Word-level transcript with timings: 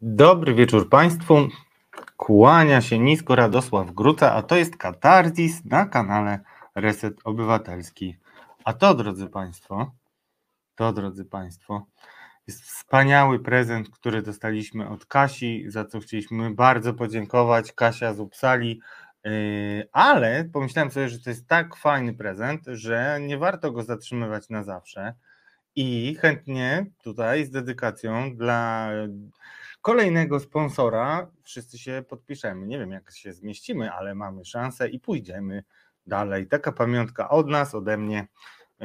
Dobry 0.00 0.54
wieczór 0.54 0.88
Państwu. 0.88 1.48
Kłania 2.16 2.80
się 2.80 2.98
nisko 2.98 3.34
Radosław 3.34 3.92
Gruca, 3.92 4.32
a 4.32 4.42
to 4.42 4.56
jest 4.56 4.76
Katarzis 4.76 5.64
na 5.64 5.86
kanale 5.86 6.40
Reset 6.74 7.14
Obywatelski. 7.24 8.16
A 8.64 8.72
to, 8.72 8.94
drodzy 8.94 9.26
Państwo, 9.26 9.92
to, 10.74 10.92
drodzy 10.92 11.24
Państwo, 11.24 11.86
jest 12.46 12.62
wspaniały 12.62 13.40
prezent, 13.40 13.90
który 13.90 14.22
dostaliśmy 14.22 14.88
od 14.88 15.06
Kasi, 15.06 15.64
za 15.68 15.84
co 15.84 16.00
chcieliśmy 16.00 16.54
bardzo 16.54 16.94
podziękować. 16.94 17.72
Kasia 17.72 18.14
z 18.14 18.20
Upsali, 18.20 18.80
yy, 19.24 19.88
ale 19.92 20.44
pomyślałem 20.52 20.90
sobie, 20.90 21.08
że 21.08 21.18
to 21.18 21.30
jest 21.30 21.48
tak 21.48 21.76
fajny 21.76 22.14
prezent, 22.14 22.60
że 22.66 23.18
nie 23.20 23.38
warto 23.38 23.72
go 23.72 23.82
zatrzymywać 23.82 24.48
na 24.48 24.64
zawsze. 24.64 25.14
I 25.76 26.16
chętnie 26.20 26.86
tutaj 27.02 27.44
z 27.44 27.50
dedykacją 27.50 28.36
dla 28.36 28.90
kolejnego 29.88 30.40
sponsora 30.40 31.30
wszyscy 31.42 31.78
się 31.78 32.04
podpiszemy. 32.08 32.66
Nie 32.66 32.78
wiem, 32.78 32.90
jak 32.90 33.10
się 33.10 33.32
zmieścimy, 33.32 33.92
ale 33.92 34.14
mamy 34.14 34.44
szansę 34.44 34.88
i 34.88 35.00
pójdziemy 35.00 35.64
dalej. 36.06 36.46
Taka 36.46 36.72
pamiątka 36.72 37.28
od 37.28 37.48
nas, 37.48 37.74
ode 37.74 37.96
mnie. 37.96 38.26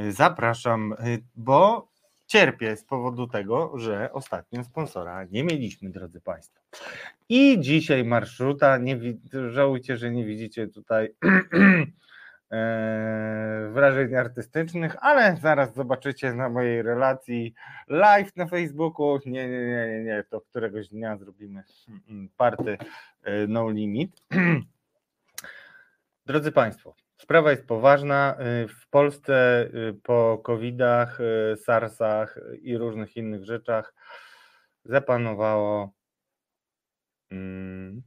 Zapraszam, 0.10 0.96
bo 1.36 1.88
cierpię 2.28 2.78
z 2.78 2.84
powodu 2.84 3.28
tego, 3.28 3.78
że 3.78 4.14
ostatnio 4.14 4.64
sponsora 4.64 5.26
nie 5.32 5.44
mieliśmy, 5.44 5.90
drodzy 5.90 6.22
Państwo. 6.22 6.62
I 7.30 7.60
dzisiaj 7.60 8.04
marszruta, 8.04 8.78
nie, 8.78 9.00
żałujcie, 9.50 9.98
że 9.98 10.12
nie 10.12 10.26
widzicie 10.26 10.68
tutaj 10.68 11.16
wrażeń 13.70 14.16
artystycznych, 14.16 14.96
ale 15.00 15.38
zaraz 15.42 15.76
zobaczycie 15.76 16.34
na 16.34 16.50
mojej 16.50 16.82
relacji 16.82 17.54
live 17.88 18.36
na 18.36 18.48
Facebooku. 18.48 19.20
Nie, 19.26 19.50
nie, 19.50 19.66
nie, 19.68 19.88
nie, 19.88 20.04
nie. 20.04 20.24
to 20.30 20.42
któregoś 20.42 20.88
dnia 20.88 21.18
zrobimy 21.18 21.64
party 22.38 22.78
e, 23.24 23.48
no 23.48 23.70
limit. 23.70 24.22
Drodzy 26.26 26.52
Państwo, 26.52 26.96
sprawa 27.18 27.52
jest 27.52 27.68
poważna. 27.68 28.36
E, 28.36 28.68
w 28.68 28.88
Polsce 28.90 29.70
po 30.04 30.38
COVID-ach, 30.44 31.20
SARS-ach 31.56 32.40
i 32.62 32.78
różnych 32.78 33.18
innych 33.18 33.46
rzeczach 33.46 33.94
zapanowało 34.86 35.94
mm, 37.32 38.02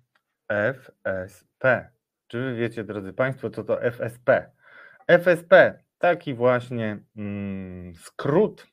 FSP 0.49 1.96
czy 2.27 2.41
wy 2.41 2.55
wiecie, 2.55 2.85
drodzy 2.85 3.13
Państwo, 3.13 3.51
co 3.51 3.65
to 3.65 3.83
FSP? 3.83 4.51
FSP, 5.07 5.79
taki 5.99 6.35
właśnie 6.35 6.99
mm, 7.17 7.95
skrót 7.95 8.67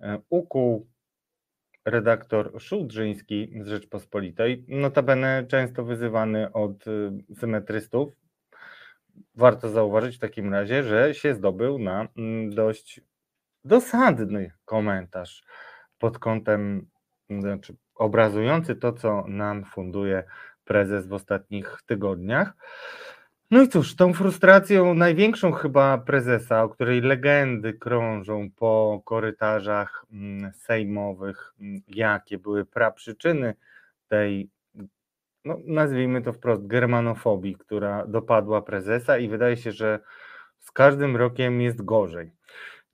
e, 0.00 0.18
ukuł 0.30 0.88
redaktor 1.84 2.60
Szułdrzyński 2.60 3.52
z 3.60 3.66
Rzeczpospolitej, 3.66 4.64
notabene 4.68 5.44
często 5.48 5.84
wyzywany 5.84 6.52
od 6.52 6.86
y, 6.86 7.10
symetrystów. 7.34 8.12
Warto 9.34 9.68
zauważyć 9.68 10.16
w 10.16 10.20
takim 10.20 10.54
razie, 10.54 10.82
że 10.82 11.14
się 11.14 11.34
zdobył 11.34 11.78
na 11.78 12.08
mm, 12.16 12.50
dość 12.50 13.00
dosadny 13.64 14.52
komentarz 14.64 15.44
pod 15.98 16.18
kątem, 16.18 16.86
znaczy 17.30 17.76
obrazujący 17.94 18.76
to, 18.76 18.92
co 18.92 19.24
nam 19.28 19.64
funduje 19.64 20.24
prezes 20.68 21.06
w 21.06 21.12
ostatnich 21.12 21.78
tygodniach. 21.86 22.52
No 23.50 23.62
i 23.62 23.68
cóż, 23.68 23.96
tą 23.96 24.12
frustracją 24.12 24.94
największą 24.94 25.52
chyba 25.52 25.98
prezesa, 25.98 26.62
o 26.62 26.68
której 26.68 27.00
legendy 27.00 27.72
krążą 27.72 28.50
po 28.56 29.02
korytarzach 29.04 30.04
mm, 30.12 30.52
sejmowych, 30.52 31.54
mm, 31.60 31.80
jakie 31.88 32.38
były 32.38 32.64
praprzyczyny 32.64 33.54
tej, 34.08 34.50
no 35.44 35.58
nazwijmy 35.66 36.22
to 36.22 36.32
wprost, 36.32 36.66
germanofobii, 36.66 37.56
która 37.56 38.06
dopadła 38.06 38.62
prezesa 38.62 39.18
i 39.18 39.28
wydaje 39.28 39.56
się, 39.56 39.72
że 39.72 39.98
z 40.60 40.70
każdym 40.70 41.16
rokiem 41.16 41.60
jest 41.60 41.84
gorzej. 41.84 42.30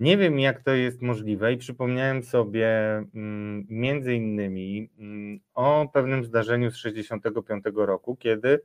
Nie 0.00 0.16
wiem, 0.16 0.38
jak 0.38 0.62
to 0.62 0.70
jest 0.70 1.02
możliwe, 1.02 1.52
i 1.52 1.56
przypomniałem 1.56 2.22
sobie 2.22 2.68
mm, 3.14 3.66
między 3.68 4.14
innymi 4.14 4.90
mm, 4.98 5.40
o 5.54 5.88
pewnym 5.92 6.24
zdarzeniu 6.24 6.70
z 6.70 6.74
1965 6.74 7.64
roku, 7.76 8.16
kiedy 8.16 8.60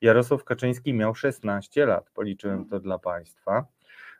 Jarosław 0.00 0.44
Kaczyński 0.44 0.94
miał 0.94 1.14
16 1.14 1.86
lat. 1.86 2.10
Policzyłem 2.10 2.64
to 2.68 2.80
dla 2.80 2.98
Państwa. 2.98 3.66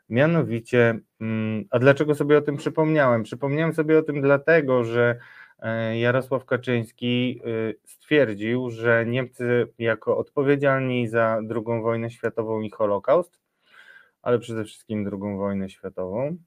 Mianowicie, 0.09 0.99
mm, 1.21 1.65
a 1.69 1.79
dlaczego 1.79 2.15
sobie 2.15 2.37
o 2.37 2.41
tym 2.41 2.57
przypomniałem? 2.57 3.23
Przypomniałem 3.23 3.73
sobie 3.73 3.97
o 3.99 4.01
tym 4.03 4.21
dlatego, 4.21 4.83
że 4.83 5.19
e, 5.59 5.99
Jarosław 5.99 6.45
Kaczyński 6.45 7.41
y, 7.45 7.75
stwierdził, 7.85 8.69
że 8.69 9.05
Niemcy, 9.05 9.67
jako 9.77 10.17
odpowiedzialni 10.17 11.07
za 11.07 11.41
II 11.49 11.81
wojnę 11.81 12.09
światową 12.09 12.61
i 12.61 12.69
Holokaust, 12.69 13.39
ale 14.21 14.39
przede 14.39 14.63
wszystkim 14.63 15.09
II 15.11 15.37
wojnę 15.37 15.69
światową, 15.69 16.37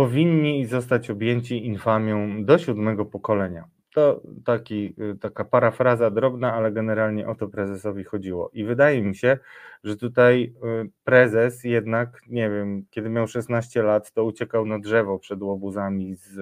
powinni 0.00 0.66
zostać 0.66 1.10
objęci 1.10 1.66
infamią 1.66 2.44
do 2.44 2.58
siódmego 2.58 3.04
pokolenia. 3.04 3.64
To 3.94 4.20
taki, 4.44 4.94
y, 5.14 5.18
taka 5.18 5.44
parafraza 5.44 6.10
drobna, 6.10 6.54
ale 6.54 6.72
generalnie 6.72 7.28
o 7.28 7.34
to 7.34 7.48
prezesowi 7.48 8.04
chodziło. 8.04 8.50
I 8.52 8.64
wydaje 8.64 9.02
mi 9.02 9.16
się, 9.16 9.38
że 9.84 9.96
tutaj 9.96 10.54
y, 10.84 10.90
prezes 11.04 11.64
jednak, 11.64 12.20
nie 12.28 12.50
wiem, 12.50 12.84
kiedy 12.90 13.08
miał 13.08 13.26
16 13.26 13.82
lat, 13.82 14.12
to 14.12 14.24
uciekał 14.24 14.66
na 14.66 14.78
drzewo 14.78 15.18
przed 15.18 15.42
łobuzami 15.42 16.14
z 16.14 16.38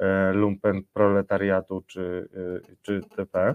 e, 0.00 0.32
lumpen 0.32 0.82
proletariatu 0.92 1.84
czy, 1.86 2.28
y, 2.70 2.76
czy 2.82 3.00
TP 3.16 3.54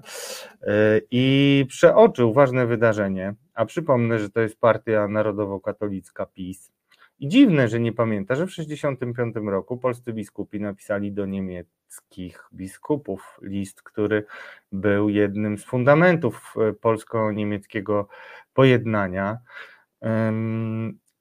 i 1.11 1.65
przeoczył 1.69 2.33
ważne 2.33 2.67
wydarzenie, 2.67 3.33
a 3.53 3.65
przypomnę, 3.65 4.19
że 4.19 4.29
to 4.29 4.41
jest 4.41 4.59
partia 4.59 5.07
narodowo-katolicka 5.07 6.25
PiS, 6.25 6.71
i 7.19 7.27
dziwne, 7.27 7.67
że 7.67 7.79
nie 7.79 7.93
pamięta, 7.93 8.35
że 8.35 8.47
w 8.47 8.49
1965 8.49 9.35
roku 9.51 9.77
polscy 9.77 10.13
biskupi 10.13 10.59
napisali 10.59 11.11
do 11.11 11.25
niemieckich 11.25 12.43
biskupów 12.53 13.39
list, 13.41 13.81
który 13.81 14.25
był 14.71 15.09
jednym 15.09 15.57
z 15.57 15.65
fundamentów 15.65 16.53
e, 16.57 16.73
polsko-niemieckiego 16.73 18.07
pojednania. 18.53 19.37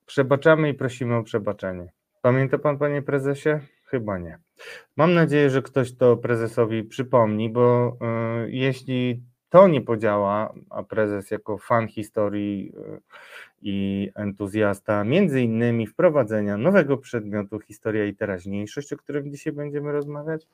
Przebaczamy 0.06 0.68
i 0.68 0.74
prosimy 0.74 1.16
o 1.16 1.22
przebaczenie. 1.22 1.92
Pamięta 2.22 2.58
pan, 2.58 2.78
panie 2.78 3.02
prezesie? 3.02 3.48
Chyba 3.86 4.18
nie. 4.18 4.38
Mam 4.96 5.14
nadzieję, 5.14 5.50
że 5.50 5.62
ktoś 5.62 5.96
to 5.96 6.16
prezesowi 6.16 6.84
przypomni, 6.84 7.50
bo 7.50 7.96
y, 8.46 8.50
jeśli 8.50 9.22
to 9.54 9.68
nie 9.68 9.80
podziała, 9.80 10.54
a 10.70 10.82
prezes 10.82 11.30
jako 11.30 11.58
fan 11.58 11.88
historii 11.88 12.72
y, 12.76 13.00
i 13.62 14.10
entuzjasta 14.14 15.04
między 15.04 15.40
innymi 15.40 15.86
wprowadzenia 15.86 16.56
nowego 16.56 16.98
przedmiotu 16.98 17.60
historia 17.60 18.04
i 18.04 18.14
teraźniejszość, 18.14 18.92
o 18.92 18.96
którym 18.96 19.30
dzisiaj 19.30 19.52
będziemy 19.52 19.92
rozmawiać, 19.92 20.46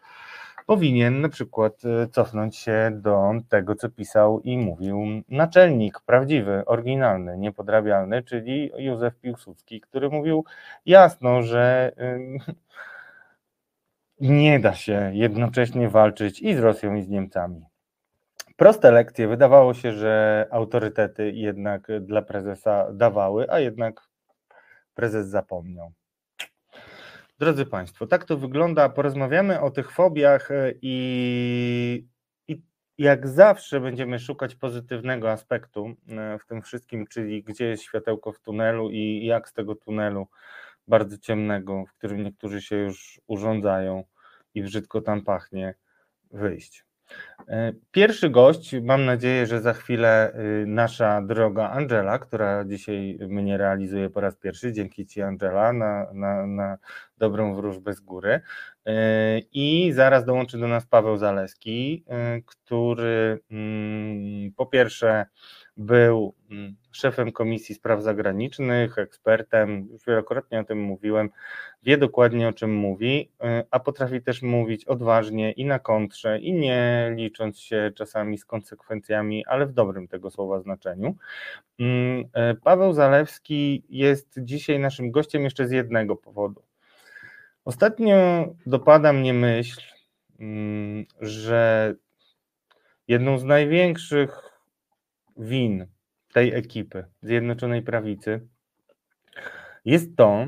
powinien 0.66 1.20
na 1.20 1.28
przykład 1.28 1.84
y, 1.84 2.08
cofnąć 2.08 2.56
się 2.56 2.90
do 2.94 3.32
tego, 3.48 3.74
co 3.74 3.88
pisał 3.88 4.40
i 4.40 4.58
mówił 4.58 5.04
naczelnik 5.28 6.00
prawdziwy, 6.00 6.62
oryginalny, 6.66 7.38
niepodrabialny, 7.38 8.22
czyli 8.22 8.70
Józef 8.76 9.16
Piłsudski, 9.16 9.80
który 9.80 10.08
mówił 10.08 10.44
jasno, 10.86 11.42
że 11.42 11.92
nie 14.20 14.60
da 14.60 14.74
się 14.74 15.10
jednocześnie 15.14 15.88
walczyć 15.88 16.42
i 16.42 16.54
z 16.54 16.58
Rosją, 16.58 16.94
i 16.94 17.02
z 17.02 17.08
Niemcami 17.08 17.69
proste 18.60 18.90
lekcje. 18.90 19.28
Wydawało 19.28 19.74
się, 19.74 19.92
że 19.92 20.46
autorytety 20.50 21.32
jednak 21.32 21.88
dla 22.00 22.22
prezesa 22.22 22.92
dawały, 22.92 23.50
a 23.50 23.60
jednak 23.60 24.08
prezes 24.94 25.28
zapomniał. 25.28 25.92
Drodzy 27.38 27.66
Państwo, 27.66 28.06
tak 28.06 28.24
to 28.24 28.36
wygląda. 28.36 28.88
Porozmawiamy 28.88 29.60
o 29.60 29.70
tych 29.70 29.92
fobiach 29.92 30.50
e, 30.50 30.72
i, 30.82 32.06
i 32.48 32.62
jak 32.98 33.28
zawsze 33.28 33.80
będziemy 33.80 34.18
szukać 34.18 34.54
pozytywnego 34.54 35.30
aspektu 35.30 35.94
e, 36.08 36.38
w 36.38 36.46
tym 36.46 36.62
wszystkim, 36.62 37.06
czyli 37.06 37.42
gdzie 37.42 37.64
jest 37.66 37.82
światełko 37.82 38.32
w 38.32 38.40
tunelu 38.40 38.90
i 38.90 39.26
jak 39.26 39.48
z 39.48 39.52
tego 39.52 39.74
tunelu 39.74 40.26
bardzo 40.88 41.18
ciemnego, 41.18 41.84
w 41.86 41.92
którym 41.92 42.22
niektórzy 42.22 42.62
się 42.62 42.76
już 42.76 43.20
urządzają 43.26 44.04
i 44.54 44.62
brzydko 44.62 45.00
tam 45.00 45.24
pachnie, 45.24 45.74
wyjść. 46.30 46.89
E, 47.48 47.72
pierwszy 47.90 48.30
gość, 48.30 48.74
mam 48.82 49.04
nadzieję, 49.04 49.46
że 49.46 49.60
za 49.60 49.72
chwilę 49.72 50.32
y, 50.62 50.66
nasza 50.66 51.22
droga 51.22 51.70
Angela, 51.70 52.18
która 52.18 52.64
dzisiaj 52.64 53.18
mnie 53.28 53.58
realizuje 53.58 54.10
po 54.10 54.20
raz 54.20 54.36
pierwszy. 54.36 54.72
Dzięki 54.72 55.06
Ci, 55.06 55.22
Angela, 55.22 55.72
na, 55.72 56.06
na, 56.12 56.46
na 56.46 56.78
dobrą 57.20 57.54
wróżbę 57.54 57.94
z 57.94 58.00
góry. 58.00 58.40
E, 58.86 59.38
I 59.38 59.92
zaraz 59.92 60.24
dołączy 60.24 60.58
do 60.58 60.68
nas 60.68 60.86
Paweł 60.86 61.16
Zaleski, 61.16 62.04
e, 62.08 62.40
który 62.42 63.40
mm, 63.50 64.52
po 64.52 64.66
pierwsze 64.66 65.26
był 65.76 66.34
mm, 66.50 66.76
szefem 66.92 67.32
Komisji 67.32 67.74
Spraw 67.74 68.02
Zagranicznych, 68.02 68.98
ekspertem, 68.98 69.88
już 69.92 70.06
wielokrotnie 70.06 70.60
o 70.60 70.64
tym 70.64 70.80
mówiłem, 70.80 71.30
wie 71.82 71.98
dokładnie 71.98 72.48
o 72.48 72.52
czym 72.52 72.74
mówi, 72.74 73.30
y, 73.60 73.64
a 73.70 73.80
potrafi 73.80 74.22
też 74.22 74.42
mówić 74.42 74.84
odważnie 74.84 75.52
i 75.52 75.64
na 75.64 75.78
kontrze, 75.78 76.38
i 76.38 76.52
nie 76.52 77.12
licząc 77.16 77.58
się 77.58 77.92
czasami 77.94 78.38
z 78.38 78.44
konsekwencjami, 78.44 79.46
ale 79.46 79.66
w 79.66 79.72
dobrym 79.72 80.08
tego 80.08 80.30
słowa 80.30 80.60
znaczeniu. 80.60 81.16
Mm, 81.78 82.24
Paweł 82.64 82.92
Zalewski 82.92 83.84
jest 83.88 84.34
dzisiaj 84.38 84.78
naszym 84.78 85.10
gościem 85.10 85.44
jeszcze 85.44 85.68
z 85.68 85.70
jednego 85.70 86.16
powodu. 86.16 86.69
Ostatnio 87.64 88.14
dopada 88.66 89.12
mnie 89.12 89.34
myśl, 89.34 89.80
mm, 90.40 91.04
że 91.20 91.94
jedną 93.08 93.38
z 93.38 93.44
największych 93.44 94.40
win 95.36 95.86
tej 96.32 96.54
ekipy 96.54 97.04
Zjednoczonej 97.22 97.82
Prawicy 97.82 98.48
jest 99.84 100.16
to, 100.16 100.46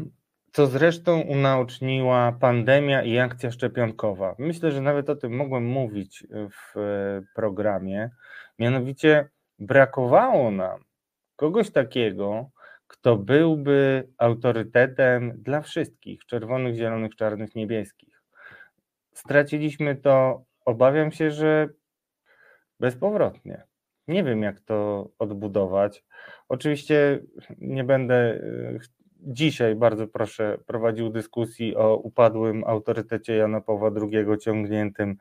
co 0.52 0.66
zresztą 0.66 1.20
unaoczniła 1.20 2.32
pandemia 2.32 3.02
i 3.02 3.18
akcja 3.18 3.50
szczepionkowa. 3.50 4.34
Myślę, 4.38 4.70
że 4.70 4.80
nawet 4.80 5.10
o 5.10 5.16
tym 5.16 5.36
mogłem 5.36 5.66
mówić 5.66 6.26
w 6.50 6.74
programie. 7.34 8.10
Mianowicie 8.58 9.28
brakowało 9.58 10.50
nam 10.50 10.84
kogoś 11.36 11.70
takiego, 11.70 12.50
kto 13.02 13.16
byłby 13.16 14.08
autorytetem 14.18 15.32
dla 15.36 15.60
wszystkich 15.60 16.26
czerwonych, 16.26 16.74
zielonych, 16.76 17.16
czarnych, 17.16 17.54
niebieskich. 17.54 18.22
Straciliśmy 19.12 19.96
to, 19.96 20.44
obawiam 20.64 21.12
się, 21.12 21.30
że 21.30 21.68
bezpowrotnie. 22.80 23.62
Nie 24.08 24.24
wiem, 24.24 24.42
jak 24.42 24.60
to 24.60 25.08
odbudować. 25.18 26.04
Oczywiście 26.48 27.20
nie 27.58 27.84
będę 27.84 28.40
dzisiaj, 29.20 29.74
bardzo 29.74 30.08
proszę, 30.08 30.58
prowadził 30.66 31.10
dyskusji 31.10 31.76
o 31.76 31.96
upadłym 31.96 32.64
autorytecie 32.66 33.36
Jana 33.36 33.60
Pawła 33.60 33.90
II, 34.00 34.38
ciągniętym 34.40 35.16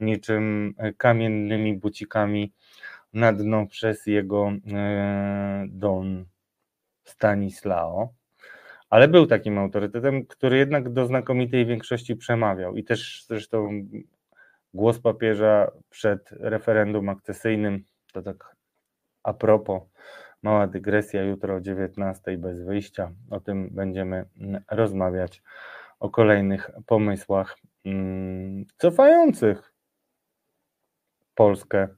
niczym 0.00 0.74
kamiennymi 0.96 1.78
bucikami 1.78 2.52
na 3.12 3.32
dno 3.32 3.66
przez 3.66 4.06
jego 4.06 4.52
e, 4.72 5.64
don 5.68 6.31
Stanislao. 7.04 8.12
Ale 8.90 9.08
był 9.08 9.26
takim 9.26 9.58
autorytetem, 9.58 10.26
który 10.26 10.56
jednak 10.56 10.92
do 10.92 11.06
znakomitej 11.06 11.66
większości 11.66 12.16
przemawiał 12.16 12.76
i 12.76 12.84
też 12.84 13.24
zresztą 13.28 13.84
głos 14.74 14.98
papieża 14.98 15.70
przed 15.90 16.30
referendum 16.30 17.08
akcesyjnym 17.08 17.84
to 18.12 18.22
tak 18.22 18.56
a 19.22 19.32
propos, 19.32 19.82
mała 20.42 20.66
dygresja, 20.66 21.22
jutro 21.22 21.54
o 21.54 21.60
19 21.60 22.38
bez 22.38 22.62
wyjścia. 22.62 23.12
O 23.30 23.40
tym 23.40 23.68
będziemy 23.70 24.24
rozmawiać, 24.70 25.42
o 26.00 26.10
kolejnych 26.10 26.70
pomysłach 26.86 27.58
mm, 27.84 28.64
cofających 28.76 29.72
Polskę, 31.34 31.88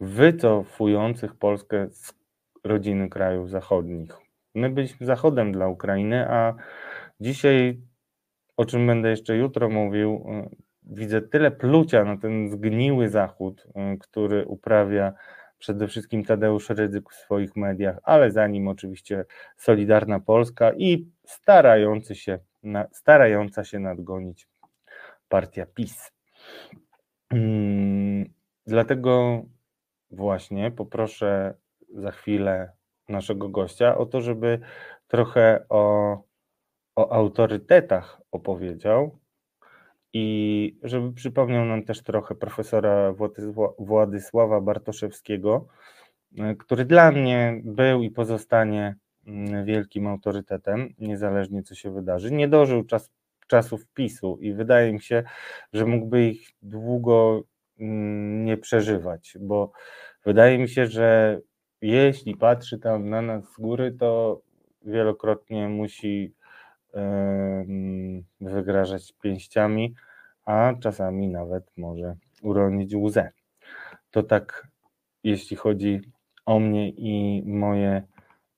wycofujących 0.00 1.34
Polskę 1.34 1.88
z 1.90 2.14
rodziny 2.66 3.08
krajów 3.08 3.50
zachodnich. 3.50 4.12
My 4.54 4.70
byliśmy 4.70 5.06
zachodem 5.06 5.52
dla 5.52 5.68
Ukrainy, 5.68 6.30
a 6.30 6.54
dzisiaj, 7.20 7.80
o 8.56 8.64
czym 8.64 8.86
będę 8.86 9.10
jeszcze 9.10 9.36
jutro 9.36 9.68
mówił, 9.68 10.24
y, 10.52 10.56
widzę 10.82 11.22
tyle 11.22 11.50
plucia 11.50 12.04
na 12.04 12.16
ten 12.16 12.50
zgniły 12.50 13.08
Zachód, 13.08 13.66
y, 13.66 13.98
który 13.98 14.46
uprawia 14.46 15.12
przede 15.58 15.88
wszystkim 15.88 16.24
Tadeusz 16.24 16.70
Rydzyk 16.70 17.10
w 17.10 17.14
swoich 17.14 17.56
mediach, 17.56 17.98
ale 18.02 18.30
za 18.30 18.46
nim 18.46 18.68
oczywiście 18.68 19.24
Solidarna 19.56 20.20
Polska 20.20 20.72
i 20.72 21.10
starający 21.24 22.14
się, 22.14 22.38
starająca 22.92 23.64
się 23.64 23.78
nadgonić 23.78 24.48
partia 25.28 25.66
PiS. 25.66 26.12
Hmm, 27.32 28.24
dlatego 28.66 29.42
właśnie 30.10 30.70
poproszę 30.70 31.54
za 31.96 32.10
chwilę 32.10 32.72
naszego 33.08 33.48
gościa 33.48 33.98
o 33.98 34.06
to, 34.06 34.20
żeby 34.20 34.60
trochę 35.08 35.64
o, 35.68 36.16
o 36.96 37.12
autorytetach 37.12 38.20
opowiedział, 38.30 39.18
i 40.18 40.78
żeby 40.82 41.12
przypomniał 41.12 41.64
nam 41.64 41.84
też 41.84 42.02
trochę 42.02 42.34
profesora 42.34 43.14
Władysława 43.78 44.60
Bartoszewskiego, 44.60 45.66
e, 46.38 46.54
który 46.54 46.84
dla 46.84 47.12
mnie 47.12 47.60
był 47.64 48.02
i 48.02 48.10
pozostanie 48.10 48.96
mm, 49.26 49.64
wielkim 49.64 50.06
autorytetem, 50.06 50.94
niezależnie 50.98 51.62
co 51.62 51.74
się 51.74 51.90
wydarzy. 51.90 52.32
Nie 52.32 52.48
dożył 52.48 52.84
czas, 52.84 53.10
czasów 53.46 53.86
PiSu 53.94 54.38
i 54.40 54.52
wydaje 54.52 54.92
mi 54.92 55.00
się, 55.00 55.22
że 55.72 55.86
mógłby 55.86 56.28
ich 56.28 56.48
długo 56.62 57.42
mm, 57.80 58.44
nie 58.44 58.56
przeżywać, 58.56 59.36
bo 59.40 59.72
wydaje 60.24 60.58
mi 60.58 60.68
się, 60.68 60.86
że 60.86 61.40
jeśli 61.80 62.36
patrzy 62.36 62.78
tam 62.78 63.08
na 63.08 63.22
nas 63.22 63.52
z 63.52 63.56
góry, 63.60 63.92
to 63.92 64.40
wielokrotnie 64.82 65.68
musi 65.68 66.34
wygrażać 68.40 69.12
pięściami, 69.22 69.94
a 70.44 70.72
czasami 70.80 71.28
nawet 71.28 71.72
może 71.76 72.16
uronić 72.42 72.94
łzę. 72.94 73.30
To 74.10 74.22
tak, 74.22 74.68
jeśli 75.24 75.56
chodzi 75.56 76.00
o 76.46 76.58
mnie 76.58 76.90
i 76.90 77.42
moje 77.46 78.02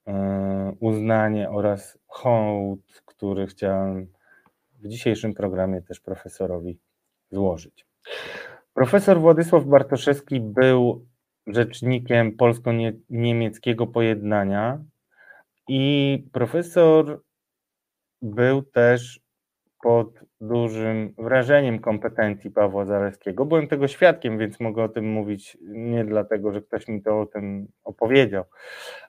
e, 0.07 0.73
uznanie 0.81 1.51
oraz 1.51 1.99
hołd, 2.07 3.03
który 3.05 3.47
chciałem 3.47 4.07
w 4.73 4.89
dzisiejszym 4.89 5.35
programie 5.35 5.83
też 5.83 6.01
profesorowi 6.01 6.79
złożyć. 7.31 7.87
Profesor 8.75 9.21
Władysław 9.21 9.65
Bartoszewski 9.65 10.41
był 10.41 11.07
rzecznikiem 11.49 12.37
polsko-niemieckiego 12.37 13.87
pojednania 13.87 14.79
i 15.69 16.25
profesor 16.33 17.23
był 18.23 18.63
też 18.63 19.21
pod 19.83 20.21
dużym 20.41 21.15
wrażeniem 21.19 21.79
kompetencji 21.79 22.51
Pawła 22.51 22.85
Zalewskiego. 22.85 23.45
Byłem 23.45 23.69
tego 23.69 23.89
świadkiem, 23.89 24.39
więc 24.39 24.61
mogę 24.61 24.83
o 24.83 24.89
tym 24.89 25.13
mówić 25.13 25.59
nie 25.61 26.05
dlatego, 26.05 26.53
że 26.53 26.63
ktoś 26.63 26.89
mi 26.89 27.03
to 27.03 27.21
o 27.21 27.27
tym 27.27 27.69
opowiedział, 27.85 28.45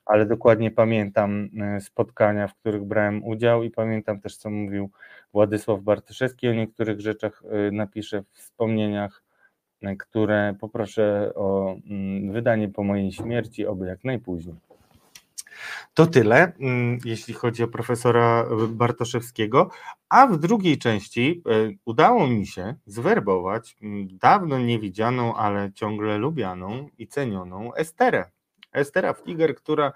ale 0.05 0.25
dokładnie 0.25 0.71
pamiętam 0.71 1.49
e, 1.61 1.81
spotkania, 1.81 2.47
w 2.47 2.55
których 2.55 2.83
brałem 2.83 3.23
udział 3.23 3.63
i 3.63 3.71
pamiętam 3.71 4.21
też, 4.21 4.37
co 4.37 4.49
mówił 4.49 4.89
Władysław 5.33 5.81
Bartoszewski. 5.81 6.47
O 6.47 6.53
niektórych 6.53 6.99
rzeczach 6.99 7.43
e, 7.49 7.71
napiszę 7.71 8.21
w 8.21 8.37
wspomnieniach, 8.37 9.23
które 9.99 10.55
poproszę 10.59 11.31
o 11.35 11.75
mm, 11.89 12.31
wydanie 12.31 12.69
po 12.69 12.83
mojej 12.83 13.11
śmierci, 13.11 13.65
oby 13.65 13.87
jak 13.87 14.03
najpóźniej. 14.03 14.55
To 15.93 16.07
tyle, 16.07 16.53
mm, 16.59 16.99
jeśli 17.05 17.33
chodzi 17.33 17.63
o 17.63 17.67
profesora 17.67 18.45
Bartoszewskiego. 18.69 19.69
A 20.09 20.27
w 20.27 20.37
drugiej 20.37 20.77
części 20.77 21.43
e, 21.45 21.71
udało 21.85 22.27
mi 22.27 22.47
się 22.47 22.75
zwerbować 22.85 23.75
mm, 23.81 24.07
dawno 24.17 24.59
niewidzianą, 24.59 25.35
ale 25.35 25.71
ciągle 25.73 26.17
lubianą 26.17 26.89
i 26.97 27.07
cenioną 27.07 27.73
Esterę. 27.73 28.25
Estera 28.71 29.13
Fliger, 29.13 29.55
która 29.55 29.93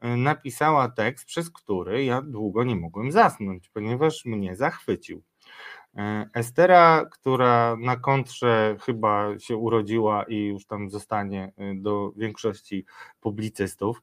e, 0.00 0.16
napisała 0.16 0.88
tekst, 0.88 1.26
przez 1.26 1.50
który 1.50 2.04
ja 2.04 2.22
długo 2.22 2.64
nie 2.64 2.76
mogłem 2.76 3.12
zasnąć, 3.12 3.68
ponieważ 3.68 4.24
mnie 4.24 4.56
zachwycił. 4.56 5.22
E, 5.96 6.28
Estera, 6.34 7.04
która 7.10 7.76
na 7.80 7.96
kontrze 7.96 8.76
chyba 8.80 9.38
się 9.38 9.56
urodziła 9.56 10.24
i 10.24 10.36
już 10.36 10.66
tam 10.66 10.90
zostanie 10.90 11.52
do 11.74 12.12
większości 12.16 12.84
publicystów, 13.20 14.02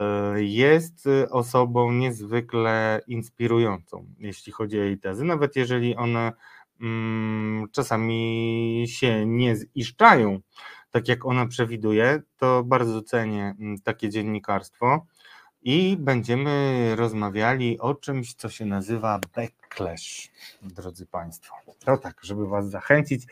E, 0.00 0.42
jest 0.42 1.08
osobą 1.30 1.92
niezwykle 1.92 3.00
inspirującą, 3.06 4.06
jeśli 4.18 4.52
chodzi 4.52 4.80
o 4.80 4.82
jej 4.82 4.98
tezy, 4.98 5.24
nawet 5.24 5.56
jeżeli 5.56 5.96
one 5.96 6.32
mm, 6.80 7.68
czasami 7.72 8.84
się 8.88 9.26
nie 9.26 9.56
ziszczają, 9.56 10.40
tak 10.90 11.08
jak 11.08 11.26
ona 11.26 11.46
przewiduje, 11.46 12.22
to 12.36 12.64
bardzo 12.64 13.02
cenię 13.02 13.54
mm, 13.60 13.80
takie 13.80 14.08
dziennikarstwo 14.10 15.06
i 15.64 15.96
będziemy 15.96 16.92
rozmawiali 16.96 17.78
o 17.78 17.94
czymś, 17.94 18.34
co 18.34 18.48
się 18.48 18.64
nazywa 18.64 19.20
backlash, 19.36 20.30
drodzy 20.62 21.06
Państwo. 21.06 21.54
To 21.84 21.96
tak, 21.96 22.20
żeby 22.22 22.46
Was 22.46 22.70
zachęcić, 22.70 23.22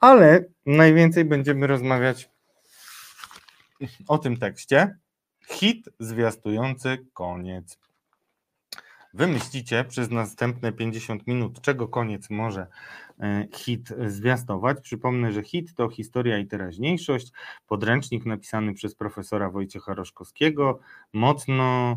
ale 0.00 0.44
najwięcej 0.66 1.24
będziemy 1.24 1.66
rozmawiać 1.66 2.30
o 4.08 4.18
tym 4.18 4.36
tekście, 4.36 4.98
Hit 5.48 5.88
zwiastujący 5.98 7.06
koniec. 7.12 7.78
Wymyślicie 9.14 9.84
przez 9.84 10.10
następne 10.10 10.72
50 10.72 11.26
minut, 11.26 11.60
czego 11.60 11.88
koniec 11.88 12.30
może 12.30 12.66
e, 13.20 13.46
hit 13.54 13.88
zwiastować. 14.06 14.80
Przypomnę, 14.80 15.32
że 15.32 15.42
hit 15.42 15.74
to 15.74 15.88
historia 15.88 16.38
i 16.38 16.46
teraźniejszość, 16.46 17.32
podręcznik 17.66 18.26
napisany 18.26 18.74
przez 18.74 18.94
profesora 18.94 19.50
Wojciecha 19.50 19.94
Roszkowskiego, 19.94 20.78
mocno, 21.12 21.96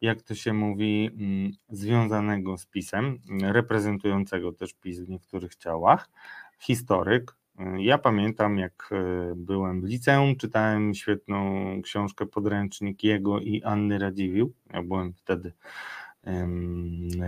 jak 0.00 0.22
to 0.22 0.34
się 0.34 0.52
mówi, 0.52 1.10
mm, 1.18 1.52
związanego 1.68 2.58
z 2.58 2.66
pisem, 2.66 3.18
reprezentującego 3.42 4.52
też 4.52 4.74
PiS 4.74 5.00
w 5.00 5.08
niektórych 5.08 5.56
ciałach, 5.56 6.10
historyk, 6.58 7.40
ja 7.78 7.98
pamiętam, 7.98 8.58
jak 8.58 8.90
e, 8.92 9.34
byłem 9.36 9.80
w 9.80 9.84
liceum, 9.84 10.36
czytałem 10.36 10.94
świetną 10.94 11.64
książkę 11.82 12.26
podręcznik 12.26 13.04
jego 13.04 13.40
i 13.40 13.62
Anny 13.62 13.98
Radziwiłł. 13.98 14.52
Ja 14.72 14.82
byłem 14.82 15.12
wtedy 15.12 15.52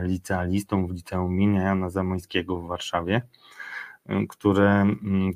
licealistą 0.03 0.87
w 0.87 0.91
liceum 0.91 1.33
imienia 1.33 1.63
Jana 1.63 1.91
Zamońskiego 1.91 2.57
w 2.57 2.67
Warszawie, 2.67 3.23
które 4.29 4.87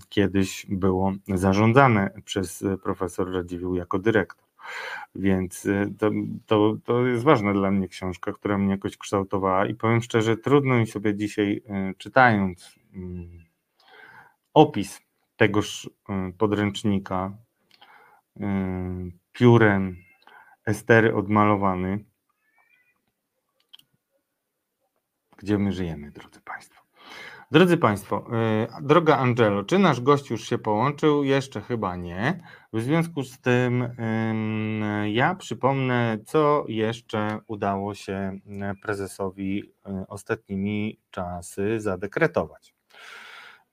kiedyś 0.09 0.67
było 0.69 1.13
zarządzane 1.29 2.11
przez 2.25 2.65
profesor 2.83 3.33
Radziwiłł 3.33 3.75
jako 3.75 3.99
dyrektor. 3.99 4.47
Więc 5.15 5.67
e, 5.67 5.91
to, 5.99 6.11
to, 6.47 6.77
to 6.85 7.07
jest 7.07 7.25
ważna 7.25 7.53
dla 7.53 7.71
mnie 7.71 7.89
książka, 7.89 8.33
która 8.33 8.59
mnie 8.59 8.71
jakoś 8.71 8.97
kształtowała 8.97 9.67
i 9.67 9.75
powiem 9.75 10.03
szczerze, 10.03 10.37
trudno 10.37 10.79
mi 10.79 10.87
sobie 10.87 11.15
dzisiaj 11.15 11.63
e, 11.69 11.95
czytając 11.99 12.75
opis 14.55 15.01
tegoż 15.37 15.91
podręcznika 16.39 17.33
piórem 19.33 19.97
Estery 20.67 21.15
odmalowany, 21.15 22.05
gdzie 25.37 25.59
my 25.59 25.73
żyjemy, 25.73 26.11
drodzy 26.11 26.41
Państwo. 26.41 26.83
Drodzy 27.51 27.77
Państwo, 27.77 28.27
y, 28.81 28.83
droga 28.83 29.17
Angelo, 29.17 29.65
czy 29.65 29.79
nasz 29.79 30.01
gość 30.01 30.31
już 30.31 30.49
się 30.49 30.59
połączył? 30.59 31.25
Jeszcze 31.25 31.61
chyba 31.61 31.97
nie. 31.97 32.41
W 32.73 32.81
związku 32.81 33.23
z 33.23 33.41
tym 33.41 33.89
ja 35.13 35.35
przypomnę, 35.35 36.19
co 36.27 36.65
jeszcze 36.69 37.39
udało 37.47 37.95
się 37.95 38.39
prezesowi 38.83 39.73
ostatnimi 40.09 40.99
czasy 41.11 41.81
zadekretować. 41.81 42.77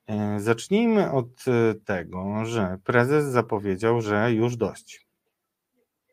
E, 0.08 0.39
zacznijmy 0.39 1.12
od 1.12 1.46
e, 1.48 1.75
tego, 1.75 2.46
że 2.46 2.77
prezes 2.84 3.25
zapowiedział, 3.25 4.01
że 4.01 4.34
już 4.34 4.55
dość. 4.55 5.08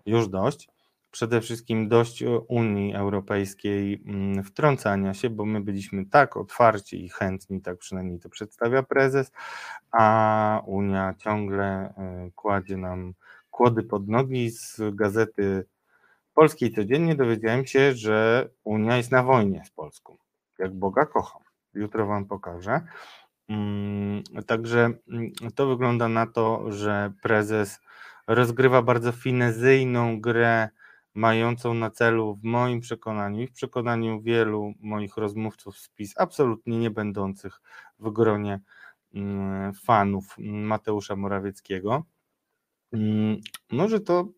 Już 0.07 0.28
dość. 0.28 0.69
Przede 1.10 1.40
wszystkim 1.40 1.88
dość 1.88 2.24
Unii 2.48 2.94
Europejskiej 2.94 4.02
mm, 4.06 4.44
wtrącania 4.44 5.14
się, 5.14 5.30
bo 5.30 5.44
my 5.44 5.60
byliśmy 5.60 6.06
tak 6.06 6.36
otwarci 6.36 7.04
i 7.04 7.08
chętni, 7.08 7.60
tak 7.60 7.78
przynajmniej 7.78 8.18
to 8.20 8.28
przedstawia 8.28 8.82
prezes, 8.82 9.32
a 9.92 10.62
Unia 10.66 11.14
ciągle 11.18 11.66
e, 11.66 12.30
kładzie 12.34 12.76
nam 12.76 13.14
kłody 13.50 13.82
pod 13.82 14.08
nogi. 14.08 14.50
Z 14.50 14.80
gazety 14.94 15.66
polskiej 16.34 16.72
codziennie 16.72 17.14
dowiedziałem 17.14 17.66
się, 17.66 17.94
że 17.94 18.48
Unia 18.64 18.96
jest 18.96 19.12
na 19.12 19.22
wojnie 19.22 19.64
z 19.64 19.70
Polską. 19.70 20.16
Jak 20.58 20.74
Boga 20.74 21.06
kocham. 21.06 21.42
Jutro 21.74 22.06
Wam 22.06 22.24
pokażę. 22.24 22.80
Mm, 23.48 24.22
także 24.46 24.90
mm, 25.08 25.32
to 25.54 25.66
wygląda 25.66 26.08
na 26.08 26.26
to, 26.26 26.72
że 26.72 27.12
prezes 27.22 27.80
rozgrywa 28.26 28.82
bardzo 28.82 29.12
finezyjną 29.12 30.20
grę, 30.20 30.68
mającą 31.14 31.74
na 31.74 31.90
celu, 31.90 32.36
w 32.36 32.44
moim 32.44 32.80
przekonaniu 32.80 33.42
i 33.42 33.46
w 33.46 33.52
przekonaniu 33.52 34.22
wielu 34.22 34.72
moich 34.80 35.16
rozmówców 35.16 35.78
z 35.78 35.88
PiS, 35.88 36.14
absolutnie 36.16 36.78
nie 36.78 36.90
będących 36.90 37.60
w 37.98 38.10
gronie 38.10 38.60
mm, 39.14 39.74
fanów 39.74 40.34
Mateusza 40.38 41.16
Morawieckiego. 41.16 42.04
Może 43.70 44.00
to 44.00 44.28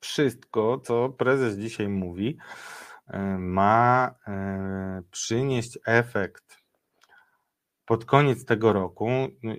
wszystko, 0.00 0.78
co 0.84 1.08
prezes 1.08 1.58
dzisiaj 1.58 1.88
mówi, 1.88 2.38
e, 3.06 3.38
ma 3.38 4.14
e, 4.26 5.02
przynieść 5.10 5.78
efekt 5.86 6.62
pod 7.84 8.04
koniec 8.04 8.44
tego 8.44 8.72
roku 8.72 9.08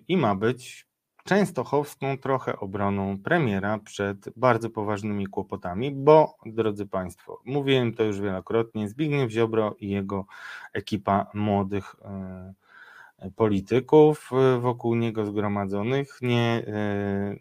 i 0.07 0.17
ma 0.17 0.35
być 0.35 0.87
częstochowską 1.23 2.17
trochę 2.17 2.59
obroną 2.59 3.17
premiera 3.17 3.79
przed 3.79 4.29
bardzo 4.35 4.69
poważnymi 4.69 5.27
kłopotami, 5.27 5.91
bo 5.91 6.37
drodzy 6.45 6.85
Państwo, 6.85 7.41
mówiłem 7.45 7.93
to 7.93 8.03
już 8.03 8.21
wielokrotnie, 8.21 8.89
Zbigniew 8.89 9.31
Ziobro 9.31 9.75
i 9.79 9.89
jego 9.89 10.25
ekipa 10.73 11.27
młodych 11.33 11.95
e, 12.01 12.53
polityków 13.35 14.31
e, 14.33 14.59
wokół 14.59 14.95
niego 14.95 15.25
zgromadzonych, 15.25 16.17
nie, 16.21 16.63
e, 16.67 17.35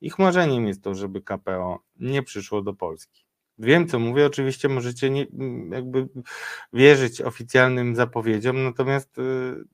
ich 0.00 0.18
marzeniem 0.18 0.66
jest 0.66 0.82
to, 0.82 0.94
żeby 0.94 1.22
KPO 1.22 1.80
nie 2.00 2.22
przyszło 2.22 2.62
do 2.62 2.74
Polski. 2.74 3.24
Wiem, 3.58 3.88
co 3.88 3.98
mówię. 3.98 4.26
Oczywiście 4.26 4.68
możecie 4.68 5.10
nie, 5.10 5.26
jakby 5.70 6.08
wierzyć 6.72 7.20
oficjalnym 7.20 7.96
zapowiedziom, 7.96 8.64
natomiast 8.64 9.16
yy, 9.18 9.64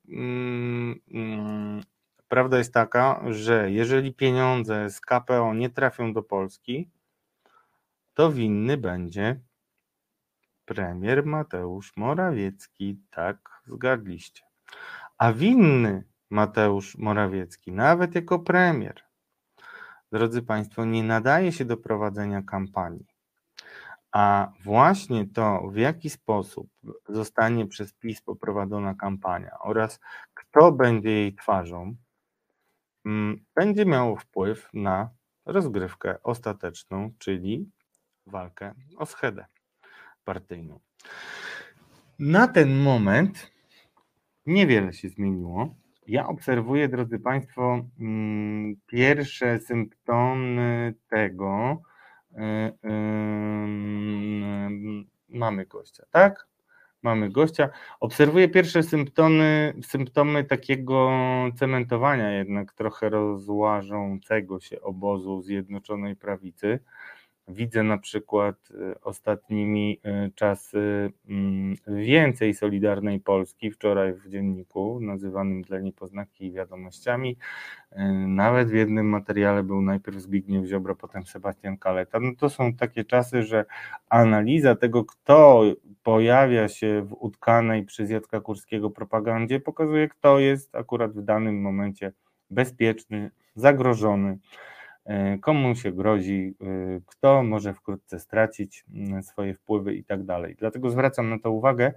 prawda 2.31 2.59
jest 2.59 2.75
taka, 2.75 3.21
że 3.31 3.71
jeżeli 3.71 4.15
pieniądze 4.15 4.91
z 4.91 5.01
KPO 5.01 5.55
nie 5.55 5.71
trafią 5.71 6.13
do 6.13 6.23
Polski, 6.23 6.91
to 8.15 8.33
winny 8.33 8.77
będzie 8.77 9.41
premier 10.65 11.27
Mateusz 11.27 11.97
Morawiecki. 11.97 13.01
Tak, 13.11 13.63
zgadliście. 13.67 14.43
A 15.19 15.33
winny 15.33 16.05
Mateusz 16.31 16.99
Morawiecki, 16.99 17.73
nawet 17.73 18.15
jako 18.15 18.39
premier, 18.39 19.03
drodzy 20.13 20.43
Państwo, 20.43 20.85
nie 20.85 21.03
nadaje 21.03 21.53
się 21.53 21.65
do 21.65 21.77
prowadzenia 21.77 22.43
kampanii. 22.43 23.07
A 24.13 24.53
właśnie 24.65 25.27
to, 25.27 25.69
w 25.69 25.77
jaki 25.77 26.11
sposób 26.11 26.69
zostanie 27.09 27.67
przez 27.67 27.93
PiS 27.93 28.23
poprowadzona 28.23 28.95
kampania 28.95 29.59
oraz 29.61 30.01
kto 30.35 30.73
będzie 30.73 31.11
jej 31.11 31.35
twarzą, 31.35 31.97
będzie 33.55 33.87
miało 33.87 34.17
wpływ 34.17 34.69
na 34.75 35.11
rozgrywkę 35.45 36.23
ostateczną, 36.23 37.11
czyli 37.19 37.71
walkę 38.27 38.75
o 38.97 39.07
schedę 39.07 39.47
partyjną. 40.25 40.81
Na 42.19 42.49
ten 42.49 42.83
moment 42.83 43.53
niewiele 44.47 44.93
się 44.93 45.09
zmieniło. 45.09 45.75
Ja 46.07 46.29
obserwuję, 46.29 46.89
drodzy 46.89 47.19
Państwo, 47.19 47.85
mm, 48.01 48.77
pierwsze 48.87 49.61
symptomy 49.61 50.95
tego, 51.09 51.83
E, 52.37 52.73
mamy 55.29 55.67
gościa, 55.67 56.05
tak? 56.11 56.49
Mamy 57.03 57.31
gościa. 57.31 57.69
Obserwuję 58.01 58.49
pierwsze 58.49 58.83
symptomy, 58.83 59.75
symptomy 59.83 60.45
takiego 60.45 61.11
cementowania 61.57 62.33
jednak 62.33 62.73
trochę 62.73 63.09
rozłażącego 63.09 64.61
się 64.61 64.81
obozu 64.81 65.43
Zjednoczonej 65.43 66.17
Prawicy. 66.17 66.81
Widzę 67.49 67.83
na 67.83 67.99
przykład 67.99 68.57
y, 68.71 69.01
ostatnimi 69.01 70.01
y, 70.27 70.33
czasy 70.35 71.13
mm, 71.29 71.75
więcej 71.87 72.55
Solidarnej 72.55 73.21
Polski. 73.21 73.71
Wczoraj 73.71 74.15
w 74.15 74.29
dzienniku 74.29 75.01
nazywanym 75.01 75.63
dla 75.63 75.81
niepoznaki 75.81 76.53
wiadomościami, 76.53 77.37
y, 77.93 77.97
nawet 78.27 78.69
w 78.69 78.75
jednym 78.75 79.07
materiale 79.07 79.63
był 79.63 79.83
najpierw 79.83 80.19
Zbigniew 80.19 80.67
Ziobro, 80.67 80.97
potem 80.97 81.27
Sebastian 81.27 81.79
Kaleta. 81.79 82.21
No 82.21 82.31
to 82.39 82.51
są 82.51 82.75
takie 82.75 83.05
czasy, 83.05 83.43
że 83.43 83.65
analiza 84.09 84.75
tego, 84.75 85.05
kto 85.05 85.63
pojawia 86.03 86.69
się 86.69 87.03
w 87.03 87.13
utkanej 87.13 87.85
przez 87.85 88.11
Jacka 88.11 88.41
Kurskiego 88.41 88.91
propagandzie, 88.91 89.61
pokazuje, 89.61 90.09
kto 90.09 90.39
jest 90.39 90.75
akurat 90.77 91.13
w 91.13 91.23
danym 91.23 91.61
momencie 91.61 92.13
bezpieczny, 92.51 93.31
zagrożony 93.55 94.39
komu 95.41 95.75
się 95.75 95.93
grozi, 95.93 96.55
e, 96.61 97.01
kto 97.07 97.43
może 97.43 97.75
wkrótce 97.75 98.21
stracić 98.21 98.85
mm, 98.95 99.23
swoje 99.23 99.55
wpływy 99.55 99.95
i 99.95 100.05
tak 100.05 100.25
dalej. 100.25 100.57
Dlatego 100.59 100.91
zwracam 100.91 101.31
na 101.31 101.39
to 101.39 101.51
uwagę, 101.51 101.93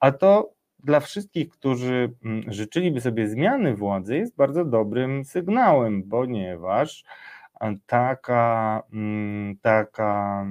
a 0.00 0.12
to 0.12 0.52
dla 0.84 1.00
wszystkich, 1.00 1.48
którzy 1.48 2.12
mm, 2.24 2.52
życzyliby 2.52 3.00
sobie 3.00 3.28
zmiany 3.28 3.76
władzy, 3.76 4.16
jest 4.16 4.36
bardzo 4.36 4.64
dobrym 4.64 5.24
sygnałem, 5.24 6.02
ponieważ 6.02 7.04
taka, 7.86 8.82
mm, 8.92 9.56
taka 9.62 10.46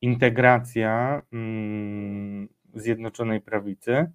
integracja 0.00 1.22
Zjednoczonej 2.74 3.40
Prawicy 3.40 4.12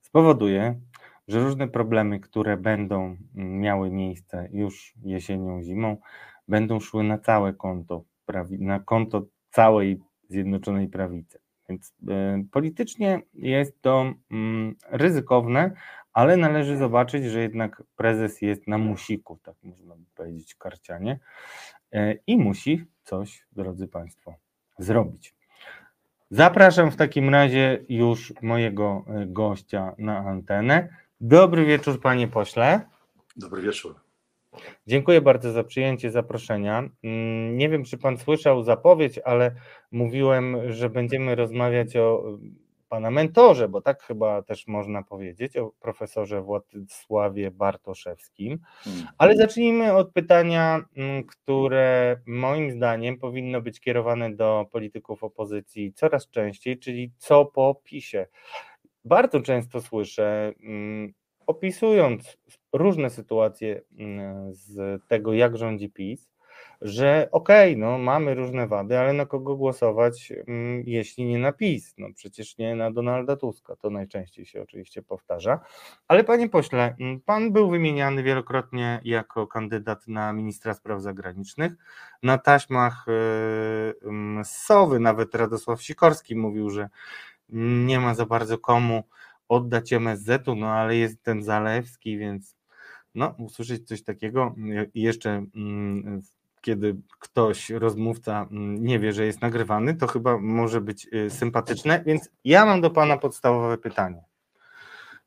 spowoduje, 0.00 0.80
że 1.28 1.40
różne 1.40 1.68
problemy, 1.68 2.20
które 2.20 2.56
będą 2.56 3.16
miały 3.34 3.90
miejsce 3.90 4.48
już 4.52 4.94
jesienią, 5.02 5.62
zimą, 5.62 5.96
będą 6.48 6.80
szły 6.80 7.04
na 7.04 7.18
całe 7.18 7.52
konto, 7.52 8.04
na 8.58 8.80
konto 8.80 9.26
całej 9.50 10.00
Zjednoczonej 10.28 10.88
Prawicy. 10.88 11.38
Więc 11.68 11.94
politycznie 12.50 13.22
jest 13.34 13.82
to 13.82 14.12
mm, 14.30 14.74
ryzykowne, 14.90 15.70
ale 16.12 16.36
należy 16.36 16.76
zobaczyć, 16.76 17.24
że 17.24 17.40
jednak 17.40 17.82
prezes 17.96 18.42
jest 18.42 18.68
na 18.68 18.78
musiku, 18.78 19.38
tak 19.42 19.54
można 19.62 19.96
by 19.96 20.04
powiedzieć, 20.14 20.54
karcianie 20.54 21.18
i 22.26 22.38
musi 22.38 22.84
coś, 23.02 23.46
drodzy 23.52 23.88
Państwo, 23.88 24.34
zrobić. 24.78 25.34
Zapraszam 26.30 26.90
w 26.90 26.96
takim 26.96 27.28
razie 27.28 27.84
już 27.88 28.34
mojego 28.42 29.04
e, 29.08 29.26
gościa 29.26 29.94
na 29.98 30.18
antenę. 30.18 30.88
Dobry 31.20 31.64
wieczór, 31.64 32.00
panie 32.00 32.28
pośle. 32.28 32.80
Dobry 33.36 33.62
wieczór. 33.62 33.94
Dziękuję 34.86 35.20
bardzo 35.20 35.52
za 35.52 35.64
przyjęcie 35.64 36.10
zaproszenia. 36.10 36.88
Mm, 37.04 37.56
nie 37.56 37.68
wiem, 37.68 37.84
czy 37.84 37.98
pan 37.98 38.18
słyszał 38.18 38.62
zapowiedź, 38.62 39.18
ale 39.24 39.54
mówiłem, 39.90 40.72
że 40.72 40.90
będziemy 40.90 41.34
rozmawiać 41.34 41.96
o 41.96 42.38
pana 42.88 43.10
mentorze, 43.10 43.68
bo 43.68 43.80
tak 43.80 44.02
chyba 44.02 44.42
też 44.42 44.66
można 44.66 45.02
powiedzieć, 45.02 45.56
o 45.56 45.72
profesorze 45.80 46.42
Władysławie 46.42 47.50
Bartoszewskim. 47.50 48.58
Hmm. 48.78 49.06
Ale 49.18 49.36
zacznijmy 49.36 49.92
od 49.92 50.12
pytania, 50.12 50.84
mm, 50.96 51.24
które 51.24 52.16
moim 52.26 52.70
zdaniem 52.70 53.18
powinno 53.18 53.60
być 53.60 53.80
kierowane 53.80 54.34
do 54.34 54.66
polityków 54.72 55.24
opozycji 55.24 55.92
coraz 55.92 56.28
częściej, 56.28 56.78
czyli 56.78 57.12
co 57.18 57.44
po 57.44 57.80
PiSie. 57.84 58.26
Bardzo 59.06 59.40
często 59.40 59.80
słyszę, 59.80 60.52
mm, 60.62 61.12
opisując 61.46 62.36
różne 62.72 63.10
sytuacje 63.10 63.82
mm, 63.98 64.54
z 64.54 65.02
tego, 65.08 65.32
jak 65.32 65.56
rządzi 65.56 65.90
PiS, 65.90 66.30
że 66.80 67.28
okej, 67.32 67.72
okay, 67.72 67.80
no 67.80 67.98
mamy 67.98 68.34
różne 68.34 68.68
wady, 68.68 68.98
ale 68.98 69.12
na 69.12 69.26
kogo 69.26 69.56
głosować, 69.56 70.32
mm, 70.46 70.82
jeśli 70.86 71.24
nie 71.24 71.38
na 71.38 71.52
PiS? 71.52 71.94
No 71.98 72.08
przecież 72.14 72.58
nie 72.58 72.76
na 72.76 72.90
Donalda 72.90 73.36
Tuska, 73.36 73.76
to 73.76 73.90
najczęściej 73.90 74.46
się 74.46 74.62
oczywiście 74.62 75.02
powtarza. 75.02 75.60
Ale 76.08 76.24
panie 76.24 76.48
pośle, 76.48 76.96
pan 77.24 77.52
był 77.52 77.70
wymieniany 77.70 78.22
wielokrotnie 78.22 79.00
jako 79.04 79.46
kandydat 79.46 80.08
na 80.08 80.32
ministra 80.32 80.74
spraw 80.74 81.02
zagranicznych. 81.02 81.72
Na 82.22 82.38
taśmach 82.38 83.06
mm, 84.04 84.44
Sowy 84.44 85.00
nawet 85.00 85.34
Radosław 85.34 85.82
Sikorski 85.82 86.36
mówił, 86.36 86.70
że 86.70 86.88
nie 87.48 88.00
ma 88.00 88.14
za 88.14 88.26
bardzo 88.26 88.58
komu 88.58 89.04
oddać 89.48 89.92
MSZ-u, 89.92 90.54
no 90.54 90.68
ale 90.68 90.96
jest 90.96 91.22
ten 91.22 91.42
Zalewski, 91.42 92.18
więc 92.18 92.56
no, 93.14 93.34
usłyszeć 93.38 93.88
coś 93.88 94.02
takiego. 94.02 94.54
I 94.94 95.02
jeszcze 95.02 95.46
kiedy 96.66 96.96
ktoś, 97.18 97.70
rozmówca 97.70 98.48
mm, 98.50 98.84
nie 98.84 98.98
wie, 98.98 99.12
że 99.12 99.26
jest 99.26 99.40
nagrywany, 99.40 99.94
to 99.94 100.06
chyba 100.06 100.38
może 100.38 100.80
być 100.80 101.08
y, 101.14 101.30
sympatyczne, 101.30 102.02
więc 102.06 102.30
ja 102.44 102.66
mam 102.66 102.80
do 102.80 102.90
Pana 102.90 103.16
podstawowe 103.16 103.78
pytanie. 103.78 104.24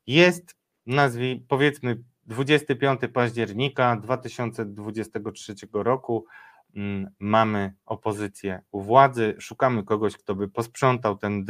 Jest, 0.06 0.56
nazwij, 0.86 1.44
powiedzmy 1.48 2.02
25 2.26 3.00
października 3.12 3.96
2023 3.96 5.54
roku, 5.72 6.24
mm, 6.24 6.49
mamy 7.18 7.74
opozycję 7.86 8.62
u 8.70 8.80
władzy, 8.80 9.34
szukamy 9.38 9.84
kogoś, 9.84 10.16
kto 10.16 10.34
by 10.34 10.48
posprzątał 10.48 11.16
ten 11.16 11.44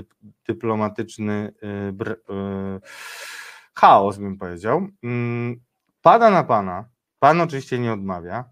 dyplomatyczny 0.49 1.53
y, 1.63 1.67
y, 1.67 2.81
chaos, 3.75 4.19
bym 4.19 4.39
powiedział. 4.39 4.89
Mm, 5.03 5.61
pada 6.03 6.31
na 6.31 6.45
Pana, 6.45 6.89
Pan 7.19 7.41
oczywiście 7.41 7.79
nie 7.79 7.93
odmawia, 7.93 8.45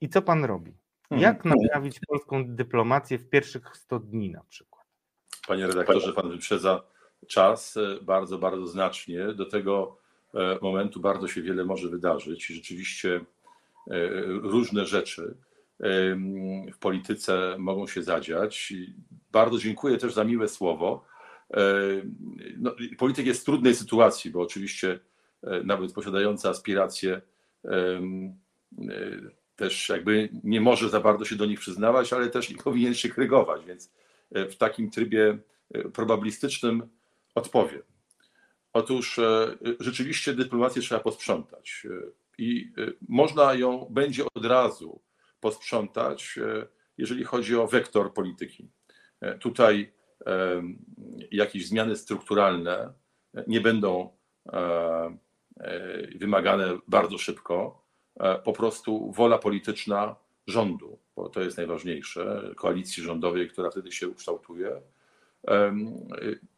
i 0.00 0.08
co 0.08 0.22
pan 0.22 0.44
robi? 0.44 0.78
Mhm. 1.10 1.20
Jak 1.22 1.44
naprawić 1.44 2.00
polską 2.08 2.44
dyplomację 2.46 3.18
w 3.18 3.28
pierwszych 3.28 3.76
100 3.76 3.98
dni 3.98 4.30
na 4.30 4.44
przykład? 4.44 4.86
Panie 5.48 5.66
redaktorze, 5.66 6.12
pan 6.12 6.30
wyprzedza 6.30 6.82
czas 7.26 7.76
e, 7.76 7.98
bardzo, 8.02 8.38
bardzo 8.38 8.66
znacznie. 8.66 9.32
Do 9.34 9.46
tego 9.46 9.98
e, 10.34 10.58
momentu 10.62 11.00
bardzo 11.00 11.28
się 11.28 11.42
wiele 11.42 11.64
może 11.64 11.88
wydarzyć. 11.88 12.46
Rzeczywiście 12.46 13.20
e, 13.90 14.08
różne 14.26 14.86
rzeczy 14.86 15.36
w 16.72 16.78
polityce 16.80 17.56
mogą 17.58 17.86
się 17.86 18.02
zadziać. 18.02 18.72
Bardzo 19.32 19.58
dziękuję 19.58 19.98
też 19.98 20.14
za 20.14 20.24
miłe 20.24 20.48
słowo. 20.48 21.04
No, 22.58 22.74
polityk 22.98 23.26
jest 23.26 23.42
w 23.42 23.44
trudnej 23.44 23.74
sytuacji, 23.74 24.30
bo 24.30 24.40
oczywiście 24.40 25.00
nawet 25.64 25.92
posiadający 25.92 26.48
aspiracje 26.48 27.20
też 29.56 29.88
jakby 29.88 30.28
nie 30.44 30.60
może 30.60 30.88
za 30.88 31.00
bardzo 31.00 31.24
się 31.24 31.36
do 31.36 31.46
nich 31.46 31.60
przyznawać, 31.60 32.12
ale 32.12 32.30
też 32.30 32.50
nie 32.50 32.56
powinien 32.64 32.94
się 32.94 33.08
krygować, 33.08 33.64
więc 33.64 33.92
e, 34.32 34.48
w 34.48 34.56
takim 34.56 34.90
trybie 34.90 35.38
e, 35.74 35.88
probabilistycznym 35.88 36.88
odpowiem. 37.34 37.82
Otóż 38.72 39.18
e, 39.18 39.56
rzeczywiście 39.80 40.34
dyplomację 40.34 40.82
trzeba 40.82 41.00
posprzątać 41.00 41.86
i 42.38 42.72
można 43.08 43.54
ją 43.54 43.86
będzie 43.90 44.24
od 44.34 44.44
razu 44.44 45.00
posprzątać, 45.46 46.38
jeżeli 46.98 47.24
chodzi 47.24 47.56
o 47.56 47.66
wektor 47.66 48.14
polityki. 48.14 48.70
Tutaj 49.40 49.92
jakieś 51.30 51.68
zmiany 51.68 51.96
strukturalne 51.96 52.92
nie 53.46 53.60
będą 53.60 54.16
wymagane 56.20 56.78
bardzo 56.88 57.18
szybko 57.18 57.86
E, 58.20 58.38
po 58.38 58.52
prostu 58.52 59.12
wola 59.12 59.38
polityczna 59.38 60.16
rządu, 60.46 60.98
bo 61.16 61.28
to 61.28 61.40
jest 61.40 61.56
najważniejsze, 61.56 62.52
koalicji 62.56 63.02
rządowej, 63.02 63.50
która 63.50 63.70
wtedy 63.70 63.92
się 63.92 64.08
ukształtuje. 64.08 64.80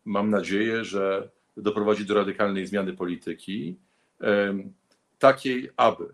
Mam 0.04 0.30
nadzieję, 0.30 0.84
że 0.84 1.30
doprowadzi 1.56 2.06
do 2.06 2.14
radykalnej 2.14 2.66
zmiany 2.66 2.92
polityki, 2.92 3.78
takiej, 5.18 5.70
aby 5.76 6.04
e, 6.04 6.08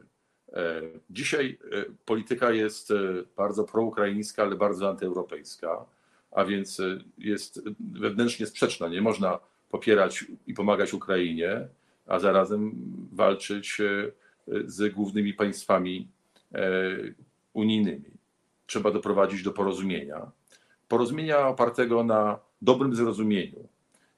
dzisiaj 1.10 1.58
e, 1.72 1.84
polityka 2.04 2.50
jest 2.50 2.92
bardzo 3.36 3.64
proukraińska, 3.64 4.42
ale 4.42 4.56
bardzo 4.56 4.88
antyeuropejska, 4.88 5.86
a 6.30 6.44
więc 6.44 6.82
jest 7.18 7.62
wewnętrznie 7.80 8.46
sprzeczna. 8.46 8.88
Nie 8.88 9.02
można 9.02 9.38
popierać 9.70 10.24
i 10.46 10.54
pomagać 10.54 10.94
Ukrainie, 10.94 11.68
a 12.06 12.18
zarazem 12.18 12.72
walczyć 13.12 13.78
z 14.66 14.94
głównymi 14.94 15.34
państwami 15.34 16.08
e, 16.54 16.68
unijnymi. 17.52 18.10
Trzeba 18.66 18.90
doprowadzić 18.90 19.42
do 19.42 19.52
porozumienia. 19.52 20.30
Porozumienia 20.88 21.48
opartego 21.48 22.04
na 22.04 22.38
dobrym 22.62 22.94
zrozumieniu 22.94 23.68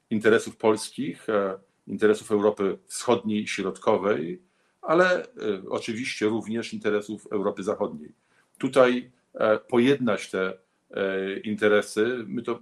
interesów 0.09 0.57
polskich, 0.57 1.29
e, 1.29 1.59
interesów 1.87 2.31
Europy 2.31 2.77
Wschodniej 2.85 3.43
i 3.43 3.47
Środkowej, 3.47 4.41
ale 4.87 5.23
e, 5.23 5.27
oczywiście 5.69 6.25
również 6.25 6.73
interesów 6.73 7.27
Europy 7.31 7.63
Zachodniej. 7.63 8.11
Tutaj 8.57 9.11
pojednać 9.69 10.29
te 10.31 10.53
interesy, 11.43 12.25
my 12.27 12.41
to 12.41 12.59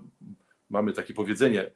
mamy 0.69 0.93
takie 0.93 1.13
powiedzenie 1.13 1.71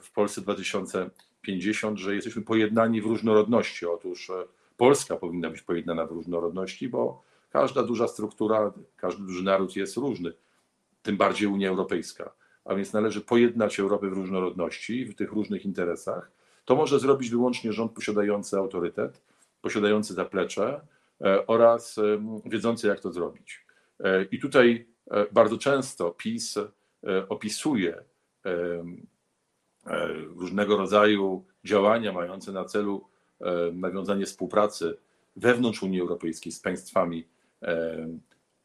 w 0.00 0.10
Polsce 0.14 0.40
2050, 0.40 1.98
że 1.98 2.14
jesteśmy 2.14 2.42
pojednani 2.42 3.02
w 3.02 3.06
różnorodności. 3.06 3.86
Otóż 3.86 4.30
Polska 4.76 5.16
powinna 5.16 5.50
być 5.50 5.62
pojednana 5.62 6.06
w 6.06 6.10
różnorodności, 6.10 6.88
bo 6.88 7.22
każda 7.50 7.82
duża 7.82 8.08
struktura, 8.08 8.72
każdy 8.96 9.22
duży 9.22 9.44
naród 9.44 9.76
jest 9.76 9.96
różny, 9.96 10.32
tym 11.02 11.16
bardziej 11.16 11.48
Unia 11.48 11.68
Europejska. 11.68 12.32
A 12.64 12.74
więc 12.74 12.92
należy 12.92 13.20
pojednać 13.20 13.80
Europę 13.80 14.10
w 14.10 14.12
różnorodności, 14.12 15.04
w 15.04 15.14
tych 15.14 15.32
różnych 15.32 15.64
interesach. 15.64 16.30
To 16.64 16.76
może 16.76 16.98
zrobić 16.98 17.30
wyłącznie 17.30 17.72
rząd 17.72 17.92
posiadający 17.92 18.56
autorytet, 18.56 19.20
posiadający 19.62 20.14
zaplecze 20.14 20.80
e, 21.20 21.46
oraz 21.46 21.96
wiedzący, 22.46 22.86
jak 22.86 23.00
to 23.00 23.12
zrobić. 23.12 23.66
E, 24.00 24.24
I 24.24 24.38
tutaj 24.38 24.86
e, 25.10 25.26
bardzo 25.32 25.58
często 25.58 26.10
PiS 26.10 26.58
opisuje 27.28 28.04
różnego 30.36 30.76
rodzaju 30.76 31.44
działania 31.64 32.12
mające 32.12 32.52
na 32.52 32.64
celu 32.64 33.12
E, 33.42 33.72
nawiązanie 33.72 34.26
współpracy 34.26 34.96
wewnątrz 35.36 35.82
Unii 35.82 36.00
Europejskiej 36.00 36.52
z 36.52 36.60
państwami, 36.60 37.28
e, 37.62 38.08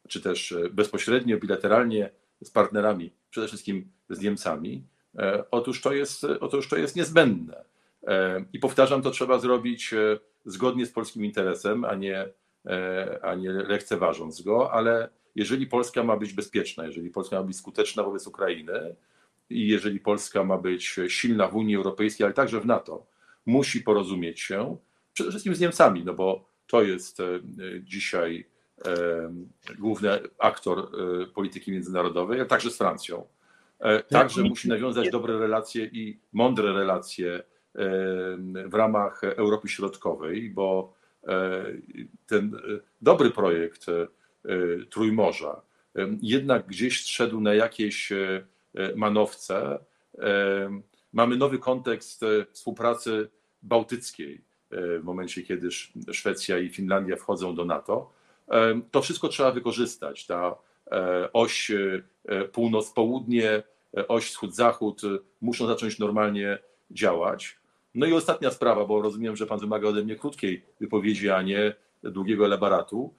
czy 0.08 0.22
też 0.22 0.52
e, 0.52 0.70
bezpośrednio, 0.70 1.38
bilateralnie 1.38 2.10
z 2.44 2.52
partnerami, 2.52 3.14
przede 3.30 3.48
wszystkim 3.48 3.92
z 4.10 4.22
Niemcami, 4.22 4.84
otóż 5.52 5.82
to 5.82 5.94
jest, 5.94 6.24
otóż 6.24 6.70
to 6.70 6.78
jest 6.78 6.96
niezbędne. 6.96 7.66
I 8.54 8.60
powtarzam, 8.60 9.02
to 9.02 9.12
trzeba 9.12 9.40
zrobić 9.40 9.94
zgodnie 10.46 10.86
z 10.86 10.92
polskim 10.92 11.26
interesem, 11.26 11.86
a 11.86 11.96
nie, 11.96 12.30
a 13.22 13.36
nie 13.36 13.52
lekceważąc 13.52 14.42
go, 14.42 14.72
ale 14.72 15.10
jeżeli 15.36 15.68
Polska 15.68 16.04
ma 16.04 16.18
być 16.18 16.34
bezpieczna, 16.34 16.86
jeżeli 16.86 17.10
Polska 17.10 17.36
ma 17.36 17.44
być 17.44 17.58
skuteczna 17.58 18.04
wobec 18.04 18.28
Ukrainy 18.28 18.96
i 19.50 19.68
jeżeli 19.68 20.00
Polska 20.00 20.44
ma 20.44 20.58
być 20.58 21.00
silna 21.08 21.48
w 21.48 21.56
Unii 21.56 21.76
Europejskiej, 21.76 22.26
ale 22.26 22.34
także 22.34 22.60
w 22.60 22.66
NATO, 22.66 23.06
musi 23.46 23.82
porozumieć 23.82 24.40
się 24.40 24.78
przede 25.14 25.30
wszystkim 25.30 25.56
z 25.56 25.60
Niemcami, 25.60 26.06
no 26.06 26.14
bo 26.14 26.46
to 26.68 26.82
jest 26.82 27.20
e, 27.20 27.40
dzisiaj 27.84 28.46
e, 28.86 29.34
główny 29.80 30.10
aktor 30.40 30.80
e, 30.80 31.28
polityki 31.28 31.72
międzynarodowej, 31.72 32.42
a 32.42 32.46
także 32.46 32.72
z 32.72 32.78
Francją. 32.78 33.28
Także 34.10 34.44
musi 34.44 34.70
nawiązać 34.70 35.10
dobre 35.10 35.40
relacje 35.40 35.86
i 35.86 36.20
mądre 36.34 36.74
relacje 36.74 37.44
w 38.66 38.74
ramach 38.74 39.24
Europy 39.24 39.68
Środkowej, 39.68 40.50
bo 40.50 40.94
ten 42.28 42.60
dobry 43.02 43.32
projekt 43.32 43.86
Trójmorza 44.90 45.62
jednak 46.22 46.68
gdzieś 46.68 47.04
szedł 47.04 47.42
na 47.42 47.54
jakieś 47.54 48.10
manowce. 48.96 49.80
Mamy 51.14 51.38
nowy 51.38 51.60
kontekst 51.60 52.22
współpracy 52.52 53.30
bałtyckiej 53.64 54.42
w 54.72 55.04
momencie, 55.04 55.44
kiedy 55.44 55.72
Szwecja 56.12 56.58
i 56.58 56.70
Finlandia 56.70 57.16
wchodzą 57.16 57.56
do 57.56 57.66
NATO. 57.66 58.14
To 58.92 59.02
wszystko 59.02 59.28
trzeba 59.28 59.52
wykorzystać. 59.52 60.26
Ta 60.26 60.56
oś 61.34 61.72
północ-południe, 62.52 63.64
oś 64.08 64.26
wschód-zachód 64.30 65.02
muszą 65.42 65.68
zacząć 65.68 66.00
normalnie 66.00 66.60
działać. 66.92 67.57
No 67.98 68.06
i 68.06 68.14
ostatnia 68.14 68.52
sprawa, 68.52 68.86
bo 68.86 69.02
rozumiem, 69.02 69.36
że 69.36 69.46
pan 69.46 69.60
wymaga 69.60 69.88
ode 69.88 70.04
mnie 70.04 70.16
krótkiej 70.16 70.64
wypowiedzi, 70.80 71.30
a 71.30 71.42
nie 71.42 71.76
długiego 72.04 72.46
elaboratu. 72.46 73.14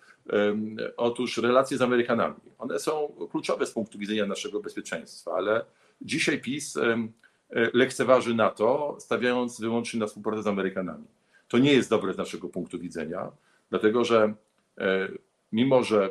Otóż 0.97 1.39
relacje 1.39 1.79
z 1.79 1.83
Amerykanami. 1.83 2.35
One 2.59 2.79
są 2.79 3.13
kluczowe 3.31 3.67
z 3.67 3.73
punktu 3.73 3.99
widzenia 3.99 4.27
naszego 4.27 4.61
bezpieczeństwa, 4.61 5.33
ale 5.33 5.65
dzisiaj 6.03 6.41
PiS 6.41 6.79
lekceważy 7.73 8.35
NATO, 8.35 8.97
stawiając 9.01 9.61
wyłącznie 9.61 10.01
na 10.01 10.07
współpracę 10.07 10.43
z 10.43 10.47
Amerykanami. 10.47 11.05
To 11.49 11.59
nie 11.59 11.73
jest 11.73 11.91
dobre 11.91 12.15
z 12.15 12.17
naszego 12.17 12.49
punktu 12.49 12.79
widzenia, 12.79 13.33
dlatego 13.71 14.05
że 14.05 14.35
mimo, 15.53 15.83
że 15.83 16.11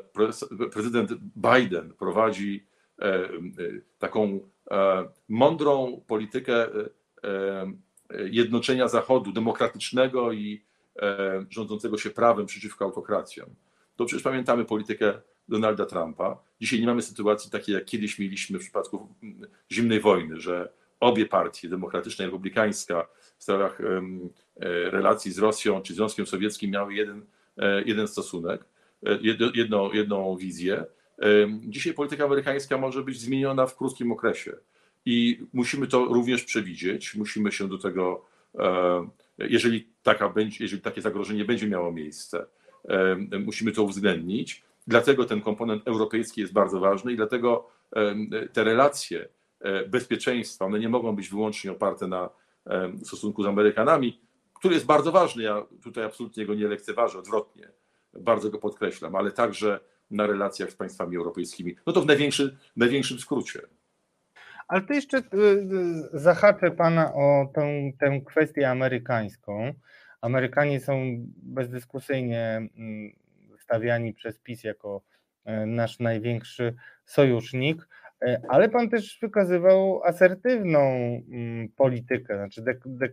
prezydent 0.73 1.11
Biden 1.35 1.93
prowadzi 1.93 2.65
taką 3.99 4.39
mądrą 5.29 6.01
politykę 6.07 6.67
jednoczenia 8.31 8.87
Zachodu, 8.87 9.31
demokratycznego 9.31 10.31
i 10.31 10.61
rządzącego 11.49 11.97
się 11.97 12.09
prawem 12.09 12.45
przeciwko 12.45 12.85
autokracjom, 12.85 13.49
to 13.95 14.05
przecież 14.05 14.23
pamiętamy 14.23 14.65
politykę 14.65 15.13
Donalda 15.49 15.85
Trumpa. 15.85 16.39
Dzisiaj 16.61 16.79
nie 16.79 16.85
mamy 16.85 17.01
sytuacji 17.01 17.51
takiej, 17.51 17.75
jak 17.75 17.85
kiedyś 17.85 18.19
mieliśmy 18.19 18.59
w 18.59 18.61
przypadku 18.61 19.07
zimnej 19.71 19.99
wojny, 19.99 20.39
że 20.39 20.69
obie 20.99 21.25
partie, 21.25 21.69
demokratyczna 21.69 22.23
i 22.23 22.27
republikańska, 22.27 23.07
w 23.37 23.43
sprawach 23.43 23.81
relacji 24.91 25.31
z 25.31 25.39
Rosją 25.39 25.81
czy 25.81 25.93
Związkiem 25.93 26.25
Sowieckim 26.25 26.71
miały 26.71 26.93
jeden, 26.93 27.25
jeden 27.85 28.07
stosunek, 28.07 28.65
jedną, 29.53 29.93
jedną 29.93 30.37
wizję. 30.37 30.85
Dzisiaj 31.59 31.93
polityka 31.93 32.25
amerykańska 32.25 32.77
może 32.77 33.03
być 33.03 33.19
zmieniona 33.19 33.67
w 33.67 33.77
krótkim 33.77 34.11
okresie 34.11 34.53
i 35.09 35.39
musimy 35.53 35.87
to 35.87 36.05
również 36.05 36.43
przewidzieć. 36.43 37.15
Musimy 37.15 37.51
się 37.51 37.67
do 37.67 37.77
tego, 37.77 38.25
jeżeli, 39.37 39.87
taka 40.03 40.29
będzie, 40.29 40.63
jeżeli 40.63 40.81
takie 40.81 41.01
zagrożenie 41.01 41.45
będzie 41.45 41.67
miało 41.67 41.91
miejsce, 41.91 42.45
musimy 43.45 43.71
to 43.71 43.83
uwzględnić. 43.83 44.63
Dlatego 44.87 45.25
ten 45.25 45.41
komponent 45.41 45.87
europejski 45.87 46.41
jest 46.41 46.53
bardzo 46.53 46.79
ważny 46.79 47.13
i 47.13 47.15
dlatego 47.15 47.69
te 48.53 48.63
relacje 48.63 49.27
bezpieczeństwa, 49.89 50.65
one 50.65 50.79
nie 50.79 50.89
mogą 50.89 51.15
być 51.15 51.29
wyłącznie 51.29 51.71
oparte 51.71 52.07
na 52.07 52.29
stosunku 53.03 53.43
z 53.43 53.45
Amerykanami, 53.45 54.19
który 54.53 54.73
jest 54.73 54.85
bardzo 54.85 55.11
ważny. 55.11 55.43
Ja 55.43 55.65
tutaj 55.83 56.03
absolutnie 56.03 56.45
go 56.45 56.55
nie 56.55 56.67
lekceważę, 56.67 57.19
odwrotnie, 57.19 57.69
bardzo 58.13 58.49
go 58.49 58.57
podkreślam, 58.59 59.15
ale 59.15 59.31
także 59.31 59.79
na 60.11 60.27
relacjach 60.27 60.71
z 60.71 60.75
państwami 60.75 61.17
europejskimi. 61.17 61.75
No 61.85 61.93
to 61.93 62.01
w 62.01 62.05
największy, 62.05 62.57
największym 62.75 63.19
skrócie. 63.19 63.61
Ale 64.67 64.81
to 64.81 64.93
jeszcze 64.93 65.17
y, 65.17 65.21
y, 65.23 66.19
zahaczę 66.19 66.71
Pana 66.71 67.13
o 67.13 67.51
tę, 67.53 67.91
tę 67.99 68.21
kwestię 68.25 68.69
amerykańską. 68.69 69.73
Amerykanie 70.21 70.79
są 70.79 71.01
bezdyskusyjnie 71.37 72.69
mm, 72.77 73.11
stawiani 73.59 74.13
przez 74.13 74.39
PiS 74.39 74.63
jako 74.63 75.01
e, 75.45 75.65
nasz 75.65 75.99
największy 75.99 76.75
sojusznik, 77.05 77.87
e, 78.21 78.41
ale 78.49 78.69
Pan 78.69 78.89
też 78.89 79.19
wykazywał 79.21 80.03
asertywną 80.03 80.79
mm, 80.79 81.69
politykę, 81.69 82.35
znaczy 82.37 82.61
de, 82.61 82.79
de, 82.85 83.09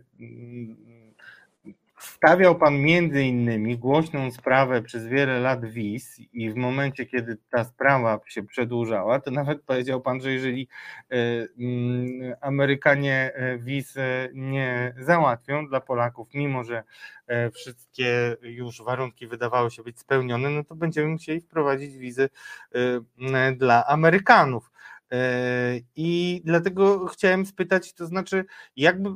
Stawiał 1.99 2.55
pan 2.55 2.81
między 2.81 3.23
innymi 3.23 3.77
głośną 3.77 4.31
sprawę 4.31 4.81
przez 4.81 5.07
wiele 5.07 5.39
lat 5.39 5.65
wiz 5.65 6.19
i 6.33 6.51
w 6.51 6.55
momencie, 6.55 7.05
kiedy 7.05 7.37
ta 7.49 7.63
sprawa 7.63 8.19
się 8.27 8.43
przedłużała, 8.43 9.19
to 9.19 9.31
nawet 9.31 9.61
powiedział 9.61 10.01
pan, 10.01 10.21
że 10.21 10.31
jeżeli 10.31 10.67
e, 11.11 11.15
mm, 11.59 12.35
Amerykanie 12.41 13.31
e, 13.35 13.57
wiz 13.57 13.97
e, 13.97 14.29
nie 14.33 14.93
załatwią 14.99 15.67
dla 15.67 15.81
Polaków, 15.81 16.27
mimo 16.33 16.63
że 16.63 16.83
wszystkie 17.53 18.37
już 18.41 18.83
warunki 18.83 19.27
wydawały 19.27 19.71
się 19.71 19.83
być 19.83 19.99
spełnione, 19.99 20.49
no 20.49 20.63
to 20.63 20.75
będziemy 20.75 21.07
musieli 21.07 21.41
wprowadzić 21.41 21.97
wizy 21.97 22.29
dla 23.57 23.85
Amerykanów. 23.87 24.71
I 25.95 26.41
dlatego 26.45 27.07
chciałem 27.07 27.45
spytać, 27.45 27.93
to 27.93 28.07
znaczy, 28.07 28.45
jakby, 28.75 29.09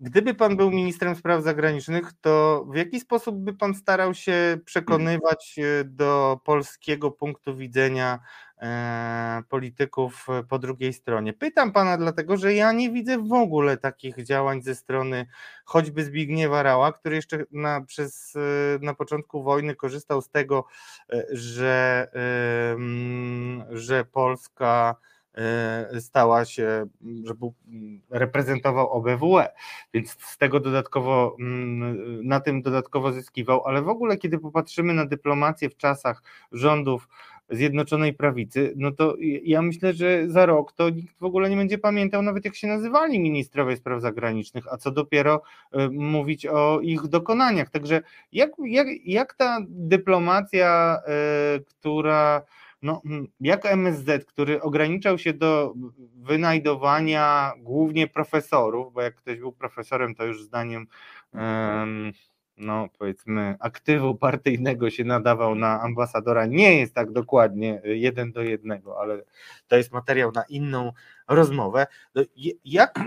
gdyby 0.00 0.34
pan 0.34 0.56
był 0.56 0.70
ministrem 0.70 1.14
spraw 1.14 1.42
zagranicznych, 1.42 2.12
to 2.20 2.64
w 2.72 2.76
jaki 2.76 3.00
sposób 3.00 3.36
by 3.36 3.54
pan 3.54 3.74
starał 3.74 4.14
się 4.14 4.58
przekonywać 4.64 5.56
e, 5.58 5.84
do 5.84 6.40
polskiego 6.44 7.10
punktu 7.10 7.56
widzenia 7.56 8.18
e, 8.58 9.42
polityków 9.48 10.26
po 10.48 10.58
drugiej 10.58 10.92
stronie? 10.92 11.32
Pytam 11.32 11.72
pana 11.72 11.96
dlatego, 11.96 12.36
że 12.36 12.54
ja 12.54 12.72
nie 12.72 12.90
widzę 12.90 13.18
w 13.18 13.32
ogóle 13.32 13.76
takich 13.76 14.24
działań 14.24 14.62
ze 14.62 14.74
strony 14.74 15.26
choćby 15.64 16.04
Zbigniewa 16.04 16.62
Rała, 16.62 16.92
który 16.92 17.16
jeszcze 17.16 17.44
na, 17.52 17.80
przez, 17.80 18.36
e, 18.36 18.78
na 18.82 18.94
początku 18.94 19.42
wojny 19.42 19.74
korzystał 19.74 20.22
z 20.22 20.28
tego, 20.28 20.64
że, 21.32 22.08
że 23.70 24.04
Polska 24.04 24.96
E, 24.98 25.17
stała 26.00 26.44
się, 26.44 26.86
że 27.24 27.34
był, 27.34 27.54
reprezentował 28.10 28.90
OBWE, 28.90 29.48
więc 29.94 30.16
z 30.20 30.38
tego 30.38 30.60
dodatkowo, 30.60 31.36
mm, 31.40 32.26
na 32.26 32.40
tym 32.40 32.62
dodatkowo 32.62 33.12
zyskiwał, 33.12 33.64
ale 33.64 33.82
w 33.82 33.88
ogóle 33.88 34.16
kiedy 34.16 34.38
popatrzymy 34.38 34.94
na 34.94 35.06
dyplomację 35.06 35.70
w 35.70 35.76
czasach 35.76 36.22
rządów 36.52 37.08
Zjednoczonej 37.50 38.14
Prawicy, 38.14 38.72
no 38.76 38.92
to 38.92 39.14
ja 39.42 39.62
myślę, 39.62 39.92
że 39.92 40.28
za 40.28 40.46
rok 40.46 40.72
to 40.72 40.90
nikt 40.90 41.18
w 41.18 41.24
ogóle 41.24 41.50
nie 41.50 41.56
będzie 41.56 41.78
pamiętał 41.78 42.22
nawet 42.22 42.44
jak 42.44 42.54
się 42.54 42.66
nazywali 42.66 43.20
ministrowie 43.20 43.76
spraw 43.76 44.02
zagranicznych, 44.02 44.64
a 44.72 44.76
co 44.76 44.90
dopiero 44.90 45.42
e, 45.72 45.88
mówić 45.88 46.46
o 46.46 46.80
ich 46.80 47.02
dokonaniach. 47.02 47.70
Także 47.70 48.02
jak, 48.32 48.50
jak, 48.64 48.86
jak 49.04 49.34
ta 49.34 49.58
dyplomacja, 49.68 50.98
e, 51.06 51.60
która 51.60 52.42
no, 52.82 53.02
jak 53.40 53.66
MSZ, 53.66 54.24
który 54.24 54.62
ograniczał 54.62 55.18
się 55.18 55.32
do 55.32 55.74
wynajdowania 56.16 57.52
głównie 57.58 58.06
profesorów, 58.06 58.92
bo 58.92 59.02
jak 59.02 59.14
ktoś 59.14 59.38
był 59.38 59.52
profesorem, 59.52 60.14
to 60.14 60.24
już 60.24 60.42
zdaniem 60.42 60.86
no 62.58 62.88
powiedzmy 62.98 63.56
aktywu 63.60 64.14
partyjnego 64.14 64.90
się 64.90 65.04
nadawał 65.04 65.54
na 65.54 65.80
ambasadora, 65.80 66.46
nie 66.46 66.78
jest 66.78 66.94
tak 66.94 67.12
dokładnie 67.12 67.80
jeden 67.84 68.32
do 68.32 68.42
jednego, 68.42 69.00
ale 69.00 69.22
to 69.68 69.76
jest 69.76 69.92
materiał 69.92 70.32
na 70.32 70.44
inną 70.48 70.92
rozmowę. 71.28 71.86
No, 72.14 72.22
jak, 72.64 73.00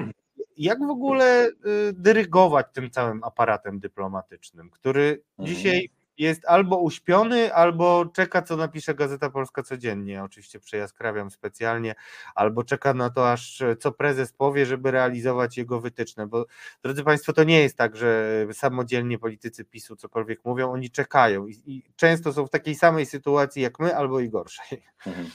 jak 0.57 0.79
w 0.79 0.89
ogóle 0.89 1.47
y, 1.47 1.53
dyrygować 1.93 2.67
tym 2.73 2.89
całym 2.89 3.23
aparatem 3.23 3.79
dyplomatycznym, 3.79 4.69
który 4.69 5.21
mhm. 5.37 5.55
dzisiaj 5.55 5.89
jest 6.17 6.45
albo 6.45 6.77
uśpiony, 6.77 7.53
albo 7.53 8.05
czeka, 8.05 8.41
co 8.41 8.57
napisze 8.57 8.95
Gazeta 8.95 9.29
Polska 9.29 9.63
codziennie. 9.63 10.23
Oczywiście 10.23 10.59
przejaskrawiam 10.59 11.31
specjalnie, 11.31 11.95
albo 12.35 12.63
czeka 12.63 12.93
na 12.93 13.09
to, 13.09 13.31
aż 13.31 13.63
co 13.79 13.91
prezes 13.91 14.33
powie, 14.33 14.65
żeby 14.65 14.91
realizować 14.91 15.57
jego 15.57 15.81
wytyczne. 15.81 16.27
Bo 16.27 16.45
drodzy 16.83 17.03
Państwo, 17.03 17.33
to 17.33 17.43
nie 17.43 17.61
jest 17.61 17.77
tak, 17.77 17.95
że 17.95 18.47
samodzielnie 18.53 19.19
politycy 19.19 19.65
PiSu 19.65 19.95
cokolwiek 19.95 20.45
mówią, 20.45 20.71
oni 20.71 20.89
czekają 20.89 21.47
i, 21.47 21.53
i 21.65 21.83
często 21.95 22.33
są 22.33 22.47
w 22.47 22.49
takiej 22.49 22.75
samej 22.75 23.05
sytuacji 23.05 23.61
jak 23.61 23.79
my, 23.79 23.95
albo 23.95 24.19
i 24.19 24.29
gorszej. 24.29 24.83
Mhm. 25.07 25.29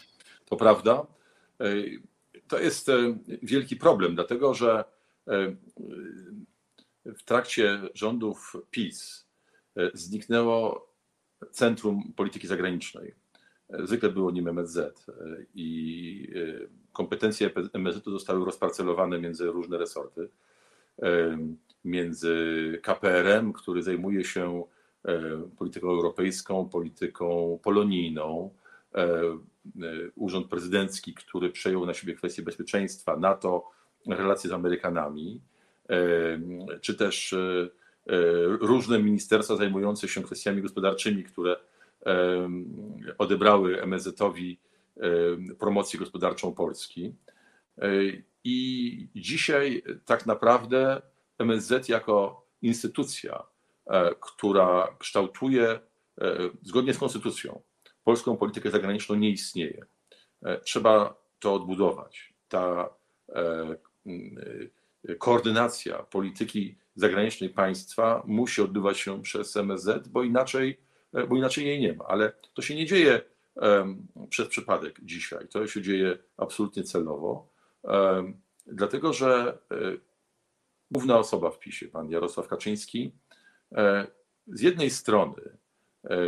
To 0.44 0.56
prawda. 0.56 1.06
To 2.48 2.58
jest 2.58 2.90
wielki 3.42 3.76
problem, 3.76 4.14
dlatego 4.14 4.54
że 4.54 4.84
w 7.04 7.22
trakcie 7.24 7.80
rządów 7.94 8.56
PiS 8.70 9.25
E, 9.25 9.25
zniknęło 9.94 10.86
Centrum 11.50 12.12
Polityki 12.16 12.46
Zagranicznej. 12.46 13.14
E, 13.70 13.86
zwykle 13.86 14.08
było 14.08 14.30
nim 14.30 14.48
MSZ 14.48 15.06
e, 15.08 15.12
i 15.54 16.28
kompetencje 16.92 17.50
MSZ 17.72 18.04
zostały 18.04 18.44
rozparcelowane 18.44 19.18
między 19.18 19.46
różne 19.46 19.78
resorty. 19.78 20.28
Między 21.84 22.34
KPRM, 22.82 23.52
który 23.52 23.82
zajmuje 23.82 24.24
się 24.24 24.64
polityką 25.58 25.88
europejską, 25.88 26.68
polityką 26.68 27.58
polonijną, 27.62 28.50
urząd 30.14 30.48
prezydencki, 30.48 31.14
który 31.14 31.50
przejął 31.50 31.86
na 31.86 31.94
siebie 31.94 32.14
kwestie 32.14 32.42
bezpieczeństwa, 32.42 33.16
NATO, 33.16 33.70
relacje 34.06 34.50
z 34.50 34.52
Amerykanami, 34.52 35.40
czy 36.80 36.94
też 36.94 37.34
różne 38.60 39.02
ministerstwa 39.02 39.56
zajmujące 39.56 40.08
się 40.08 40.22
kwestiami 40.22 40.62
gospodarczymi, 40.62 41.24
które 41.24 41.56
odebrały 43.18 43.82
MSZ-owi 43.82 44.58
promocję 45.58 45.98
gospodarczą 45.98 46.54
Polski. 46.54 47.14
I 48.44 49.08
dzisiaj 49.14 49.82
tak 50.04 50.26
naprawdę 50.26 51.02
MSZ 51.38 51.88
jako 51.88 52.46
instytucja, 52.62 53.42
e, 53.86 54.14
która 54.20 54.96
kształtuje 54.98 55.68
e, 55.70 55.80
zgodnie 56.62 56.94
z 56.94 56.98
konstytucją 56.98 57.62
polską 58.04 58.36
politykę 58.36 58.70
zagraniczną, 58.70 59.14
nie 59.14 59.30
istnieje. 59.30 59.86
E, 60.42 60.60
trzeba 60.60 61.22
to 61.38 61.54
odbudować. 61.54 62.34
Ta 62.48 62.88
koordynacja 65.18 65.98
polityki 65.98 66.78
zagranicznej 66.96 67.50
państwa 67.50 68.22
musi 68.26 68.62
odbywać 68.62 68.98
się 68.98 69.22
przez 69.22 69.56
MSZ, 69.56 70.08
bo 70.08 70.22
inaczej, 70.22 70.80
bo 71.28 71.36
inaczej 71.36 71.66
jej 71.66 71.80
nie 71.80 71.92
ma. 71.92 72.04
Ale 72.04 72.32
to 72.54 72.62
się 72.62 72.74
nie 72.74 72.86
dzieje 72.86 73.20
przez 74.28 74.48
przypadek 74.48 75.00
dzisiaj. 75.02 75.48
To 75.48 75.66
się 75.66 75.82
dzieje 75.82 76.18
absolutnie 76.36 76.82
celowo, 76.82 77.48
dlatego 78.66 79.12
że 79.12 79.58
główna 80.90 81.18
osoba 81.18 81.50
w 81.50 81.58
PiSie, 81.58 81.88
pan 81.88 82.10
Jarosław 82.10 82.48
Kaczyński, 82.48 83.12
e, 83.72 84.06
z 84.46 84.60
jednej 84.60 84.90
strony 84.90 85.42
e, 86.04 86.18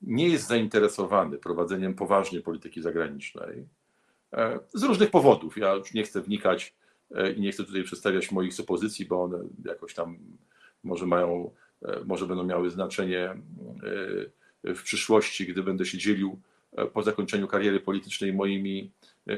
nie 0.00 0.28
jest 0.28 0.46
zainteresowany 0.46 1.38
prowadzeniem 1.38 1.94
poważnej 1.94 2.42
polityki 2.42 2.82
zagranicznej 2.82 3.68
e, 4.32 4.60
z 4.74 4.82
różnych 4.82 5.10
powodów. 5.10 5.58
Ja 5.58 5.74
już 5.74 5.94
nie 5.94 6.02
chcę 6.02 6.20
wnikać 6.22 6.76
i 7.36 7.40
nie 7.40 7.52
chcę 7.52 7.64
tutaj 7.64 7.82
przedstawiać 7.82 8.30
moich 8.30 8.54
supozycji, 8.54 9.04
bo 9.04 9.22
one 9.22 9.38
jakoś 9.64 9.94
tam 9.94 10.18
może 10.84 11.06
mają, 11.06 11.50
może 12.04 12.26
będą 12.26 12.44
miały 12.44 12.70
znaczenie 12.70 13.36
w 14.64 14.82
przyszłości, 14.82 15.46
gdy 15.46 15.62
będę 15.62 15.86
się 15.86 15.98
dzielił 15.98 16.40
po 16.92 17.02
zakończeniu 17.02 17.46
kariery 17.46 17.80
politycznej 17.80 18.32
moimi 18.32 18.90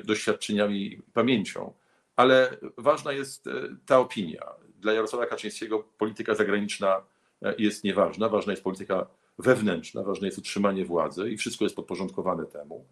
doświadczeniami 0.05 0.83
i 0.83 1.03
pamięcią 1.13 1.73
ale 2.17 2.57
ważna 2.77 3.13
jest 3.13 3.47
e, 3.47 3.53
ta 3.87 3.99
opinia. 3.99 4.43
Dla 4.81 4.93
Jarosława 4.93 5.27
Kaczyńskiego 5.27 5.85
polityka 5.99 6.35
zagraniczna 6.35 7.03
e, 7.43 7.55
jest 7.59 7.85
nieważna, 7.85 8.29
ważna 8.29 8.53
jest 8.53 8.65
polityka 8.65 9.07
wewnętrzna, 9.39 10.03
ważne 10.03 10.29
jest 10.29 10.39
utrzymanie 10.39 10.85
władzy 10.85 11.31
i 11.31 11.37
wszystko 11.37 11.65
jest 11.65 11.77
podporządkowane 11.77 12.47
temu. 12.47 12.85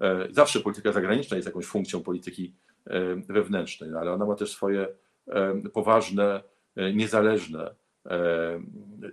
E, 0.00 0.28
zawsze 0.30 0.60
polityka 0.60 0.92
zagraniczna 0.92 1.36
jest 1.36 1.46
jakąś 1.46 1.66
funkcją 1.66 2.02
polityki 2.02 2.52
wewnętrznej, 3.28 3.90
no 3.90 3.98
ale 3.98 4.12
ona 4.12 4.26
ma 4.26 4.34
też 4.34 4.50
swoje 4.50 4.88
poważne, 5.72 6.42
niezależne 6.94 7.74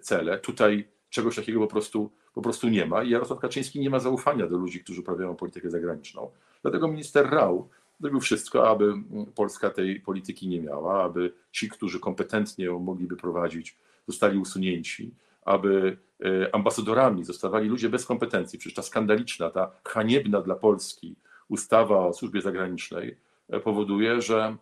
cele. 0.01 0.39
Tutaj 0.39 0.87
czegoś 1.09 1.35
takiego 1.35 1.59
po 1.59 1.67
prostu, 1.67 2.11
po 2.33 2.41
prostu 2.41 2.69
nie 2.69 2.85
ma 2.85 3.03
i 3.03 3.09
Jarosław 3.09 3.39
Kaczyński 3.39 3.79
nie 3.79 3.89
ma 3.89 3.99
zaufania 3.99 4.47
do 4.47 4.57
ludzi, 4.57 4.83
którzy 4.83 5.01
uprawiają 5.01 5.35
politykę 5.35 5.69
zagraniczną. 5.69 6.31
Dlatego 6.61 6.87
minister 6.87 7.29
Rau 7.29 7.69
zrobił 7.99 8.19
wszystko, 8.19 8.69
aby 8.69 8.93
Polska 9.35 9.69
tej 9.69 9.99
polityki 9.99 10.47
nie 10.47 10.61
miała, 10.61 11.03
aby 11.03 11.33
ci, 11.51 11.69
którzy 11.69 11.99
kompetentnie 11.99 12.65
ją 12.65 12.79
mogliby 12.79 13.17
prowadzić, 13.17 13.77
zostali 14.07 14.37
usunięci, 14.37 15.13
aby 15.45 15.97
e, 16.25 16.55
ambasadorami 16.55 17.23
zostawali 17.23 17.69
ludzie 17.69 17.89
bez 17.89 18.05
kompetencji. 18.05 18.59
Przecież 18.59 18.75
ta 18.75 18.81
skandaliczna, 18.81 19.49
ta 19.49 19.71
haniebna 19.83 20.41
dla 20.41 20.55
Polski 20.55 21.15
ustawa 21.47 22.07
o 22.07 22.13
służbie 22.13 22.41
zagranicznej 22.41 23.09
e, 23.09 23.15
powoduje, 23.63 24.21
że 24.21 24.57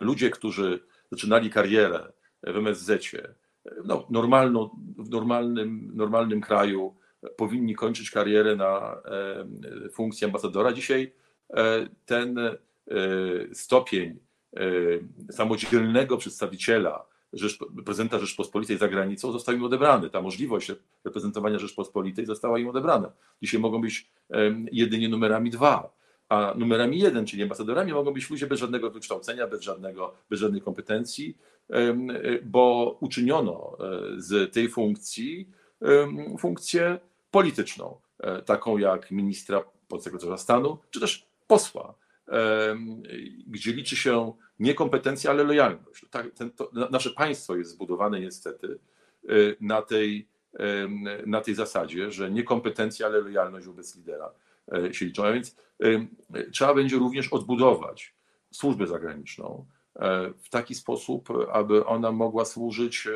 ludzie, 0.00 0.30
którzy 0.30 0.80
zaczynali 1.10 1.50
karierę 1.50 2.12
w 2.42 2.68
e, 3.16 3.34
no, 3.84 4.06
normalną, 4.10 4.70
w 4.98 5.10
normalnym, 5.10 5.90
normalnym 5.94 6.40
kraju 6.40 6.96
powinni 7.36 7.74
kończyć 7.74 8.10
karierę 8.10 8.56
na 8.56 9.02
funkcji 9.92 10.24
ambasadora. 10.24 10.72
Dzisiaj 10.72 11.12
E, 11.52 11.88
ten 12.06 12.38
e, 12.38 12.54
stopień 13.52 14.18
e, 14.56 14.62
samodzielnego 15.32 16.16
przedstawiciela 16.16 17.06
prezydenta 17.84 18.18
Rzeczpospolitej 18.18 18.78
za 18.78 18.88
granicą 18.88 19.32
został 19.32 19.54
im 19.54 19.64
odebrany. 19.64 20.10
Ta 20.10 20.22
możliwość 20.22 20.72
reprezentowania 21.04 21.58
Rzeczpospolitej 21.58 22.26
została 22.26 22.58
im 22.58 22.68
odebrana. 22.68 23.12
Dzisiaj 23.42 23.60
mogą 23.60 23.80
być 23.80 24.10
jedynie 24.72 25.08
numerami 25.08 25.50
dwa, 25.50 25.92
a 26.32 26.54
numerami 26.58 26.98
jeden, 26.98 27.26
czyli 27.26 27.42
ambasadorami, 27.42 27.92
mogą 27.92 28.12
być 28.12 28.30
ludzie 28.30 28.46
bez 28.46 28.60
żadnego 28.60 28.90
wykształcenia, 28.90 29.46
bez, 29.46 29.60
żadnego, 29.60 30.14
bez 30.30 30.40
żadnej 30.40 30.60
kompetencji, 30.60 31.36
bo 32.42 32.96
uczyniono 33.00 33.76
z 34.16 34.54
tej 34.54 34.68
funkcji 34.68 35.48
funkcję 36.38 36.98
polityczną, 37.30 37.96
taką 38.44 38.78
jak 38.78 39.10
ministra 39.10 39.64
podsekretarza 39.88 40.36
stanu, 40.36 40.78
czy 40.90 41.00
też 41.00 41.26
posła, 41.46 41.94
gdzie 43.46 43.72
liczy 43.72 43.96
się 43.96 44.32
nie 44.58 44.74
kompetencja, 44.74 45.30
ale 45.30 45.44
lojalność. 45.44 46.06
Tak, 46.10 46.30
ten, 46.34 46.50
to, 46.50 46.70
nasze 46.90 47.10
państwo 47.10 47.56
jest 47.56 47.70
zbudowane 47.70 48.20
niestety 48.20 48.78
e, 49.28 49.32
na 49.60 49.82
tej, 49.82 50.28
na 51.26 51.40
tej 51.40 51.54
zasadzie, 51.54 52.10
że 52.10 52.30
nie 52.30 52.42
kompetencja, 52.42 53.06
ale 53.06 53.20
lojalność 53.20 53.66
wobec 53.66 53.96
lidera 53.96 54.26
e, 54.26 54.41
się 54.92 55.04
liczą. 55.04 55.24
A 55.24 55.32
więc 55.32 55.56
trzeba 56.52 56.74
będzie 56.74 56.96
również 56.96 57.28
odbudować 57.28 58.14
służbę 58.50 58.86
zagraniczną 58.86 59.66
e, 59.96 60.32
w 60.38 60.48
taki 60.50 60.74
sposób, 60.74 61.28
aby 61.52 61.86
ona 61.86 62.12
mogła 62.12 62.44
służyć 62.44 63.08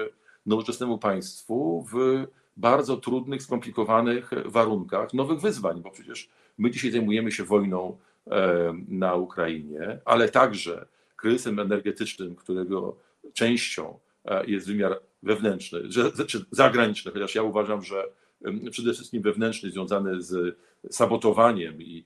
nowoczesnemu 0.46 0.98
państwu 0.98 1.86
w 1.92 2.26
bardzo 2.56 2.96
trudnych, 2.96 3.42
skomplikowanych 3.42 4.30
warunkach 4.44 5.14
nowych 5.14 5.40
wyzwań, 5.40 5.82
bo 5.82 5.90
przecież 5.90 6.28
my 6.58 6.70
dzisiaj 6.70 6.90
zajmujemy 6.90 7.32
się 7.32 7.44
wojną 7.44 7.96
E, 8.30 8.74
na 8.88 9.14
Ukrainie, 9.14 9.98
ale 10.04 10.28
także 10.28 10.86
kryzysem 11.16 11.58
energetycznym, 11.58 12.36
którego 12.36 12.96
częścią 13.32 13.98
e, 14.24 14.46
jest 14.46 14.66
wymiar 14.66 15.00
wewnętrzny, 15.22 15.80
czy 16.26 16.44
zagraniczny, 16.50 17.12
chociaż 17.12 17.34
ja 17.34 17.42
uważam, 17.42 17.82
że 17.82 18.04
przede 18.70 18.92
wszystkim 18.92 19.22
wewnętrzny, 19.22 19.70
związany 19.70 20.22
z 20.22 20.58
sabotowaniem 20.90 21.82
i 21.82 22.04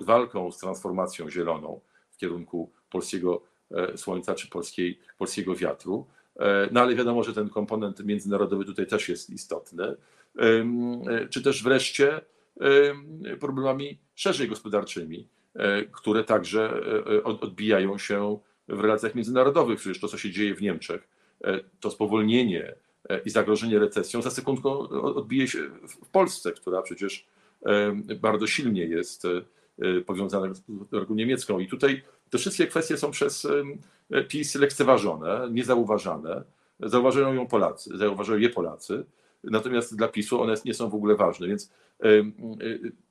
walką 0.00 0.52
z 0.52 0.58
transformacją 0.58 1.30
zieloną 1.30 1.80
w 2.10 2.16
kierunku 2.16 2.72
polskiego 2.90 3.42
e, 3.70 3.98
słońca 3.98 4.34
czy 4.34 4.48
polskiej, 4.48 4.98
polskiego 5.18 5.54
wiatru. 5.54 6.06
No 6.72 6.80
ale 6.80 6.94
wiadomo, 6.94 7.22
że 7.24 7.32
ten 7.34 7.48
komponent 7.48 8.04
międzynarodowy 8.04 8.64
tutaj 8.64 8.86
też 8.86 9.08
jest 9.08 9.30
istotny. 9.30 9.96
Czy 11.30 11.42
też 11.42 11.62
wreszcie 11.62 12.20
problemami 13.40 13.98
szerzej 14.14 14.48
gospodarczymi 14.48 15.28
E, 15.54 15.84
które 15.84 16.24
także 16.24 16.62
e, 16.62 17.16
e, 17.16 17.24
odbijają 17.24 17.98
się 17.98 18.38
w 18.68 18.80
relacjach 18.80 19.14
międzynarodowych. 19.14 19.78
Przecież 19.78 20.00
to, 20.00 20.08
co 20.08 20.18
się 20.18 20.30
dzieje 20.30 20.54
w 20.54 20.62
Niemczech, 20.62 21.08
to 21.80 21.90
spowolnienie 21.90 22.74
i 23.24 23.30
zagrożenie 23.30 23.78
recesją 23.78 24.22
za 24.22 24.30
sekundkę 24.30 24.68
odbije 24.92 25.48
się 25.48 25.58
w 25.88 26.06
Polsce, 26.06 26.52
która 26.52 26.82
przecież 26.82 27.26
bardzo 28.20 28.46
silnie 28.46 28.84
jest 28.84 29.26
powiązana 30.06 30.54
z 30.54 30.60
gospodarką 30.68 31.14
niemiecką. 31.14 31.58
I 31.58 31.68
tutaj 31.68 32.02
te 32.30 32.38
wszystkie 32.38 32.66
kwestie 32.66 32.96
są 32.96 33.10
przez 33.10 33.46
PiS 34.28 34.54
lekceważone, 34.54 35.48
niezauważane. 35.50 36.44
Zauważają 36.80 37.34
ją 37.34 37.46
Polacy, 37.46 37.98
zauważają 37.98 38.38
je 38.38 38.50
Polacy, 38.50 39.04
natomiast 39.44 39.96
dla 39.96 40.08
PiSu 40.08 40.42
one 40.42 40.54
nie 40.64 40.74
są 40.74 40.90
w 40.90 40.94
ogóle 40.94 41.16
ważne. 41.16 41.48
Więc 41.48 41.72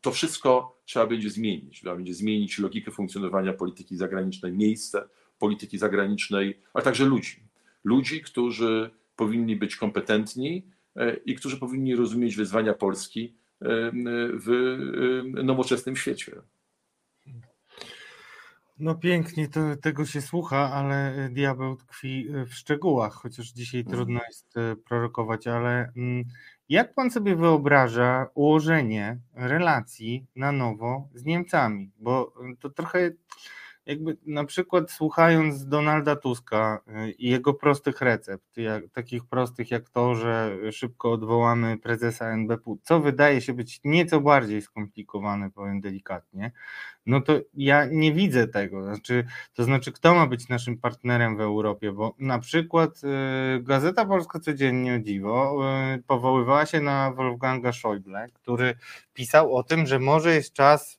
to 0.01 0.11
wszystko 0.11 0.79
trzeba 0.85 1.07
będzie 1.07 1.29
zmienić. 1.29 1.79
Trzeba 1.79 1.95
będzie 1.95 2.13
zmienić 2.13 2.59
logikę 2.59 2.91
funkcjonowania 2.91 3.53
polityki 3.53 3.97
zagranicznej, 3.97 4.51
miejsce 4.53 5.07
polityki 5.39 5.77
zagranicznej, 5.77 6.59
ale 6.73 6.83
także 6.83 7.05
ludzi. 7.05 7.43
Ludzi, 7.83 8.21
którzy 8.21 8.89
powinni 9.15 9.55
być 9.55 9.75
kompetentni 9.75 10.63
e, 10.95 11.15
i 11.15 11.35
którzy 11.35 11.57
powinni 11.57 11.95
rozumieć 11.95 12.35
wyzwania 12.35 12.73
Polski 12.73 13.33
w 13.61 15.21
nowoczesnym 15.43 15.95
świecie. 15.95 16.41
No 18.79 18.95
pięknie 18.95 19.47
to, 19.47 19.75
tego 19.81 20.05
się 20.05 20.21
słucha, 20.21 20.71
ale 20.73 21.29
diabeł 21.31 21.75
tkwi 21.75 22.29
w 22.47 22.53
szczegółach, 22.53 23.13
chociaż 23.13 23.47
dzisiaj 23.47 23.81
mhm. 23.81 23.97
trudno 23.97 24.19
jest 24.27 24.57
e, 24.57 24.75
prorokować, 24.75 25.47
ale 25.47 25.91
mm, 25.97 26.23
jak 26.69 26.93
pan 26.93 27.11
sobie 27.11 27.35
wyobraża 27.35 28.27
ułożenie 28.33 29.19
relacji 29.33 30.25
na 30.35 30.51
nowo 30.51 31.09
z 31.13 31.25
Niemcami? 31.25 31.91
Bo 31.97 32.33
to 32.59 32.69
trochę 32.69 33.11
jakby 33.89 34.17
na 34.25 34.45
przykład 34.45 34.91
słuchając 34.91 35.67
Donalda 35.67 36.15
Tuska 36.15 36.81
y, 36.87 37.11
i 37.11 37.29
jego 37.29 37.53
prostych 37.53 38.01
recept, 38.01 38.57
jak, 38.57 38.83
takich 38.93 39.25
prostych 39.25 39.71
jak 39.71 39.89
to, 39.89 40.15
że 40.15 40.57
szybko 40.71 41.11
odwołamy 41.11 41.77
prezesa 41.77 42.29
NBP, 42.29 42.75
co 42.83 42.99
wydaje 42.99 43.41
się 43.41 43.53
być 43.53 43.79
nieco 43.83 44.21
bardziej 44.21 44.61
skomplikowane, 44.61 45.51
powiem 45.51 45.81
delikatnie, 45.81 46.51
no 47.05 47.21
to 47.21 47.39
ja 47.53 47.85
nie 47.85 48.13
widzę 48.13 48.47
tego. 48.47 48.83
Znaczy, 48.83 49.25
to 49.53 49.63
znaczy, 49.63 49.91
kto 49.91 50.15
ma 50.15 50.27
być 50.27 50.49
naszym 50.49 50.77
partnerem 50.77 51.37
w 51.37 51.41
Europie? 51.41 51.91
Bo 51.91 52.15
na 52.19 52.39
przykład 52.39 53.01
y, 53.03 53.63
Gazeta 53.63 54.05
Polska 54.05 54.39
codziennie 54.39 55.03
dziwo 55.03 55.55
y, 55.95 56.03
powoływała 56.03 56.65
się 56.65 56.81
na 56.81 57.11
Wolfganga 57.11 57.69
Schäuble, 57.69 58.27
który 58.33 58.75
pisał 59.13 59.55
o 59.55 59.63
tym, 59.63 59.85
że 59.85 59.99
może 59.99 60.35
jest 60.35 60.53
czas 60.53 60.98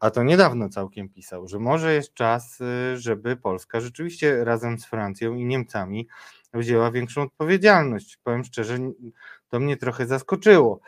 a 0.00 0.10
to 0.10 0.22
niedawno 0.22 0.68
całkiem 0.68 1.08
pisał, 1.08 1.48
że 1.48 1.58
może 1.58 1.94
jest 1.94 2.14
czas, 2.14 2.60
y, 2.60 2.98
żeby 2.98 3.36
Polska 3.36 3.80
rzeczywiście 3.80 4.44
razem 4.44 4.78
z 4.78 4.86
Francją 4.86 5.34
i 5.34 5.44
Niemcami 5.44 6.08
wzięła 6.54 6.90
większą 6.90 7.22
odpowiedzialność. 7.22 8.16
Powiem 8.16 8.44
szczerze, 8.44 8.78
to 9.48 9.60
mnie 9.60 9.76
trochę 9.76 10.06
zaskoczyło, 10.06 10.80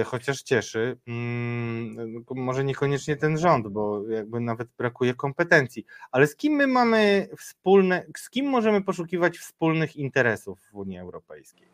y, 0.00 0.04
chociaż 0.04 0.42
cieszy. 0.42 0.98
Mm, 1.06 2.24
może 2.30 2.64
niekoniecznie 2.64 3.16
ten 3.16 3.38
rząd, 3.38 3.68
bo 3.68 4.08
jakby 4.08 4.40
nawet 4.40 4.68
brakuje 4.78 5.14
kompetencji. 5.14 5.84
Ale 6.10 6.26
z 6.26 6.36
kim 6.36 6.52
my 6.52 6.66
mamy 6.66 7.28
wspólne, 7.38 8.06
z 8.16 8.30
kim 8.30 8.46
możemy 8.46 8.82
poszukiwać 8.82 9.38
wspólnych 9.38 9.96
interesów 9.96 10.58
w 10.72 10.74
Unii 10.74 10.98
Europejskiej? 10.98 11.68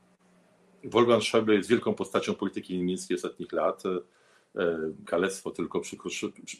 Wolfgang 0.84 1.22
Schäuble 1.22 1.52
jest 1.52 1.68
wielką 1.68 1.94
postacią 1.94 2.34
polityki 2.34 2.78
niemieckiej 2.78 3.16
ostatnich 3.16 3.52
lat 3.52 3.82
kalectwo 5.06 5.50
tylko 5.50 5.80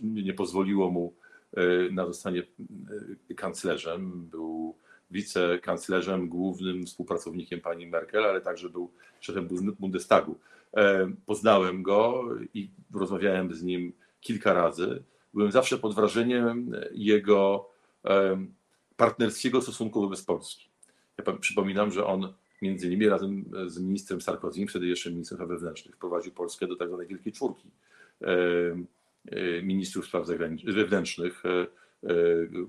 nie 0.02 0.34
pozwoliło 0.34 0.90
mu 0.90 1.14
e, 1.56 1.62
na 1.92 2.06
zostanie 2.06 2.42
e, 3.30 3.34
kanclerzem. 3.34 4.28
Był 4.30 4.76
wicekanclerzem, 5.10 6.28
głównym 6.28 6.86
współpracownikiem 6.86 7.60
pani 7.60 7.86
Merkel, 7.86 8.24
ale 8.24 8.40
także 8.40 8.70
był 8.70 8.92
szefem 9.20 9.48
Bundestagu. 9.78 10.38
Poznałem 11.26 11.82
go 11.82 12.28
i 12.54 12.70
rozmawiałem 12.94 13.54
z 13.54 13.62
nim 13.62 13.92
kilka 14.20 14.52
razy. 14.52 15.02
Byłem 15.34 15.52
zawsze 15.52 15.78
pod 15.78 15.94
wrażeniem 15.94 16.72
jego 16.92 17.70
partnerskiego 18.96 19.62
stosunku 19.62 20.00
wobec 20.00 20.22
Polski. 20.22 20.68
Ja 21.18 21.32
przypominam, 21.40 21.92
że 21.92 22.06
on 22.06 22.32
między 22.62 22.86
innymi 22.86 23.08
razem 23.08 23.44
z 23.66 23.78
ministrem 23.78 24.20
Sarkozy, 24.20 24.66
wtedy 24.66 24.86
jeszcze 24.86 25.10
ministrem 25.10 25.36
spraw 25.36 25.48
wewnętrznych, 25.48 25.94
wprowadził 25.94 26.32
Polskę 26.32 26.66
do 26.66 26.76
tak 26.76 26.88
zwanej 26.88 27.06
Wielkiej 27.06 27.32
Czwórki 27.32 27.70
e, 28.22 28.26
e, 29.26 29.62
ministrów 29.62 30.06
spraw 30.06 30.26
wewnętrznych, 30.64 31.42
e, 31.46 31.66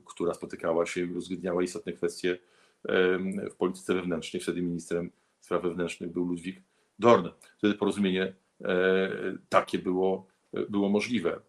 która 0.05 0.33
spotykała 0.33 0.85
się 0.85 1.01
i 1.01 1.13
uzgadniała 1.13 1.63
istotne 1.63 1.93
kwestie 1.93 2.37
w 3.51 3.55
polityce 3.57 3.93
wewnętrznej. 3.93 4.41
Wtedy 4.41 4.61
ministrem 4.61 5.11
spraw 5.39 5.63
wewnętrznych 5.63 6.11
był 6.11 6.25
Ludwik 6.25 6.61
Dorn. 6.99 7.27
Wtedy 7.57 7.73
porozumienie 7.73 8.33
takie 9.49 9.79
było, 9.79 10.27
było 10.69 10.89
możliwe. 10.89 11.39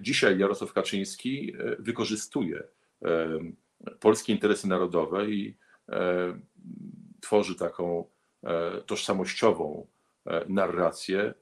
Dzisiaj 0.00 0.38
Jarosław 0.38 0.72
Kaczyński 0.72 1.52
wykorzystuje 1.78 2.62
polskie 4.00 4.32
interesy 4.32 4.68
narodowe 4.68 5.30
i 5.30 5.54
tworzy 7.20 7.54
taką 7.54 8.04
e, 8.44 8.82
tożsamościową 8.86 9.86
e, 10.26 10.44
narrację 10.48 11.34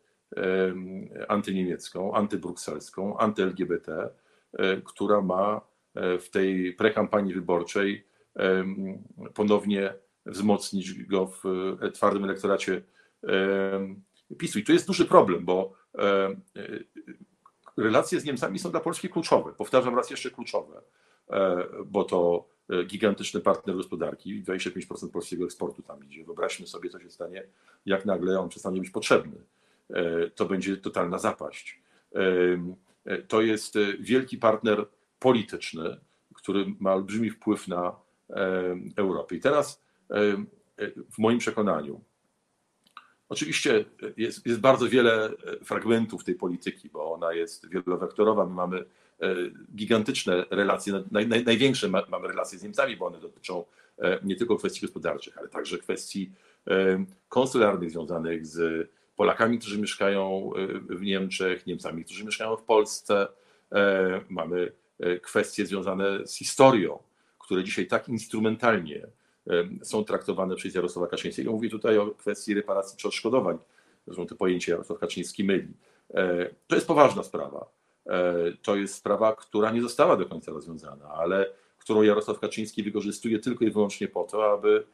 antyniemiecką, 1.29 2.15
antybrukselską, 2.15 3.19
anty-LGBT, 3.19 4.11
e, 4.53 4.77
która 4.77 5.21
ma 5.21 5.61
w 5.95 6.29
tej 6.31 6.73
prekampanii 6.73 7.35
wyborczej 7.35 8.07
ponownie 9.35 9.95
wzmocnić 10.27 11.05
go 11.05 11.27
w 11.27 11.43
twardym 11.95 12.25
elektoracie 12.25 12.83
PiSu. 14.39 14.59
I 14.59 14.65
tu 14.65 14.73
jest 14.73 14.87
duży 14.87 15.05
problem, 15.05 15.45
bo 15.45 15.73
relacje 17.77 18.21
z 18.21 18.25
Niemcami 18.25 18.59
są 18.59 18.71
dla 18.71 18.81
Polski 18.81 19.09
kluczowe. 19.09 19.53
Powtarzam 19.53 19.97
raz 19.97 20.11
jeszcze 20.11 20.31
kluczowe, 20.31 20.83
bo 21.87 22.05
to 22.05 22.49
E, 22.56 22.56
gigantyczny 22.87 23.41
partner 23.41 23.77
gospodarki, 23.77 24.43
25% 24.45 25.11
polskiego 25.11 25.45
eksportu 25.45 25.83
tam 25.83 26.05
idzie. 26.05 26.25
Wyobraźmy 26.25 26.67
sobie, 26.67 26.91
co 26.91 27.01
się 27.01 27.11
stanie, 27.11 27.43
jak 27.87 28.05
nagle 28.05 28.41
on 28.41 28.49
przestanie 28.49 28.81
być 28.81 28.91
potrzebny. 28.91 29.37
E, 29.91 30.31
to 30.31 30.47
będzie 30.47 30.77
totalna 30.77 31.19
zapaść. 31.19 31.81
E, 32.15 33.23
to 33.23 33.43
jest 33.43 33.75
wielki 34.01 34.39
partner 34.39 34.87
polityczny, 35.19 35.97
który 36.35 36.75
ma 36.81 36.95
olbrzymi 36.95 37.31
wpływ 37.31 37.69
na 37.69 37.97
Europę. 38.97 39.35
I 39.35 39.41
teraz 39.41 39.83
w 41.11 41.19
moim 41.19 41.39
przekonaniu, 41.39 42.01
oczywiście 43.29 43.85
jest, 44.17 44.47
jest 44.47 44.61
bardzo 44.61 44.89
wiele 44.89 45.31
fragmentów 45.65 46.25
tej 46.25 46.35
polityki, 46.35 46.89
bo 46.89 47.13
ona 47.13 47.33
jest 47.33 47.69
wielowektorowa. 47.69 48.47
My 48.47 48.55
mamy 48.55 48.79
E, 48.79 48.85
gigantyczne 49.77 50.45
relacje, 50.51 51.05
naj, 51.11 51.29
naj, 51.29 51.45
największe 51.45 51.89
mamy 51.89 52.29
relacje 52.29 52.59
z 52.59 52.63
Niemcami, 52.63 52.97
bo 52.97 53.07
one 53.07 53.21
dotyczą 53.21 53.65
e, 53.99 54.19
nie 54.23 54.37
tylko 54.37 54.57
kwestii 54.57 54.81
gospodarczych, 54.81 55.39
ale 55.39 55.49
także 55.49 55.79
kwestii 55.79 56.33
e, 56.67 57.05
konsularnych 57.29 57.91
związanych 57.91 58.47
z 58.47 58.89
Polakami, 59.17 59.59
którzy 59.59 59.81
mieszkają 59.81 60.51
w 60.89 61.03
Niemczech, 61.03 61.67
Niemcami, 61.67 62.05
którzy 62.05 62.25
mieszkają 62.25 62.57
w 62.57 62.63
Polsce. 62.63 63.29
Mamy 64.29 64.73
kwestie 65.23 65.67
związane 65.67 66.27
z 66.27 66.35
historią, 66.35 66.99
które 67.39 67.65
dzisiaj 67.65 67.87
tak 67.87 68.09
instrumentalnie 68.09 69.07
są 69.83 70.05
traktowane 70.05 70.57
przez 70.57 70.75
Jarosława 70.75 71.09
Kaczyńskiego. 71.09 71.53
Mówię 71.53 71.71
tutaj 71.71 71.99
o 71.99 72.11
kwestii 72.11 72.55
reparacji 72.55 72.99
czy 72.99 73.09
odszkodowań. 73.09 73.59
Zresztą 74.07 74.27
to 74.27 74.37
pojęcie 74.37 74.73
Jarosław 74.73 74.99
Kaczyński 74.99 75.45
myli. 75.45 75.73
To 76.67 76.75
jest 76.75 76.87
poważna 76.87 77.23
sprawa. 77.23 77.67
E, 78.07 78.35
to 78.63 78.77
jest 78.77 78.95
sprawa, 78.95 79.37
która 79.37 79.71
nie 79.71 79.83
została 79.83 80.17
do 80.17 80.27
końca 80.27 80.53
rozwiązana, 80.53 81.09
ale 81.09 81.51
którą 81.79 82.03
Jarosław 82.03 82.41
Kaczyński 82.41 82.83
wykorzystuje 82.83 83.39
tylko 83.39 83.65
i 83.65 83.71
wyłącznie 83.71 84.09
po 84.09 84.25
to, 84.25 84.53
aby 84.53 84.85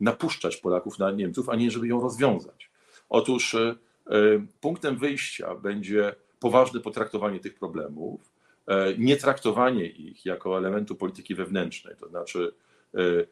napuszczać 0.00 0.56
Polaków 0.56 0.98
na 0.98 1.10
Niemców, 1.10 1.48
a 1.48 1.56
nie 1.56 1.70
żeby 1.70 1.88
ją 1.88 2.00
rozwiązać. 2.00 2.70
Otóż 3.08 3.54
e, 3.54 3.74
punktem 4.60 4.96
wyjścia 4.96 5.54
będzie 5.54 6.14
poważne 6.40 6.80
potraktowanie 6.80 7.40
tych 7.40 7.54
problemów, 7.54 8.20
e, 8.66 8.94
nie 8.98 9.16
traktowanie 9.16 9.86
ich 9.86 10.26
jako 10.26 10.58
elementu 10.58 10.94
polityki 10.94 11.34
wewnętrznej, 11.34 11.96
to 12.00 12.08
znaczy 12.08 12.52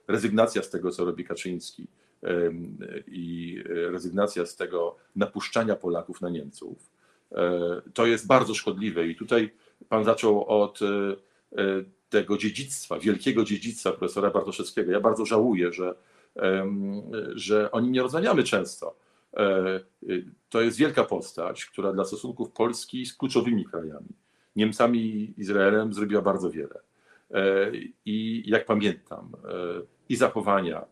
rezygnacja 0.09 0.63
z 0.63 0.71
tego, 0.71 0.91
co 0.91 1.05
robi 1.05 1.25
Kaczyński 1.25 1.87
i 3.07 3.59
rezygnacja 3.67 4.47
z 4.47 4.57
tego 4.57 4.97
napuszczania 5.17 5.77
Polaków 5.77 6.21
na 6.21 6.31
Niemców, 6.31 6.91
to 7.95 8.07
jest 8.07 8.27
bardzo 8.27 8.55
szkodliwe 8.55 9.07
i 9.07 9.17
tutaj 9.17 9.51
pan 9.89 10.05
zaczął 10.05 10.45
od 10.49 10.81
e, 10.83 10.87
e, 10.87 11.85
tego 12.09 12.39
dziedzictwa, 12.39 12.99
wielkiego 12.99 13.45
dziedzictwa 13.45 13.91
profesora 13.91 14.31
Bartoszewskiego. 14.31 14.93
Ja 14.93 15.01
bardzo 15.01 15.27
żałuję, 15.27 15.73
że, 15.73 15.95
że 17.35 17.71
o 17.71 17.81
nim 17.81 17.93
nie 17.93 18.03
rozmawiamy 18.03 18.43
często. 18.45 18.97
To 20.51 20.61
jest 20.61 20.79
wielka 20.79 21.05
postać, 21.05 21.67
która 21.67 21.93
dla 21.93 22.05
stosunków 22.05 22.51
Polski 22.51 23.07
z 23.07 23.17
kluczowymi 23.17 23.65
krajami, 23.65 24.09
Niemcami 24.57 24.99
i 25.01 25.35
Izraelem 25.41 25.93
zrobiła 25.93 26.23
bardzo 26.23 26.51
wiele. 26.51 26.81
I 28.05 28.43
jak 28.47 28.67
pamiętam, 28.67 29.33
i 30.09 30.17
zachowania 30.17 30.85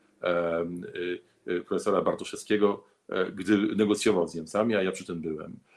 profesora 1.67 2.03
Bartoszewskiego, 2.03 2.85
gdy 3.33 3.77
negocjował 3.77 4.29
z 4.29 4.35
Niemcami, 4.35 4.77
a 4.77 4.83
ja 4.83 4.93
przy 4.93 5.07
tym 5.07 5.21
byłem, 5.21 5.57
E, 5.57 5.70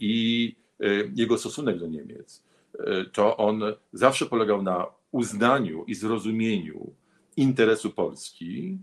i 0.00 0.56
e, 0.80 0.86
jego 1.14 1.38
stosunek 1.38 1.78
do 1.78 1.86
Niemiec, 1.86 2.42
e, 2.78 3.04
to 3.04 3.36
on 3.36 3.62
zawsze 3.92 4.26
polegał 4.26 4.62
na 4.62 4.86
uznaniu 5.12 5.84
i 5.84 5.94
zrozumieniu 5.94 6.92
interesu 7.36 7.90
Polski, 7.90 8.78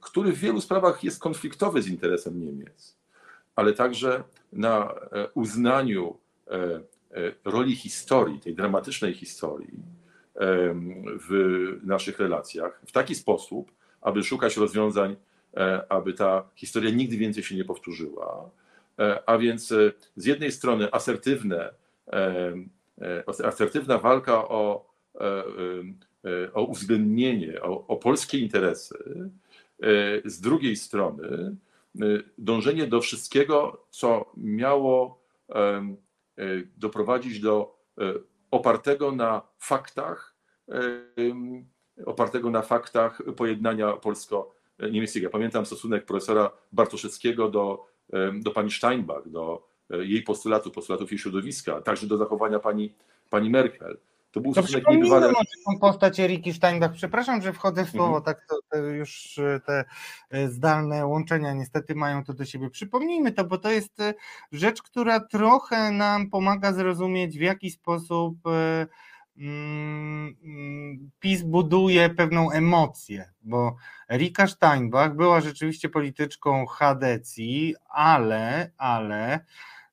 który 0.00 0.32
w 0.32 0.38
wielu 0.38 0.60
sprawach 0.60 1.04
jest 1.04 1.20
konfliktowy 1.20 1.82
z 1.82 1.88
interesem 1.88 2.40
Niemiec, 2.40 2.98
ale 3.56 3.72
także 3.72 4.24
na 4.52 4.94
uznaniu 5.34 6.18
roli 7.44 7.76
historii, 7.76 8.40
tej 8.40 8.54
dramatycznej 8.54 9.14
historii 9.14 9.82
w 11.28 11.30
naszych 11.82 12.18
relacjach 12.18 12.82
w 12.86 12.92
taki 12.92 13.14
sposób, 13.14 13.72
aby 14.00 14.22
szukać 14.22 14.56
rozwiązań, 14.56 15.16
aby 15.88 16.12
ta 16.12 16.48
historia 16.54 16.90
nigdy 16.90 17.16
więcej 17.16 17.42
się 17.42 17.56
nie 17.56 17.64
powtórzyła, 17.64 18.50
E, 18.50 18.61
a 19.26 19.38
więc 19.38 19.72
e, 19.72 19.92
z 20.16 20.26
jednej 20.26 20.52
strony 20.52 20.92
asertywne, 20.92 21.74
e, 22.12 23.24
asertywna 23.44 23.98
walka 23.98 24.48
o, 24.48 24.92
o 26.54 26.62
uwzględnienie, 26.62 27.62
o, 27.62 27.86
o 27.86 27.96
polskie 27.96 28.38
interesy, 28.38 29.30
z 30.24 30.40
drugiej 30.40 30.76
strony 30.76 31.56
dążenie 32.38 32.86
do 32.86 33.00
wszystkiego, 33.00 33.86
co 33.90 34.32
miało 34.36 35.22
doprowadzić 36.76 37.40
do 37.40 37.78
opartego 38.50 39.12
na 39.12 39.42
faktach, 39.58 40.34
opartego 42.06 42.50
na 42.50 42.62
faktach 42.62 43.22
pojednania 43.36 43.92
polsko-niemieckiego. 43.92 45.26
Ja 45.26 45.30
pamiętam 45.30 45.66
stosunek 45.66 46.04
profesora 46.04 46.50
Bartoszewskiego 46.72 47.48
do, 47.48 47.86
do 48.32 48.50
pani 48.50 48.70
Steinbach, 48.70 49.28
do 49.28 49.68
jej 49.90 50.22
postulatu, 50.22 50.70
postulatów 50.70 51.10
jej 51.10 51.18
środowiska, 51.18 51.80
także 51.80 52.06
do 52.06 52.16
zachowania 52.16 52.58
pani, 52.58 52.94
pani 53.30 53.50
Merkel. 53.50 53.98
To 54.32 54.40
był 54.40 54.54
to 54.54 54.62
stosunek 54.62 54.88
niebywale... 54.88 55.32
tą 55.66 55.78
postać 55.80 56.20
Eriki 56.20 56.52
Steinbach. 56.52 56.92
Przepraszam, 56.92 57.42
że 57.42 57.52
wchodzę 57.52 57.84
w 57.84 57.90
słowo, 57.90 58.16
mhm. 58.16 58.24
tak 58.24 58.46
to, 58.48 58.56
to, 58.70 58.78
już 58.78 59.38
e, 59.38 59.60
te 59.66 59.84
e, 60.30 60.48
zdalne 60.48 61.06
łączenia 61.06 61.52
niestety 61.52 61.94
mają 61.94 62.24
to 62.24 62.34
do 62.34 62.44
siebie. 62.44 62.70
Przypomnijmy 62.70 63.32
to, 63.32 63.44
bo 63.44 63.58
to 63.58 63.70
jest 63.70 64.00
e, 64.00 64.14
rzecz, 64.52 64.82
która 64.82 65.20
trochę 65.20 65.90
nam 65.90 66.30
pomaga 66.30 66.72
zrozumieć, 66.72 67.38
w 67.38 67.40
jaki 67.40 67.70
sposób 67.70 68.38
PiS 71.20 71.42
buduje 71.42 72.10
pewną 72.10 72.50
emocję, 72.50 73.32
bo 73.42 73.76
Erika 74.10 74.46
Steinbach 74.46 75.16
była 75.16 75.40
rzeczywiście 75.40 75.88
polityczką 75.88 76.66
Hadecji, 76.66 77.74
ale, 77.88 78.70
ale 78.76 79.44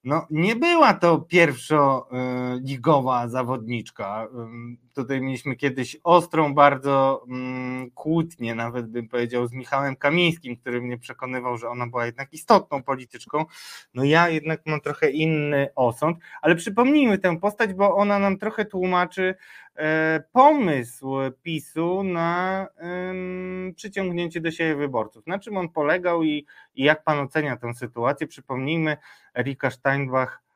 no, 0.04 0.28
nie 0.30 0.56
była 0.56 0.94
to 0.94 1.20
pierwszoligowa 1.20 3.28
zawodniczka. 3.28 4.28
Tutaj 4.96 5.22
mieliśmy 5.22 5.56
kiedyś 5.56 5.98
ostrą 6.04 6.54
bardzo 6.54 7.24
mm, 7.28 7.92
kłótnię, 7.92 8.56
nawet 8.56 8.88
bym 8.88 9.08
powiedział, 9.08 9.48
z 9.48 9.54
Michałem 9.54 9.96
Kamińskim, 9.96 10.58
który 10.58 10.82
mnie 10.82 10.98
przekonywał, 10.98 11.58
że 11.58 11.70
ona 11.70 11.88
była 11.88 12.06
jednak 12.06 12.34
istotną 12.34 12.84
polityczką. 12.84 13.46
No 13.94 14.04
ja 14.04 14.30
jednak 14.30 14.62
mam 14.66 14.82
trochę 14.82 15.10
inny 15.10 15.68
osąd, 15.76 16.18
ale 16.42 16.56
przypomnijmy 16.56 17.18
tę 17.18 17.40
postać, 17.40 17.74
bo 17.74 17.96
ona 17.96 18.20
nam 18.20 18.38
trochę 18.38 18.66
tłumaczy 18.66 19.22
e, 19.22 19.36
pomysł 20.32 21.16
PiSu 21.44 22.04
na 22.04 22.68
przyciągnięcie 23.76 24.42
do 24.42 24.52
siebie 24.52 24.76
wyborców. 24.76 25.28
Na 25.28 25.40
czym 25.40 25.58
on 25.58 25.70
polegał 25.70 26.24
i, 26.24 26.46
i 26.76 26.84
jak 26.84 27.04
pan 27.04 27.20
ocenia 27.20 27.58
tę 27.58 27.74
sytuację? 27.74 28.28
Przypomnijmy, 28.28 28.98
Erika 29.36 29.72
Steinbach 29.72 30.50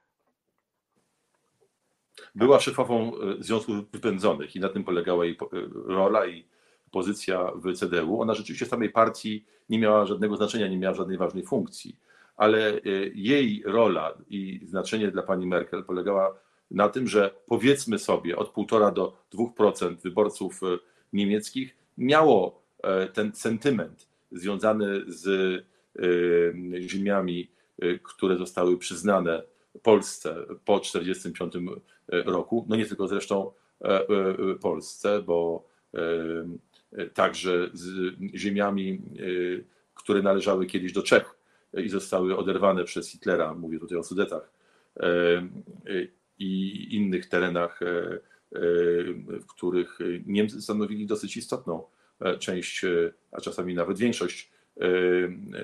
była 2.35 2.59
szefową 2.59 3.11
e, 3.15 3.43
Związku 3.43 3.73
Wypędzonych 3.93 4.55
i 4.55 4.59
na 4.59 4.69
tym 4.69 4.83
polegała 4.83 5.25
jej 5.25 5.33
e, 5.33 5.45
rola 5.85 6.25
i 6.25 6.45
pozycja 6.91 7.51
w 7.55 7.73
CDU. 7.73 8.21
Ona 8.21 8.33
rzeczywiście 8.33 8.65
w 8.65 8.69
samej 8.69 8.89
partii 8.89 9.45
nie 9.69 9.79
miała 9.79 10.05
żadnego 10.05 10.37
znaczenia, 10.37 10.67
nie 10.67 10.77
miała 10.77 10.95
żadnej 10.95 11.17
ważnej 11.17 11.45
funkcji, 11.45 11.97
ale 12.37 12.73
e, 12.73 12.79
jej 13.13 13.63
rola 13.65 14.13
i 14.29 14.61
znaczenie 14.65 15.11
dla 15.11 15.23
pani 15.23 15.47
Merkel 15.47 15.83
polegała 15.83 16.35
na 16.73 16.89
tym, 16.89 17.07
że 17.07 17.31
powiedzmy 17.47 17.99
sobie 17.99 18.37
od 18.37 18.53
1,5 18.53 18.93
do 18.93 19.17
2% 19.33 19.95
wyborców 19.95 20.61
niemieckich 21.13 21.75
miało 21.97 22.61
ten 23.13 23.35
sentyment 23.35 24.07
związany 24.31 25.01
z 25.07 25.65
ziemiami, 26.87 27.51
które 28.03 28.37
zostały 28.37 28.77
przyznane 28.77 29.43
Polsce 29.81 30.35
po 30.65 30.79
1945 30.79 31.53
roku, 32.07 32.65
no 32.69 32.75
nie 32.75 32.85
tylko 32.85 33.07
zresztą 33.07 33.51
e, 33.81 33.87
e, 33.87 34.05
Polsce, 34.61 35.21
bo 35.21 35.67
e, 35.93 37.09
także 37.09 37.69
z 37.73 38.13
ziemiami, 38.35 39.01
które 39.95 40.21
należały 40.21 40.65
kiedyś 40.65 40.93
do 40.93 41.03
Czech 41.03 41.35
i 41.73 41.89
zostały 41.89 42.37
oderwane 42.37 42.83
przez 42.83 43.09
Hitlera, 43.09 43.53
mówię 43.53 43.79
tutaj 43.79 43.97
o 43.97 44.03
Sudetach 44.03 44.51
i 46.43 46.95
innych 46.95 47.29
terenach, 47.29 47.79
w 49.41 49.45
których 49.47 49.99
Niemcy 50.25 50.61
stanowili 50.61 51.05
dosyć 51.05 51.37
istotną 51.37 51.83
część, 52.39 52.85
a 53.31 53.41
czasami 53.41 53.75
nawet 53.75 53.97
większość 53.97 54.51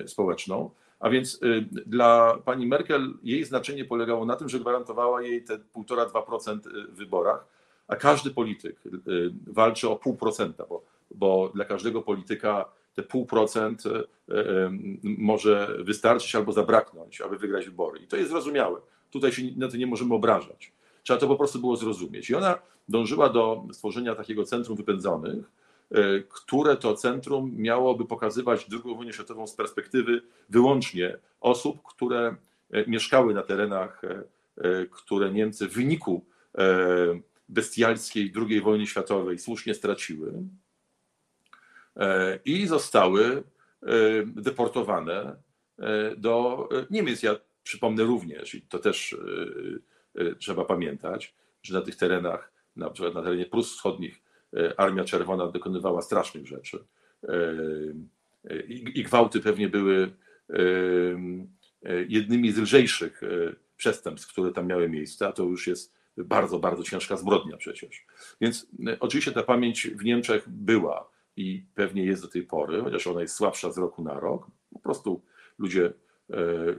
społeczną. 0.05 0.71
A 0.99 1.09
więc 1.09 1.39
dla 1.86 2.38
pani 2.45 2.67
Merkel 2.67 3.13
jej 3.23 3.43
znaczenie 3.43 3.86
polegało 3.86 4.25
na 4.25 4.36
tym, 4.36 4.49
że 4.49 4.59
gwarantowała 4.59 5.21
jej 5.21 5.43
te 5.43 5.57
1,5-2% 5.57 6.67
y, 6.67 6.88
w 6.88 6.95
wyborach, 6.95 7.47
a 7.88 7.95
każdy 7.95 8.32
polityk 8.32 8.80
walczy 9.47 9.89
o 9.89 9.95
0,5%, 9.95 10.53
bo, 10.69 10.84
bo 11.11 11.51
dla 11.55 11.65
każdego 11.65 12.01
polityka 12.01 12.65
te 12.93 13.01
0,5% 13.01 14.03
może 15.03 15.77
wystarczyć 15.80 16.36
albo 16.36 16.51
zabraknąć, 16.51 17.21
aby 17.21 17.38
wygrać 17.38 17.65
wybory. 17.65 17.99
I 17.99 18.07
to 18.07 18.17
jest 18.17 18.30
zrozumiałe. 18.30 18.80
Tutaj 19.10 19.32
się 19.32 19.41
na 19.57 19.68
to 19.68 19.78
nie 19.78 19.88
możemy 19.88 20.14
obrażać. 20.14 20.72
Trzeba 21.03 21.20
to 21.20 21.28
po 21.28 21.36
prostu 21.36 21.60
było 21.60 21.78
zrozumieć. 21.78 22.30
I 22.30 22.36
ona 22.36 22.60
dążyła 22.89 23.30
do 23.30 23.68
stworzenia 23.72 24.16
takiego 24.16 24.43
centrum 24.43 24.78
wypędzonych, 24.78 25.60
E, 25.91 26.20
które 26.30 26.78
to 26.78 26.95
centrum 26.95 27.53
miałoby 27.57 28.05
pokazywać 28.05 28.68
II 28.72 28.95
wojnę 28.95 29.14
światową 29.14 29.47
z 29.47 29.55
perspektywy 29.55 30.22
wyłącznie 30.49 31.18
osób, 31.41 31.84
które 31.84 32.36
e, 32.72 32.86
mieszkały 32.86 33.34
na 33.34 33.41
terenach, 33.41 34.01
e, 34.57 34.86
które 34.91 35.32
Niemcy 35.32 35.68
w 35.68 35.74
wyniku 35.74 36.26
bestialskiej 37.49 38.34
II 38.49 38.62
wojny 38.62 38.88
światowej 38.88 39.39
słusznie 39.39 39.74
straciły 39.74 40.34
i 42.45 42.68
zostały 42.68 43.43
deportowane 44.26 45.36
do 46.18 46.70
Niemiec. 46.89 47.24
Ja 47.24 47.36
przypomnę 47.70 48.03
również, 48.03 48.55
i 48.55 48.61
to 48.61 48.80
też 48.80 49.17
trzeba 50.39 50.65
pamiętać, 50.65 51.36
że 51.63 51.74
na 51.74 51.82
tych 51.82 51.95
terenach, 51.95 52.51
na 52.76 52.89
przykład 52.89 53.13
na 53.13 53.24
terenie 53.24 53.45
Prus 53.45 53.74
Wschodnich, 53.74 54.22
E, 54.57 54.80
Armia 54.80 55.03
Czerwona 55.03 55.47
dokonywała 55.47 56.01
strasznych 56.01 56.47
rzeczy. 56.47 56.86
E, 57.24 57.34
e, 58.49 58.61
I 58.67 59.03
gwałty 59.03 59.39
pewnie 59.39 59.70
były 59.70 60.11
jednymi 62.07 62.51
z 62.51 62.57
lżejszych 62.57 63.22
przestępstw, 63.78 64.32
które 64.32 64.51
tam 64.51 64.67
miały 64.67 64.89
miejsce, 64.89 65.28
a 65.28 65.32
to 65.32 65.43
już 65.43 65.67
jest 65.67 65.93
bardzo, 66.17 66.59
bardzo 66.59 66.84
ciężka 66.84 67.17
zbrodnia 67.17 67.57
przecież. 67.57 68.05
Więc 68.41 68.67
oczywiście 68.99 69.32
ta 69.32 69.43
pamięć 69.43 69.88
w 69.88 70.03
Niemczech 70.03 70.49
była 70.49 71.09
i 71.36 71.63
pewnie 71.76 72.05
jest 72.05 72.22
do 72.22 72.28
tej 72.28 72.43
pory, 72.43 72.82
chociaż 72.82 73.07
ona 73.07 73.22
jest 73.22 73.36
słabsza 73.36 73.72
z 73.72 73.78
roku 73.78 74.03
na 74.03 74.20
rok. 74.20 74.47
Po 74.74 74.80
prostu 74.80 75.22
ludzie, 75.59 75.93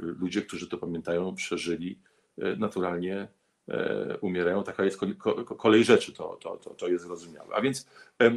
ludzie 0.01 0.42
którzy 0.42 0.68
to 0.68 0.78
pamiętają, 0.78 1.34
przeżyli 1.34 1.98
naturalnie 2.36 3.28
E, 3.70 4.18
umierają. 4.20 4.64
Taka 4.64 4.84
jest 4.84 5.01
kolej 5.59 5.84
rzeczy, 5.84 6.12
to, 6.12 6.38
to, 6.40 6.57
to, 6.57 6.70
to 6.70 6.88
jest 6.88 7.05
zrozumiałe. 7.05 7.55
A 7.55 7.61
więc, 7.61 7.86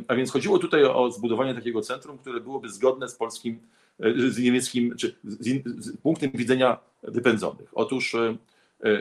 a 0.08 0.16
więc 0.16 0.32
chodziło 0.32 0.60
tutaj 0.60 0.84
o 0.84 1.12
zbudowanie 1.12 1.56
takiego 1.56 1.82
centrum, 1.82 2.18
które 2.18 2.40
byłoby 2.40 2.70
zgodne 2.70 3.10
z 3.10 3.16
polskim, 3.16 3.60
e, 4.00 4.32
z 4.32 4.40
niemieckim, 4.40 4.96
czy 4.98 5.16
z, 5.24 5.64
z 5.86 5.98
punktem 5.98 6.32
widzenia 6.32 6.80
wypędzonych. 7.04 7.70
Otóż 7.74 8.16
e, 8.16 8.38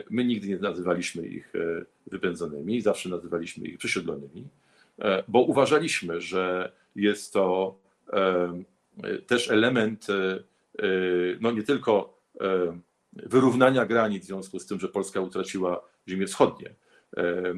my 0.09 0.25
nigdy 0.25 0.47
nie 0.47 0.57
nazywaliśmy 0.57 1.27
ich 1.27 1.53
wypędzonymi, 2.07 2.81
zawsze 2.81 3.09
nazywaliśmy 3.09 3.67
ich 3.67 3.77
przesiedlonymi, 3.77 4.47
bo 5.27 5.41
uważaliśmy, 5.41 6.21
że 6.21 6.71
jest 6.95 7.33
to 7.33 7.75
też 9.27 9.49
element 9.49 10.07
no 11.39 11.51
nie 11.51 11.63
tylko 11.63 12.21
wyrównania 13.13 13.85
granic 13.85 14.23
w 14.23 14.27
związku 14.27 14.59
z 14.59 14.65
tym, 14.65 14.79
że 14.79 14.87
Polska 14.87 15.21
utraciła 15.21 15.81
ziemie 16.07 16.27
wschodnie, 16.27 16.75
e, 17.17 17.53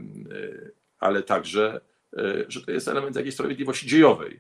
ale 1.00 1.24
także, 1.24 1.82
że 2.48 2.62
to 2.62 2.72
jest 2.72 2.88
element 2.88 3.16
jakiejś 3.16 3.34
sprawiedliwości 3.34 3.88
dziejowej. 3.88 4.40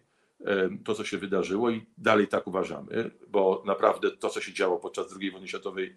To, 0.85 0.95
co 0.95 1.03
się 1.03 1.17
wydarzyło 1.17 1.71
i 1.71 1.85
dalej 1.97 2.27
tak 2.27 2.47
uważamy, 2.47 3.11
bo 3.27 3.63
naprawdę 3.65 4.11
to, 4.11 4.29
co 4.29 4.41
się 4.41 4.53
działo 4.53 4.77
podczas 4.77 5.15
II 5.19 5.31
wojny 5.31 5.47
światowej, 5.47 5.95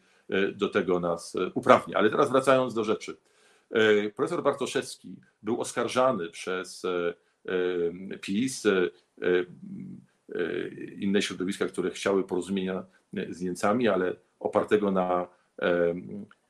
do 0.54 0.68
tego 0.68 1.00
nas 1.00 1.36
uprawnia. 1.54 1.98
Ale 1.98 2.10
teraz 2.10 2.30
wracając 2.30 2.74
do 2.74 2.84
rzeczy. 2.84 3.16
Profesor 4.16 4.42
Bartoszewski 4.42 5.16
był 5.42 5.60
oskarżany 5.60 6.30
przez 6.30 6.82
PiS, 8.20 8.66
inne 10.98 11.22
środowiska, 11.22 11.66
które 11.66 11.90
chciały 11.90 12.24
porozumienia 12.24 12.84
z 13.30 13.40
Niemcami, 13.40 13.88
ale 13.88 14.16
opartego 14.40 14.90
na 14.90 15.28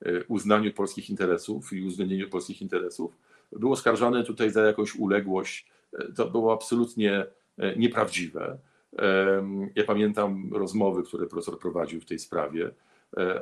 E, 0.05 0.25
uznaniu 0.29 0.73
polskich 0.73 1.11
interesów 1.11 1.73
i 1.73 1.83
uwzględnieniu 1.83 2.29
polskich 2.29 2.63
interesów, 2.63 3.17
był 3.53 3.73
oskarżany 3.73 4.25
tutaj 4.25 4.51
za 4.51 4.63
jakąś 4.63 4.95
uległość. 4.95 5.67
E, 5.93 6.13
to 6.13 6.31
było 6.31 6.53
absolutnie 6.53 7.27
e, 7.59 7.77
nieprawdziwe. 7.77 8.59
Ja 9.75 9.85
pamiętam 9.85 10.51
rozmowy, 10.55 11.03
które 11.03 11.27
profesor 11.27 11.59
prowadził 11.59 12.01
w 12.01 12.05
tej 12.05 12.19
sprawie. 12.19 12.71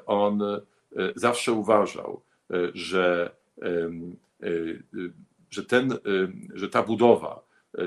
On 0.07 0.43
zawsze 1.15 1.53
uważał, 1.53 2.21
że, 2.75 3.37
że, 5.51 5.65
ten, 5.69 5.99
że 6.55 6.69
ta 6.69 6.83
budowa 6.83 7.43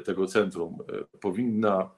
tego 0.06 0.28
centrum 0.28 0.78
powinna 1.20 1.90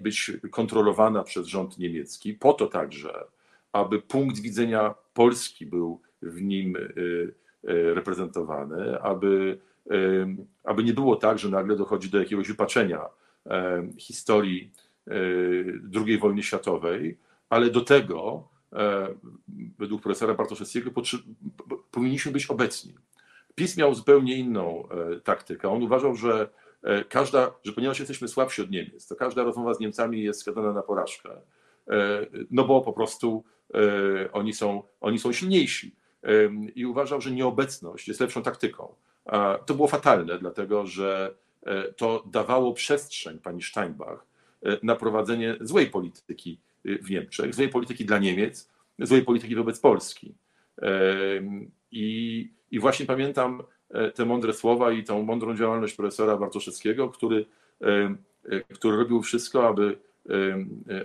być 0.00 0.32
kontrolowana 0.50 1.24
przez 1.24 1.46
rząd 1.46 1.78
niemiecki, 1.78 2.34
po 2.34 2.52
to 2.52 2.66
także, 2.66 3.24
aby 3.72 4.02
punkt 4.02 4.38
widzenia 4.38 4.94
Polski 5.14 5.66
był 5.66 6.00
w 6.22 6.42
nim 6.42 6.76
y, 6.76 6.78
y, 6.78 7.94
reprezentowany, 7.94 9.00
aby 9.00 9.58
aby 10.64 10.84
nie 10.84 10.92
było 10.92 11.16
tak, 11.16 11.38
że 11.38 11.48
nagle 11.48 11.76
dochodzi 11.76 12.10
do 12.10 12.18
jakiegoś 12.18 12.48
wypaczenia 12.48 13.00
historii 13.98 14.72
II 16.06 16.18
wojny 16.18 16.42
światowej, 16.42 17.18
ale 17.48 17.70
do 17.70 17.80
tego, 17.80 18.48
według 19.78 20.02
profesora 20.02 20.34
Bartoszewskiego, 20.34 20.90
powinniśmy 21.90 22.32
być 22.32 22.46
obecni. 22.46 22.94
PiS 23.54 23.76
miał 23.76 23.94
zupełnie 23.94 24.36
inną 24.36 24.88
taktykę. 25.24 25.68
On 25.68 25.82
uważał, 25.82 26.16
że 26.16 26.48
każda, 27.08 27.52
że 27.64 27.72
ponieważ 27.72 27.98
jesteśmy 27.98 28.28
słabsi 28.28 28.62
od 28.62 28.70
Niemiec, 28.70 29.06
to 29.06 29.16
każda 29.16 29.44
rozmowa 29.44 29.74
z 29.74 29.80
Niemcami 29.80 30.22
jest 30.22 30.40
skazana 30.40 30.72
na 30.72 30.82
porażkę. 30.82 31.30
No 32.50 32.64
bo 32.64 32.80
po 32.80 32.92
prostu 32.92 33.44
oni 34.32 34.52
są, 34.52 34.82
oni 35.00 35.18
są 35.18 35.32
silniejsi. 35.32 35.94
I 36.74 36.86
uważał, 36.86 37.20
że 37.20 37.30
nieobecność 37.30 38.08
jest 38.08 38.20
lepszą 38.20 38.42
taktyką. 38.42 38.94
To 39.66 39.74
było 39.74 39.88
fatalne, 39.88 40.38
dlatego 40.38 40.86
że 40.86 41.34
e, 41.62 41.92
to 41.92 42.24
dawało 42.26 42.72
przestrzeń 42.72 43.38
pani 43.38 43.62
Steinbach 43.62 44.26
e, 44.62 44.78
na 44.82 44.96
prowadzenie 44.96 45.56
złej 45.60 45.86
polityki 45.86 46.60
e, 46.84 46.98
w 46.98 47.10
Niemczech, 47.10 47.54
złej 47.54 47.68
polityki 47.68 48.04
dla 48.04 48.18
Niemiec, 48.18 48.70
złej 48.98 49.22
polityki 49.22 49.56
wobec 49.56 49.80
Polski. 49.80 50.34
I, 51.90 52.50
i 52.70 52.80
właśnie 52.80 53.06
pamiętam 53.06 53.62
te 54.14 54.24
mądre 54.24 54.52
słowa 54.52 54.92
i 54.92 55.04
tą 55.04 55.22
mądrą 55.22 55.56
działalność 55.56 55.94
profesora 55.94 56.36
Bartoszewskiego, 56.36 57.08
który, 57.08 57.46
który 58.74 58.96
robił 58.96 59.22
wszystko, 59.22 59.68
aby, 59.68 59.98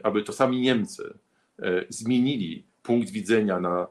aby 0.03 0.23
to 0.23 0.33
sami 0.33 0.61
Niemcy 0.61 1.13
zmienili 1.89 2.63
punkt 2.83 3.09
widzenia 3.09 3.59
na 3.59 3.87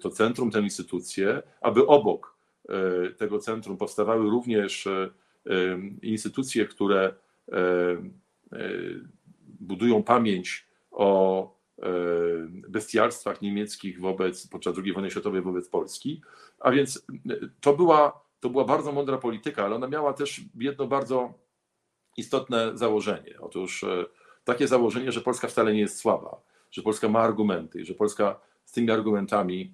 to 0.00 0.10
centrum, 0.10 0.50
tę 0.50 0.60
instytucję, 0.60 1.42
aby 1.60 1.86
obok 1.86 2.38
E, 2.68 3.10
tego 3.10 3.38
centrum 3.38 3.76
powstawały 3.76 4.30
również 4.30 4.86
e, 4.86 5.10
e, 5.46 5.78
instytucje, 6.02 6.66
które 6.66 7.14
budują 9.60 10.02
pamięć 10.02 10.66
o 10.90 11.57
bestialstwach 12.68 13.42
niemieckich 13.42 14.00
wobec, 14.00 14.46
podczas 14.46 14.78
II 14.84 14.92
wojny 14.92 15.10
światowej 15.10 15.42
wobec 15.42 15.68
Polski. 15.68 16.22
A 16.60 16.70
więc 16.70 17.06
to 17.60 17.76
była, 17.76 18.24
to 18.40 18.50
była 18.50 18.64
bardzo 18.64 18.92
mądra 18.92 19.18
polityka, 19.18 19.64
ale 19.64 19.74
ona 19.74 19.88
miała 19.88 20.12
też 20.12 20.40
jedno 20.54 20.86
bardzo 20.86 21.34
istotne 22.16 22.70
założenie. 22.74 23.34
Otóż 23.40 23.84
takie 24.44 24.68
założenie, 24.68 25.12
że 25.12 25.20
Polska 25.20 25.48
wcale 25.48 25.72
nie 25.72 25.80
jest 25.80 25.98
słaba, 25.98 26.40
że 26.70 26.82
Polska 26.82 27.08
ma 27.08 27.20
argumenty, 27.20 27.84
że 27.84 27.94
Polska 27.94 28.40
z 28.64 28.72
tymi 28.72 28.90
argumentami 28.90 29.72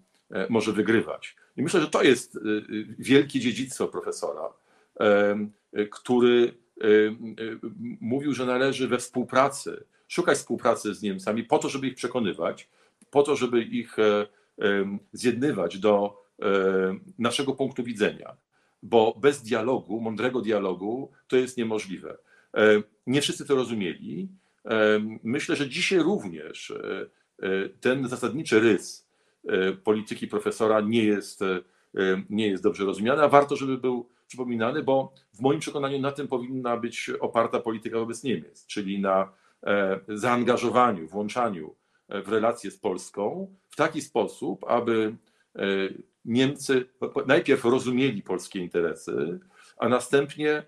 może 0.48 0.72
wygrywać. 0.72 1.36
I 1.56 1.62
myślę, 1.62 1.80
że 1.80 1.88
to 1.88 2.02
jest 2.02 2.38
wielkie 2.98 3.40
dziedzictwo 3.40 3.88
profesora, 3.88 4.52
który 5.90 6.54
mówił, 8.00 8.34
że 8.34 8.46
należy 8.46 8.88
we 8.88 8.98
współpracy, 8.98 9.84
szukać 10.08 10.38
współpracy 10.38 10.94
z 10.94 11.02
Niemcami 11.02 11.44
po 11.44 11.58
to, 11.58 11.68
żeby 11.68 11.86
ich 11.86 11.94
przekonywać, 11.94 12.68
po 13.10 13.22
to, 13.22 13.36
żeby 13.36 13.62
ich 13.62 13.98
e, 13.98 14.26
zjednywać 15.12 15.78
do 15.78 16.22
e, 16.42 16.44
naszego 17.18 17.54
punktu 17.54 17.84
widzenia. 17.84 18.36
Bo 18.82 19.14
bez 19.20 19.42
dialogu, 19.42 20.00
mądrego 20.00 20.40
dialogu, 20.40 21.10
to 21.28 21.36
jest 21.36 21.56
niemożliwe. 21.56 22.16
E, 22.54 22.82
nie 23.06 23.20
wszyscy 23.20 23.46
to 23.46 23.54
rozumieli. 23.54 24.28
Myślę, 25.22 25.56
że 25.56 25.68
dzisiaj 25.68 25.98
również 25.98 26.72
ten 27.80 28.08
zasadniczy 28.08 28.60
rys, 28.60 29.06
polityki 29.84 30.28
profesora 30.28 30.80
nie 30.80 31.04
jest, 31.04 31.40
nie 32.30 32.48
jest 32.48 32.62
dobrze 32.62 32.84
rozumiany, 32.84 33.22
a 33.22 33.28
warto, 33.28 33.56
żeby 33.56 33.78
był 33.78 34.08
przypominany, 34.26 34.82
bo 34.82 35.12
w 35.34 35.40
moim 35.40 35.60
przekonaniu 35.60 36.00
na 36.00 36.12
tym 36.12 36.28
powinna 36.28 36.76
być 36.76 37.10
oparta 37.20 37.60
polityka 37.60 37.98
wobec 37.98 38.22
Niemiec, 38.22 38.66
czyli 38.66 39.00
na 39.00 39.32
zaangażowaniu, 40.08 41.08
włączaniu 41.08 41.74
w 42.08 42.28
relacje 42.28 42.70
z 42.70 42.78
Polską 42.78 43.54
w 43.70 43.76
taki 43.76 44.02
sposób, 44.02 44.64
aby 44.68 45.16
Niemcy 46.24 46.86
najpierw 47.26 47.64
rozumieli 47.64 48.22
polskie 48.22 48.58
interesy, 48.58 49.40
a 49.76 49.88
następnie 49.88 50.62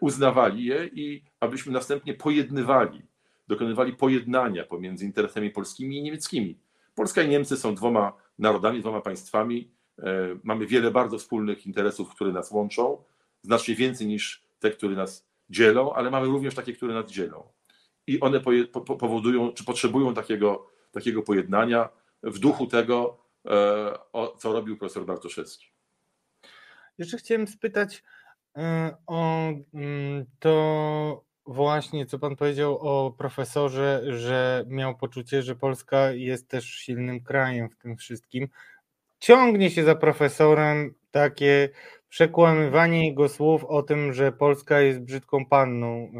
uznawali 0.00 0.64
je 0.64 0.86
i 0.86 1.22
abyśmy 1.40 1.72
następnie 1.72 2.14
pojednywali, 2.14 3.02
dokonywali 3.48 3.92
pojednania 3.92 4.64
pomiędzy 4.64 5.04
interesami 5.04 5.50
polskimi 5.50 5.98
i 5.98 6.02
niemieckimi. 6.02 6.58
Polska 6.94 7.22
i 7.22 7.28
Niemcy 7.28 7.56
są 7.56 7.74
dwoma 7.74 8.12
narodami, 8.38 8.80
dwoma 8.80 9.00
państwami. 9.00 9.70
E, 9.98 10.02
mamy 10.42 10.66
wiele 10.66 10.90
bardzo 10.90 11.18
wspólnych 11.18 11.66
interesów, 11.66 12.14
które 12.14 12.32
nas 12.32 12.50
łączą, 12.50 13.02
znacznie 13.42 13.74
więcej 13.74 14.06
niż 14.06 14.42
te, 14.58 14.70
które 14.70 14.96
nas 14.96 15.26
dzielą, 15.50 15.92
ale 15.92 16.10
mamy 16.10 16.26
również 16.26 16.54
takie, 16.54 16.72
które 16.72 16.94
nas 16.94 17.10
dzielą. 17.10 17.42
I 18.06 18.20
one 18.20 18.40
powodują, 18.98 19.52
czy 19.52 19.64
potrzebują 19.64 20.14
takiego, 20.14 20.66
takiego 20.92 21.22
pojednania 21.22 21.88
w 22.22 22.38
duchu 22.38 22.66
tego, 22.66 23.18
e, 23.46 23.92
co 24.38 24.52
robił 24.52 24.76
profesor 24.76 25.06
Bartoszewski. 25.06 25.66
Jeszcze 26.98 27.16
chciałem 27.16 27.46
spytać 27.46 28.02
e, 28.56 28.96
o 29.06 29.48
mm, 29.74 30.26
to, 30.38 31.24
właśnie, 31.46 32.06
co 32.06 32.18
pan 32.18 32.36
powiedział 32.36 32.78
o 32.78 33.10
profesorze, 33.10 34.02
że 34.06 34.64
miał 34.68 34.96
poczucie, 34.96 35.42
że 35.42 35.56
Polska 35.56 36.10
jest 36.12 36.48
też 36.48 36.64
silnym 36.64 37.20
krajem 37.20 37.70
w 37.70 37.76
tym 37.76 37.96
wszystkim. 37.96 38.48
Ciągnie 39.18 39.70
się 39.70 39.84
za 39.84 39.94
profesorem 39.94 40.94
takie 41.10 41.68
przekłamywanie 42.10 43.06
jego 43.06 43.28
słów 43.28 43.64
o 43.64 43.82
tym, 43.82 44.12
że 44.12 44.32
Polska 44.32 44.80
jest 44.80 45.00
brzydką 45.00 45.46
panną 45.46 46.12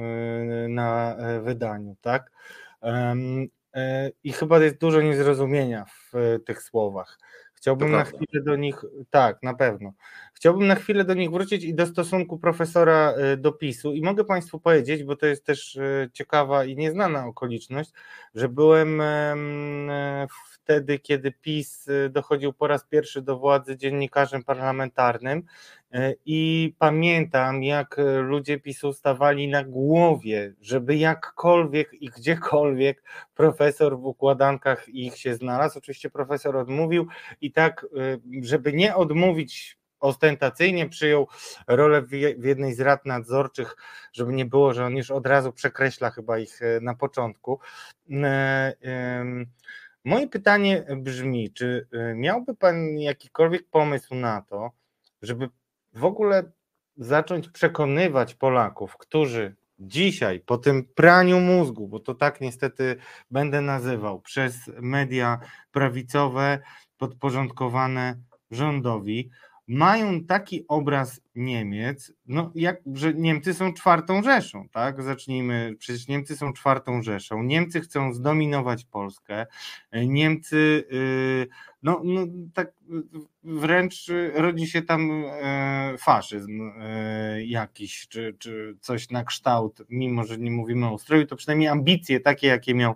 y, 0.64 0.68
na 0.68 1.16
e, 1.16 1.40
wydaniu, 1.40 1.96
tak? 2.00 2.32
E, 2.82 4.10
I 4.24 4.32
chyba 4.32 4.58
jest 4.58 4.78
dużo 4.78 5.00
niezrozumienia 5.00 5.84
w 5.84 6.16
e, 6.16 6.38
tych 6.38 6.62
słowach. 6.62 7.18
Chciałbym 7.54 7.90
na 7.90 8.04
chwilę 8.04 8.42
do 8.44 8.56
nich, 8.56 8.84
tak, 9.10 9.42
na 9.42 9.54
pewno. 9.54 9.92
Chciałbym 10.34 10.66
na 10.66 10.74
chwilę 10.74 11.04
do 11.04 11.14
nich 11.14 11.30
wrócić 11.30 11.64
i 11.64 11.74
do 11.74 11.86
stosunku 11.86 12.38
profesora 12.38 13.14
do 13.38 13.52
PiSu. 13.52 13.92
I 13.92 14.02
mogę 14.02 14.24
Państwu 14.24 14.60
powiedzieć, 14.60 15.04
bo 15.04 15.16
to 15.16 15.26
jest 15.26 15.44
też 15.44 15.78
ciekawa 16.12 16.64
i 16.64 16.76
nieznana 16.76 17.26
okoliczność, 17.26 17.90
że 18.34 18.48
byłem 18.48 19.02
wtedy, 20.52 20.98
kiedy 20.98 21.32
PiS 21.32 21.86
dochodził 22.10 22.52
po 22.52 22.66
raz 22.66 22.84
pierwszy 22.84 23.22
do 23.22 23.38
władzy 23.38 23.76
dziennikarzem 23.76 24.44
parlamentarnym 24.44 25.42
i 26.26 26.74
pamiętam, 26.78 27.62
jak 27.62 27.96
ludzie 28.22 28.60
PiSu 28.60 28.92
stawali 28.92 29.48
na 29.48 29.64
głowie, 29.64 30.54
żeby 30.60 30.96
jakkolwiek 30.96 31.94
i 31.94 32.08
gdziekolwiek 32.08 33.02
profesor 33.34 33.98
w 33.98 34.06
układankach 34.06 34.88
ich 34.88 35.16
się 35.16 35.34
znalazł. 35.34 35.78
Oczywiście 35.78 36.10
profesor 36.10 36.56
odmówił 36.56 37.06
i 37.40 37.52
tak, 37.52 37.86
żeby 38.42 38.72
nie 38.72 38.96
odmówić 38.96 39.80
ostentacyjnie 40.00 40.88
przyjął 40.88 41.28
rolę 41.66 42.02
w 42.02 42.44
jednej 42.44 42.74
z 42.74 42.80
rad 42.80 43.06
nadzorczych, 43.06 43.76
żeby 44.12 44.32
nie 44.32 44.44
było, 44.44 44.74
że 44.74 44.84
on 44.84 44.96
już 44.96 45.10
od 45.10 45.26
razu 45.26 45.52
przekreśla 45.52 46.10
chyba 46.10 46.38
ich 46.38 46.62
e, 46.62 46.80
na 46.80 46.94
początku. 46.94 47.60
E, 48.10 49.24
moje 50.04 50.28
pytanie 50.28 50.86
brzmi, 50.96 51.52
czy 51.52 51.88
e, 51.92 52.14
miałby 52.14 52.54
Pan 52.54 52.98
jakikolwiek 52.98 53.68
pomysł 53.70 54.14
na 54.14 54.42
to, 54.42 54.70
żeby 55.22 55.48
w 55.92 56.04
ogóle 56.04 56.52
zacząć 56.96 57.48
przekonywać 57.48 58.34
Polaków, 58.34 58.96
którzy 58.96 59.56
dzisiaj 59.78 60.40
po 60.40 60.58
tym 60.58 60.84
praniu 60.94 61.40
mózgu, 61.40 61.88
bo 61.88 62.00
to 62.00 62.14
tak 62.14 62.40
niestety 62.40 62.96
będę 63.30 63.60
nazywał, 63.60 64.20
przez 64.20 64.54
media 64.80 65.40
prawicowe 65.72 66.58
podporządkowane 66.98 68.16
rządowi, 68.50 69.30
mają 69.70 70.24
taki 70.24 70.64
obraz 70.68 71.20
Niemiec, 71.34 72.12
no 72.26 72.52
jak, 72.54 72.76
że 72.94 73.14
Niemcy 73.14 73.54
są 73.54 73.72
czwartą 73.72 74.22
Rzeszą, 74.22 74.68
tak? 74.68 75.02
Zacznijmy, 75.02 75.74
przecież 75.78 76.08
Niemcy 76.08 76.36
są 76.36 76.52
czwartą 76.52 77.02
Rzeszą. 77.02 77.42
Niemcy 77.42 77.80
chcą 77.80 78.12
zdominować 78.12 78.84
Polskę. 78.84 79.46
Niemcy, 79.92 80.84
y, 80.92 81.48
no, 81.82 82.00
no 82.04 82.26
tak 82.54 82.72
wręcz 83.44 84.06
rodzi 84.34 84.66
się 84.66 84.82
tam 84.82 85.24
e, 85.26 85.94
faszyzm 85.98 86.70
e, 86.80 87.44
jakiś, 87.44 88.08
czy, 88.08 88.36
czy 88.38 88.76
coś 88.80 89.10
na 89.10 89.24
kształt, 89.24 89.82
mimo 89.88 90.24
że 90.24 90.38
nie 90.38 90.50
mówimy 90.50 90.86
o 90.86 90.92
ustroju, 90.92 91.26
to 91.26 91.36
przynajmniej 91.36 91.68
ambicje 91.68 92.20
takie, 92.20 92.46
jakie, 92.46 92.74
miał, 92.74 92.94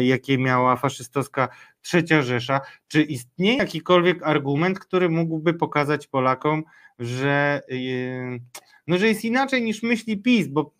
jakie 0.00 0.38
miała 0.38 0.76
faszystowska 0.76 1.48
trzecia 1.82 2.22
Rzesza. 2.22 2.60
Czy 2.88 3.02
istnieje 3.02 3.56
jakikolwiek 3.56 4.22
argument, 4.22 4.78
który 4.78 5.08
mógłby 5.08 5.54
pokazać 5.54 6.06
Polakom, 6.06 6.64
że, 6.98 7.60
no, 8.86 8.98
że 8.98 9.08
jest 9.08 9.24
inaczej 9.24 9.62
niż 9.62 9.82
myśli 9.82 10.18
PiS, 10.18 10.48
bo 10.48 10.74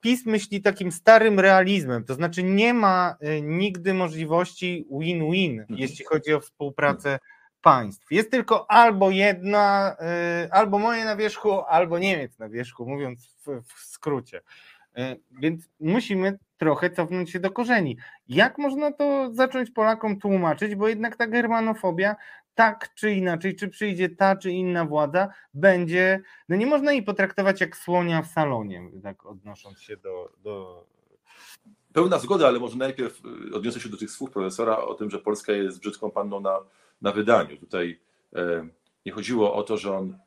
PiS 0.00 0.26
myśli 0.26 0.62
takim 0.62 0.92
starym 0.92 1.40
realizmem, 1.40 2.04
to 2.04 2.14
znaczy 2.14 2.42
nie 2.42 2.74
ma 2.74 3.16
nigdy 3.42 3.94
możliwości 3.94 4.86
win-win, 4.90 5.60
mhm. 5.60 5.78
jeśli 5.80 6.04
chodzi 6.04 6.34
o 6.34 6.40
współpracę 6.40 7.18
państw. 7.64 8.06
Jest 8.10 8.30
tylko 8.30 8.70
albo 8.70 9.10
jedna, 9.10 9.96
y, 10.44 10.52
albo 10.52 10.78
moje 10.78 11.04
na 11.04 11.16
wierzchu, 11.16 11.60
albo 11.60 11.98
Niemiec 11.98 12.38
na 12.38 12.48
wierzchu, 12.48 12.86
mówiąc 12.86 13.36
w, 13.46 13.62
w 13.62 13.80
skrócie. 13.80 14.40
Y, 14.98 15.20
więc 15.40 15.68
musimy 15.80 16.38
trochę 16.58 16.90
cofnąć 16.90 17.30
się 17.30 17.40
do 17.40 17.50
korzeni. 17.50 17.96
Jak 18.28 18.58
można 18.58 18.92
to 18.92 19.28
zacząć 19.32 19.70
Polakom 19.70 20.20
tłumaczyć, 20.20 20.74
bo 20.74 20.88
jednak 20.88 21.16
ta 21.16 21.26
germanofobia 21.26 22.16
tak 22.54 22.94
czy 22.94 23.10
inaczej, 23.10 23.56
czy 23.56 23.68
przyjdzie 23.68 24.08
ta 24.08 24.36
czy 24.36 24.50
inna 24.50 24.84
władza, 24.84 25.28
będzie, 25.54 26.22
no 26.48 26.56
nie 26.56 26.66
można 26.66 26.92
jej 26.92 27.02
potraktować 27.02 27.60
jak 27.60 27.76
słonia 27.76 28.22
w 28.22 28.26
salonie, 28.26 28.82
tak 29.02 29.26
odnosząc 29.26 29.80
się 29.80 29.96
do, 29.96 30.32
do 30.42 30.84
Pełna 31.94 32.18
zgoda, 32.18 32.46
ale 32.46 32.58
może 32.58 32.76
najpierw 32.76 33.22
y, 33.50 33.54
odniosę 33.54 33.80
się 33.80 33.88
do 33.88 33.96
tych 33.96 34.10
słów 34.10 34.30
profesora 34.30 34.78
o 34.78 34.94
tym, 34.94 35.10
że 35.10 35.18
Polska 35.18 35.52
jest 35.52 35.80
brzydką 35.80 36.10
panną 36.10 36.40
na, 36.40 36.58
na 37.02 37.12
wydaniu. 37.12 37.56
Tutaj 37.56 38.00
e, 38.36 38.68
nie 39.06 39.12
chodziło 39.12 39.54
o 39.54 39.62
to, 39.62 39.76
że 39.76 39.96
on 39.96 40.10
e, 40.10 40.18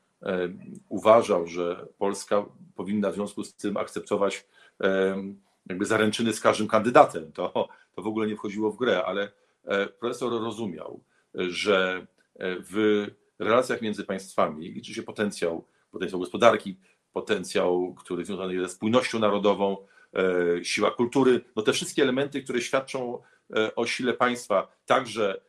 uważał, 0.89 1.47
że 1.47 1.87
Polska 1.97 2.45
powinna 2.75 3.11
w 3.11 3.15
związku 3.15 3.43
z 3.43 3.55
tym 3.55 3.77
akceptować 3.77 4.45
e, 4.83 5.17
jakby 5.65 5.85
zaręczyny 5.85 6.33
z 6.33 6.41
każdym 6.41 6.67
kandydatem. 6.67 7.31
To, 7.31 7.67
to 7.95 8.01
w 8.01 8.07
ogóle 8.07 8.27
nie 8.27 8.35
wchodziło 8.35 8.71
w 8.71 8.77
grę, 8.77 9.05
ale 9.05 9.31
e, 9.65 9.87
profesor 9.87 10.31
rozumiał, 10.31 11.03
że 11.33 12.07
e, 12.35 12.55
w 12.59 13.05
relacjach 13.39 13.81
między 13.81 14.03
państwami 14.03 14.71
liczy 14.71 14.93
się 14.93 15.03
potencjał, 15.03 15.65
potencjał 15.91 16.19
gospodarki, 16.19 16.77
potencjał, 17.13 17.95
który 17.99 18.25
związany 18.25 18.53
jest 18.53 18.65
ze 18.65 18.75
spójnością 18.75 19.19
narodową, 19.19 19.77
E, 20.17 20.65
siła 20.65 20.91
kultury, 20.91 21.41
no 21.55 21.61
te 21.61 21.73
wszystkie 21.73 22.03
elementy, 22.03 22.41
które 22.41 22.61
świadczą 22.61 23.21
e, 23.55 23.75
o 23.75 23.87
sile 23.87 24.13
państwa, 24.13 24.67
także, 24.85 25.41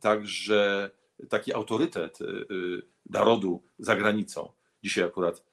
także 0.00 0.90
taki 1.28 1.54
autorytet 1.54 2.18
e, 2.20 2.24
narodu 3.10 3.62
za 3.78 3.96
granicą. 3.96 4.52
Dzisiaj 4.82 5.04
akurat 5.04 5.44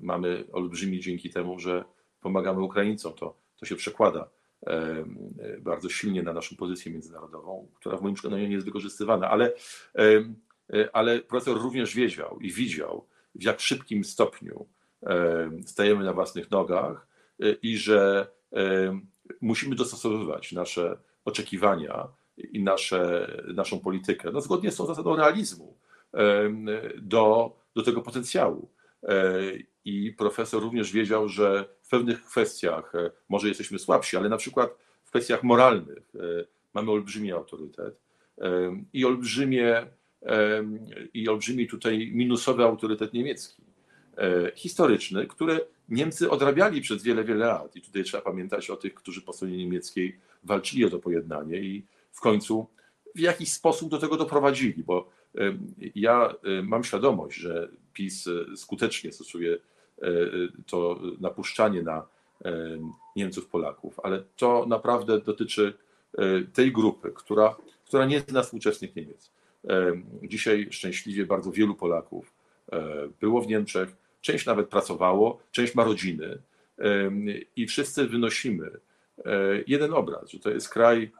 mamy 0.00 0.44
olbrzymi 0.52 1.00
dzięki 1.00 1.30
temu, 1.30 1.58
że 1.58 1.84
pomagamy 2.20 2.62
Ukraińcom. 2.62 3.12
To, 3.12 3.36
to 3.56 3.66
się 3.66 3.76
przekłada 3.76 4.30
bardzo 5.60 5.88
silnie 5.88 6.22
na 6.22 6.32
naszą 6.32 6.56
pozycję 6.56 6.92
międzynarodową, 6.92 7.68
która 7.74 7.96
w 7.96 8.02
moim 8.02 8.14
przekonaniu 8.14 8.46
nie 8.46 8.54
jest 8.54 8.66
wykorzystywana, 8.66 9.30
ale, 9.30 9.52
ale 10.92 11.20
profesor 11.20 11.62
również 11.62 11.94
wiedział 11.94 12.38
i 12.40 12.52
widział, 12.52 13.06
w 13.34 13.42
jak 13.42 13.60
szybkim 13.60 14.04
stopniu 14.04 14.66
stajemy 15.66 16.04
na 16.04 16.12
własnych 16.12 16.50
nogach 16.50 17.06
i 17.62 17.76
że 17.76 18.26
musimy 19.40 19.76
dostosowywać 19.76 20.52
nasze 20.52 20.98
oczekiwania 21.24 22.08
i 22.36 22.62
nasze, 22.62 23.30
naszą 23.54 23.80
politykę, 23.80 24.30
no 24.32 24.40
zgodnie 24.40 24.70
z 24.70 24.76
tą 24.76 24.86
zasadą 24.86 25.16
realizmu, 25.16 25.76
do, 26.98 27.56
do 27.74 27.82
tego 27.82 28.02
potencjału. 28.02 28.68
E, 29.08 29.32
I 29.84 30.12
profesor 30.12 30.62
również 30.62 30.92
wiedział, 30.92 31.28
że 31.28 31.64
w 31.82 31.88
pewnych 31.88 32.24
kwestiach 32.24 32.94
e, 32.94 33.10
może 33.28 33.48
jesteśmy 33.48 33.78
słabsi, 33.78 34.16
ale 34.16 34.28
na 34.28 34.36
przykład 34.36 34.70
w 35.04 35.08
kwestiach 35.08 35.42
moralnych 35.42 36.12
e, 36.14 36.44
mamy 36.74 36.90
olbrzymi 36.90 37.32
autorytet 37.32 38.04
i 38.92 39.04
olbrzymie, 39.04 39.86
i 41.14 41.28
olbrzymi 41.28 41.66
tutaj 41.66 42.10
minusowy 42.12 42.64
autorytet 42.64 43.12
niemiecki, 43.12 43.62
historyczny, 44.54 45.26
który 45.26 45.60
Niemcy 45.88 46.30
odrabiali 46.30 46.80
przez 46.80 47.02
wiele, 47.02 47.24
wiele 47.24 47.46
lat 47.46 47.76
i 47.76 47.80
tutaj 47.80 48.04
trzeba 48.04 48.22
pamiętać 48.22 48.70
o 48.70 48.76
tych, 48.76 48.94
którzy 48.94 49.22
po 49.22 49.32
stronie 49.32 49.56
niemieckiej 49.56 50.18
walczyli 50.44 50.84
o 50.84 50.90
to 50.90 50.98
pojednanie 50.98 51.58
i 51.58 51.84
w 52.12 52.20
końcu 52.20 52.66
w 53.14 53.18
jakiś 53.18 53.52
sposób 53.52 53.90
do 53.90 53.98
tego 53.98 54.16
doprowadzili, 54.16 54.82
bo 54.82 55.10
ja 55.94 56.34
mam 56.62 56.84
świadomość, 56.84 57.38
że 57.38 57.68
PiS 57.94 58.26
e, 58.26 58.56
skutecznie 58.56 59.12
stosuje 59.12 59.54
e, 59.54 60.08
to 60.66 61.00
napuszczanie 61.20 61.82
na 61.82 62.06
Niemców, 63.16 63.46
Polaków, 63.46 64.00
ale 64.02 64.22
to 64.36 64.66
naprawdę 64.68 65.20
dotyczy 65.20 65.72
tej 66.52 66.72
grupy, 66.72 67.12
która, 67.14 67.56
która 67.84 68.06
nie 68.06 68.20
zna 68.20 68.42
współczesnych 68.42 68.96
Niemiec. 68.96 69.30
Dzisiaj 70.22 70.68
szczęśliwie 70.70 71.26
bardzo 71.26 71.52
wielu 71.52 71.74
Polaków 71.74 72.34
było 73.20 73.42
w 73.42 73.46
Niemczech, 73.46 73.96
część 74.20 74.46
nawet 74.46 74.68
pracowało, 74.68 75.40
część 75.50 75.74
ma 75.74 75.84
rodziny 75.84 76.38
i 77.56 77.66
wszyscy 77.66 78.06
wynosimy 78.06 78.70
jeden 79.66 79.92
obraz, 79.92 80.30
że 80.30 80.38
to 80.38 80.50
jest 80.50 80.68
kraj 80.68 81.10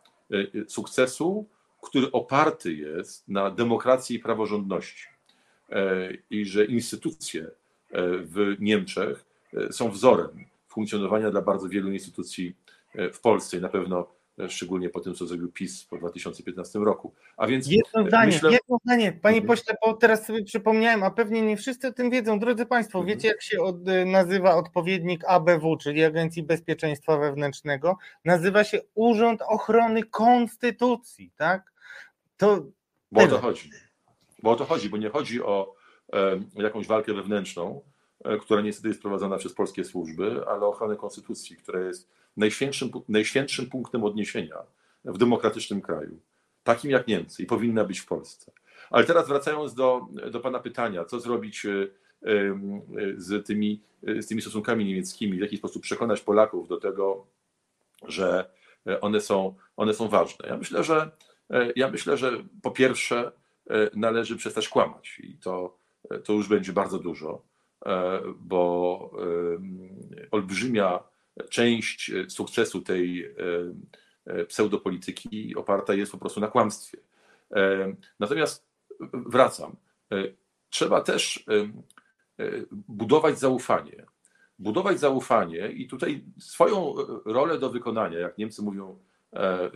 sukcesu, 0.68 1.46
który 1.84 2.12
oparty 2.12 2.74
jest 2.74 3.28
na 3.28 3.50
demokracji 3.50 4.16
i 4.16 4.18
praworządności 4.18 5.06
i 6.30 6.44
że 6.44 6.64
instytucje 6.64 7.50
w 8.20 8.56
Niemczech 8.60 9.24
są 9.70 9.90
wzorem 9.90 10.44
funkcjonowania 10.68 11.30
dla 11.30 11.42
bardzo 11.42 11.68
wielu 11.68 11.92
instytucji 11.92 12.56
w 13.12 13.20
Polsce 13.20 13.56
i 13.56 13.60
na 13.60 13.68
pewno 13.68 14.06
szczególnie 14.48 14.90
po 14.90 15.00
tym, 15.00 15.14
co 15.14 15.26
zrobił 15.26 15.52
PiS 15.52 15.84
po 15.84 15.96
2015 15.96 16.78
roku. 16.78 17.12
A 17.36 17.46
więc 17.46 17.70
jedno 17.70 18.08
zdanie, 18.08 18.32
myślę... 18.32 18.52
jedno 18.52 18.78
zdanie, 18.84 19.12
panie 19.12 19.38
mhm. 19.38 19.46
pośle, 19.46 19.74
bo 19.86 19.94
teraz 19.94 20.26
sobie 20.26 20.44
przypomniałem, 20.44 21.02
a 21.02 21.10
pewnie 21.10 21.42
nie 21.42 21.56
wszyscy 21.56 21.88
o 21.88 21.92
tym 21.92 22.10
wiedzą. 22.10 22.38
Drodzy 22.38 22.66
Państwo, 22.66 22.98
mhm. 22.98 23.16
wiecie 23.16 23.28
jak 23.28 23.42
się 23.42 23.60
od, 23.60 23.76
nazywa 24.06 24.56
odpowiednik 24.56 25.24
ABW, 25.26 25.76
czyli 25.76 26.04
Agencji 26.04 26.42
Bezpieczeństwa 26.42 27.18
Wewnętrznego? 27.18 27.96
Nazywa 28.24 28.64
się 28.64 28.80
Urząd 28.94 29.42
Ochrony 29.42 30.02
Konstytucji, 30.02 31.30
tak? 31.36 31.73
To 32.36 32.64
bo 33.14 33.22
o 33.22 33.26
to 33.26 33.38
chodzi. 33.38 33.70
Bo 34.42 34.50
o 34.50 34.56
to 34.56 34.64
chodzi, 34.64 34.90
bo 34.90 34.96
nie 34.96 35.10
chodzi 35.10 35.42
o 35.42 35.74
e, 36.12 36.40
jakąś 36.54 36.86
walkę 36.86 37.14
wewnętrzną, 37.14 37.82
e, 38.24 38.38
która 38.38 38.60
niestety 38.60 38.88
jest 38.88 39.00
prowadzona 39.00 39.36
przez 39.36 39.52
polskie 39.52 39.84
służby, 39.84 40.44
ale 40.46 40.60
o 40.60 40.68
ochronę 40.68 40.96
konstytucji, 40.96 41.56
która 41.56 41.80
jest 41.80 42.10
najświętszym, 42.36 42.90
najświętszym 43.08 43.66
punktem 43.66 44.04
odniesienia 44.04 44.56
w 45.04 45.18
demokratycznym 45.18 45.80
kraju, 45.80 46.20
takim 46.64 46.90
jak 46.90 47.06
Niemcy 47.08 47.42
i 47.42 47.46
powinna 47.46 47.84
być 47.84 48.00
w 48.00 48.06
Polsce. 48.06 48.52
Ale 48.90 49.04
teraz 49.04 49.28
wracając 49.28 49.74
do, 49.74 50.06
do 50.30 50.40
Pana 50.40 50.60
pytania, 50.60 51.04
co 51.04 51.20
zrobić 51.20 51.66
e, 51.66 51.88
z 53.16 53.46
tymi, 53.46 53.80
z 54.02 54.26
tymi 54.26 54.42
stosunkami 54.42 54.84
niemieckimi, 54.84 55.38
w 55.38 55.40
jaki 55.40 55.56
sposób 55.56 55.82
przekonać 55.82 56.20
Polaków 56.20 56.68
do 56.68 56.76
tego, 56.76 57.26
że 58.06 58.50
one 59.00 59.20
są, 59.20 59.54
one 59.76 59.94
są 59.94 60.08
ważne. 60.08 60.48
Ja 60.48 60.56
myślę, 60.56 60.84
że 60.84 61.10
E, 61.10 61.10
ja 61.76 61.90
myślę, 61.90 62.16
że 62.16 62.44
po 62.62 62.70
pierwsze 62.70 63.32
e, 63.70 63.90
należy 63.94 64.36
przestać 64.36 64.68
kłamać 64.68 65.20
i 65.22 65.36
to, 65.36 65.78
e, 66.10 66.18
to 66.18 66.32
już 66.32 66.48
będzie 66.48 66.72
bardzo 66.72 66.98
dużo, 66.98 67.42
bo 68.36 69.10
olbrzymia 70.30 71.00
część 71.50 72.12
sukcesu 72.28 72.80
tej 72.80 73.34
pseudopolityki 74.48 75.56
oparta 75.56 75.94
jest 75.94 76.12
po 76.12 76.18
prostu 76.18 76.40
na 76.40 76.48
kłamstwie. 76.48 76.98
Natomiast 78.20 78.66
wracam. 79.12 79.76
Trzeba 80.70 81.00
też 81.00 81.44
budować 82.72 83.38
zaufanie. 83.38 84.04
Budować 84.58 85.00
zaufanie 85.00 85.68
i 85.68 85.86
tutaj 85.86 86.24
swoją 86.38 86.94
rolę 87.24 87.58
do 87.58 87.70
wykonania, 87.70 88.18
jak 88.18 88.38
Niemcy 88.38 88.62
mówią, 88.62 88.98
E, 88.98 89.13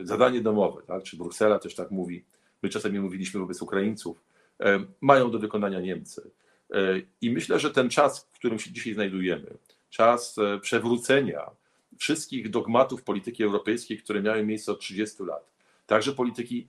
zadanie 0.03 0.41
domowe, 0.41 0.83
tak? 0.83 1.03
czy 1.03 1.17
Bruksela 1.17 1.59
też 1.59 1.75
tak 1.75 1.91
mówi, 1.91 2.25
my 2.63 2.69
czasami 2.69 3.01
mówiliśmy 3.01 3.41
wobec 3.41 3.63
Ukraińców, 3.63 4.23
e, 4.61 4.85
mają 5.01 5.31
do 5.31 5.39
wykonania 5.39 5.81
Niemcy. 5.81 6.31
E, 6.71 7.03
I 7.21 7.31
myślę, 7.31 7.59
że 7.59 7.71
ten 7.71 7.91
czas, 7.91 8.25
w 8.33 8.39
którym 8.39 8.59
się 8.59 8.73
dzisiaj 8.73 8.95
znajdujemy, 8.95 9.47
czas 9.91 10.37
przewrócenia 10.61 11.51
wszystkich 11.99 12.51
dogmatów 12.51 13.03
polityki 13.03 13.45
europejskiej, 13.45 13.99
które 13.99 14.23
miały 14.23 14.47
miejsce 14.47 14.73
od 14.73 14.81
30 14.81 15.23
lat, 15.23 15.51
także 15.87 16.13
polityki 16.13 16.69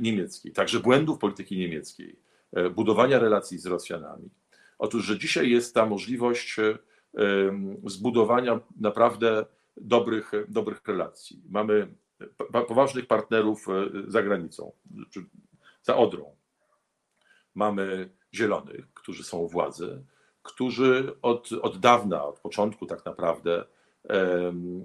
niemieckiej, 0.00 0.52
także 0.52 0.80
błędów 0.80 1.18
polityki 1.18 1.58
niemieckiej, 1.58 2.16
budowania 2.74 3.18
relacji 3.18 3.58
z 3.58 3.66
Rosjanami. 3.66 4.30
Otóż, 4.78 5.04
że 5.04 5.18
dzisiaj 5.18 5.50
jest 5.50 5.74
ta 5.74 5.86
możliwość 5.86 6.56
zbudowania 7.84 8.60
naprawdę 8.80 9.46
dobrych, 9.76 10.32
dobrych 10.48 10.80
relacji. 10.86 11.42
Mamy 11.50 11.88
poważnych 12.68 13.06
partnerów 13.06 13.68
e, 13.68 13.72
za 14.10 14.22
granicą, 14.22 14.72
za 15.82 15.96
Odrą. 15.96 16.36
Mamy 17.54 18.10
zielonych, 18.34 18.92
którzy 18.94 19.24
są 19.24 19.38
u 19.38 19.48
władzy, 19.48 20.02
którzy 20.42 21.12
od, 21.22 21.52
od 21.52 21.78
dawna, 21.78 22.24
od 22.24 22.40
początku 22.40 22.86
tak 22.86 23.04
naprawdę 23.04 23.64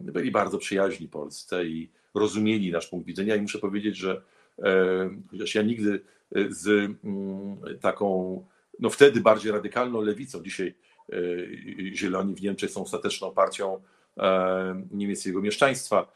byli 0.02 0.32
bardzo 0.32 0.58
przyjaźni 0.58 1.08
Polsce 1.08 1.66
i 1.66 1.92
rozumieli 2.14 2.72
nasz 2.72 2.88
punkt 2.88 3.08
widzenia. 3.08 3.36
I 3.36 3.42
muszę 3.42 3.60
powiedzieć, 3.60 3.98
że 3.98 4.22
chociaż 5.32 5.56
ja 5.56 5.62
nigdy 5.62 6.02
e, 6.36 6.52
z 6.52 6.68
mm, 7.04 7.80
taką, 7.82 8.46
no 8.80 8.90
wtedy 8.90 9.22
bardziej 9.22 9.52
radykalną 9.52 10.02
lewicą, 10.02 10.44
dzisiaj 10.44 10.74
e, 11.10 11.16
Zieloni 11.96 12.36
w 12.36 12.42
Niemczech 12.42 12.72
są 12.72 12.82
ostateczną 12.82 13.32
partią 13.32 13.82
niemieckiego 14.92 15.42
mieszczaństwa, 15.42 16.12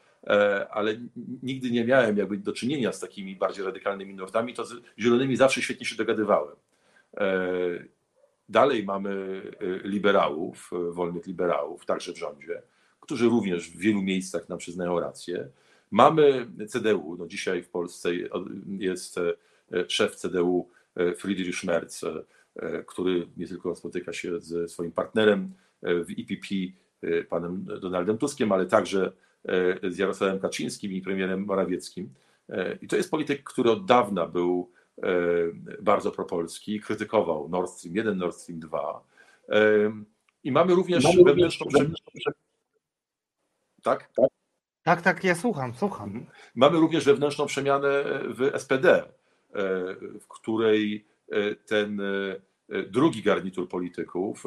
ale 0.70 0.96
nigdy 1.42 1.70
nie 1.70 1.84
miałem 1.84 2.16
jakby 2.16 2.36
do 2.36 2.52
czynienia 2.52 2.92
z 2.92 3.00
takimi 3.00 3.36
bardziej 3.36 3.64
radykalnymi 3.64 4.14
nurtami, 4.14 4.54
to 4.54 4.64
z 4.64 4.74
zielonymi 4.98 5.36
zawsze 5.36 5.62
świetnie 5.62 5.86
się 5.86 5.96
dogadywałem. 5.96 6.56
Dalej 8.48 8.84
mamy 8.84 9.42
liberałów, 9.84 10.70
wolnych 10.90 11.26
liberałów, 11.26 11.86
także 11.86 12.12
w 12.12 12.18
rządzie, 12.18 12.62
którzy 13.00 13.24
również 13.24 13.70
w 13.70 13.78
wielu 13.78 14.02
miejscach 14.02 14.48
nam 14.48 14.58
przyznają 14.58 15.00
rację. 15.00 15.48
Mamy 15.90 16.46
CDU, 16.68 17.16
no 17.18 17.26
dzisiaj 17.26 17.62
w 17.62 17.68
Polsce 17.68 18.10
jest 18.78 19.20
szef 19.88 20.16
CDU 20.16 20.68
Friedrich 21.16 21.64
Merz, 21.64 22.04
który 22.86 23.26
nie 23.36 23.46
tylko 23.46 23.74
spotyka 23.74 24.12
się 24.12 24.40
ze 24.40 24.68
swoim 24.68 24.92
partnerem 24.92 25.52
w 25.82 26.10
IPP, 26.10 26.46
panem 27.28 27.64
Donaldem 27.80 28.18
Tuskiem, 28.18 28.52
ale 28.52 28.66
także 28.66 29.12
z 29.82 29.98
Jarosławem 29.98 30.40
Kaczyńskim 30.40 30.92
i 30.92 31.02
premierem 31.02 31.44
Morawieckim. 31.44 32.14
I 32.82 32.88
to 32.88 32.96
jest 32.96 33.10
polityk, 33.10 33.44
który 33.44 33.70
od 33.70 33.84
dawna 33.84 34.26
był 34.26 34.72
bardzo 35.82 36.12
propolski, 36.12 36.80
krytykował 36.80 37.48
Nord 37.48 37.70
Stream 37.70 37.96
1, 37.96 38.18
Nord 38.18 38.36
Stream 38.36 38.60
2. 38.60 39.04
I 40.44 40.52
mamy 40.52 40.74
również 40.74 41.04
mamy 41.04 41.24
wewnętrzną 41.24 41.66
tak? 43.82 44.10
Tak, 44.82 45.02
tak, 45.02 45.24
ja 45.24 45.34
słucham, 45.34 45.74
słucham. 45.74 46.08
Mhm. 46.08 46.26
Mamy 46.54 46.78
również 46.78 47.04
wewnętrzną 47.04 47.46
przemianę 47.46 48.04
w 48.28 48.50
SPD, 48.58 49.12
w 50.20 50.28
której 50.28 51.06
ten 51.66 52.00
drugi 52.88 53.22
garnitur 53.22 53.68
polityków 53.68 54.44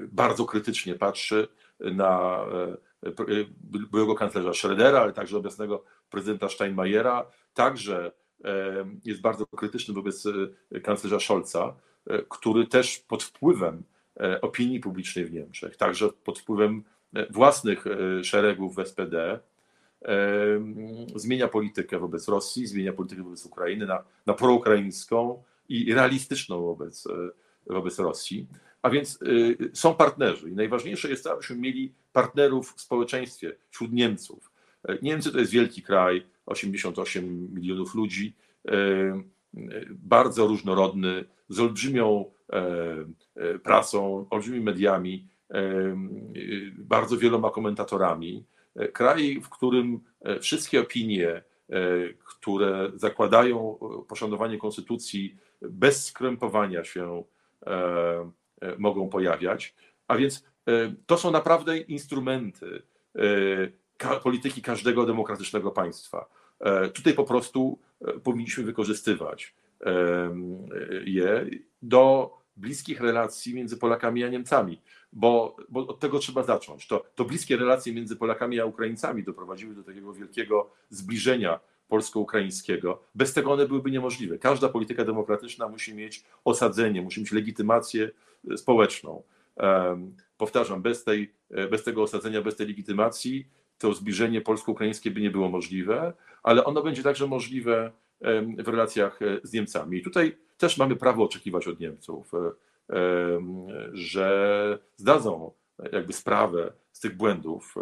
bardzo 0.00 0.44
krytycznie 0.44 0.94
patrzy 0.94 1.48
na 1.80 2.44
byłego 3.90 4.14
kanclerza 4.14 4.50
Schrödera, 4.50 4.96
ale 4.96 5.12
także 5.12 5.36
obecnego 5.36 5.84
prezydenta 6.10 6.48
Steinmeiera, 6.48 7.26
także 7.54 8.12
jest 9.04 9.20
bardzo 9.20 9.46
krytyczny 9.46 9.94
wobec 9.94 10.24
kanclerza 10.82 11.20
Scholza, 11.20 11.76
który 12.28 12.66
też 12.66 12.98
pod 12.98 13.22
wpływem 13.22 13.82
opinii 14.42 14.80
publicznej 14.80 15.24
w 15.24 15.32
Niemczech, 15.32 15.76
także 15.76 16.08
pod 16.24 16.38
wpływem 16.38 16.84
własnych 17.30 17.84
szeregów 18.22 18.76
w 18.76 18.86
SPD, 18.86 19.40
zmienia 21.16 21.48
politykę 21.48 21.98
wobec 21.98 22.28
Rosji, 22.28 22.66
zmienia 22.66 22.92
politykę 22.92 23.22
wobec 23.22 23.46
Ukrainy 23.46 23.86
na, 23.86 24.04
na 24.26 24.34
proukraińską 24.34 25.42
i 25.68 25.94
realistyczną 25.94 26.62
wobec, 26.62 27.08
wobec 27.66 27.98
Rosji. 27.98 28.46
A 28.82 28.90
więc 28.90 29.18
są 29.72 29.94
partnerzy 29.94 30.50
i 30.50 30.54
najważniejsze 30.54 31.10
jest 31.10 31.24
to, 31.24 31.32
abyśmy 31.32 31.56
mieli 31.56 31.92
partnerów 32.12 32.74
w 32.76 32.80
społeczeństwie 32.80 33.52
wśród 33.70 33.92
Niemców. 33.92 34.52
Niemcy 35.02 35.32
to 35.32 35.38
jest 35.38 35.52
wielki 35.52 35.82
kraj, 35.82 36.26
88 36.46 37.48
milionów 37.54 37.94
ludzi, 37.94 38.34
bardzo 39.90 40.46
różnorodny, 40.46 41.24
z 41.48 41.60
olbrzymią 41.60 42.24
pracą, 43.62 44.26
olbrzymimi 44.30 44.64
mediami, 44.64 45.28
bardzo 46.78 47.16
wieloma 47.16 47.50
komentatorami. 47.50 48.44
Kraj, 48.92 49.40
w 49.42 49.48
którym 49.48 50.00
wszystkie 50.40 50.80
opinie, 50.80 51.42
które 52.24 52.90
zakładają 52.94 53.78
poszanowanie 54.08 54.58
konstytucji 54.58 55.36
bez 55.62 56.04
skrępowania 56.04 56.84
się, 56.84 57.24
mogą 58.78 59.08
pojawiać. 59.08 59.74
A 60.08 60.16
więc 60.16 60.44
to 61.06 61.18
są 61.18 61.30
naprawdę 61.30 61.78
instrumenty 61.78 62.82
polityki 64.22 64.62
każdego 64.62 65.06
demokratycznego 65.06 65.70
państwa. 65.70 66.26
Tutaj 66.94 67.14
po 67.14 67.24
prostu 67.24 67.78
powinniśmy 68.22 68.64
wykorzystywać 68.64 69.54
je 71.04 71.46
do 71.82 72.30
bliskich 72.56 73.00
relacji 73.00 73.54
między 73.54 73.76
Polakami 73.76 74.24
a 74.24 74.28
Niemcami, 74.28 74.80
bo, 75.12 75.56
bo 75.68 75.86
od 75.86 76.00
tego 76.00 76.18
trzeba 76.18 76.42
zacząć. 76.42 76.86
To, 76.86 77.04
to 77.14 77.24
bliskie 77.24 77.56
relacje 77.56 77.94
między 77.94 78.16
Polakami 78.16 78.60
a 78.60 78.64
Ukraińcami 78.64 79.24
doprowadziły 79.24 79.74
do 79.74 79.82
takiego 79.82 80.12
wielkiego 80.12 80.70
zbliżenia 80.90 81.60
polsko-ukraińskiego. 81.88 83.02
Bez 83.14 83.32
tego 83.32 83.52
one 83.52 83.66
byłyby 83.66 83.90
niemożliwe. 83.90 84.38
Każda 84.38 84.68
polityka 84.68 85.04
demokratyczna 85.04 85.68
musi 85.68 85.94
mieć 85.94 86.24
osadzenie, 86.44 87.02
musi 87.02 87.20
mieć 87.20 87.32
legitymację 87.32 88.10
społeczną. 88.56 89.22
Powtarzam, 90.36 90.82
bez, 90.82 91.04
tej, 91.04 91.32
bez 91.70 91.84
tego 91.84 92.02
osadzenia, 92.02 92.42
bez 92.42 92.56
tej 92.56 92.66
legitymacji 92.66 93.48
to 93.78 93.94
zbliżenie 93.94 94.40
polsko-ukraińskie 94.40 95.10
by 95.10 95.20
nie 95.20 95.30
było 95.30 95.48
możliwe, 95.48 96.12
ale 96.42 96.64
ono 96.64 96.82
będzie 96.82 97.02
także 97.02 97.26
możliwe 97.26 97.92
w 98.58 98.68
relacjach 98.68 99.22
e, 99.22 99.40
z 99.42 99.52
Niemcami. 99.52 99.98
I 99.98 100.02
tutaj 100.02 100.36
też 100.58 100.78
mamy 100.78 100.96
prawo 100.96 101.24
oczekiwać 101.24 101.68
od 101.68 101.80
Niemców, 101.80 102.32
e, 102.34 102.52
że 103.92 104.78
zdadzą 104.96 105.52
jakby 105.92 106.12
sprawę 106.12 106.72
z 106.92 107.00
tych 107.00 107.16
błędów, 107.16 107.74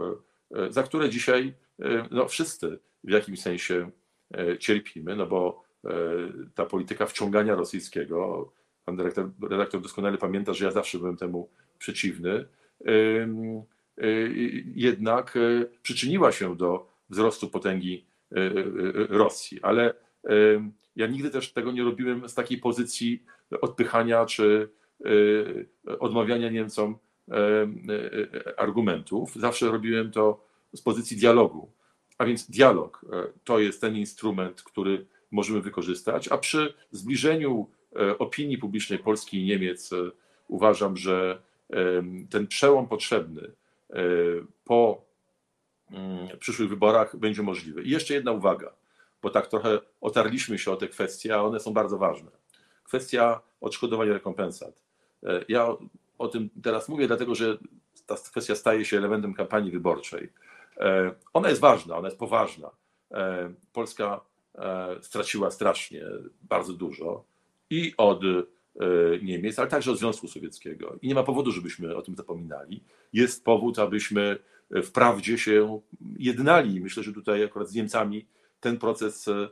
e, 0.54 0.72
za 0.72 0.82
które 0.82 1.10
dzisiaj 1.10 1.54
no, 2.10 2.28
wszyscy 2.28 2.78
w 3.04 3.10
jakimś 3.10 3.42
sensie 3.42 3.90
cierpimy, 4.58 5.16
no 5.16 5.26
bo 5.26 5.62
ta 6.54 6.66
polityka 6.66 7.06
wciągania 7.06 7.54
rosyjskiego, 7.54 8.52
pan 8.90 9.06
redaktor, 9.06 9.50
redaktor 9.50 9.80
doskonale 9.80 10.18
pamięta, 10.18 10.54
że 10.54 10.64
ja 10.64 10.70
zawsze 10.70 10.98
byłem 10.98 11.16
temu 11.16 11.48
przeciwny, 11.78 12.44
jednak 14.74 15.38
przyczyniła 15.82 16.32
się 16.32 16.56
do 16.56 16.90
wzrostu 17.10 17.48
potęgi 17.48 18.04
Rosji, 19.08 19.62
ale 19.62 19.94
ja 20.96 21.06
nigdy 21.06 21.30
też 21.30 21.52
tego 21.52 21.72
nie 21.72 21.84
robiłem 21.84 22.28
z 22.28 22.34
takiej 22.34 22.58
pozycji 22.58 23.22
odpychania 23.60 24.26
czy 24.26 24.68
odmawiania 25.98 26.50
Niemcom 26.50 26.98
argumentów. 28.56 29.34
Zawsze 29.36 29.70
robiłem 29.70 30.10
to 30.10 30.46
z 30.74 30.82
pozycji 30.82 31.16
dialogu. 31.16 31.70
A 32.18 32.24
więc 32.24 32.50
dialog 32.50 33.06
to 33.44 33.58
jest 33.58 33.80
ten 33.80 33.96
instrument, 33.96 34.62
który 34.62 35.06
możemy 35.30 35.60
wykorzystać, 35.60 36.28
a 36.28 36.38
przy 36.38 36.74
zbliżeniu 36.90 37.70
opinii 38.18 38.58
publicznej 38.58 38.98
Polski 38.98 39.40
i 39.40 39.44
Niemiec 39.44 39.90
uważam, 40.48 40.96
że 40.96 41.42
ten 42.30 42.46
przełom 42.46 42.88
potrzebny 42.88 43.52
po 44.64 45.04
mm, 45.90 46.38
przyszłych 46.38 46.68
wyborach 46.68 47.16
będzie 47.16 47.42
możliwy. 47.42 47.82
I 47.82 47.90
jeszcze 47.90 48.14
jedna 48.14 48.32
uwaga 48.32 48.72
bo 49.22 49.30
tak 49.30 49.46
trochę 49.46 49.78
otarliśmy 50.00 50.58
się 50.58 50.70
o 50.70 50.76
te 50.76 50.88
kwestie, 50.88 51.34
a 51.34 51.42
one 51.42 51.60
są 51.60 51.72
bardzo 51.72 51.98
ważne. 51.98 52.30
Kwestia 52.84 53.40
odszkodowania 53.60 54.12
rekompensat. 54.12 54.82
E, 55.22 55.44
ja 55.48 55.68
o 56.18 56.28
tym 56.28 56.50
teraz 56.62 56.88
mówię, 56.88 57.06
dlatego 57.06 57.34
że 57.34 57.58
ta 58.06 58.16
kwestia 58.30 58.54
staje 58.54 58.84
się 58.84 58.96
elementem 58.96 59.34
kampanii 59.34 59.70
wyborczej. 59.70 60.32
E, 60.76 61.14
ona 61.32 61.48
jest 61.48 61.60
ważna, 61.60 61.96
ona 61.96 62.08
jest 62.08 62.18
poważna. 62.18 62.70
E, 63.10 63.52
Polska 63.72 64.20
straciła 65.00 65.50
strasznie 65.50 66.02
bardzo 66.42 66.72
dużo 66.72 67.24
i 67.70 67.94
od 67.96 68.20
Niemiec, 69.22 69.58
ale 69.58 69.68
także 69.68 69.90
od 69.90 69.98
Związku 69.98 70.28
Sowieckiego. 70.28 70.98
I 71.02 71.08
nie 71.08 71.14
ma 71.14 71.22
powodu, 71.22 71.52
żebyśmy 71.52 71.96
o 71.96 72.02
tym 72.02 72.16
zapominali. 72.16 72.84
Jest 73.12 73.44
powód, 73.44 73.78
abyśmy 73.78 74.38
wprawdzie 74.82 75.38
się 75.38 75.80
jednali. 76.18 76.80
Myślę, 76.80 77.02
że 77.02 77.12
tutaj 77.12 77.44
akurat 77.44 77.68
z 77.68 77.74
Niemcami 77.74 78.26
ten 78.60 78.78
proces 78.78 79.28
e, 79.28 79.48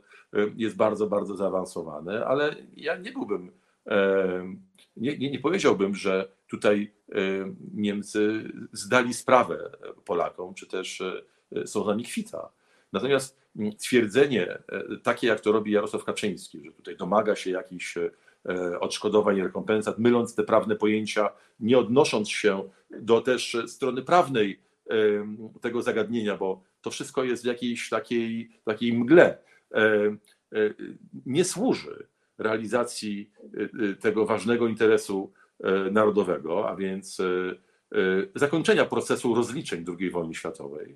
jest 0.55 0.75
bardzo, 0.75 1.07
bardzo 1.07 1.35
zaawansowany, 1.35 2.25
ale 2.25 2.55
ja 2.75 2.97
nie 2.97 3.11
byłbym, 3.11 3.51
e, 3.87 4.55
nie, 4.97 5.17
nie, 5.17 5.31
nie 5.31 5.39
powiedziałbym, 5.39 5.95
że 5.95 6.29
tutaj 6.47 6.91
e, 7.11 7.15
Niemcy 7.73 8.51
zdali 8.71 9.13
sprawę 9.13 9.71
Polakom, 10.05 10.53
czy 10.53 10.67
też 10.67 11.03
są 11.65 11.83
za 11.83 11.95
nich 11.95 12.07
kwita. 12.07 12.49
Natomiast 12.93 13.39
twierdzenie 13.79 14.57
takie, 15.03 15.27
jak 15.27 15.39
to 15.39 15.51
robi 15.51 15.71
Jarosław 15.71 16.03
Kaczyński, 16.03 16.65
że 16.65 16.71
tutaj 16.71 16.97
domaga 16.97 17.35
się 17.35 17.51
jakichś 17.51 17.97
odszkodowań 18.79 19.37
i 19.37 19.43
rekompensat, 19.43 19.99
myląc 19.99 20.35
te 20.35 20.43
prawne 20.43 20.75
pojęcia, 20.75 21.29
nie 21.59 21.77
odnosząc 21.77 22.29
się 22.29 22.69
do 22.89 23.21
też 23.21 23.57
strony 23.67 24.01
prawnej 24.01 24.59
tego 25.61 25.81
zagadnienia, 25.81 26.37
bo 26.37 26.63
to 26.81 26.91
wszystko 26.91 27.23
jest 27.23 27.43
w 27.43 27.45
jakiejś 27.45 27.89
takiej, 27.89 28.49
takiej 28.65 28.93
mgle. 28.93 29.37
E, 29.73 29.83
e, 29.83 30.73
nie 31.25 31.45
służy 31.45 32.07
realizacji 32.37 33.31
e, 33.53 33.95
tego 33.95 34.25
ważnego 34.25 34.67
interesu 34.67 35.31
narodowego, 35.91 36.69
a 36.69 36.75
więc 36.75 37.21
zakończenia 38.35 38.85
procesu 38.85 39.35
rozliczeń 39.35 39.85
II 39.99 40.09
wojny 40.09 40.33
światowej. 40.33 40.95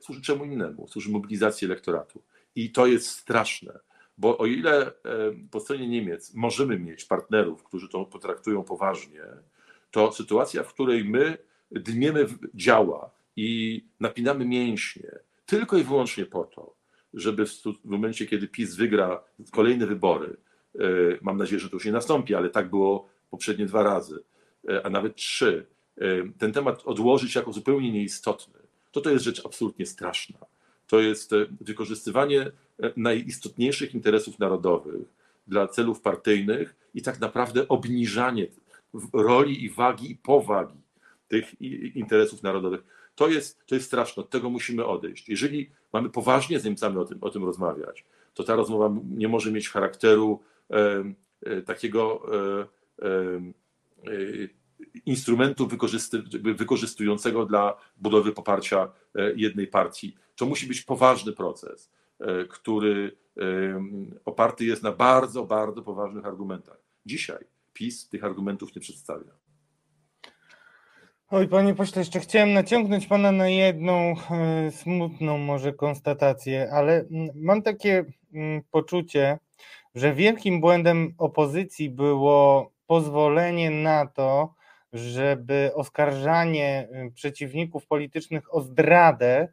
Służy 0.00 0.22
czemu 0.22 0.44
innemu? 0.44 0.88
Służy 0.88 1.10
mobilizacji 1.10 1.64
elektoratu. 1.64 2.22
I 2.54 2.72
to 2.72 2.86
jest 2.86 3.08
straszne, 3.08 3.78
bo 4.18 4.38
o 4.38 4.46
ile 4.46 4.92
po 5.50 5.60
stronie 5.60 5.88
Niemiec 5.88 6.34
możemy 6.34 6.78
mieć 6.78 7.04
partnerów, 7.04 7.62
którzy 7.62 7.88
to 7.88 8.04
potraktują 8.04 8.64
poważnie, 8.64 9.22
to 9.90 10.12
sytuacja, 10.12 10.62
w 10.62 10.74
której 10.74 11.04
my 11.04 11.38
dmiemy 11.70 12.26
działa 12.54 13.10
i 13.36 13.80
napinamy 14.00 14.44
mięśnie 14.44 15.18
tylko 15.52 15.76
i 15.78 15.82
wyłącznie 15.82 16.26
po 16.26 16.44
to, 16.44 16.74
żeby 17.14 17.46
w 17.46 17.84
momencie, 17.84 18.26
kiedy 18.26 18.48
PiS 18.48 18.76
wygra 18.76 19.24
kolejne 19.50 19.86
wybory, 19.86 20.36
e, 20.74 20.78
mam 21.22 21.36
nadzieję, 21.36 21.60
że 21.60 21.68
to 21.68 21.76
już 21.76 21.84
nie 21.84 21.92
nastąpi, 21.92 22.34
ale 22.34 22.50
tak 22.50 22.70
było 22.70 23.08
poprzednie 23.30 23.66
dwa 23.66 23.82
razy, 23.82 24.24
e, 24.68 24.86
a 24.86 24.90
nawet 24.90 25.16
trzy, 25.16 25.66
e, 25.98 26.04
ten 26.38 26.52
temat 26.52 26.82
odłożyć 26.84 27.34
jako 27.34 27.52
zupełnie 27.52 27.92
nieistotny, 27.92 28.60
to 28.92 29.00
to 29.00 29.10
jest 29.10 29.24
rzecz 29.24 29.46
absolutnie 29.46 29.86
straszna. 29.86 30.38
To 30.86 31.00
jest 31.00 31.30
wykorzystywanie 31.60 32.50
najistotniejszych 32.96 33.94
interesów 33.94 34.38
narodowych 34.38 35.02
dla 35.46 35.68
celów 35.68 36.00
partyjnych 36.00 36.76
i 36.94 37.02
tak 37.02 37.20
naprawdę 37.20 37.68
obniżanie 37.68 38.46
roli 39.12 39.64
i 39.64 39.70
wagi 39.70 40.10
i 40.10 40.16
powagi 40.16 40.80
tych 41.28 41.60
interesów 41.94 42.42
narodowych. 42.42 42.84
To 43.14 43.28
jest, 43.28 43.66
to 43.66 43.74
jest 43.74 43.86
straszne, 43.86 44.22
od 44.22 44.30
tego 44.30 44.50
musimy 44.50 44.84
odejść. 44.84 45.28
Jeżeli 45.28 45.70
mamy 45.92 46.10
poważnie 46.10 46.60
z 46.60 46.64
Niemcami 46.64 46.98
o 46.98 47.04
tym, 47.04 47.18
o 47.20 47.30
tym 47.30 47.44
rozmawiać, 47.44 48.04
to 48.34 48.44
ta 48.44 48.56
rozmowa 48.56 48.94
nie 49.10 49.28
może 49.28 49.52
mieć 49.52 49.68
charakteru 49.68 50.40
e, 50.70 51.04
e, 51.46 51.62
takiego 51.62 52.22
e, 52.34 53.06
e, 53.06 53.40
instrumentu 55.06 55.68
wykorzystującego 56.56 57.46
dla 57.46 57.76
budowy 57.96 58.32
poparcia 58.32 58.92
e, 59.14 59.32
jednej 59.36 59.66
partii. 59.66 60.16
To 60.36 60.46
musi 60.46 60.66
być 60.66 60.82
poważny 60.82 61.32
proces, 61.32 61.92
e, 62.20 62.44
który 62.44 63.22
oparty 64.24 64.64
jest 64.64 64.82
na 64.82 64.92
bardzo, 64.92 65.44
bardzo 65.44 65.82
poważnych 65.82 66.26
argumentach. 66.26 66.78
Dzisiaj 67.06 67.44
PiS 67.72 68.08
tych 68.08 68.24
argumentów 68.24 68.74
nie 68.74 68.80
przedstawia. 68.80 69.32
Oj, 71.30 71.48
panie 71.48 71.74
pośle, 71.74 72.00
jeszcze 72.00 72.20
chciałem 72.20 72.52
naciągnąć 72.52 73.06
pana 73.06 73.32
na 73.32 73.48
jedną 73.48 74.14
e, 74.30 74.70
smutną 74.70 75.38
może 75.38 75.72
konstatację, 75.72 76.70
ale 76.72 77.04
mam 77.34 77.62
takie 77.62 78.04
poczucie, 78.70 79.38
że 79.94 80.14
wielkim 80.14 80.60
błędem 80.60 81.14
opozycji 81.18 81.90
było 81.90 82.70
pozwolenie 82.86 83.70
na 83.70 84.06
to, 84.06 84.54
żeby 84.92 85.70
oskarżanie 85.74 86.88
y, 87.06 87.10
przeciwników 87.10 87.86
politycznych 87.86 88.54
o 88.54 88.60
zdradę 88.60 89.48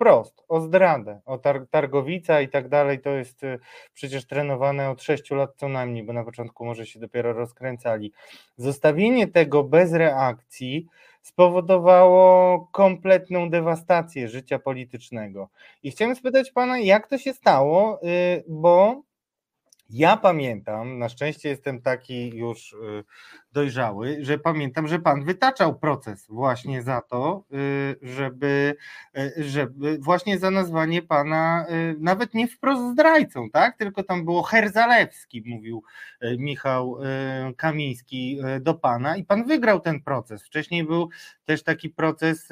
wprost, 0.00 0.42
o 0.48 0.60
zdradę, 0.60 1.20
o 1.24 1.38
tar 1.38 1.66
targowica 1.70 2.40
i 2.40 2.48
tak 2.48 2.68
dalej, 2.68 3.00
to 3.00 3.10
jest 3.10 3.44
y, 3.44 3.58
przecież 3.94 4.26
trenowane 4.26 4.90
od 4.90 5.02
6 5.02 5.30
lat 5.30 5.50
co 5.56 5.68
najmniej, 5.68 6.04
bo 6.04 6.12
na 6.12 6.24
początku 6.24 6.64
może 6.64 6.86
się 6.86 7.00
dopiero 7.00 7.32
rozkręcali. 7.32 8.12
Zostawienie 8.56 9.28
tego 9.28 9.64
bez 9.64 9.92
reakcji 9.92 10.86
spowodowało 11.22 12.60
kompletną 12.72 13.50
dewastację 13.50 14.28
życia 14.28 14.58
politycznego. 14.58 15.48
I 15.82 15.90
chciałem 15.90 16.16
spytać 16.16 16.50
pana, 16.50 16.78
jak 16.78 17.06
to 17.06 17.18
się 17.18 17.32
stało, 17.32 18.00
y, 18.02 18.44
bo 18.48 19.02
ja 19.90 20.16
pamiętam, 20.16 20.98
na 20.98 21.08
szczęście 21.08 21.48
jestem 21.48 21.82
taki 21.82 22.28
już 22.28 22.76
dojrzały, 23.52 24.18
że 24.20 24.38
pamiętam, 24.38 24.88
że 24.88 24.98
pan 24.98 25.24
wytaczał 25.24 25.78
proces 25.78 26.26
właśnie 26.28 26.82
za 26.82 27.00
to, 27.00 27.44
y, 27.52 27.96
żeby, 28.02 28.76
y, 29.18 29.44
żeby 29.44 29.98
właśnie 29.98 30.38
za 30.38 30.50
nazwanie 30.50 31.02
pana 31.02 31.66
nawet 31.98 32.34
nie 32.34 32.48
wprost 32.48 32.92
zdrajcą, 32.92 33.50
tak? 33.50 33.76
Tylko 33.76 34.02
tam 34.02 34.24
było 34.24 34.42
Herzalewski, 34.42 35.42
mówił 35.46 35.82
Michał 36.38 36.96
Kamiński 37.56 38.40
do 38.60 38.74
pana 38.74 39.16
i 39.16 39.24
pan 39.24 39.44
wygrał 39.44 39.80
ten 39.80 40.00
proces. 40.00 40.42
Wcześniej 40.42 40.84
był 40.84 41.08
też 41.44 41.62
taki 41.62 41.88
proces 41.90 42.48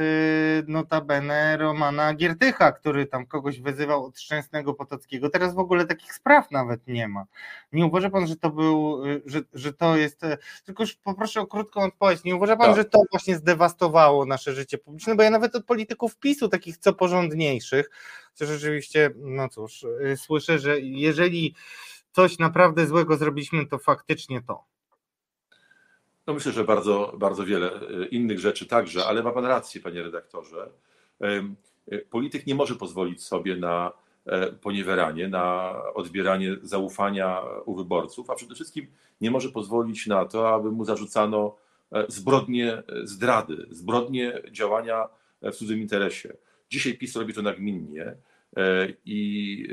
notabene 0.66 1.56
Romana 1.56 2.14
Giertycha, 2.14 2.72
który 2.72 3.06
tam 3.06 3.26
kogoś 3.26 3.60
wyzywał 3.60 4.04
od 4.04 4.20
Szczęsnego 4.20 4.74
Potockiego. 4.74 5.30
Teraz 5.30 5.54
w 5.54 5.58
ogóle 5.58 5.86
takich 5.86 6.14
spraw 6.14 6.50
nawet 6.50 6.86
nie 6.86 7.08
ma. 7.08 7.24
Nie 7.72 7.86
uważa 7.86 8.10
pan, 8.10 8.26
że 8.26 8.36
to 8.36 8.50
był, 8.50 9.02
że, 9.26 9.40
że 9.54 9.72
to 9.72 9.96
jest, 9.96 10.20
tylko 10.64 10.86
już 10.88 10.96
poproszę 10.96 11.40
o 11.40 11.46
krótką 11.46 11.82
odpowiedź, 11.82 12.24
nie 12.24 12.36
uważa 12.36 12.56
pan, 12.56 12.66
tak. 12.66 12.76
że 12.76 12.84
to 12.84 12.98
właśnie 13.10 13.36
zdewastowało 13.36 14.26
nasze 14.26 14.54
życie 14.54 14.78
publiczne, 14.78 15.16
bo 15.16 15.22
ja 15.22 15.30
nawet 15.30 15.54
od 15.54 15.64
polityków 15.64 16.16
PiSu, 16.16 16.48
takich 16.48 16.78
co 16.78 16.92
porządniejszych, 16.92 17.90
to 18.38 18.46
rzeczywiście, 18.46 19.10
no 19.16 19.48
cóż, 19.48 19.82
y, 19.82 20.16
słyszę, 20.16 20.58
że 20.58 20.80
jeżeli 20.80 21.54
coś 22.12 22.38
naprawdę 22.38 22.86
złego 22.86 23.16
zrobiliśmy, 23.16 23.66
to 23.66 23.78
faktycznie 23.78 24.42
to. 24.42 24.64
No 26.26 26.34
myślę, 26.34 26.52
że 26.52 26.64
bardzo, 26.64 27.14
bardzo 27.18 27.44
wiele 27.44 27.82
y, 27.82 28.06
innych 28.06 28.40
rzeczy 28.40 28.66
także, 28.66 29.06
ale 29.06 29.22
ma 29.22 29.32
pan 29.32 29.44
rację, 29.44 29.80
panie 29.80 30.02
redaktorze. 30.02 30.70
Y, 31.92 31.98
polityk 32.10 32.46
nie 32.46 32.54
może 32.54 32.74
pozwolić 32.74 33.24
sobie 33.24 33.56
na 33.56 33.92
poniewieranie, 34.60 35.28
na 35.28 35.74
odbieranie 35.94 36.56
zaufania 36.62 37.42
u 37.64 37.74
wyborców, 37.74 38.30
a 38.30 38.34
przede 38.34 38.54
wszystkim 38.54 38.86
nie 39.20 39.30
może 39.30 39.48
pozwolić 39.48 40.06
na 40.06 40.24
to, 40.24 40.54
aby 40.54 40.72
mu 40.72 40.84
zarzucano 40.84 41.56
e, 41.92 42.04
zbrodnie 42.08 42.72
e, 42.72 42.82
zdrady, 43.02 43.66
zbrodnie 43.70 44.42
działania 44.50 45.08
w 45.42 45.52
cudzym 45.52 45.78
interesie. 45.78 46.36
Dzisiaj 46.70 46.94
PiS 46.94 47.16
robi 47.16 47.34
to 47.34 47.42
nagminnie 47.42 48.14
i 49.04 49.68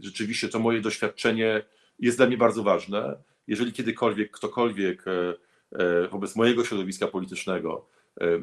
rzeczywiście 0.00 0.48
to 0.48 0.58
moje 0.58 0.80
doświadczenie 0.80 1.62
jest 1.98 2.16
dla 2.16 2.26
mnie 2.26 2.36
bardzo 2.36 2.62
ważne. 2.62 3.16
Jeżeli 3.46 3.72
kiedykolwiek 3.72 4.30
ktokolwiek 4.30 5.04
wobec 6.10 6.36
mojego 6.36 6.64
środowiska 6.64 7.06
politycznego, 7.06 7.86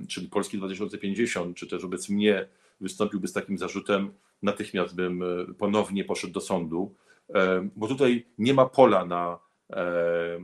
czyli 0.08 0.28
Polski 0.28 0.58
2050, 0.58 1.58
czy 1.58 1.68
też 1.68 1.82
wobec 1.82 2.10
mnie 2.10 2.48
wystąpiłby 2.82 3.28
z 3.28 3.34
takim 3.34 3.58
zarzutem, 3.58 4.12
natychmiast 4.44 4.96
bym 4.96 5.24
e, 5.24 5.54
ponownie 5.54 6.04
poszedł 6.04 6.34
do 6.34 6.41
sądu, 6.41 6.96
e, 7.30 7.70
bo 7.76 7.88
tutaj 7.88 8.26
nie 8.38 8.54
ma 8.54 8.66
pola 8.66 9.06
na, 9.06 9.39
e, 9.70 10.39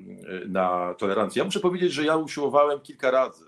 na 0.47 0.93
tolerancję. 0.93 1.39
Ja 1.39 1.45
muszę 1.45 1.59
powiedzieć, 1.59 1.93
że 1.93 2.03
ja 2.05 2.17
usiłowałem 2.17 2.79
kilka 2.79 3.11
razy 3.11 3.45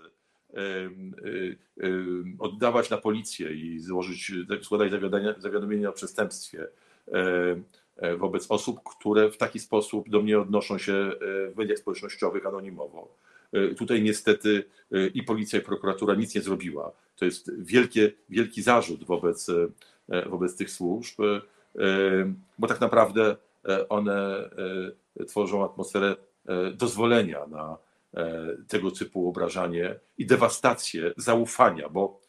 oddawać 2.38 2.90
na 2.90 2.96
policję 2.96 3.52
i 3.52 3.80
złożyć, 3.80 4.32
składać 4.62 4.90
zawiadomienie 5.38 5.88
o 5.88 5.92
przestępstwie 5.92 6.66
wobec 8.18 8.50
osób, 8.50 8.80
które 8.84 9.30
w 9.30 9.36
taki 9.36 9.58
sposób 9.58 10.08
do 10.08 10.22
mnie 10.22 10.40
odnoszą 10.40 10.78
się 10.78 11.12
w 11.20 11.52
mediach 11.56 11.78
społecznościowych 11.78 12.46
anonimowo. 12.46 13.16
Tutaj 13.78 14.02
niestety 14.02 14.64
i 15.14 15.22
policja, 15.22 15.58
i 15.58 15.62
prokuratura 15.62 16.14
nic 16.14 16.34
nie 16.34 16.40
zrobiła. 16.40 16.92
To 17.16 17.24
jest 17.24 17.50
wielkie, 17.58 18.12
wielki 18.28 18.62
zarzut 18.62 19.04
wobec 19.04 19.50
wobec 20.08 20.56
tych 20.56 20.70
służb, 20.70 21.20
e, 21.20 21.40
bo 22.58 22.66
tak 22.66 22.80
naprawdę 22.80 23.36
e, 23.68 23.88
one 23.88 24.50
tworzą 25.28 25.64
atmosferę 25.64 26.16
dozwolenia 26.74 27.46
na 27.46 27.78
tego 28.68 28.90
typu 28.90 29.28
obrażanie 29.28 29.94
i 30.18 30.26
dewastację 30.26 31.12
zaufania, 31.16 31.88
bo 31.88 32.20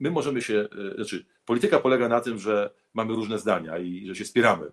my 0.00 0.10
możemy 0.10 0.42
się, 0.42 0.68
znaczy 0.94 1.24
polityka 1.44 1.78
polega 1.78 2.08
na 2.08 2.20
tym, 2.20 2.38
że 2.38 2.70
mamy 2.94 3.14
różne 3.14 3.38
zdania 3.38 3.78
i 3.78 4.06
że 4.06 4.14
się 4.14 4.24
spieramy. 4.24 4.66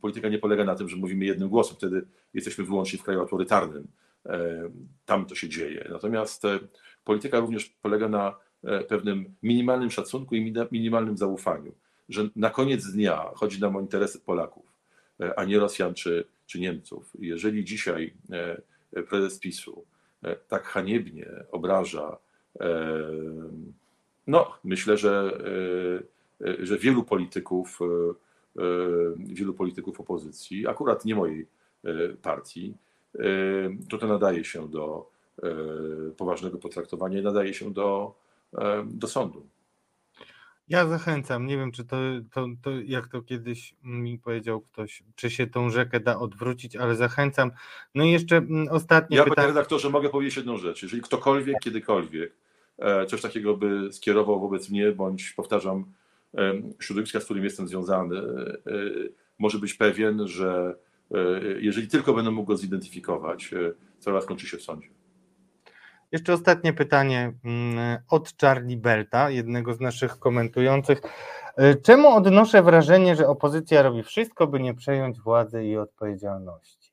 Polityka 0.00 0.28
nie 0.28 0.38
polega 0.38 0.64
na 0.64 0.74
tym, 0.74 0.88
że 0.88 0.96
mówimy 0.96 1.24
jednym 1.24 1.48
głosem, 1.48 1.76
wtedy 1.76 2.06
jesteśmy 2.34 2.64
wyłącznie 2.64 2.98
w 2.98 3.02
kraju 3.02 3.20
autorytarnym. 3.20 3.86
Tam 5.04 5.26
to 5.26 5.34
się 5.34 5.48
dzieje. 5.48 5.88
Natomiast 5.90 6.42
polityka 7.04 7.40
również 7.40 7.64
polega 7.82 8.08
na 8.08 8.34
E, 8.34 8.43
pewnym 8.88 9.34
minimalnym 9.42 9.90
szacunku 9.90 10.34
i 10.34 10.54
minimalnym 10.70 11.16
zaufaniu, 11.16 11.72
że 12.08 12.28
na 12.36 12.50
koniec 12.50 12.92
dnia 12.92 13.30
chodzi 13.34 13.60
nam 13.60 13.76
o 13.76 13.80
interesy 13.80 14.20
Polaków, 14.20 14.64
e, 15.20 15.38
a 15.38 15.44
nie 15.44 15.58
Rosjan 15.58 15.94
czy, 15.94 16.24
czy 16.46 16.60
Niemców. 16.60 17.10
Jeżeli 17.18 17.64
dzisiaj 17.64 18.14
e, 18.92 19.02
prezes 19.02 19.38
PiSu 19.38 19.84
tak 20.48 20.64
haniebnie 20.64 21.26
obraża, 21.52 22.16
no 24.26 24.52
myślę, 24.64 24.96
że, 24.98 25.38
że 26.58 26.78
wielu 26.78 27.04
polityków, 27.04 27.78
wielu 29.18 29.54
polityków 29.54 30.00
opozycji, 30.00 30.66
akurat 30.66 31.04
nie 31.04 31.14
mojej 31.14 31.46
partii, 32.22 32.74
to 33.88 33.98
to 33.98 34.06
nadaje 34.06 34.44
się 34.44 34.68
do 34.68 35.10
poważnego 36.16 36.58
potraktowania 36.58 37.22
nadaje 37.22 37.54
się 37.54 37.72
do 37.72 38.14
do 38.84 39.08
sądu. 39.08 39.46
Ja 40.68 40.86
zachęcam, 40.86 41.46
nie 41.46 41.56
wiem, 41.56 41.72
czy 41.72 41.84
to, 41.84 41.96
to, 42.32 42.46
to, 42.62 42.70
jak 42.70 43.08
to 43.08 43.22
kiedyś 43.22 43.74
mi 43.82 44.18
powiedział 44.18 44.60
ktoś, 44.60 45.02
czy 45.16 45.30
się 45.30 45.46
tą 45.46 45.70
rzekę 45.70 46.00
da 46.00 46.18
odwrócić, 46.18 46.76
ale 46.76 46.94
zachęcam. 46.94 47.50
No 47.94 48.04
i 48.04 48.10
jeszcze 48.10 48.36
mm, 48.36 48.68
ostatnie 48.70 49.16
ja, 49.16 49.22
pytanie. 49.22 49.36
panie 49.36 49.48
redaktorze, 49.48 49.90
mogę 49.90 50.08
powiedzieć 50.08 50.36
jedną 50.36 50.56
rzecz. 50.56 50.82
Jeżeli 50.82 51.02
ktokolwiek, 51.02 51.56
kiedykolwiek 51.62 52.32
e, 52.78 53.06
coś 53.06 53.22
takiego 53.22 53.56
by 53.56 53.92
skierował 53.92 54.40
wobec 54.40 54.70
mnie, 54.70 54.92
bądź 54.92 55.30
powtarzam, 55.30 55.84
środowiska, 56.80 57.20
z 57.20 57.24
którym 57.24 57.44
jestem 57.44 57.68
związany, 57.68 58.18
e, 58.18 58.62
może 59.38 59.58
być 59.58 59.74
pewien, 59.74 60.28
że 60.28 60.74
e, 61.10 61.16
jeżeli 61.60 61.88
tylko 61.88 62.14
będę 62.14 62.30
mógł 62.30 62.48
go 62.48 62.56
zidentyfikować, 62.56 63.50
sprawa 63.98 64.20
skończy 64.20 64.46
się 64.46 64.56
w 64.56 64.62
sądzie. 64.62 64.88
Jeszcze 66.14 66.32
ostatnie 66.32 66.72
pytanie 66.72 67.32
mm, 67.44 67.98
od 68.10 68.32
Charlie 68.40 68.76
Belta, 68.76 69.30
jednego 69.30 69.74
z 69.74 69.80
naszych 69.80 70.18
komentujących. 70.18 71.00
E, 71.56 71.74
czemu 71.74 72.08
odnoszę 72.08 72.62
wrażenie, 72.62 73.16
że 73.16 73.28
opozycja 73.28 73.82
robi 73.82 74.02
wszystko, 74.02 74.46
by 74.46 74.60
nie 74.60 74.74
przejąć 74.74 75.20
władzy 75.20 75.64
i 75.64 75.76
odpowiedzialności? 75.76 76.90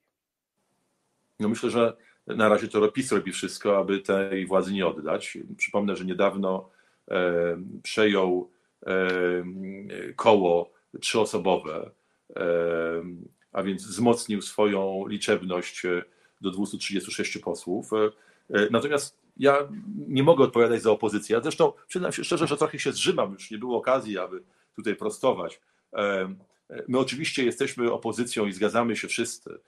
No 1.39 1.49
myślę, 1.49 1.69
że 1.69 1.97
na 2.27 2.49
razie 2.49 2.67
to 2.67 2.91
PiS 2.91 3.11
robi 3.11 3.31
wszystko, 3.31 3.77
aby 3.77 3.99
tej 3.99 4.45
władzy 4.45 4.73
nie 4.73 4.87
oddać. 4.87 5.37
Przypomnę, 5.57 5.95
że 5.95 6.05
niedawno 6.05 6.69
e, 7.11 7.57
przejął 7.83 8.51
e, 8.85 8.93
koło 10.15 10.71
trzyosobowe, 11.01 11.91
a 13.51 13.63
więc 13.63 13.87
wzmocnił 13.87 14.41
swoją 14.41 15.07
liczebność 15.07 15.83
do 16.41 16.51
236 16.51 17.37
posłów. 17.37 17.89
E, 18.53 18.67
natomiast 18.71 19.17
ja 19.37 19.57
nie 20.07 20.23
mogę 20.23 20.43
odpowiadać 20.43 20.81
za 20.81 20.91
opozycję. 20.91 21.39
Zresztą 21.43 21.73
przyznam 21.87 22.11
się 22.11 22.23
szczerze, 22.23 22.47
że 22.47 22.57
trochę 22.57 22.79
się 22.79 22.91
zrzymam, 22.91 23.33
już 23.33 23.51
nie 23.51 23.57
było 23.57 23.77
okazji, 23.77 24.17
aby 24.17 24.43
tutaj 24.75 24.95
prostować. 24.95 25.61
E, 25.93 26.35
my 26.87 26.99
oczywiście 26.99 27.45
jesteśmy 27.45 27.91
opozycją 27.91 28.45
i 28.45 28.53
zgadzamy 28.53 28.95
się 28.95 29.07
wszyscy 29.07 29.59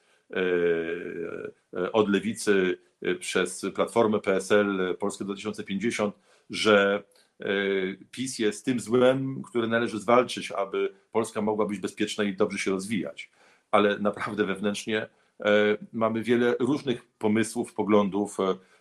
od 1.94 2.10
lewicy 2.10 2.78
przez 3.20 3.66
Platformę 3.76 4.20
PSL 4.20 4.98
Polskę 5.00 5.26
2050, 5.26 6.16
że 6.50 7.04
PiS 8.12 8.40
jest 8.40 8.66
tym 8.66 8.80
złem, 8.80 9.42
które 9.44 9.68
należy 9.68 10.00
zwalczyć, 10.00 10.52
aby 10.52 10.94
Polska 11.12 11.42
mogła 11.42 11.66
być 11.66 11.80
bezpieczna 11.80 12.24
i 12.24 12.36
dobrze 12.36 12.58
się 12.58 12.72
rozwijać. 12.72 13.32
Ale 13.72 14.00
naprawdę 14.00 14.46
wewnętrznie 14.46 15.08
E, 15.08 15.08
mamy 15.94 16.24
wiele 16.24 16.56
różnych 16.60 17.06
pomysłów, 17.06 17.74
poglądów, 17.74 18.38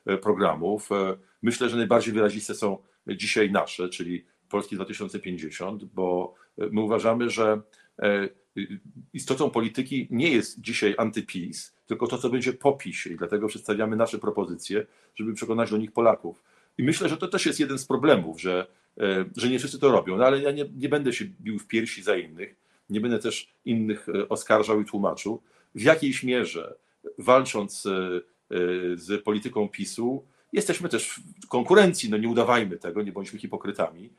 e, 0.07 0.19
programów. 0.19 0.93
E, 0.93 1.17
myślę, 1.43 1.69
że 1.69 1.77
najbardziej 1.77 2.15
wyraziste 2.15 2.55
są 2.55 2.79
dzisiaj 3.07 3.51
nasze, 3.51 3.89
czyli 3.89 4.25
Polski 4.49 4.77
2050, 4.77 5.85
bo 5.85 6.35
my 6.59 6.81
uważamy, 6.81 7.31
że 7.31 7.61
istotą 9.13 9.51
polityki 9.51 10.09
nie 10.11 10.31
jest 10.31 10.61
dzisiaj 10.61 10.95
antypis, 10.99 11.75
tylko 11.87 12.07
to, 12.07 12.19
co 12.19 12.31
będzie 12.31 12.53
po 12.53 12.73
PiSie 12.73 13.11
i 13.11 13.17
dlatego 13.17 13.49
przedstawiamy 13.49 13.97
nasze 13.97 14.19
propozycje, 14.19 14.87
żeby 15.15 15.35
przekonać 15.35 15.71
do 15.71 15.77
nich 15.77 15.93
Polaków. 15.93 16.43
I 16.79 16.83
myślę, 16.83 17.09
że 17.09 17.17
to 17.17 17.29
też 17.29 17.47
jest 17.47 17.61
jeden 17.61 17.79
z 17.79 17.87
problemów, 17.87 18.41
że, 18.41 18.67
że 19.37 19.49
nie 19.49 19.59
wszyscy 19.59 19.79
to 19.79 19.93
robią, 19.93 20.17
no 20.17 20.25
ale 20.25 20.41
ja 20.41 20.51
nie, 20.51 20.65
nie 20.77 20.89
będę 20.89 21.13
się 21.13 21.25
bił 21.41 21.59
w 21.59 21.67
piersi 21.67 22.03
za 22.03 22.17
innych, 22.17 22.57
nie 22.91 23.01
będę 23.01 23.19
też 23.19 23.55
innych 23.65 24.07
oskarżał 24.29 24.81
i 24.81 24.85
tłumaczył, 24.85 25.43
w 25.75 25.83
jakiejś 25.83 26.23
mierze 26.23 26.75
walcząc 27.19 27.87
e, 27.87 27.91
e, 27.91 28.21
z 28.95 29.25
polityką 29.25 29.69
PiSu, 29.69 30.25
jesteśmy 30.53 30.89
też 30.89 31.21
w 31.45 31.49
konkurencji, 31.49 32.11
no 32.11 32.17
nie 32.17 32.29
udawajmy 32.29 32.77
tego, 32.77 33.03
nie 33.03 33.13
bądźmy 33.13 33.39
hipokrytami. 33.39 34.13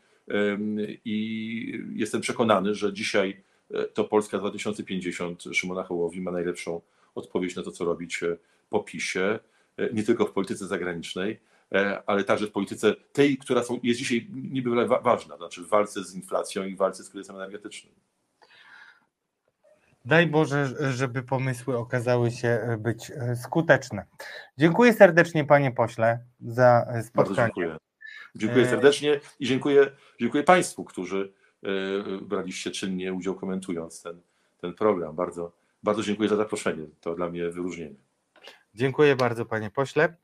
I 1.06 1.80
jestem 1.94 2.22
przekonany, 2.22 2.76
że 2.76 2.94
dzisiaj 2.94 3.44
e, 3.72 3.84
to 3.84 4.04
Polska 4.04 4.38
2050 4.38 5.44
Szymona 5.52 5.84
Hołowi 5.84 6.22
ma 6.22 6.32
najlepszą 6.32 6.82
odpowiedź 7.16 7.56
na 7.56 7.64
to, 7.64 7.72
co 7.72 7.86
robić 7.86 8.20
po 8.70 8.80
PiSie, 8.80 9.40
nie 9.94 10.04
tylko 10.04 10.26
w 10.26 10.32
polityce 10.32 10.68
zagranicznej, 10.68 11.40
ale 12.06 12.24
także 12.24 12.48
w 12.48 12.52
polityce 12.52 12.96
tej, 13.14 13.38
która 13.38 13.62
jest 13.84 14.00
dzisiaj 14.00 14.28
niby 14.34 14.88
ważna, 14.88 15.38
znaczy 15.38 15.64
w 15.64 15.68
walce 15.68 16.04
z 16.04 16.16
inflacją 16.16 16.66
i 16.66 16.76
w 16.76 16.78
walce 16.78 17.04
z 17.04 17.10
kryzysem 17.10 17.36
energetycznym. 17.36 17.94
Daj 20.06 20.28
Boże, 20.28 20.92
żeby 20.92 21.24
pomysły 21.24 21.78
okazały 21.78 22.32
się 22.32 22.48
e, 22.48 22.78
być 22.78 23.12
e, 23.12 23.36
skuteczne. 23.36 24.06
Dziękuję 24.58 24.94
serdecznie, 24.94 25.46
panie 25.46 25.72
pośle, 25.72 26.20
za 26.42 26.86
e, 26.90 27.04
spotkanie. 27.04 27.38
Bardzo 27.38 27.46
dziękuję. 27.46 27.78
Dziękuję 28.36 28.66
serdecznie 28.66 29.20
i 29.40 29.46
dziękuję, 29.46 29.92
dziękuję 30.20 30.44
Państwu, 30.44 30.84
którzy 30.84 31.34
braliście 32.22 32.72
czynnie 32.72 33.14
udział 33.14 33.36
komentując 33.36 34.02
ten, 34.02 34.22
ten 34.62 34.74
program. 34.74 35.16
Bardzo, 35.16 35.52
bardzo 35.84 36.04
dziękuję 36.04 36.30
za 36.30 36.36
zaproszenie. 36.36 36.86
To 37.02 37.16
dla 37.16 37.30
mnie 37.30 37.50
wyróżnienie. 37.50 37.96
Dziękuję 38.76 39.16
bardzo, 39.16 39.46
panie 39.46 39.70
pośle. 39.70 40.16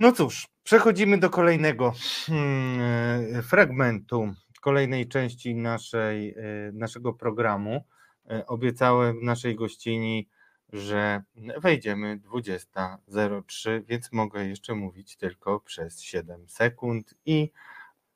No 0.00 0.12
cóż, 0.12 0.46
przechodzimy 0.64 1.18
do 1.18 1.30
kolejnego 1.30 1.92
hmm, 2.26 3.42
fragmentu, 3.42 4.34
kolejnej 4.60 5.08
części 5.08 5.54
naszej, 5.54 6.34
naszego 6.72 7.12
programu. 7.12 7.84
E, 8.30 8.46
obiecałem 8.46 9.24
naszej 9.24 9.56
gościni, 9.56 10.28
że 10.72 11.22
wejdziemy 11.62 12.18
20.03, 12.18 13.82
więc 13.88 14.12
mogę 14.12 14.48
jeszcze 14.48 14.74
mówić 14.74 15.16
tylko 15.16 15.60
przez 15.60 16.00
7 16.00 16.48
sekund 16.48 17.14
i 17.26 17.50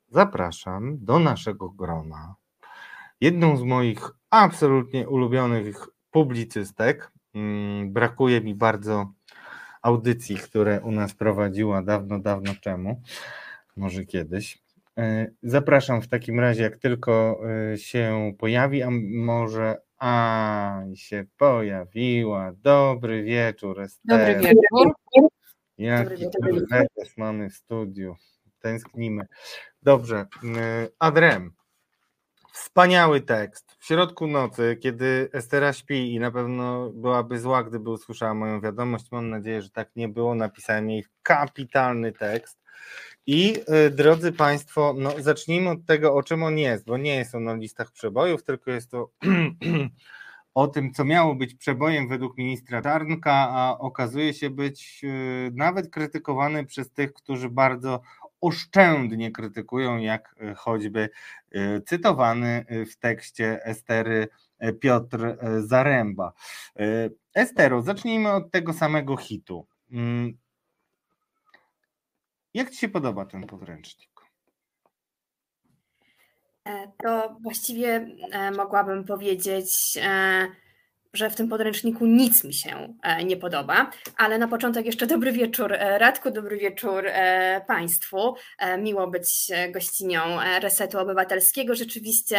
zapraszam 0.09 1.05
do 1.05 1.19
naszego 1.19 1.69
grona. 1.69 2.35
Jedną 3.21 3.57
z 3.57 3.63
moich 3.63 3.99
absolutnie 4.29 5.09
ulubionych 5.09 5.87
publicystek, 6.11 7.11
mm, 7.33 7.93
brakuje 7.93 8.41
mi 8.41 8.55
bardzo 8.55 9.11
audycji, 9.81 10.35
które 10.35 10.81
u 10.81 10.91
nas 10.91 11.13
prowadziła 11.13 11.81
dawno, 11.81 12.19
dawno 12.19 12.51
temu, 12.63 13.01
może 13.77 14.05
kiedyś. 14.05 14.65
E, 14.97 15.31
zapraszam 15.43 16.01
w 16.01 16.07
takim 16.07 16.39
razie, 16.39 16.63
jak 16.63 16.77
tylko 16.77 17.39
e, 17.73 17.77
się 17.77 18.33
pojawi, 18.37 18.83
a 18.83 18.89
może 19.11 19.84
a, 20.05 20.81
się 20.95 21.25
pojawiła. 21.37 22.51
Dobry 22.57 23.23
wieczór, 23.23 23.81
Ester. 23.81 24.01
Dobry 24.05 24.35
wieczór. 24.35 24.93
Jaki 25.77 26.25
Mercedes 26.41 27.17
mamy 27.17 27.49
w 27.49 27.53
studiu. 27.55 28.15
Tęsknimy. 28.59 29.25
Dobrze. 29.81 30.25
Y, 30.43 30.91
Adrem. 30.99 31.53
Wspaniały 32.51 33.21
tekst. 33.21 33.75
W 33.79 33.85
środku 33.85 34.27
nocy, 34.27 34.77
kiedy 34.81 35.29
Estera 35.33 35.73
śpi 35.73 36.13
i 36.13 36.19
na 36.19 36.31
pewno 36.31 36.89
byłaby 36.89 37.39
zła, 37.39 37.63
gdyby 37.63 37.89
usłyszała 37.89 38.33
moją 38.33 38.61
wiadomość. 38.61 39.11
Mam 39.11 39.29
nadzieję, 39.29 39.61
że 39.61 39.69
tak 39.69 39.89
nie 39.95 40.09
było. 40.09 40.35
Napisałem 40.35 40.89
jej 40.89 41.05
kapitalny 41.23 42.11
tekst. 42.11 42.59
I 43.27 43.53
y, 43.87 43.89
drodzy 43.89 44.31
Państwo, 44.31 44.95
no, 44.97 45.11
zacznijmy 45.19 45.69
od 45.69 45.85
tego, 45.85 46.13
o 46.13 46.23
czym 46.23 46.43
on 46.43 46.57
jest, 46.57 46.85
bo 46.85 46.97
nie 46.97 47.15
jest 47.15 47.35
on 47.35 47.43
na 47.43 47.53
listach 47.53 47.91
przebojów, 47.91 48.43
tylko 48.43 48.71
jest 48.71 48.91
to 48.91 49.11
o 50.53 50.67
tym, 50.67 50.93
co 50.93 51.05
miało 51.05 51.35
być 51.35 51.55
przebojem 51.55 52.07
według 52.07 52.37
ministra 52.37 52.81
Czarnka, 52.81 53.49
a 53.49 53.77
okazuje 53.79 54.33
się 54.33 54.49
być 54.49 55.01
y, 55.03 55.51
nawet 55.53 55.89
krytykowany 55.89 56.65
przez 56.65 56.91
tych, 56.91 57.13
którzy 57.13 57.49
bardzo 57.49 58.01
oszczędnie 58.41 59.31
krytykują, 59.31 59.97
jak 59.97 60.35
y, 60.41 60.55
choćby 60.55 61.09
cytowany 61.85 62.65
w 62.91 62.97
tekście 62.97 63.65
Estery 63.65 64.27
Piotr 64.79 65.37
Zaręba. 65.59 66.33
Estero, 67.33 67.81
zacznijmy 67.81 68.31
od 68.31 68.51
tego 68.51 68.73
samego 68.73 69.17
hitu. 69.17 69.67
Jak 72.55 72.69
Ci 72.69 72.77
się 72.77 72.89
podoba 72.89 73.25
ten 73.25 73.47
podręcznik? 73.47 74.09
E, 76.65 76.91
to 77.03 77.37
właściwie 77.41 78.07
e, 78.31 78.51
mogłabym 78.51 79.03
powiedzieć, 79.03 79.97
e, 80.01 80.47
że 81.13 81.29
w 81.29 81.35
tym 81.35 81.49
podręczniku 81.49 82.05
nic 82.05 82.43
mi 82.43 82.53
się 82.53 82.93
nie 83.25 83.37
podoba, 83.37 83.91
ale 84.17 84.37
na 84.37 84.47
początek 84.47 84.85
jeszcze 84.85 85.07
dobry 85.07 85.31
wieczór 85.31 85.73
Radku, 85.79 86.31
dobry 86.31 86.57
wieczór 86.57 87.05
Państwu. 87.67 88.35
Miło 88.77 89.07
być 89.07 89.51
gościnią 89.73 90.19
Resetu 90.59 90.99
Obywatelskiego. 90.99 91.75
Rzeczywiście 91.75 92.37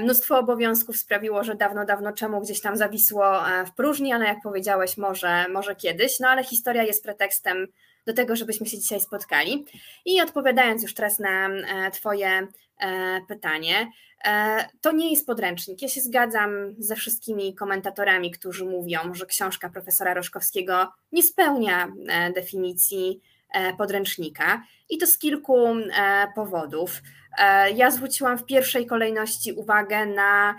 mnóstwo 0.00 0.38
obowiązków 0.38 0.96
sprawiło, 0.96 1.44
że 1.44 1.54
dawno, 1.54 1.84
dawno 1.84 2.12
czemu 2.12 2.40
gdzieś 2.40 2.60
tam 2.60 2.76
zawisło 2.76 3.24
w 3.66 3.74
próżni, 3.74 4.12
ale 4.12 4.24
jak 4.24 4.38
powiedziałeś, 4.42 4.96
może, 4.96 5.48
może 5.48 5.76
kiedyś, 5.76 6.20
no 6.20 6.28
ale 6.28 6.44
historia 6.44 6.82
jest 6.82 7.04
pretekstem 7.04 7.66
do 8.06 8.12
tego, 8.12 8.36
żebyśmy 8.36 8.66
się 8.66 8.78
dzisiaj 8.78 9.00
spotkali. 9.00 9.64
I 10.04 10.20
odpowiadając 10.20 10.82
już 10.82 10.94
teraz 10.94 11.18
na 11.18 11.48
e, 11.48 11.90
Twoje 11.90 12.28
e, 12.28 13.20
pytanie, 13.28 13.90
e, 14.24 14.68
to 14.80 14.92
nie 14.92 15.10
jest 15.10 15.26
podręcznik. 15.26 15.82
Ja 15.82 15.88
się 15.88 16.00
zgadzam 16.00 16.50
ze 16.78 16.96
wszystkimi 16.96 17.54
komentatorami, 17.54 18.30
którzy 18.30 18.64
mówią, 18.64 19.14
że 19.14 19.26
książka 19.26 19.68
profesora 19.68 20.14
Roszkowskiego 20.14 20.92
nie 21.12 21.22
spełnia 21.22 21.92
definicji 22.34 23.20
podręcznika 23.78 24.62
i 24.90 24.98
to 24.98 25.06
z 25.06 25.18
kilku 25.18 25.66
powodów. 26.34 27.02
Ja 27.74 27.90
zwróciłam 27.90 28.38
w 28.38 28.44
pierwszej 28.44 28.86
kolejności 28.86 29.52
uwagę 29.52 30.06
na 30.06 30.54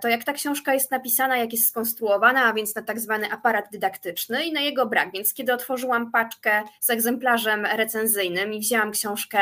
to 0.00 0.08
jak 0.08 0.24
ta 0.24 0.32
książka 0.32 0.74
jest 0.74 0.90
napisana, 0.90 1.36
jak 1.36 1.52
jest 1.52 1.68
skonstruowana, 1.68 2.44
a 2.44 2.52
więc 2.52 2.74
na 2.74 2.82
tak 2.82 3.00
zwany 3.00 3.32
aparat 3.32 3.70
dydaktyczny 3.72 4.44
i 4.44 4.52
na 4.52 4.60
jego 4.60 4.86
brak. 4.86 5.12
Więc 5.12 5.34
kiedy 5.34 5.54
otworzyłam 5.54 6.10
paczkę 6.10 6.62
z 6.80 6.90
egzemplarzem 6.90 7.66
recenzyjnym 7.66 8.52
i 8.52 8.60
wzięłam 8.60 8.90
książkę 8.90 9.38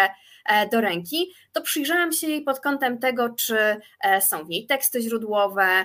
do 0.72 0.80
ręki, 0.80 1.34
to 1.52 1.62
przyjrzałam 1.62 2.12
się 2.12 2.26
jej 2.26 2.42
pod 2.42 2.60
kątem 2.60 2.98
tego, 2.98 3.28
czy 3.28 3.56
są 4.20 4.44
w 4.44 4.48
niej 4.48 4.66
teksty 4.66 5.00
źródłowe 5.00 5.84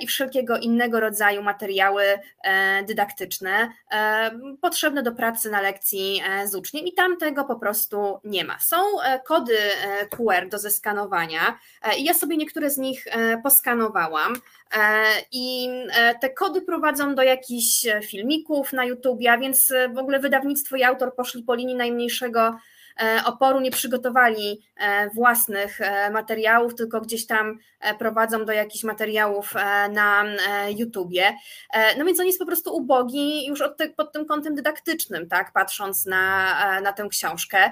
i 0.00 0.06
wszelkiego 0.06 0.58
innego 0.58 1.00
rodzaju 1.00 1.42
materiały 1.42 2.04
dydaktyczne 2.86 3.72
potrzebne 4.60 5.02
do 5.02 5.12
pracy 5.12 5.50
na 5.50 5.60
lekcji 5.60 6.22
z 6.44 6.54
uczniem 6.54 6.86
i 6.86 6.92
tam 6.92 7.16
tego 7.16 7.44
po 7.44 7.56
prostu 7.56 8.20
nie 8.24 8.44
ma. 8.44 8.58
Są 8.58 8.76
kody 9.26 9.56
QR 10.10 10.48
do 10.48 10.58
zeskanowania 10.58 11.58
i 11.98 12.04
ja 12.04 12.14
sobie 12.14 12.36
niektóre 12.36 12.70
z 12.70 12.78
nich 12.78 13.04
poskanowałam 13.42 14.34
i 15.32 15.68
te 16.20 16.30
kody 16.30 16.62
prowadzą 16.62 17.14
do 17.14 17.22
jakichś 17.22 17.86
filmików 18.06 18.72
na 18.72 18.84
YouTube, 18.84 19.20
a 19.30 19.38
więc 19.38 19.72
w 19.94 19.98
ogóle 19.98 20.18
wydawnictwo 20.18 20.76
i 20.76 20.82
autor 20.82 21.14
poszli 21.14 21.42
po 21.42 21.54
linii 21.54 21.74
najmniejszego 21.74 22.58
E, 22.58 22.58
oporu 23.24 23.60
nie 23.60 23.70
przygotowali 23.70 24.66
e, 24.76 25.10
własnych 25.10 25.80
e, 25.80 26.10
materiałów, 26.10 26.74
tylko 26.74 27.00
gdzieś 27.00 27.26
tam 27.26 27.58
prowadzą 27.98 28.44
do 28.44 28.52
jakichś 28.52 28.84
materiałów 28.84 29.54
na 29.90 30.24
YouTubie. 30.76 31.32
No 31.98 32.04
więc 32.04 32.20
on 32.20 32.26
jest 32.26 32.38
po 32.38 32.46
prostu 32.46 32.76
ubogi 32.76 33.46
już 33.46 33.62
te, 33.78 33.88
pod 33.88 34.12
tym 34.12 34.26
kątem 34.26 34.54
dydaktycznym, 34.54 35.28
tak, 35.28 35.52
patrząc 35.52 36.06
na, 36.06 36.80
na 36.80 36.92
tę 36.92 37.08
książkę. 37.08 37.70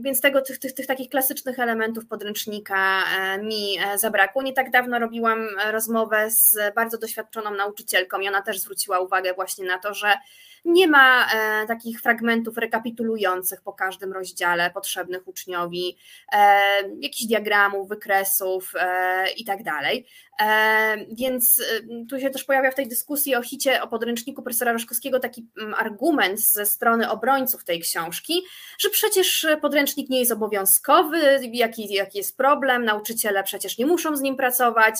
Więc 0.00 0.20
tego, 0.20 0.42
tych, 0.42 0.58
tych, 0.58 0.74
tych 0.74 0.86
takich 0.86 1.10
klasycznych 1.10 1.58
elementów 1.58 2.06
podręcznika 2.06 3.02
mi 3.42 3.78
zabrakło. 3.96 4.42
Nie 4.42 4.52
tak 4.52 4.70
dawno 4.70 4.98
robiłam 4.98 5.48
rozmowę 5.70 6.30
z 6.30 6.74
bardzo 6.74 6.98
doświadczoną 6.98 7.54
nauczycielką 7.54 8.20
i 8.20 8.28
ona 8.28 8.42
też 8.42 8.60
zwróciła 8.60 8.98
uwagę 8.98 9.34
właśnie 9.34 9.64
na 9.64 9.78
to, 9.78 9.94
że 9.94 10.14
nie 10.64 10.88
ma 10.88 11.26
e, 11.32 11.66
takich 11.66 12.00
fragmentów 12.00 12.58
rekapitulujących 12.58 13.62
po 13.62 13.72
każdym 13.72 14.12
rozdziale 14.12 14.70
potrzebnych 14.70 15.28
uczniowi, 15.28 15.96
e, 16.32 16.38
jakichś 17.00 17.24
diagramów, 17.24 17.88
wykresów 17.88 18.72
e, 18.80 19.24
i 19.36 19.44
tak. 19.44 19.60
Więc 21.12 21.62
tu 22.10 22.20
się 22.20 22.30
też 22.30 22.44
pojawia 22.44 22.70
w 22.70 22.74
tej 22.74 22.88
dyskusji 22.88 23.34
o 23.34 23.42
hicie, 23.42 23.82
o 23.82 23.88
podręczniku 23.88 24.42
profesora 24.42 24.72
Roszkowskiego 24.72 25.20
taki 25.20 25.48
mm, 25.60 25.74
argument 25.74 26.40
ze 26.40 26.66
strony 26.66 27.10
obrońców 27.10 27.64
tej 27.64 27.80
książki, 27.80 28.42
że 28.78 28.90
przecież 28.90 29.46
podręcznik 29.62 30.10
nie 30.10 30.18
jest 30.18 30.32
obowiązkowy, 30.32 31.18
jaki, 31.52 31.94
jaki 31.94 32.18
jest 32.18 32.36
problem, 32.36 32.84
nauczyciele 32.84 33.42
przecież 33.42 33.78
nie 33.78 33.86
muszą 33.86 34.16
z 34.16 34.20
nim 34.20 34.36
pracować, 34.36 34.94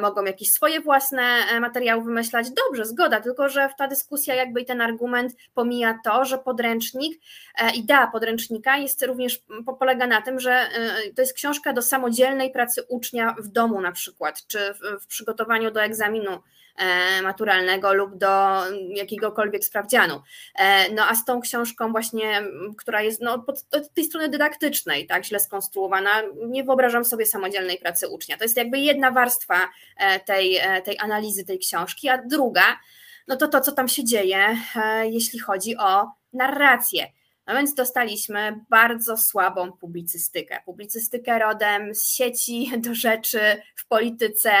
mogą 0.00 0.24
jakieś 0.24 0.52
swoje 0.52 0.80
własne 0.80 1.60
materiały 1.60 2.04
wymyślać. 2.04 2.46
Dobrze, 2.50 2.86
zgoda, 2.86 3.20
tylko 3.20 3.48
że 3.48 3.68
ta 3.78 3.88
dyskusja 3.88 4.34
jakby 4.34 4.60
i 4.60 4.64
ten 4.64 4.80
argument 4.80 5.32
pomija 5.54 5.98
to, 6.04 6.24
że 6.24 6.38
podręcznik, 6.38 7.20
e, 7.58 7.70
idea 7.74 8.06
podręcznika 8.06 8.76
jest 8.76 9.02
również, 9.02 9.42
polega 9.78 10.06
na 10.06 10.22
tym, 10.22 10.40
że 10.40 10.52
e, 10.52 10.68
to 11.16 11.22
jest 11.22 11.34
książka 11.34 11.72
do 11.72 11.82
samodzielnej 11.82 12.50
pracy 12.50 12.82
ucznia 12.88 13.34
w 13.38 13.48
domu 13.48 13.80
na 13.80 13.92
przykład, 13.92 14.46
czy 14.46 14.71
w, 14.74 15.06
przygotowaniu 15.06 15.70
do 15.70 15.82
egzaminu 15.82 16.40
e, 16.76 17.22
maturalnego 17.22 17.94
lub 17.94 18.16
do 18.16 18.62
jakiegokolwiek 18.88 19.64
sprawdzianu. 19.64 20.22
No 20.94 21.08
a 21.08 21.14
z 21.14 21.24
tą 21.24 21.40
książką 21.40 21.92
właśnie, 21.92 22.42
która 22.78 23.02
jest 23.02 23.20
no, 23.20 23.44
od 23.72 23.94
tej 23.94 24.04
strony 24.04 24.28
dydaktycznej, 24.28 25.06
tak, 25.06 25.24
źle 25.24 25.40
skonstruowana, 25.40 26.10
nie 26.46 26.64
wyobrażam 26.64 27.04
sobie 27.04 27.26
samodzielnej 27.26 27.78
pracy 27.78 28.08
ucznia. 28.08 28.36
To 28.36 28.44
jest 28.44 28.56
jakby 28.56 28.78
jedna 28.78 29.10
warstwa 29.10 29.68
tej, 30.24 30.60
tej 30.84 30.98
analizy 30.98 31.44
tej 31.44 31.58
książki, 31.58 32.08
a 32.08 32.18
druga 32.18 32.78
no 33.28 33.36
to 33.36 33.48
to, 33.48 33.60
co 33.60 33.72
tam 33.72 33.88
się 33.88 34.04
dzieje, 34.04 34.56
e, 34.76 35.08
jeśli 35.08 35.38
chodzi 35.38 35.76
o 35.76 36.06
narrację. 36.32 37.06
No 37.46 37.54
więc 37.54 37.74
dostaliśmy 37.74 38.60
bardzo 38.70 39.16
słabą 39.16 39.72
publicystykę. 39.72 40.60
Publicystykę 40.64 41.38
rodem 41.38 41.94
z 41.94 42.08
sieci 42.08 42.72
do 42.78 42.94
rzeczy 42.94 43.62
w 43.76 43.86
polityce. 43.86 44.52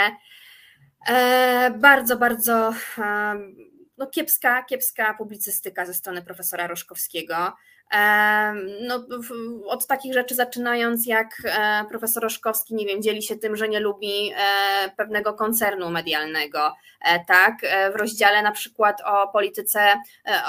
E, 1.08 1.70
bardzo, 1.78 2.16
bardzo 2.16 2.74
e, 2.98 3.34
no 3.98 4.06
kiepska, 4.06 4.62
kiepska 4.62 5.14
publicystyka 5.14 5.86
ze 5.86 5.94
strony 5.94 6.22
profesora 6.22 6.66
Roszkowskiego. 6.66 7.52
No, 8.80 9.04
od 9.66 9.86
takich 9.86 10.14
rzeczy 10.14 10.34
zaczynając, 10.34 11.06
jak 11.06 11.42
e, 11.44 11.84
profesor 11.88 12.24
Oszkowski, 12.24 12.74
nie 12.74 12.86
wiem, 12.86 13.02
dzieli 13.02 13.22
się 13.22 13.36
tym, 13.36 13.56
że 13.56 13.68
nie 13.68 13.80
lubi 13.80 14.32
e, 14.36 14.90
pewnego 14.96 15.34
koncernu 15.34 15.90
medialnego, 15.90 16.74
e, 17.04 17.24
tak, 17.24 17.54
w 17.92 17.96
rozdziale 17.96 18.42
na 18.42 18.52
przykład 18.52 19.02
o 19.04 19.28
polityce, 19.28 19.80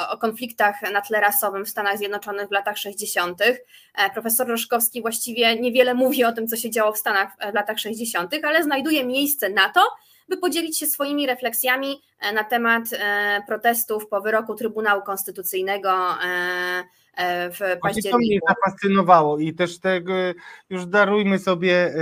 o 0.09 0.17
konfliktach 0.17 0.75
na 0.93 1.01
tle 1.01 1.21
rasowym 1.21 1.65
w 1.65 1.69
Stanach 1.69 1.97
Zjednoczonych 1.97 2.47
w 2.47 2.51
latach 2.51 2.77
60. 2.77 3.39
Profesor 4.13 4.47
Roszkowski 4.47 5.01
właściwie 5.01 5.59
niewiele 5.59 5.93
mówi 5.93 6.23
o 6.23 6.31
tym, 6.31 6.47
co 6.47 6.55
się 6.55 6.69
działo 6.69 6.91
w 6.91 6.97
Stanach 6.97 7.29
w 7.51 7.53
latach 7.53 7.79
60., 7.79 8.33
ale 8.43 8.63
znajduje 8.63 9.05
miejsce 9.05 9.49
na 9.49 9.69
to, 9.69 9.81
by 10.29 10.37
podzielić 10.37 10.79
się 10.79 10.87
swoimi 10.87 11.27
refleksjami 11.27 12.01
na 12.33 12.43
temat 12.43 12.83
protestów 13.47 14.07
po 14.07 14.21
wyroku 14.21 14.55
Trybunału 14.55 15.01
Konstytucyjnego 15.01 16.17
w 17.51 17.77
październiku. 17.81 18.11
To 18.11 18.17
mnie 18.17 18.39
zafascynowało 18.47 19.39
i 19.39 19.53
też 19.53 19.79
tego 19.79 20.13
już 20.69 20.85
darujmy 20.85 21.39
sobie 21.39 21.93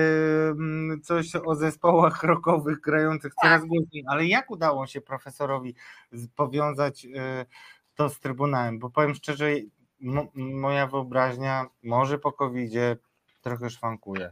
coś 1.03 1.35
o 1.35 1.55
zespołach 1.55 2.23
rockowych 2.23 2.81
grających 2.81 3.33
tak. 3.35 3.43
coraz 3.43 3.65
głośniej, 3.65 4.03
ale 4.07 4.25
jak 4.25 4.51
udało 4.51 4.87
się 4.87 5.01
profesorowi 5.01 5.75
powiązać 6.35 7.05
e, 7.05 7.45
to 7.95 8.09
z 8.09 8.19
Trybunałem, 8.19 8.79
bo 8.79 8.89
powiem 8.89 9.15
szczerze, 9.15 9.51
moja 10.35 10.87
wyobraźnia 10.87 11.65
może 11.83 12.19
po 12.19 12.31
covid 12.31 12.73
trochę 13.41 13.69
szwankuje. 13.69 14.31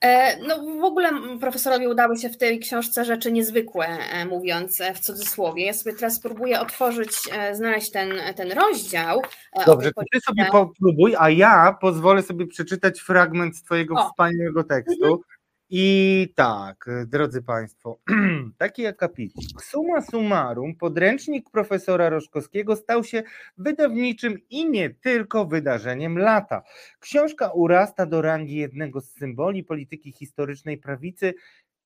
E, 0.00 0.36
no 0.46 0.80
w 0.80 0.84
ogóle 0.84 1.10
profesorowi 1.40 1.86
udały 1.86 2.18
się 2.18 2.28
w 2.28 2.36
tej 2.36 2.58
książce 2.58 3.04
rzeczy 3.04 3.32
niezwykłe, 3.32 3.86
e, 3.86 4.26
mówiąc 4.26 4.80
e, 4.80 4.94
w 4.94 5.00
cudzysłowie. 5.00 5.66
Ja 5.66 5.72
sobie 5.72 5.96
teraz 5.96 6.14
spróbuję 6.14 6.60
otworzyć, 6.60 7.10
znaleźć 7.52 7.90
ten, 7.90 8.12
ten 8.36 8.52
rozdział. 8.52 9.22
Dobrze, 9.66 9.92
to 9.92 10.02
ty 10.12 10.20
sobie 10.20 10.46
popróbuj, 10.52 11.14
a 11.18 11.30
ja 11.30 11.76
pozwolę 11.80 12.22
sobie 12.22 12.46
przeczytać 12.46 13.00
fragment 13.00 13.56
z 13.56 13.62
twojego 13.62 13.94
o. 13.94 14.08
wspaniałego 14.08 14.64
tekstu. 14.64 15.04
Mhm. 15.04 15.35
I 15.70 16.28
tak, 16.34 16.86
drodzy 17.06 17.42
Państwo, 17.42 18.00
taki 18.58 18.86
akapicik. 18.86 19.62
Suma 19.62 20.02
summarum, 20.02 20.74
podręcznik 20.76 21.50
profesora 21.50 22.08
Roszkowskiego 22.08 22.76
stał 22.76 23.04
się 23.04 23.22
wydawniczym 23.58 24.38
i 24.50 24.70
nie 24.70 24.90
tylko 24.90 25.46
wydarzeniem 25.46 26.18
lata. 26.18 26.62
Książka 27.00 27.48
urasta 27.48 28.06
do 28.06 28.22
rangi 28.22 28.56
jednego 28.56 29.00
z 29.00 29.12
symboli 29.12 29.64
polityki 29.64 30.12
historycznej 30.12 30.78
prawicy 30.78 31.34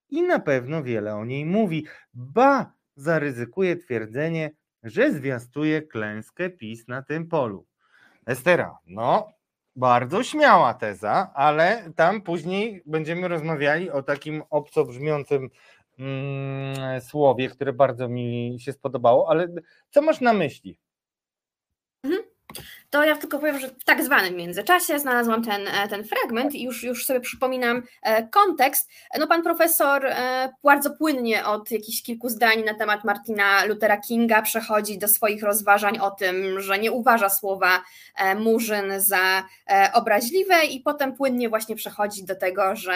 i 0.09 0.23
na 0.23 0.39
pewno 0.39 0.83
wiele 0.83 1.15
o 1.15 1.25
niej 1.25 1.47
mówi. 1.47 1.87
Ba, 2.15 2.73
zaryzykuje 2.97 3.77
twierdzenie, 3.77 4.51
że 4.83 5.13
zwiastuje 5.13 5.83
klęskę 5.83 6.51
PiS 6.51 6.89
na 6.89 7.03
tym 7.03 7.29
polu. 7.29 7.67
Estera, 8.27 8.79
no 8.87 9.40
bardzo 9.77 10.23
śmiała 10.23 10.75
teza, 10.75 11.31
ale 11.35 11.93
tam 11.97 12.23
później 12.23 12.83
będziemy 12.87 13.29
rozmawiali 13.29 13.91
o 13.91 14.03
takim 14.03 14.43
obco 14.51 14.85
brzmiącym 14.85 15.51
mm, 15.99 17.01
słowie, 17.01 17.49
które 17.49 17.73
bardzo 17.73 18.09
mi 18.09 18.57
się 18.61 18.73
spodobało, 18.73 19.31
ale 19.31 19.49
co 19.91 20.03
masz 20.03 20.21
na 20.21 20.33
myśli? 20.33 20.79
Mhm 22.05 22.30
to 22.91 23.05
ja 23.05 23.17
tylko 23.17 23.39
powiem, 23.39 23.59
że 23.59 23.69
w 23.69 23.85
tak 23.85 24.05
zwanym 24.05 24.37
międzyczasie 24.37 24.99
znalazłam 24.99 25.45
ten, 25.45 25.69
e, 25.69 25.89
ten 25.89 26.05
fragment 26.05 26.55
i 26.55 26.63
już, 26.63 26.83
już 26.83 27.07
sobie 27.07 27.21
przypominam 27.21 27.83
e, 28.03 28.29
kontekst. 28.29 28.91
No 29.19 29.27
pan 29.27 29.43
profesor 29.43 30.07
e, 30.07 30.53
bardzo 30.65 30.91
płynnie 30.91 31.45
od 31.47 31.71
jakichś 31.71 32.03
kilku 32.03 32.29
zdań 32.29 32.65
na 32.65 32.75
temat 32.75 33.05
Martina 33.05 33.65
Luthera 33.65 33.97
Kinga 33.97 34.43
przechodzi 34.43 34.99
do 34.99 35.09
swoich 35.09 35.43
rozważań 35.43 35.99
o 35.99 36.11
tym, 36.11 36.61
że 36.61 36.79
nie 36.79 36.93
uważa 36.93 37.29
słowa 37.29 37.85
murzyn 38.37 38.93
za 38.97 39.45
obraźliwe 39.93 40.65
i 40.65 40.81
potem 40.81 41.17
płynnie 41.17 41.49
właśnie 41.49 41.77
przechodzi 41.77 42.25
do 42.25 42.37
tego, 42.37 42.77
że 42.77 42.95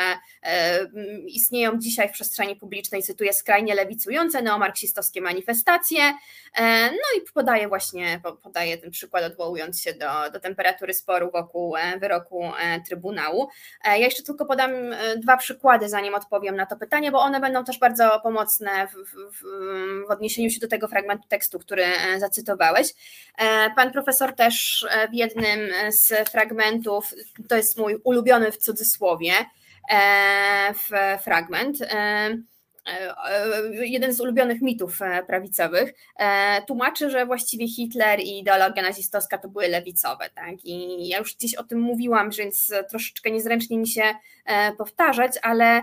istnieją 1.27 1.79
dzisiaj 1.79 2.09
w 2.09 2.13
przestrzeni 2.13 2.57
publicznej, 2.57 3.03
cytuję, 3.03 3.33
skrajnie 3.33 3.75
lewicujące 3.75 4.43
neomarksistowskie 4.43 5.21
manifestacje, 5.21 6.13
no 6.91 7.19
i 7.19 7.33
podaje 7.35 7.69
właśnie, 7.69 8.21
podaje 8.43 8.79
ten 8.79 8.91
przykład 8.91 9.25
odwołując 9.45 9.81
się 9.81 9.93
do, 9.93 10.31
do 10.33 10.41
temperatury 10.41 10.95
sporu 10.95 11.31
wokół 11.31 11.77
e, 11.77 11.99
wyroku 11.99 12.45
e, 12.45 12.81
Trybunału. 12.81 13.49
E, 13.85 13.99
ja 13.99 14.07
jeszcze 14.07 14.23
tylko 14.23 14.47
podam 14.47 14.71
dwa 15.17 15.37
przykłady, 15.37 15.89
zanim 15.89 16.15
odpowiem 16.15 16.57
na 16.57 16.67
to 16.67 16.77
pytanie, 16.77 17.13
bo 17.13 17.21
one 17.21 17.41
będą 17.41 17.65
też 17.65 17.79
bardzo 17.79 18.21
pomocne 18.23 18.87
w, 18.87 18.93
w, 18.93 19.43
w 20.09 20.11
odniesieniu 20.11 20.51
się 20.51 20.61
do 20.61 20.69
tego 20.69 20.89
fragmentu 20.89 21.29
tekstu, 21.29 21.59
który 21.59 21.85
zacytowałeś. 22.19 22.89
Pan 23.77 23.93
profesor 23.93 24.35
też 24.35 24.87
w 25.11 25.15
jednym 25.15 25.61
z 25.89 26.31
fragmentów, 26.31 27.15
to 27.49 27.57
jest 27.57 27.79
mój 27.79 28.01
ulubiony 28.05 28.53
w 28.53 28.57
cudzysłowie, 28.57 29.33
fragment, 31.23 31.79
jeden 33.73 34.13
z 34.13 34.21
ulubionych 34.21 34.63
mitów 34.63 34.99
prawicowych, 35.27 35.95
tłumaczy, 36.67 37.11
że 37.11 37.27
właściwie 37.27 37.69
Hitler 37.69 38.21
i 38.21 38.39
ideologia 38.39 38.83
nazistowska 38.83 39.39
to 39.39 39.49
były 39.49 39.69
lewicowe. 39.69 40.31
Tak? 40.35 40.65
I 40.65 41.09
ja 41.09 41.19
już 41.19 41.35
gdzieś 41.35 41.55
o 41.55 41.65
tym 41.65 41.81
mówiłam, 41.81 42.31
więc 42.31 42.73
troszeczkę 42.91 43.31
niezręcznie 43.31 43.79
mi 43.79 43.89
się 43.89 44.03
powtarzać, 44.79 45.33
ale 45.43 45.83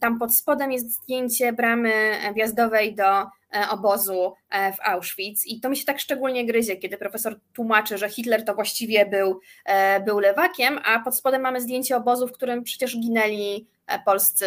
tam 0.00 0.18
pod 0.18 0.36
spodem 0.36 0.72
jest 0.72 0.90
zdjęcie 0.90 1.52
bramy 1.52 1.92
wjazdowej 2.34 2.94
do 2.94 3.26
E, 3.54 3.68
obozu 3.68 4.34
e, 4.50 4.72
w 4.72 4.80
Auschwitz. 4.80 5.46
I 5.46 5.60
to 5.60 5.68
mi 5.68 5.76
się 5.76 5.84
tak 5.84 6.00
szczególnie 6.00 6.46
gryzie, 6.46 6.76
kiedy 6.76 6.96
profesor 6.96 7.40
tłumaczy, 7.54 7.98
że 7.98 8.08
Hitler 8.08 8.44
to 8.44 8.54
właściwie 8.54 9.06
był, 9.06 9.40
e, 9.64 10.00
był 10.00 10.18
lewakiem, 10.18 10.78
a 10.84 11.00
pod 11.00 11.16
spodem 11.16 11.42
mamy 11.42 11.60
zdjęcie 11.60 11.96
obozu, 11.96 12.28
w 12.28 12.32
którym 12.32 12.62
przecież 12.62 12.96
ginęli 12.96 13.66
polscy, 14.04 14.46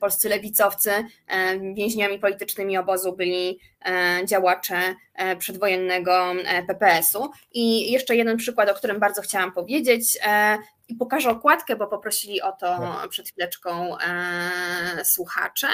polscy 0.00 0.28
lewicowcy. 0.28 0.90
Więźniami 1.74 2.18
politycznymi 2.18 2.78
obozu 2.78 3.16
byli 3.16 3.60
działacze 4.24 4.94
przedwojennego 5.38 6.32
PPS-u. 6.66 7.30
I 7.52 7.92
jeszcze 7.92 8.16
jeden 8.16 8.36
przykład, 8.36 8.68
o 8.68 8.74
którym 8.74 9.00
bardzo 9.00 9.22
chciałam 9.22 9.52
powiedzieć. 9.52 10.18
I 10.88 10.94
pokażę 10.94 11.30
okładkę, 11.30 11.76
bo 11.76 11.86
poprosili 11.86 12.42
o 12.42 12.52
to 12.52 12.78
tak. 12.78 13.08
przed 13.08 13.28
chwileczką 13.28 13.96
słuchacze. 15.04 15.68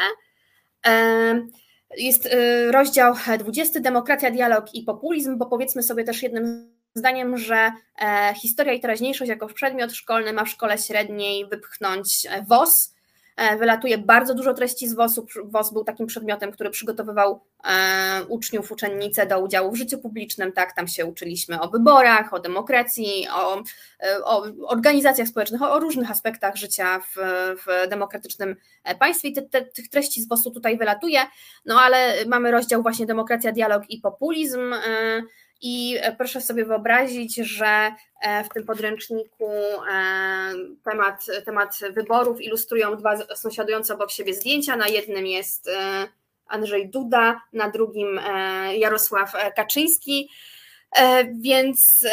Jest 1.97 2.29
rozdział 2.71 3.15
20 3.39 3.81
Demokracja, 3.81 4.31
dialog 4.31 4.75
i 4.75 4.83
populizm, 4.83 5.39
bo 5.39 5.47
powiedzmy 5.47 5.83
sobie 5.83 6.05
też 6.05 6.23
jednym 6.23 6.78
zdaniem, 6.99 7.39
że 7.39 7.73
e, 8.01 8.35
historia 8.35 8.73
i 8.73 8.81
teraźniejszość 8.81 9.29
jako 9.29 9.47
przedmiot 9.47 9.93
szkolny 9.93 10.33
ma 10.33 10.45
w 10.45 10.49
szkole 10.49 10.79
średniej 10.79 11.49
wypchnąć 11.49 12.27
e, 12.31 12.43
WOS, 12.43 12.95
E, 13.39 13.57
wylatuje 13.57 13.99
bardzo 13.99 14.35
dużo 14.35 14.55
treści 14.55 14.89
z 14.89 14.95
WOS-u. 14.95 15.27
WOS 15.45 15.73
był 15.73 15.85
takim 15.85 16.07
przedmiotem, 16.07 16.53
który 16.53 16.71
przygotowywał 16.71 17.41
uczniów, 18.29 18.73
uczennice 18.73 19.27
do 19.27 19.41
udziału 19.41 19.73
w 19.73 19.77
życiu 19.77 19.99
publicznym. 19.99 20.53
Tak, 20.53 20.73
tam 20.73 20.89
się 20.89 21.07
uczyliśmy 21.07 21.61
o 21.61 21.69
wyborach, 21.69 22.35
o 22.35 22.39
demokracji, 22.39 23.27
o, 23.33 23.63
o 24.25 24.47
organizacjach 24.67 25.29
społecznych, 25.29 25.63
o, 25.63 25.73
o, 25.73 25.81
różnych 25.81 26.11
aspektach 26.11 26.57
życia 26.57 27.01
w, 27.01 27.17
w 27.67 27.89
demokratycznym 27.89 28.57
państwie. 28.99 29.33
Te, 29.33 29.43
te, 29.43 29.63
tych 29.63 29.89
treści 29.89 30.23
z 30.23 30.29
WOS-u 30.29 30.51
tutaj 30.51 30.79
wylatuje, 30.79 31.21
no 31.67 31.81
ale 31.81 32.15
mamy 32.27 32.51
rozdział 32.51 32.83
właśnie 32.83 33.07
demokracja, 33.07 33.53
dialog 33.53 33.83
i 33.89 34.01
populizm. 34.01 34.75
I 35.61 35.97
e, 36.01 36.17
proszę 36.17 36.41
sobie 36.41 36.65
wyobrazić, 36.65 37.37
że 37.37 37.93
e, 38.23 38.45
w 38.45 38.49
tym 38.49 38.65
podręczniku 38.65 39.51
e, 39.93 40.53
temat, 40.85 41.27
temat 41.45 41.79
wyborów 41.95 42.41
ilustrują 42.41 42.97
dwa 42.97 43.27
sąsiadujące 43.37 43.95
obok 43.95 44.11
siebie 44.11 44.35
zdjęcia. 44.35 44.77
Na 44.77 44.89
jednym 44.89 45.27
jest 45.27 45.71
Andrzej 46.47 46.91
Duda, 46.91 47.41
na 47.53 47.71
drugim 47.71 48.21
Jarosław 48.75 49.33
Kaczyński. 49.57 50.31
Więc 51.35 52.07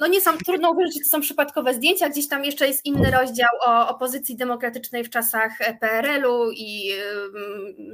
no 0.00 0.06
nie 0.06 0.20
są, 0.20 0.38
trudno 0.38 0.70
uwierzyć, 0.70 0.94
że 0.94 1.00
to 1.00 1.10
są 1.10 1.20
przypadkowe 1.20 1.74
zdjęcia. 1.74 2.08
Gdzieś 2.08 2.28
tam 2.28 2.44
jeszcze 2.44 2.68
jest 2.68 2.86
inny 2.86 3.10
rozdział 3.10 3.48
o 3.66 3.88
opozycji 3.88 4.36
demokratycznej 4.36 5.04
w 5.04 5.10
czasach 5.10 5.52
PRL-u 5.80 6.50
i 6.50 6.90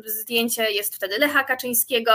zdjęcie 0.06 0.70
jest 0.70 0.94
wtedy 0.94 1.18
Lecha 1.18 1.44
Kaczyńskiego. 1.44 2.12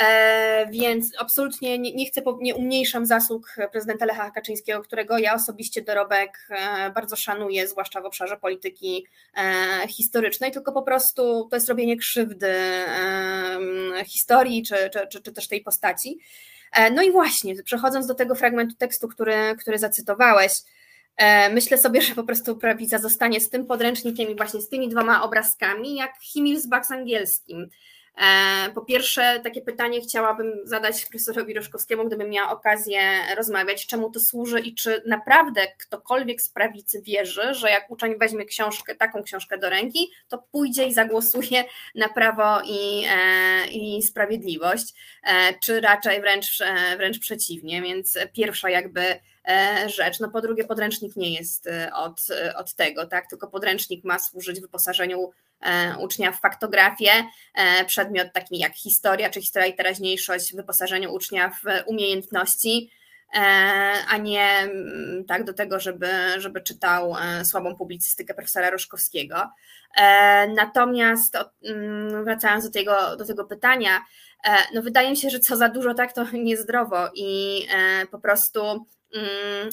E, 0.00 0.66
więc 0.70 1.12
absolutnie 1.18 1.78
nie, 1.78 1.94
nie 1.94 2.06
chcę, 2.06 2.22
nie 2.40 2.54
umniejszam 2.54 3.06
zasług 3.06 3.56
prezydenta 3.72 4.06
Lecha 4.06 4.30
Kaczyńskiego, 4.30 4.80
którego 4.80 5.18
ja 5.18 5.34
osobiście 5.34 5.82
dorobek 5.82 6.48
e, 6.50 6.90
bardzo 6.90 7.16
szanuję, 7.16 7.68
zwłaszcza 7.68 8.00
w 8.00 8.04
obszarze 8.04 8.36
polityki 8.36 9.06
e, 9.36 9.88
historycznej, 9.88 10.52
tylko 10.52 10.72
po 10.72 10.82
prostu 10.82 11.48
to 11.50 11.56
jest 11.56 11.68
robienie 11.68 11.96
krzywdy 11.96 12.54
historii 14.06 14.62
czy, 14.62 14.74
czy, 14.92 15.06
czy, 15.10 15.22
czy 15.22 15.32
też 15.32 15.48
tej 15.48 15.60
postaci. 15.60 16.18
No 16.94 17.02
i 17.02 17.12
właśnie, 17.12 17.62
przechodząc 17.62 18.06
do 18.06 18.14
tego 18.14 18.34
fragmentu 18.34 18.76
tekstu, 18.76 19.08
który, 19.08 19.56
który 19.58 19.78
zacytowałeś, 19.78 20.52
Myślę 21.52 21.78
sobie, 21.78 22.02
że 22.02 22.14
po 22.14 22.24
prostu 22.24 22.56
prawica 22.56 22.98
zostanie 22.98 23.40
z 23.40 23.50
tym 23.50 23.66
podręcznikiem 23.66 24.30
i 24.30 24.36
właśnie 24.36 24.60
z 24.60 24.68
tymi 24.68 24.88
dwoma 24.88 25.22
obrazkami, 25.22 25.94
jak 25.94 26.12
Himmelsbach 26.22 26.86
z 26.86 26.90
angielskim. 26.90 27.68
E, 28.18 28.70
po 28.74 28.80
pierwsze, 28.80 29.40
takie 29.44 29.62
pytanie 29.62 30.00
chciałabym 30.00 30.52
zadać 30.64 31.04
profesorowi 31.04 31.54
Roszkowskiemu, 31.54 32.04
gdybym 32.06 32.30
miała 32.30 32.50
okazję 32.50 33.00
rozmawiać, 33.36 33.86
czemu 33.86 34.10
to 34.10 34.20
służy 34.20 34.60
i 34.60 34.74
czy 34.74 35.02
naprawdę 35.06 35.60
ktokolwiek 35.78 36.42
z 36.42 36.48
prawicy 36.48 37.02
wierzy, 37.02 37.54
że 37.54 37.70
jak 37.70 37.90
uczeń 37.90 38.18
weźmie 38.18 38.44
książkę, 38.44 38.94
taką 38.94 39.22
książkę 39.22 39.58
do 39.58 39.70
ręki, 39.70 40.10
to 40.28 40.38
pójdzie 40.52 40.86
i 40.86 40.94
zagłosuje 40.94 41.64
na 41.94 42.08
prawo 42.08 42.60
i, 42.64 43.04
e, 43.08 43.66
i 43.68 44.02
sprawiedliwość, 44.02 44.94
e, 45.22 45.54
czy 45.58 45.80
raczej 45.80 46.20
wręcz, 46.20 46.58
wręcz 46.96 47.18
przeciwnie. 47.18 47.82
Więc 47.82 48.18
pierwsza 48.32 48.70
jakby 48.70 49.02
rzecz. 49.86 50.20
No 50.20 50.30
po 50.30 50.40
drugie, 50.40 50.64
podręcznik 50.64 51.16
nie 51.16 51.34
jest 51.34 51.68
od, 51.94 52.20
od 52.56 52.74
tego, 52.74 53.06
tak? 53.06 53.26
tylko 53.26 53.48
podręcznik 53.48 54.04
ma 54.04 54.18
służyć 54.18 54.60
wyposażeniu 54.60 55.30
ucznia 56.00 56.32
w 56.32 56.40
faktografię, 56.40 57.10
przedmiot 57.86 58.28
taki 58.32 58.58
jak 58.58 58.74
historia 58.74 59.30
czy 59.30 59.40
historia 59.40 59.66
i 59.66 59.76
teraźniejszość, 59.76 60.54
wyposażeniu 60.54 61.14
ucznia 61.14 61.50
w 61.50 61.62
umiejętności, 61.86 62.90
a 64.08 64.16
nie 64.16 64.44
mm, 64.44 65.24
tak 65.24 65.44
do 65.44 65.52
tego, 65.52 65.80
żeby, 65.80 66.08
żeby 66.36 66.60
czytał 66.60 67.14
słabą 67.44 67.76
publicystykę 67.76 68.34
profesora 68.34 68.70
Ruszkowskiego. 68.70 69.50
Natomiast 70.54 71.36
mm, 71.64 72.24
wracając 72.24 72.64
do 72.64 72.70
tego, 72.70 73.16
do 73.16 73.24
tego 73.24 73.44
pytania, 73.44 74.04
no 74.74 74.82
wydaje 74.82 75.10
mi 75.10 75.16
się, 75.16 75.30
że 75.30 75.40
co 75.40 75.56
za 75.56 75.68
dużo, 75.68 75.94
tak 75.94 76.12
to 76.12 76.24
niezdrowo 76.48 77.08
i 77.14 77.66
po 78.10 78.18
prostu 78.18 78.86
Mm, 79.14 79.70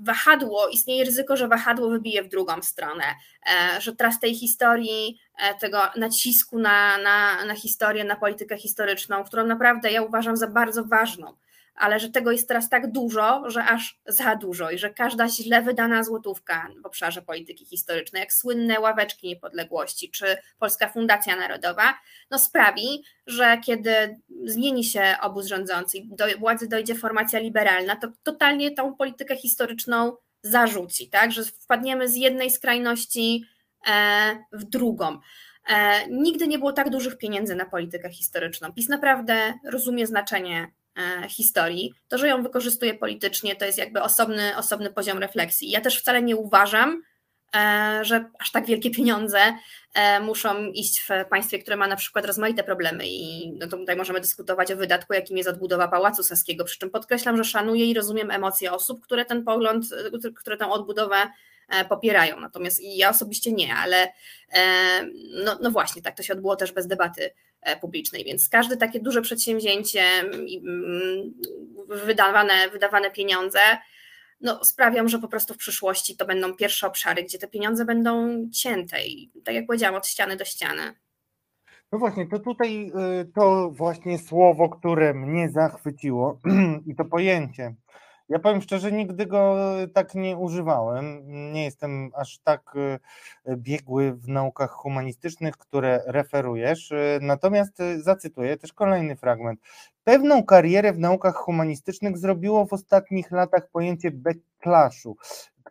wahadło, 0.00 0.68
istnieje 0.68 1.04
ryzyko, 1.04 1.36
że 1.36 1.48
wahadło 1.48 1.88
wybije 1.88 2.22
w 2.22 2.28
drugą 2.28 2.62
stronę, 2.62 3.04
e, 3.46 3.80
że 3.80 3.96
teraz 3.96 4.20
tej 4.20 4.34
historii, 4.34 5.20
e, 5.38 5.54
tego 5.54 5.78
nacisku 5.96 6.58
na, 6.58 6.98
na, 6.98 7.44
na 7.44 7.54
historię, 7.54 8.04
na 8.04 8.16
politykę 8.16 8.58
historyczną, 8.58 9.24
którą 9.24 9.46
naprawdę 9.46 9.92
ja 9.92 10.02
uważam 10.02 10.36
za 10.36 10.46
bardzo 10.46 10.84
ważną, 10.84 11.36
ale 11.74 12.00
że 12.00 12.08
tego 12.08 12.32
jest 12.32 12.48
teraz 12.48 12.68
tak 12.68 12.92
dużo, 12.92 13.50
że 13.50 13.64
aż 13.64 14.00
za 14.06 14.36
dużo 14.36 14.70
i 14.70 14.78
że 14.78 14.90
każda 14.90 15.28
źle 15.28 15.62
wydana 15.62 16.04
złotówka 16.04 16.68
w 16.82 16.86
obszarze 16.86 17.22
polityki 17.22 17.66
historycznej, 17.66 18.20
jak 18.20 18.32
słynne 18.32 18.80
ławeczki 18.80 19.28
niepodległości 19.28 20.10
czy 20.10 20.36
Polska 20.58 20.88
Fundacja 20.88 21.36
Narodowa, 21.36 21.94
no 22.30 22.38
sprawi, 22.38 23.04
że 23.26 23.58
kiedy 23.58 24.20
zmieni 24.44 24.84
się 24.84 25.16
obóz 25.22 25.46
rządzący 25.46 25.98
i 25.98 26.08
do 26.08 26.24
władzy 26.38 26.68
dojdzie 26.68 26.94
formacja 26.94 27.38
liberalna, 27.38 27.96
to 27.96 28.08
totalnie 28.22 28.70
tą 28.70 28.94
politykę 28.94 29.36
historyczną 29.36 30.16
zarzuci, 30.42 31.08
tak? 31.10 31.32
że 31.32 31.44
wpadniemy 31.44 32.08
z 32.08 32.16
jednej 32.16 32.50
skrajności 32.50 33.44
e, 33.86 34.44
w 34.52 34.64
drugą. 34.64 35.18
E, 35.68 36.08
nigdy 36.08 36.48
nie 36.48 36.58
było 36.58 36.72
tak 36.72 36.90
dużych 36.90 37.18
pieniędzy 37.18 37.54
na 37.54 37.64
politykę 37.64 38.10
historyczną. 38.10 38.72
PiS 38.72 38.88
naprawdę 38.88 39.54
rozumie 39.64 40.06
znaczenie 40.06 40.70
historii. 41.28 41.94
To, 42.08 42.18
że 42.18 42.28
ją 42.28 42.42
wykorzystuje 42.42 42.94
politycznie, 42.94 43.56
to 43.56 43.64
jest 43.64 43.78
jakby 43.78 44.02
osobny, 44.02 44.56
osobny 44.56 44.90
poziom 44.90 45.18
refleksji. 45.18 45.70
Ja 45.70 45.80
też 45.80 45.98
wcale 45.98 46.22
nie 46.22 46.36
uważam, 46.36 47.02
e, 47.56 47.98
że 48.02 48.30
aż 48.38 48.52
tak 48.52 48.66
wielkie 48.66 48.90
pieniądze 48.90 49.38
e, 49.94 50.20
muszą 50.20 50.66
iść 50.66 51.00
w 51.00 51.08
państwie, 51.30 51.58
które 51.58 51.76
ma 51.76 51.86
na 51.86 51.96
przykład 51.96 52.24
rozmaite 52.24 52.64
problemy 52.64 53.04
i 53.06 53.52
no 53.60 53.66
to 53.66 53.76
tutaj 53.76 53.96
możemy 53.96 54.20
dyskutować 54.20 54.72
o 54.72 54.76
wydatku, 54.76 55.14
jakim 55.14 55.36
jest 55.36 55.48
odbudowa 55.48 55.88
Pałacu 55.88 56.22
Saskiego, 56.22 56.64
przy 56.64 56.78
czym 56.78 56.90
podkreślam, 56.90 57.36
że 57.36 57.44
szanuję 57.44 57.86
i 57.86 57.94
rozumiem 57.94 58.30
emocje 58.30 58.72
osób, 58.72 59.00
które 59.04 59.24
ten 59.24 59.44
pogląd, 59.44 59.86
które 60.36 60.56
tę 60.56 60.70
odbudowę 60.70 61.16
popierają. 61.88 62.40
Natomiast 62.40 62.80
ja 62.82 63.10
osobiście 63.10 63.52
nie, 63.52 63.74
ale 63.74 64.08
no, 65.44 65.58
no 65.62 65.70
właśnie, 65.70 66.02
tak 66.02 66.16
to 66.16 66.22
się 66.22 66.32
odbyło 66.32 66.56
też 66.56 66.72
bez 66.72 66.86
debaty 66.86 67.30
E, 67.53 67.53
publicznej. 67.80 68.24
Więc 68.24 68.48
każde 68.48 68.76
takie 68.76 69.00
duże 69.00 69.22
przedsięwzięcie, 69.22 70.02
mm, 70.02 71.34
wydawane, 71.88 72.70
wydawane 72.72 73.10
pieniądze, 73.10 73.60
no, 74.40 74.64
sprawią, 74.64 75.08
że 75.08 75.18
po 75.18 75.28
prostu 75.28 75.54
w 75.54 75.56
przyszłości 75.56 76.16
to 76.16 76.26
będą 76.26 76.54
pierwsze 76.54 76.86
obszary, 76.86 77.22
gdzie 77.22 77.38
te 77.38 77.48
pieniądze 77.48 77.84
będą 77.84 78.42
cięte 78.52 79.06
i 79.06 79.32
tak 79.44 79.54
jak 79.54 79.66
powiedziałam, 79.66 79.94
od 79.94 80.06
ściany 80.06 80.36
do 80.36 80.44
ściany. 80.44 80.94
No 81.92 81.98
właśnie, 81.98 82.26
to 82.26 82.38
tutaj 82.38 82.92
y, 83.20 83.32
to 83.34 83.70
właśnie 83.70 84.18
słowo, 84.18 84.68
które 84.68 85.14
mnie 85.14 85.50
zachwyciło 85.50 86.40
i 86.88 86.94
to 86.94 87.04
pojęcie 87.04 87.74
ja 88.28 88.38
powiem 88.38 88.62
szczerze, 88.62 88.92
nigdy 88.92 89.26
go 89.26 89.56
tak 89.94 90.14
nie 90.14 90.36
używałem. 90.36 91.22
Nie 91.52 91.64
jestem 91.64 92.10
aż 92.14 92.38
tak 92.38 92.74
e, 93.44 93.56
biegły 93.56 94.12
w 94.12 94.28
naukach 94.28 94.70
humanistycznych, 94.70 95.56
które 95.56 96.02
referujesz. 96.06 96.92
E, 96.92 97.18
natomiast 97.22 97.80
e, 97.80 98.00
zacytuję 98.00 98.56
też 98.56 98.72
kolejny 98.72 99.16
fragment. 99.16 99.60
Pewną 100.04 100.44
karierę 100.44 100.92
w 100.92 100.98
naukach 100.98 101.34
humanistycznych 101.34 102.18
zrobiło 102.18 102.66
w 102.66 102.72
ostatnich 102.72 103.30
latach 103.30 103.68
pojęcie 103.70 104.10
backlashu, 104.10 105.16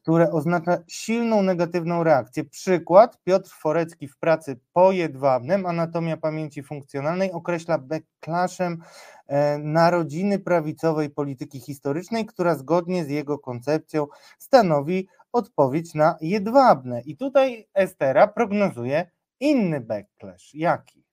które 0.04 0.32
oznacza 0.32 0.78
silną 0.88 1.42
negatywną 1.42 2.04
reakcję. 2.04 2.44
Przykład 2.44 3.20
Piotr 3.24 3.50
Forecki 3.50 4.08
w 4.08 4.18
pracy 4.18 4.60
po 4.74 4.92
jedwabnem 4.92 5.66
Anatomia 5.66 6.18
pamięci 6.18 6.64
funkcjonalnej 6.64 7.32
określa 7.32 7.78
backlashem 7.78 8.82
e, 9.28 9.58
narodziny 9.58 10.40
prawicowej 10.40 11.10
polityki 11.10 11.60
historycznej, 11.60 12.26
która 12.26 12.56
zgodnie 12.56 13.06
z 13.06 13.10
jego 13.10 13.40
koncepcją 13.40 14.08
stanowi 14.40 15.08
odpowiedź 15.32 15.94
na 15.94 16.18
jedwabne. 16.22 17.02
I 17.02 17.18
tutaj 17.18 17.68
Estera 17.74 18.28
prognozuje 18.28 19.12
inny 19.40 19.82
backlash. 19.82 20.56
Jaki? 20.56 21.04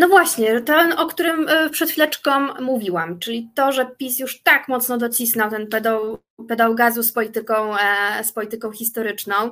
No 0.00 0.08
właśnie, 0.08 0.60
ten, 0.60 0.92
o 0.92 1.06
którym 1.06 1.48
e, 1.48 1.70
przed 1.70 1.90
chwileczką 1.90 2.54
mówiłam, 2.60 3.18
czyli 3.18 3.50
to, 3.54 3.72
że 3.72 3.86
PiS 3.86 4.18
już 4.18 4.42
tak 4.42 4.68
mocno 4.68 4.98
docisnął 4.98 5.50
ten 5.50 5.66
pedał, 5.66 6.18
pedał 6.48 6.74
gazu 6.74 7.02
z 7.02 7.12
polityką, 7.12 7.78
e, 7.78 8.24
z 8.24 8.32
polityką 8.32 8.72
historyczną, 8.72 9.50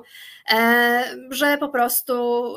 e, 0.52 1.04
że 1.30 1.58
po 1.58 1.68
prostu 1.68 2.54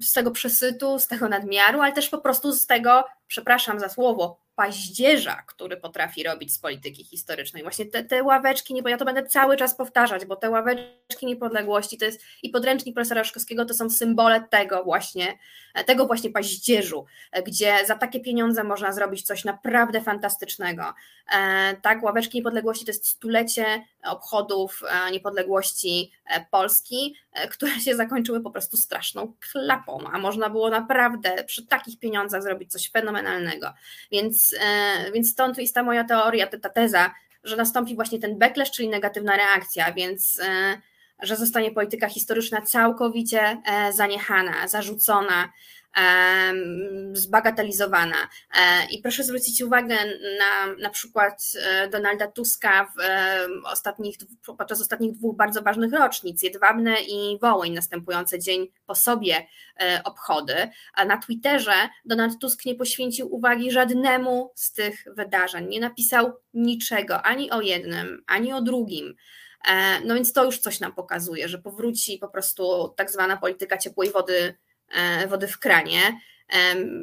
z 0.00 0.12
tego 0.12 0.30
przesytu, 0.30 0.98
z 0.98 1.06
tego 1.06 1.28
nadmiaru, 1.28 1.80
ale 1.80 1.92
też 1.92 2.08
po 2.08 2.18
prostu 2.18 2.52
z 2.52 2.66
tego, 2.66 3.04
przepraszam 3.26 3.80
za 3.80 3.88
słowo, 3.88 4.45
paździerza, 4.56 5.42
który 5.46 5.76
potrafi 5.76 6.22
robić 6.22 6.54
z 6.54 6.58
polityki 6.58 7.04
historycznej. 7.04 7.62
Właśnie 7.62 7.86
te, 7.86 8.04
te 8.04 8.22
ławeczki, 8.22 8.74
nie, 8.74 8.82
ja 8.86 8.96
to 8.96 9.04
będę 9.04 9.26
cały 9.26 9.56
czas 9.56 9.74
powtarzać, 9.74 10.24
bo 10.24 10.36
te 10.36 10.50
ławeczki 10.50 11.26
niepodległości 11.26 11.98
to 11.98 12.04
jest 12.04 12.20
i 12.42 12.50
podręcznik 12.50 12.94
profesora 12.94 13.24
Szkowskiego 13.24 13.64
to 13.64 13.74
są 13.74 13.90
symbole 13.90 14.44
tego 14.50 14.84
właśnie, 14.84 15.38
tego 15.86 16.06
właśnie 16.06 16.30
paździerzu, 16.30 17.04
gdzie 17.46 17.76
za 17.86 17.94
takie 17.94 18.20
pieniądze 18.20 18.64
można 18.64 18.92
zrobić 18.92 19.22
coś 19.22 19.44
naprawdę 19.44 20.00
fantastycznego. 20.00 20.94
E, 21.32 21.76
tak, 21.82 22.02
ławeczki 22.02 22.38
niepodległości 22.38 22.84
to 22.84 22.90
jest 22.90 23.08
stulecie 23.08 23.64
obchodów 24.06 24.82
e, 24.88 25.10
niepodległości 25.10 26.12
e, 26.26 26.46
Polski, 26.50 27.14
które 27.50 27.80
się 27.80 27.96
zakończyły 27.96 28.40
po 28.40 28.50
prostu 28.50 28.76
straszną 28.76 29.32
klapą, 29.52 29.98
a 30.12 30.18
można 30.18 30.50
było 30.50 30.70
naprawdę 30.70 31.44
przy 31.44 31.66
takich 31.66 31.98
pieniądzach 31.98 32.42
zrobić 32.42 32.72
coś 32.72 32.90
fenomenalnego. 32.90 33.72
Więc 34.12 34.56
E, 34.60 35.12
więc, 35.12 35.30
stąd 35.30 35.58
jest 35.58 35.74
ta 35.74 35.82
moja 35.82 36.04
teoria, 36.04 36.46
ta 36.46 36.68
teza, 36.68 37.14
że 37.44 37.56
nastąpi 37.56 37.94
właśnie 37.94 38.18
ten 38.18 38.38
backlash, 38.38 38.70
czyli 38.70 38.88
negatywna 38.88 39.36
reakcja, 39.36 39.92
więc 39.92 40.40
e, 40.40 40.80
że 41.22 41.36
zostanie 41.36 41.70
polityka 41.70 42.08
historyczna 42.08 42.62
całkowicie 42.62 43.62
e, 43.66 43.92
zaniechana, 43.92 44.68
zarzucona, 44.68 45.52
zbagatelizowana. 47.12 48.16
E, 48.16 48.86
I 48.90 49.02
proszę 49.02 49.24
zwrócić 49.24 49.62
uwagę 49.62 49.96
na 50.38 50.74
na 50.82 50.90
przykład 50.90 51.52
e, 51.62 51.88
Donalda 51.88 52.26
Tuska 52.26 52.84
w 52.84 53.00
ostatnich, 53.66 54.16
podczas 54.58 54.80
ostatnich 54.80 55.12
dwóch 55.12 55.36
bardzo 55.36 55.62
ważnych 55.62 55.92
rocznic, 55.92 56.42
Jedwabne 56.42 56.96
i 57.00 57.38
Wołyń, 57.42 57.72
następujące 57.72 58.38
dzień 58.38 58.68
po 58.86 58.94
sobie 58.94 59.46
e, 59.80 60.00
obchody, 60.04 60.54
a 60.94 61.04
na 61.04 61.16
Twitterze 61.16 61.88
Donald 62.04 62.38
Tusk 62.40 62.64
nie 62.64 62.74
poświęcił 62.74 63.34
uwagi 63.34 63.70
żadnemu 63.70 64.52
z 64.54 64.72
tych 64.72 65.04
wydarzeń, 65.16 65.68
nie 65.68 65.80
napisał 65.80 66.32
niczego, 66.54 67.22
ani 67.22 67.50
o 67.50 67.60
jednym, 67.60 68.22
ani 68.26 68.52
o 68.52 68.62
drugim. 68.62 69.14
No 70.04 70.14
więc 70.14 70.32
to 70.32 70.44
już 70.44 70.58
coś 70.58 70.80
nam 70.80 70.92
pokazuje, 70.92 71.48
że 71.48 71.58
powróci 71.58 72.18
po 72.18 72.28
prostu 72.28 72.94
tak 72.96 73.10
zwana 73.10 73.36
polityka 73.36 73.78
ciepłej 73.78 74.10
wody 74.10 74.54
E, 74.56 74.65
wody 75.28 75.48
w 75.48 75.58
kranie, 75.58 76.20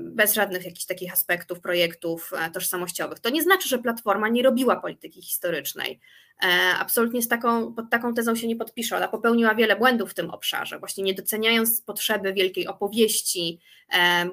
bez 0.02 0.34
żadnych 0.34 0.66
jakichś 0.66 0.86
takich 0.86 1.14
aspektów, 1.14 1.60
projektów 1.60 2.32
e, 2.34 2.52
tożsamościowych. 2.52 3.20
To 3.20 3.30
nie 3.30 3.42
znaczy, 3.42 3.70
że 3.70 3.80
Platforma 3.80 4.30
nie 4.30 4.44
robiła 4.44 4.76
polityki 4.76 5.22
historycznej. 5.22 6.00
E, 6.44 6.48
absolutnie 6.80 7.22
z 7.22 7.28
taką, 7.28 7.74
pod 7.74 7.90
taką 7.90 8.14
tezą 8.14 8.36
się 8.36 8.48
nie 8.48 8.56
podpiszę. 8.56 8.98
Ona 8.98 9.08
popełniła 9.08 9.56
wiele 9.56 9.76
błędów 9.76 10.12
w 10.12 10.14
tym 10.14 10.30
obszarze, 10.30 10.80
właśnie 10.80 11.04
nie 11.04 11.14
doceniając 11.14 11.82
potrzeby 11.82 12.34
wielkiej 12.34 12.68
opowieści, 12.68 13.60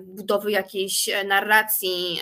budowy 0.01 0.51
jakiejś 0.51 1.10
narracji, 1.28 2.20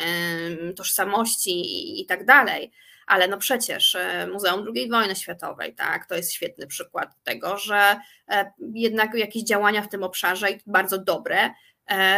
tożsamości 0.77 2.01
i 2.01 2.07
tak 2.07 2.25
dalej 2.25 2.73
ale 3.09 3.29
no 3.29 3.39
przecież 3.39 3.95
e, 3.95 4.27
Muzeum 4.27 4.67
II 4.77 4.91
wojny 4.91 5.17
światowej, 5.17 5.75
tak, 5.75 6.07
to 6.07 6.15
jest 6.15 6.33
świetny 6.33 6.67
przykład 6.67 7.09
tego, 7.25 7.59
że 7.59 8.01
e, 8.29 8.53
jednak 8.75 9.15
jakieś 9.15 9.43
działania 9.43 9.83
w 9.83 9.89
tym 9.89 10.03
obszarze 10.03 10.47
bardzo 10.67 10.99
dobre, 10.99 11.51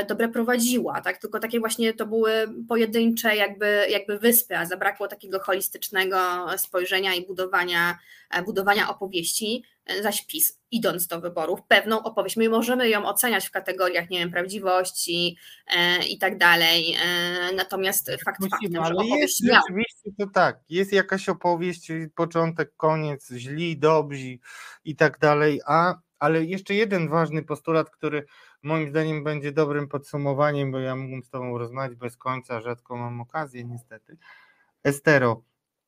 dobre 0.09 0.29
prowadziła, 0.29 1.01
tak? 1.01 1.19
Tylko 1.19 1.39
takie 1.39 1.61
właśnie 1.61 1.95
to 1.95 2.07
były 2.07 2.33
pojedyncze 2.69 3.37
jakby, 3.37 3.87
jakby 3.91 4.19
wyspy, 4.19 4.59
a 4.59 4.67
zabrakło 4.67 5.09
takiego 5.09 5.41
holistycznego 5.41 6.47
spojrzenia 6.57 7.15
i 7.15 7.27
budowania, 7.27 7.99
budowania 8.45 8.89
opowieści, 8.89 9.65
zaś 10.03 10.27
PiS, 10.27 10.61
idąc 10.71 11.07
do 11.07 11.21
wyborów, 11.21 11.61
pewną 11.69 12.03
opowieść. 12.03 12.37
My 12.37 12.49
możemy 12.49 12.89
ją 12.89 13.07
oceniać 13.07 13.47
w 13.47 13.51
kategoriach, 13.51 14.11
nie 14.11 14.19
wiem, 14.19 14.31
prawdziwości 14.31 15.37
e, 15.67 16.05
i 16.05 16.19
tak 16.19 16.39
dalej, 16.39 16.97
e, 17.05 17.53
natomiast 17.53 18.11
fakt 18.25 18.41
Musimy, 18.41 18.79
faktem, 18.79 18.99
ale 18.99 19.19
jest 19.19 19.45
miał. 19.45 19.63
rzeczywiście 19.69 20.11
to 20.19 20.27
tak, 20.35 20.59
jest 20.69 20.93
jakaś 20.93 21.29
opowieść, 21.29 21.93
początek, 22.15 22.73
koniec, 22.77 23.31
źli, 23.31 23.79
dobrzy 23.79 24.39
i 24.85 24.97
tak 24.97 25.19
dalej, 25.19 25.61
a 25.67 25.95
ale 26.19 26.45
jeszcze 26.45 26.75
jeden 26.75 27.09
ważny 27.09 27.43
postulat, 27.43 27.91
który 27.91 28.27
moim 28.63 28.89
zdaniem 28.89 29.25
będzie 29.25 29.53
dobrym 29.53 29.89
podsumowaniem, 29.89 30.73
bo 30.73 30.79
ja 30.79 30.97
mógłbym 30.97 31.23
z 31.23 31.31
Tobą 31.31 31.59
rozmawiać 31.59 31.97
bez 31.97 32.17
końca, 32.17 32.61
rzadko 32.61 32.97
mam 32.97 33.21
okazję 33.21 33.65
niestety. 33.65 34.17
Estero, 34.85 35.43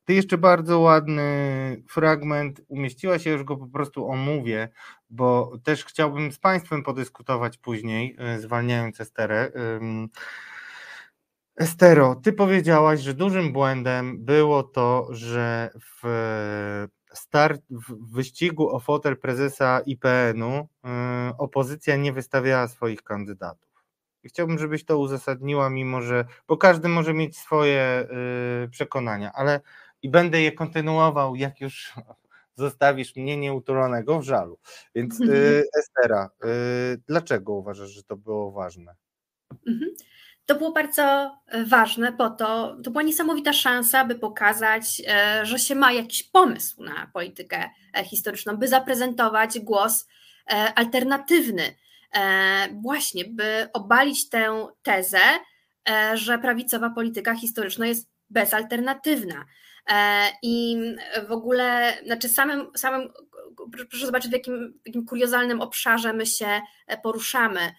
ty 0.04 0.14
jeszcze 0.14 0.38
bardzo 0.38 0.80
ładny 0.80 1.22
fragment 1.88 2.60
umieściłaś, 2.68 3.26
ja 3.26 3.32
już 3.32 3.44
go 3.44 3.56
po 3.56 3.66
prostu 3.66 4.08
omówię, 4.08 4.68
bo 5.10 5.52
też 5.64 5.84
chciałbym 5.84 6.32
z 6.32 6.38
Państwem 6.38 6.82
podyskutować 6.82 7.58
później, 7.58 8.16
e, 8.18 8.38
zwalniając 8.38 9.00
Esterę. 9.00 9.52
Estero, 11.56 12.14
ty 12.14 12.32
powiedziałaś, 12.32 13.00
że 13.00 13.14
dużym 13.14 13.52
błędem 13.52 14.24
było 14.24 14.62
to, 14.62 15.08
że 15.10 15.70
w, 15.80 16.88
start, 17.14 17.62
w 17.70 18.14
wyścigu 18.14 18.68
o 18.68 18.80
fotel 18.80 19.16
prezesa 19.16 19.80
IPN-u 19.86 20.68
e, 20.84 21.32
opozycja 21.38 21.96
nie 21.96 22.12
wystawiała 22.12 22.68
swoich 22.68 23.02
kandydatów. 23.02 23.72
I 24.22 24.28
chciałbym, 24.28 24.58
żebyś 24.58 24.84
to 24.84 24.98
uzasadniła, 24.98 25.70
mimo 25.70 26.02
że, 26.02 26.24
bo 26.48 26.56
każdy 26.56 26.88
może 26.88 27.14
mieć 27.14 27.38
swoje 27.38 27.80
e, 27.80 28.06
przekonania, 28.70 29.32
ale 29.34 29.60
i 30.02 30.08
będę 30.08 30.40
je 30.40 30.52
kontynuował, 30.52 31.36
jak 31.36 31.60
już 31.60 31.92
zostawisz 32.54 33.16
mnie 33.16 33.36
nieutulonego 33.36 34.18
w 34.18 34.24
żalu. 34.24 34.58
Więc 34.94 35.20
y, 35.20 35.64
Estera, 35.78 36.30
y, 36.44 37.00
dlaczego 37.06 37.52
uważasz, 37.52 37.90
że 37.90 38.02
to 38.02 38.16
było 38.16 38.52
ważne? 38.52 38.94
To 40.46 40.54
było 40.54 40.72
bardzo 40.72 41.02
e, 41.46 41.64
ważne, 41.64 42.12
po 42.12 42.30
to, 42.30 42.76
to 42.84 42.90
była 42.90 43.02
niesamowita 43.02 43.52
szansa, 43.52 44.04
by 44.04 44.14
pokazać, 44.14 45.02
e, 45.08 45.46
że 45.46 45.58
się 45.58 45.74
ma 45.74 45.92
jakiś 45.92 46.22
pomysł 46.22 46.82
na 46.82 47.10
politykę 47.12 47.70
e, 47.96 48.04
historyczną, 48.04 48.56
by 48.56 48.68
zaprezentować 48.68 49.58
głos 49.58 50.06
alternatywny, 50.74 51.62
właśnie, 52.82 53.24
by 53.24 53.68
obalić 53.72 54.28
tę 54.28 54.66
tezę, 54.82 55.18
że 56.14 56.38
prawicowa 56.38 56.90
polityka 56.90 57.34
historyczna 57.34 57.86
jest 57.86 58.10
bezalternatywna. 58.30 59.44
I 60.42 60.76
w 61.28 61.32
ogóle, 61.32 61.96
znaczy 62.06 62.28
samym, 62.28 62.66
samym 62.76 63.08
proszę 63.90 64.06
zobaczyć, 64.06 64.30
w 64.30 64.32
jakim, 64.32 64.78
w 64.82 64.86
jakim 64.86 65.06
kuriozalnym 65.06 65.60
obszarze 65.60 66.12
my 66.12 66.26
się 66.26 66.60
poruszamy, 67.02 67.72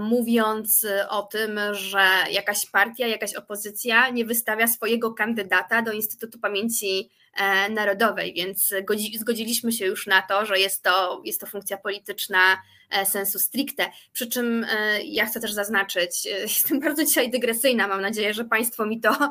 mówiąc 0.00 0.86
o 1.08 1.22
tym, 1.22 1.60
że 1.72 2.08
jakaś 2.30 2.66
partia, 2.70 3.06
jakaś 3.06 3.34
opozycja 3.34 4.10
nie 4.10 4.24
wystawia 4.24 4.66
swojego 4.66 5.14
kandydata 5.14 5.82
do 5.82 5.92
Instytutu 5.92 6.38
Pamięci 6.38 6.98
e, 7.00 7.25
Narodowej, 7.70 8.34
więc 8.34 8.74
zgodziliśmy 9.14 9.72
się 9.72 9.86
już 9.86 10.06
na 10.06 10.22
to, 10.22 10.46
że 10.46 10.58
jest 10.58 10.82
to, 10.82 11.22
jest 11.24 11.40
to 11.40 11.46
funkcja 11.46 11.76
polityczna 11.76 12.56
E, 12.90 13.06
sensu 13.06 13.38
stricte. 13.38 13.90
Przy 14.12 14.26
czym 14.26 14.64
e, 14.64 15.02
ja 15.04 15.26
chcę 15.26 15.40
też 15.40 15.52
zaznaczyć, 15.52 16.26
e, 16.26 16.30
jestem 16.42 16.80
bardzo 16.80 17.04
dzisiaj 17.04 17.30
dygresyjna, 17.30 17.88
mam 17.88 18.00
nadzieję, 18.00 18.34
że 18.34 18.44
Państwo 18.44 18.86
mi 18.86 19.00
to 19.00 19.30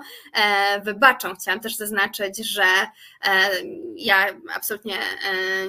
wybaczą. 0.84 1.36
Chciałam 1.36 1.60
też 1.60 1.76
zaznaczyć, 1.76 2.38
że 2.38 2.64
ja 3.96 4.26
absolutnie 4.56 4.98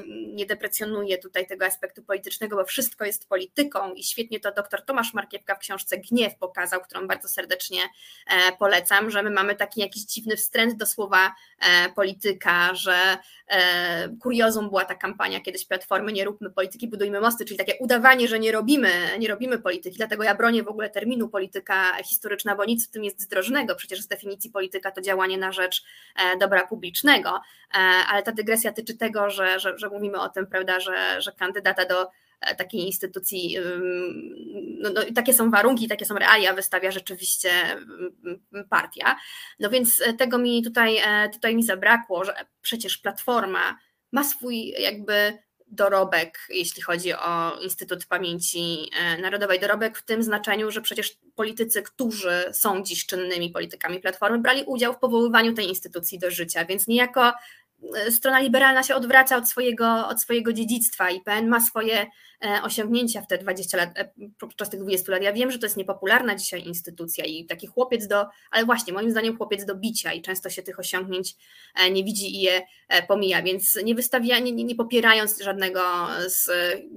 nie 0.09 0.47
deprecjonuję 0.47 1.19
tutaj 1.19 1.47
tego 1.47 1.67
aspektu 1.67 2.03
politycznego, 2.03 2.57
bo 2.57 2.65
wszystko 2.65 3.05
jest 3.05 3.29
polityką 3.29 3.93
i 3.93 4.05
świetnie 4.05 4.41
to 4.41 4.53
dr 4.53 4.85
Tomasz 4.85 5.15
Markiewka 5.15 5.55
w 5.55 5.59
książce 5.59 5.99
Gniew 5.99 6.37
pokazał, 6.39 6.81
którą 6.81 7.07
bardzo 7.07 7.29
serdecznie 7.29 7.79
polecam, 8.59 9.11
że 9.11 9.23
my 9.23 9.31
mamy 9.31 9.57
taki 9.57 9.81
jakiś 9.81 10.03
dziwny 10.03 10.37
wstręt 10.37 10.77
do 10.77 10.87
słowa 10.87 11.35
polityka 11.95 12.26
polityka, 12.27 12.75
że 12.75 13.19
e, 13.49 14.09
kuriozum 14.21 14.69
była 14.69 14.85
ta 14.85 14.95
kampania 14.95 15.41
kiedyś 15.41 15.67
Platformy 15.67 16.13
Nie 16.13 16.25
róbmy 16.25 16.51
polityki, 16.51 16.89
budujmy 16.89 17.21
mosty, 17.21 17.45
czyli 17.45 17.59
takie 17.59 17.75
udawanie, 17.81 18.29
że 18.29 18.39
nie 18.39 18.53
robimy, 18.53 18.91
nie 19.19 19.29
robimy 19.29 19.59
polityki, 19.59 19.97
dlatego 19.97 20.23
ja 20.23 20.35
bronię 20.35 20.63
w 20.63 20.69
ogóle 20.69 20.91
terminu 20.91 21.29
polityka 21.29 22.03
historyczna, 22.05 22.57
bo 22.57 22.65
nic 22.65 22.89
w 22.89 22.91
tym 22.91 23.05
jest 23.05 23.21
zdrożnego, 23.21 23.75
przecież 23.75 24.01
z 24.01 24.09
definicji 24.09 24.51
polityka 24.51 24.91
to 24.91 25.01
działanie 25.01 25.39
na 25.39 25.53
rzecz 25.53 25.85
e, 26.17 26.39
dobra 26.39 26.67
publicznego, 26.67 27.29
e, 27.31 27.79
ale 27.79 28.23
ta 28.23 28.33
dygresja 28.33 28.73
tyczy 28.73 28.97
tego, 28.97 29.31
że, 29.31 29.61
że, 29.61 29.79
że 29.79 29.89
mówimy 29.89 30.21
o 30.21 30.29
tym, 30.29 30.47
prawda, 30.47 30.81
że, 30.81 31.21
że 31.21 31.33
kandydata 31.33 31.85
do 31.85 32.11
takiej 32.59 32.81
instytucji, 32.87 33.57
no, 34.81 34.91
no, 34.91 35.01
takie 35.15 35.35
są 35.35 35.51
warunki, 35.51 35.89
takie 35.89 36.05
są 36.05 36.15
realia, 36.15 36.55
wystawia 36.55 36.91
rzeczywiście 36.91 37.51
partia. 38.71 39.17
No 39.61 39.71
więc 39.71 40.03
tego 40.19 40.39
mi 40.39 40.63
tutaj, 40.63 40.97
e, 40.97 41.29
tutaj 41.29 41.57
mi 41.57 41.63
zabrakło, 41.63 42.25
że 42.25 42.35
przecież 42.63 42.99
Platforma 42.99 43.79
ma 44.13 44.25
swój 44.25 44.69
jakby 44.69 45.39
dorobek, 45.67 46.39
jeśli 46.49 46.83
chodzi 46.83 47.13
o 47.15 47.59
Instytut 47.63 48.07
Pamięci 48.07 48.91
e, 49.01 49.19
Narodowej. 49.19 49.61
Dorobek 49.61 49.99
w 49.99 50.05
tym 50.05 50.23
znaczeniu, 50.23 50.71
że 50.71 50.81
przecież 50.81 51.19
politycy, 51.35 51.83
którzy 51.83 52.45
są 52.53 52.83
dziś 52.83 53.07
czynnymi 53.07 53.51
politykami 53.51 54.01
Platformy, 54.01 54.39
brali 54.39 54.63
udział 54.67 54.93
w 54.93 54.99
powoływaniu 54.99 55.55
tej 55.55 55.69
instytucji 55.69 56.19
do 56.19 56.31
życia, 56.31 56.65
więc 56.65 56.87
niejako 56.87 57.21
E, 57.29 57.33
strona 58.11 58.41
liberalna 58.41 58.83
się 58.83 58.95
odwraca 58.95 59.37
od 59.37 59.49
swojego, 59.49 60.09
od 60.09 60.21
swojego 60.21 60.53
dziedzictwa 60.53 61.11
i 61.11 61.21
PN 61.21 61.49
ma 61.49 61.61
swoje 61.61 62.07
e, 62.45 62.63
osiągnięcia 62.63 63.23
w 63.23 63.27
te 63.27 63.39
20 63.39 63.77
lat, 63.77 63.91
e, 63.99 64.11
podczas 64.39 64.71
tych 64.71 64.81
20 64.81 65.13
lat. 65.13 65.23
Ja 65.23 65.33
wiem, 65.33 65.51
że 65.51 65.59
to 65.59 65.67
jest 65.67 65.77
niepopularna 65.77 66.35
dzisiaj 66.35 66.67
instytucja 66.67 67.25
i 67.25 67.47
taki 67.47 67.67
chłopiec 67.67 68.07
do, 68.07 68.27
ale 68.51 68.65
właśnie 68.65 68.93
moim 68.93 69.11
zdaniem 69.11 69.37
chłopiec 69.37 69.65
do 69.65 69.75
bicia 69.75 70.13
i 70.13 70.23
często 70.23 70.51
się 70.51 70.63
tych 70.63 70.79
osiągnięć 70.79 71.37
nie 71.93 72.05
widzi 72.05 72.37
i 72.37 72.41
je 72.41 72.63
pomija, 73.09 73.43
więc 73.43 73.79
nie 73.85 73.95
wystawia, 73.95 74.39
nie, 74.39 74.53
nie 74.53 74.75
popierając 74.75 75.43
żadnego 75.43 75.81
z 76.27 76.51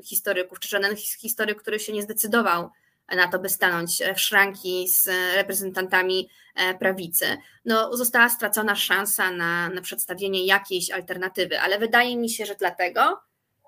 historyków, 0.04 0.60
czy 0.60 0.70
żaden 0.70 0.96
historyk, 0.96 1.62
który 1.62 1.80
się 1.80 1.94
nie 1.94 2.02
zdecydował 2.02 2.70
na 3.16 3.28
to, 3.28 3.40
by 3.40 3.50
stanąć 3.50 3.98
w 4.16 4.20
szranki 4.20 4.88
z 4.88 5.08
reprezentantami 5.36 6.30
e, 6.56 6.74
prawicy, 6.74 7.38
no, 7.66 7.98
została 7.98 8.30
stracona 8.30 8.76
szansa 8.76 9.32
na, 9.32 9.70
na 9.70 9.82
przedstawienie 9.82 10.46
jakiejś 10.46 10.92
alternatywy, 10.92 11.60
ale 11.60 11.80
wydaje 11.80 12.18
mi 12.18 12.30
się, 12.30 12.46
że 12.46 12.56
dlatego, 12.56 13.20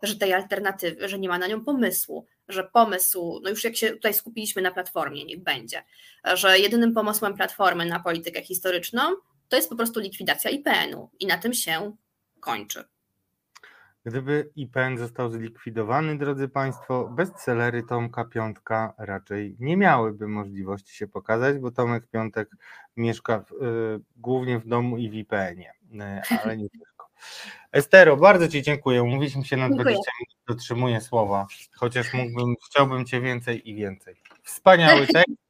że 0.04 0.16
tej 0.16 0.34
alternatywy, 0.34 1.10
że 1.10 1.20
nie 1.20 1.30
ma 1.30 1.38
na 1.38 1.48
nią 1.48 1.64
pomysłu, 1.64 2.26
że 2.48 2.64
pomysł, 2.64 3.40
no 3.44 3.50
już 3.50 3.64
jak 3.64 3.76
się 3.76 3.90
tutaj 3.90 4.14
skupiliśmy 4.14 4.62
na 4.62 4.72
platformie, 4.72 5.26
niech 5.26 5.44
będzie, 5.44 5.84
że 6.34 6.60
jedynym 6.60 6.94
pomysłem 6.94 7.34
platformy 7.34 7.86
na 7.86 8.00
politykę 8.00 8.42
historyczną 8.42 9.02
to 9.52 9.56
jest 9.56 9.70
po 9.70 9.76
prostu 9.76 10.00
likwidacja 10.00 10.52
IPN-u 10.52 11.10
i 11.20 11.28
na 11.28 11.38
tym 11.38 11.54
się 11.54 11.96
kończy. 12.40 12.84
Gdyby 14.06 14.50
IPN 14.56 14.98
został 14.98 15.30
zlikwidowany, 15.30 16.18
drodzy 16.18 16.50
Państwo, 16.50 17.08
bestsellery 17.08 17.84
Tomka 17.84 18.26
Piątka 18.26 18.94
raczej 18.98 19.56
nie 19.60 19.78
miałyby 19.78 20.28
możliwości 20.28 20.96
się 20.96 21.08
pokazać, 21.08 21.58
bo 21.58 21.72
Tomek 21.72 22.08
Piątek 22.08 22.50
mieszka 22.98 23.40
w, 23.40 23.52
y, 23.52 24.00
głównie 24.18 24.60
w 24.60 24.68
domu 24.68 24.98
i 24.98 25.10
w 25.10 25.14
IPN-ie, 25.14 25.74
y, 25.94 26.40
ale 26.44 26.58
nie 26.58 26.70
tylko. 26.70 27.08
Estero, 27.72 28.18
bardzo 28.18 28.48
Ci 28.48 28.62
dziękuję. 28.62 29.04
Mówiliśmy 29.04 29.46
się 29.46 29.58
na 29.58 29.70
20 29.70 29.92
minut, 29.94 30.38
dotrzymuję 30.48 31.02
słowa, 31.02 31.48
chociaż 31.76 32.14
mógłbym, 32.14 32.56
chciałbym 32.66 33.06
Cię 33.06 33.22
więcej 33.22 33.70
i 33.70 33.76
więcej. 33.76 34.16
Wspaniały 34.44 35.08
tekst. 35.08 35.41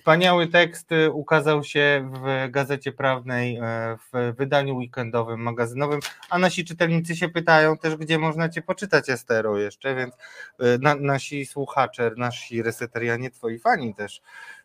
Wspaniały 0.00 0.46
tekst 0.48 0.92
y, 0.92 1.10
ukazał 1.10 1.64
się 1.64 2.10
w 2.14 2.50
Gazecie 2.50 2.92
Prawnej 2.92 3.56
e, 3.56 3.96
w 4.12 4.36
wydaniu 4.36 4.76
weekendowym, 4.76 5.40
magazynowym, 5.40 6.00
a 6.30 6.38
nasi 6.38 6.64
czytelnicy 6.64 7.16
się 7.16 7.28
pytają 7.28 7.78
też, 7.78 7.96
gdzie 7.96 8.18
można 8.18 8.48
Cię 8.48 8.62
poczytać, 8.62 9.10
Estero, 9.10 9.58
jeszcze, 9.58 9.94
więc 9.94 10.14
e, 10.58 10.78
na, 10.78 10.94
nasi 10.94 11.46
słuchacze, 11.46 12.10
nasi 12.16 12.62
reseterianie, 12.62 13.30
Twoi 13.30 13.58
fani 13.58 13.94
też, 13.94 14.20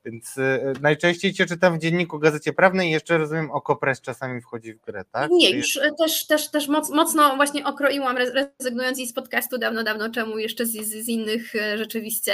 więc 0.06 0.38
e, 0.38 0.74
najczęściej 0.82 1.34
Cię 1.34 1.46
czytam 1.46 1.78
w 1.78 1.82
dzienniku 1.82 2.20
Gazecie 2.20 2.54
Prawnej 2.54 2.90
i 2.90 2.92
jeszcze 2.92 3.18
rozumiem, 3.18 3.52
Okopres 3.52 4.02
czasami 4.02 4.42
wchodzi 4.42 4.74
w 4.74 4.82
grę, 4.82 5.04
tak? 5.12 5.32
Nie, 5.32 5.52
już 5.52 5.80
też, 6.00 6.28
też, 6.28 6.52
też 6.52 6.68
mocno 6.68 7.36
właśnie 7.36 7.66
okroiłam, 7.66 8.18
rezygnując 8.18 9.10
z 9.10 9.14
podcastu 9.14 9.58
dawno, 9.58 9.84
dawno 9.84 10.10
czemu, 10.10 10.38
jeszcze 10.38 10.66
z, 10.66 10.72
z 11.06 11.08
innych 11.08 11.54
rzeczywiście 11.76 12.34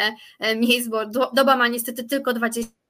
miejsc, 0.56 0.88
bo 0.90 1.06
doba 1.34 1.56
ma 1.56 1.68
niestety 1.68 2.04
tylko 2.04 2.34
20 2.34 2.82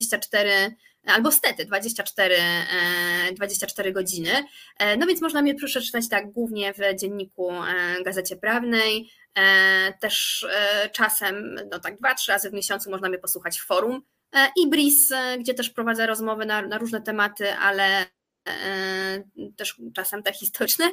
24 0.00 0.76
albo 1.06 1.32
stety 1.32 1.64
24, 1.64 2.36
24 3.34 3.92
godziny. 3.92 4.30
E, 4.78 4.96
no 4.96 5.06
więc 5.06 5.22
można 5.22 5.42
mnie 5.42 5.54
przeczytać 5.54 6.08
tak 6.08 6.32
głównie 6.32 6.74
w 6.74 7.00
dzienniku 7.00 7.52
e, 7.52 8.02
Gazecie 8.04 8.36
Prawnej, 8.36 9.10
e, 9.34 9.92
też 10.00 10.46
czasem, 10.92 11.54
no 11.70 11.78
tak 11.78 11.98
dwa, 11.98 12.14
trzy 12.14 12.32
razy 12.32 12.50
w 12.50 12.52
miesiącu 12.52 12.90
można 12.90 13.08
mnie 13.08 13.18
posłuchać 13.18 13.58
w 13.58 13.66
forum 13.66 14.02
Ibris, 14.56 15.12
gdzie 15.38 15.54
też 15.54 15.70
prowadzę 15.70 16.06
rozmowy 16.06 16.46
na, 16.46 16.62
na 16.62 16.78
różne 16.78 17.00
tematy, 17.00 17.52
ale 17.54 18.06
też 19.56 19.76
czasem 19.94 20.22
te 20.22 20.32
historyczne, 20.32 20.90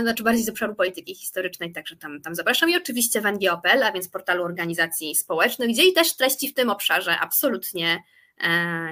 znaczy 0.00 0.22
bardziej 0.22 0.44
z 0.44 0.48
obszaru 0.48 0.74
polityki 0.74 1.14
historycznej, 1.14 1.72
także 1.72 1.96
tam, 1.96 2.20
tam 2.22 2.34
zapraszam 2.34 2.70
i 2.70 2.76
oczywiście 2.76 3.20
w 3.20 3.24
NGOPL, 3.24 3.82
a 3.82 3.92
więc 3.92 4.08
portalu 4.08 4.44
organizacji 4.44 5.14
społecznych, 5.14 5.68
gdzie 5.68 5.88
i 5.88 5.92
też 5.92 6.16
treści 6.16 6.48
w 6.48 6.54
tym 6.54 6.70
obszarze 6.70 7.18
absolutnie 7.18 8.02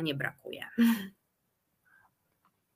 nie 0.02 0.14
brakuje. 0.14 0.66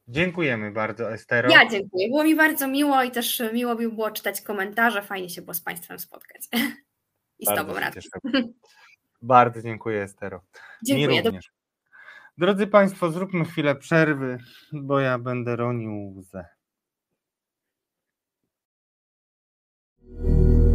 Dziękujemy 0.08 0.70
bardzo, 0.70 1.12
Estero. 1.12 1.50
Ja 1.50 1.68
dziękuję. 1.70 2.08
Było 2.08 2.24
mi 2.24 2.34
bardzo 2.34 2.68
miło 2.68 3.02
i 3.02 3.10
też 3.10 3.42
miło 3.52 3.74
mi 3.74 3.88
było 3.88 4.10
czytać 4.10 4.40
komentarze. 4.40 5.02
Fajnie 5.02 5.30
się 5.30 5.42
było 5.42 5.54
z 5.54 5.60
Państwem 5.60 5.98
spotkać. 5.98 6.42
I 7.38 7.46
z 7.46 7.48
Tobą, 7.48 7.74
Radku. 7.74 8.00
Bardzo 9.22 9.62
dziękuję, 9.62 10.02
Estero. 10.02 10.42
Dziękuję. 10.84 11.22
również. 11.22 11.57
Drodzy 12.38 12.66
Państwo, 12.66 13.12
zróbmy 13.12 13.44
chwilę 13.44 13.74
przerwy, 13.74 14.38
bo 14.72 15.00
ja 15.00 15.18
będę 15.18 15.56
ronił 15.56 16.14
łzę. 16.16 16.44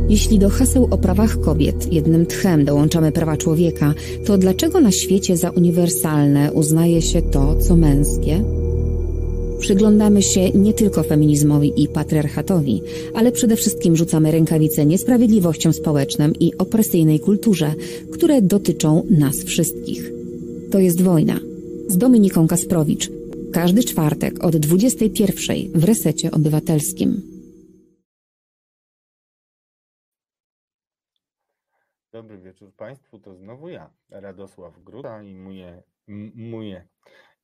Jeśli 0.09 0.39
do 0.39 0.49
haseł 0.49 0.87
o 0.91 0.97
prawach 0.97 1.39
kobiet 1.41 1.93
jednym 1.93 2.25
tchem 2.25 2.65
dołączamy 2.65 3.11
prawa 3.11 3.37
człowieka, 3.37 3.93
to 4.25 4.37
dlaczego 4.37 4.81
na 4.81 4.91
świecie 4.91 5.37
za 5.37 5.49
uniwersalne 5.49 6.51
uznaje 6.51 7.01
się 7.01 7.21
to, 7.21 7.55
co 7.55 7.75
męskie? 7.75 8.43
Przyglądamy 9.59 10.21
się 10.21 10.49
nie 10.49 10.73
tylko 10.73 11.03
feminizmowi 11.03 11.83
i 11.83 11.87
patriarchatowi, 11.87 12.81
ale 13.15 13.31
przede 13.31 13.55
wszystkim 13.55 13.95
rzucamy 13.95 14.31
rękawice 14.31 14.85
niesprawiedliwościom 14.85 15.73
społecznym 15.73 16.33
i 16.39 16.57
opresyjnej 16.57 17.19
kulturze, 17.19 17.73
które 18.13 18.41
dotyczą 18.41 19.03
nas 19.09 19.43
wszystkich. 19.43 20.11
To 20.71 20.79
jest 20.79 21.01
wojna. 21.01 21.52
Z 21.93 21.97
Dominiką 21.97 22.47
Kasprowicz. 22.47 23.09
Każdy 23.53 23.83
czwartek 23.83 24.43
od 24.43 24.55
21 24.55 25.57
w 25.75 25.83
Resecie 25.83 26.31
Obywatelskim. 26.31 27.21
Dobry 32.11 32.37
wieczór 32.37 32.73
Państwu, 32.75 33.19
to 33.19 33.35
znowu 33.35 33.69
ja, 33.69 33.89
Radosław 34.09 34.83
Gruda 34.83 35.23
i 35.23 35.35
moje, 35.35 35.83
moje, 36.35 36.87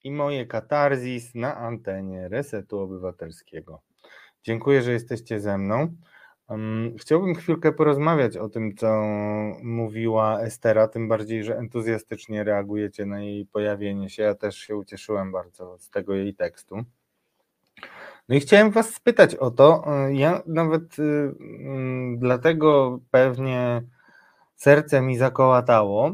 i 0.04 0.12
moje 0.12 0.46
katarzis 0.46 1.36
na 1.36 1.58
antenie 1.58 2.28
Resetu 2.28 2.80
Obywatelskiego. 2.80 3.82
Dziękuję, 4.44 4.82
że 4.82 4.92
jesteście 4.92 5.40
ze 5.40 5.58
mną. 5.58 5.96
Chciałbym 6.98 7.36
chwilkę 7.36 7.72
porozmawiać 7.72 8.38
o 8.38 8.50
tym, 8.50 8.76
co 8.76 9.02
mówiła 9.64 10.42
Estera, 10.42 10.88
tym 10.88 11.08
bardziej, 11.08 11.44
że 11.44 11.58
entuzjastycznie 11.58 12.44
reagujecie 12.44 13.06
na 13.06 13.22
jej 13.22 13.46
pojawienie 13.46 14.10
się. 14.10 14.24
Ja 14.24 14.36
też 14.36 14.58
się 14.58 14.76
ucieszyłem 14.76 15.32
bardzo 15.32 15.78
z 15.78 15.90
tego 15.90 16.14
jej 16.14 16.36
tekstu. 16.36 16.84
No 18.30 18.36
i 18.36 18.40
chciałem 18.40 18.72
Was 18.72 18.94
spytać 18.94 19.36
o 19.36 19.52
to. 19.52 19.86
Ja 20.12 20.42
nawet 20.46 21.00
y, 21.00 21.36
dlatego 22.18 23.00
pewnie 23.12 23.82
serce 24.56 25.02
mi 25.02 25.18
zakołatało, 25.18 26.12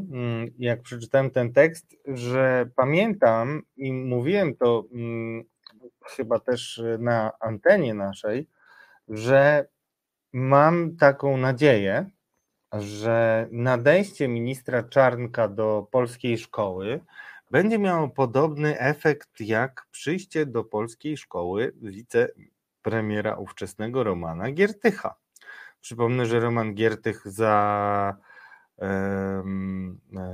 jak 0.58 0.82
przeczytałem 0.82 1.30
ten 1.30 1.52
tekst, 1.52 1.96
że 2.04 2.68
pamiętam 2.76 3.62
i 3.76 3.92
mówiłem 3.92 4.56
to 4.56 4.84
mm, 4.92 5.44
chyba 6.16 6.38
też 6.38 6.82
na 6.98 7.32
antenie 7.40 7.94
naszej, 7.94 8.48
że 9.08 9.66
mam 10.36 10.96
taką 10.96 11.36
nadzieję, 11.36 12.10
że 12.72 13.48
nadejście 13.52 14.28
ministra 14.28 14.82
Czarnka 14.82 15.48
do 15.48 15.88
polskiej 15.90 16.38
szkoły 16.38 17.00
będzie 17.50 17.78
miało 17.78 18.08
podobny 18.08 18.78
efekt 18.78 19.40
jak 19.40 19.86
przyjście 19.90 20.46
do 20.46 20.64
polskiej 20.64 21.16
szkoły 21.16 21.72
wicepremiera 21.82 23.36
ówczesnego 23.36 24.04
Romana 24.04 24.52
Giertycha. 24.52 25.14
Przypomnę, 25.80 26.26
że 26.26 26.40
Roman 26.40 26.74
Giertych 26.74 27.22
za 27.28 28.16
E, 28.78 29.42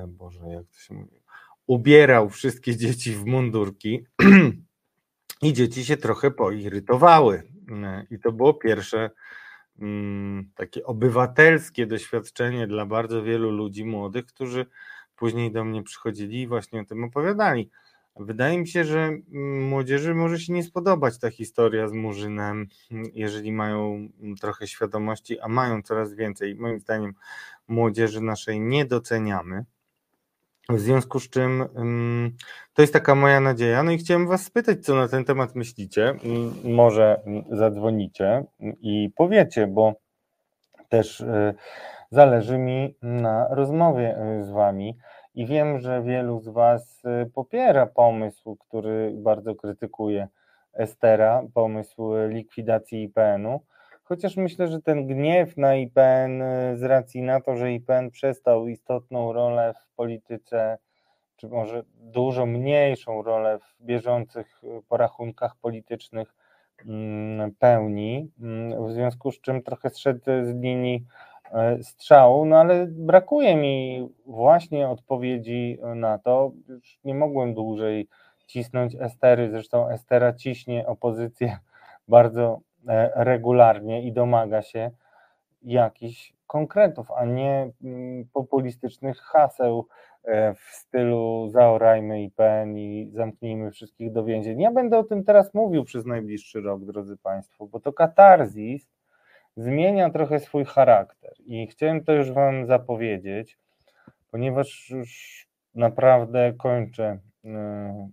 Boże, 0.06 0.46
jak 0.48 0.66
to 0.66 0.78
się 0.78 0.94
mówi, 0.94 1.22
ubierał 1.66 2.30
wszystkie 2.30 2.76
dzieci 2.76 3.14
w 3.14 3.24
mundurki 3.24 4.06
i 5.42 5.52
dzieci 5.52 5.84
się 5.84 5.96
trochę 5.96 6.30
poirytowały. 6.30 7.42
I 8.10 8.18
to 8.18 8.32
było 8.32 8.54
pierwsze 8.54 9.10
takie 10.54 10.84
obywatelskie 10.84 11.86
doświadczenie 11.86 12.66
dla 12.66 12.86
bardzo 12.86 13.22
wielu 13.22 13.50
ludzi 13.50 13.84
młodych, 13.84 14.26
którzy 14.26 14.66
później 15.16 15.52
do 15.52 15.64
mnie 15.64 15.82
przychodzili 15.82 16.40
i 16.40 16.46
właśnie 16.46 16.80
o 16.80 16.84
tym 16.84 17.04
opowiadali. 17.04 17.70
Wydaje 18.16 18.58
mi 18.58 18.68
się, 18.68 18.84
że 18.84 18.98
mm, 18.98 19.68
młodzieży 19.68 20.14
może 20.14 20.40
się 20.40 20.52
nie 20.52 20.62
spodobać 20.62 21.18
ta 21.18 21.30
historia 21.30 21.88
z 21.88 21.92
Murzynem, 21.92 22.66
jeżeli 23.14 23.52
mają 23.52 24.08
trochę 24.40 24.66
świadomości, 24.66 25.40
a 25.40 25.48
mają 25.48 25.82
coraz 25.82 26.14
więcej. 26.14 26.54
Moim 26.54 26.80
zdaniem 26.80 27.14
młodzieży 27.68 28.20
naszej 28.20 28.60
nie 28.60 28.84
doceniamy. 28.84 29.64
W 30.68 30.78
związku 30.78 31.20
z 31.20 31.30
czym 31.30 31.64
to 32.74 32.82
jest 32.82 32.92
taka 32.92 33.14
moja 33.14 33.40
nadzieja. 33.40 33.82
No 33.82 33.90
i 33.90 33.98
chciałem 33.98 34.28
Was 34.28 34.44
spytać, 34.44 34.84
co 34.84 34.94
na 34.94 35.08
ten 35.08 35.24
temat 35.24 35.54
myślicie. 35.54 36.14
Może 36.64 37.20
zadzwonicie 37.50 38.44
i 38.60 39.10
powiecie, 39.16 39.66
bo 39.66 39.94
też 40.88 41.20
y, 41.20 41.54
zależy 42.10 42.58
mi 42.58 42.94
na 43.02 43.48
rozmowie 43.50 44.16
y, 44.40 44.44
z 44.44 44.50
Wami. 44.50 44.98
I 45.34 45.46
wiem, 45.46 45.78
że 45.78 46.02
wielu 46.02 46.40
z 46.40 46.48
Was 46.48 47.02
y, 47.04 47.30
popiera 47.30 47.86
pomysł, 47.86 48.56
który 48.56 49.12
bardzo 49.16 49.54
krytykuje 49.54 50.28
Estera, 50.72 51.42
pomysł 51.54 52.12
likwidacji 52.28 53.02
IPN-u. 53.02 53.60
Chociaż 54.04 54.36
myślę, 54.36 54.68
że 54.68 54.82
ten 54.82 55.06
gniew 55.06 55.56
na 55.56 55.74
IPN 55.76 56.42
y, 56.42 56.76
z 56.76 56.82
racji 56.82 57.22
na 57.22 57.40
to, 57.40 57.56
że 57.56 57.72
IPN 57.72 58.10
przestał 58.10 58.68
istotną 58.68 59.32
rolę 59.32 59.74
w 59.82 59.94
polityce, 59.96 60.78
czy 61.36 61.48
może 61.48 61.82
dużo 61.96 62.46
mniejszą 62.46 63.22
rolę 63.22 63.58
w 63.58 63.84
bieżących 63.84 64.64
y, 64.64 64.82
porachunkach 64.88 65.56
politycznych 65.56 66.34
mm, 66.86 67.54
pełni, 67.54 68.30
mm, 68.40 68.86
w 68.86 68.92
związku 68.92 69.32
z 69.32 69.40
czym 69.40 69.62
trochę 69.62 69.90
zszedł 69.90 70.20
z 70.24 70.54
linii 70.62 71.04
y, 71.80 71.84
strzału, 71.84 72.44
no 72.44 72.56
ale 72.58 72.86
brakuje 72.86 73.56
mi 73.56 74.08
właśnie 74.26 74.88
odpowiedzi 74.88 75.78
na 75.94 76.18
to. 76.18 76.52
Już 76.68 76.98
nie 77.04 77.14
mogłem 77.14 77.54
dłużej 77.54 78.08
cisnąć 78.46 78.96
Estery, 79.00 79.50
zresztą 79.50 79.88
Estera 79.88 80.32
ciśnie 80.32 80.86
opozycję 80.86 81.58
bardzo 82.08 82.60
regularnie 83.14 84.02
i 84.02 84.12
domaga 84.12 84.62
się 84.62 84.90
jakichś 85.62 86.32
konkretów, 86.46 87.10
a 87.10 87.24
nie 87.24 87.70
mm, 87.84 88.24
populistycznych 88.32 89.18
haseł 89.18 89.88
e, 90.24 90.54
w 90.54 90.60
stylu 90.60 91.48
zaorajmy 91.50 92.22
IPN 92.22 92.78
i 92.78 93.10
zamknijmy 93.12 93.70
wszystkich 93.70 94.12
do 94.12 94.24
więzień. 94.24 94.60
Ja 94.60 94.70
będę 94.70 94.98
o 94.98 95.04
tym 95.04 95.24
teraz 95.24 95.54
mówił 95.54 95.84
przez 95.84 96.06
najbliższy 96.06 96.60
rok, 96.60 96.84
drodzy 96.84 97.16
Państwo, 97.16 97.66
bo 97.66 97.80
to 97.80 97.92
katarzis 97.92 98.88
zmienia 99.56 100.10
trochę 100.10 100.40
swój 100.40 100.64
charakter 100.64 101.32
i 101.46 101.66
chciałem 101.66 102.04
to 102.04 102.12
już 102.12 102.32
Wam 102.32 102.66
zapowiedzieć, 102.66 103.58
ponieważ 104.30 104.90
już 104.90 105.42
naprawdę 105.74 106.52
kończę 106.58 107.18
e, 107.44 108.10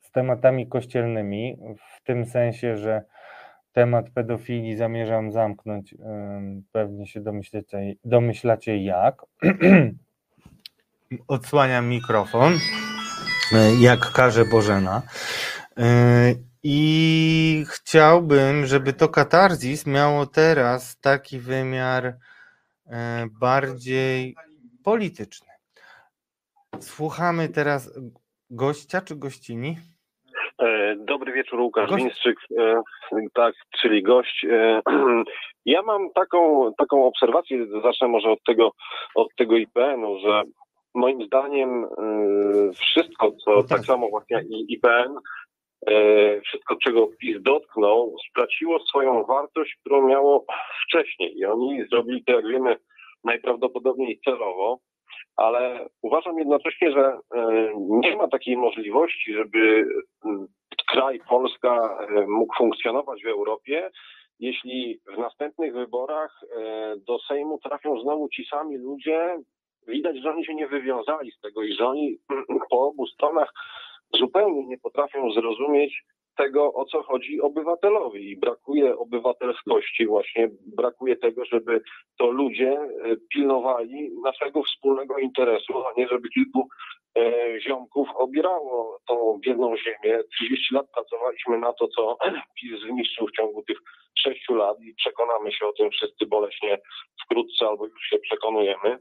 z 0.00 0.10
tematami 0.12 0.66
kościelnymi, 0.66 1.58
w 1.76 2.02
tym 2.04 2.26
sensie, 2.26 2.76
że 2.76 3.02
temat 3.72 4.10
pedofilii 4.10 4.76
zamierzam 4.76 5.32
zamknąć. 5.32 5.94
Pewnie 6.72 7.06
się 7.06 7.20
domyślacie, 7.20 7.94
domyślacie 8.04 8.84
jak. 8.84 9.22
Odsłaniam 11.28 11.88
mikrofon, 11.88 12.58
e, 13.52 13.74
jak 13.80 14.12
każe 14.12 14.44
Bożena. 14.44 15.02
E, 15.78 16.34
I 16.62 17.64
chciałbym, 17.68 18.66
żeby 18.66 18.92
to 18.92 19.08
katarzis 19.08 19.86
miało 19.86 20.26
teraz 20.26 20.96
taki 21.00 21.38
wymiar 21.38 22.06
e, 22.86 23.26
bardziej 23.40 24.36
polityczny. 24.84 25.48
Słuchamy 26.80 27.48
teraz 27.48 27.90
gościa 28.50 29.00
czy 29.00 29.16
gościni? 29.16 29.78
E, 30.62 30.96
dobry 30.96 31.32
wieczór, 31.32 31.60
Łukasz 31.60 31.90
gość. 31.90 32.26
E, 32.58 32.82
tak, 33.34 33.54
czyli 33.80 34.02
gość. 34.02 34.44
E, 34.50 34.80
ja 35.66 35.82
mam 35.82 36.10
taką, 36.10 36.70
taką 36.78 37.06
obserwację, 37.06 37.66
zacznę 37.82 38.08
może 38.08 38.30
od 38.30 38.42
tego, 38.46 38.72
od 39.14 39.28
tego 39.36 39.56
IPN-u, 39.56 40.18
że 40.20 40.42
moim 40.94 41.26
zdaniem 41.26 41.86
wszystko, 42.74 43.32
co 43.44 43.50
no 43.50 43.62
tak. 43.62 43.68
tak 43.68 43.86
samo 43.86 44.08
właśnie 44.08 44.42
IPN, 44.68 45.14
wszystko, 46.44 46.76
czego 46.76 47.08
PiS 47.18 47.42
dotknął, 47.42 48.16
straciło 48.30 48.78
swoją 48.80 49.24
wartość, 49.24 49.76
którą 49.80 50.08
miało 50.08 50.44
wcześniej. 50.86 51.38
I 51.38 51.44
oni 51.44 51.84
zrobili 51.90 52.24
to, 52.24 52.32
jak 52.32 52.46
wiemy, 52.46 52.76
najprawdopodobniej 53.24 54.20
celowo 54.24 54.78
ale 55.36 55.88
uważam 56.02 56.38
jednocześnie, 56.38 56.92
że 56.92 57.18
e, 57.34 57.72
nie 57.76 58.16
ma 58.16 58.28
takiej 58.28 58.56
możliwości, 58.56 59.34
żeby 59.34 59.86
kraj 60.92 61.20
Polska 61.28 61.98
e, 62.00 62.26
mógł 62.26 62.54
funkcjonować 62.56 63.22
w 63.22 63.26
Europie, 63.26 63.90
jeśli 64.38 65.00
w 65.14 65.18
następnych 65.18 65.74
wyborach 65.74 66.40
e, 66.42 66.94
do 66.96 67.18
Sejmu 67.18 67.58
trafią 67.58 68.00
znowu 68.00 68.28
ci 68.28 68.44
sami 68.44 68.76
ludzie. 68.76 69.38
Widać, 69.88 70.16
że 70.16 70.30
oni 70.30 70.44
się 70.44 70.54
nie 70.54 70.66
wywiązali 70.66 71.32
z 71.32 71.40
tego 71.40 71.62
i 71.62 71.74
że 71.74 71.86
oni 71.86 72.16
po 72.70 72.88
obu 72.88 73.06
stronach 73.06 73.52
zupełnie 74.14 74.66
nie 74.66 74.78
potrafią 74.78 75.30
zrozumieć 75.30 76.04
tego, 76.36 76.74
o 76.74 76.84
co 76.84 77.02
chodzi 77.02 77.40
obywatelowi. 77.40 78.30
I 78.30 78.36
brakuje 78.36 78.98
obywatelskości, 78.98 80.06
właśnie 80.06 80.48
brakuje 80.76 81.16
tego, 81.16 81.44
żeby 81.44 81.82
to 82.18 82.26
ludzie 82.26 82.70
e, 82.70 83.16
pilnowali 83.34 84.10
naszego 84.24 84.62
wspólnego 84.62 85.18
interesu, 85.18 85.86
a 85.86 86.00
nie 86.00 86.08
żeby 86.08 86.28
kilku 86.28 86.68
e, 87.18 87.60
ziomków 87.60 88.08
obierało 88.14 88.98
tą 89.08 89.40
biedną 89.44 89.76
ziemię. 89.76 90.18
30 90.34 90.74
lat 90.74 90.86
pracowaliśmy 90.94 91.58
na 91.58 91.72
to, 91.72 91.88
co 91.88 92.16
PiS 92.60 92.80
zniszczył 92.80 93.26
w 93.26 93.36
ciągu 93.36 93.62
tych 93.62 93.78
6 94.18 94.48
lat 94.48 94.76
i 94.80 94.94
przekonamy 94.94 95.52
się 95.52 95.66
o 95.66 95.72
tym 95.72 95.90
wszyscy 95.90 96.26
boleśnie 96.26 96.78
wkrótce, 97.24 97.66
albo 97.68 97.86
już 97.86 98.02
się 98.02 98.18
przekonujemy. 98.18 98.98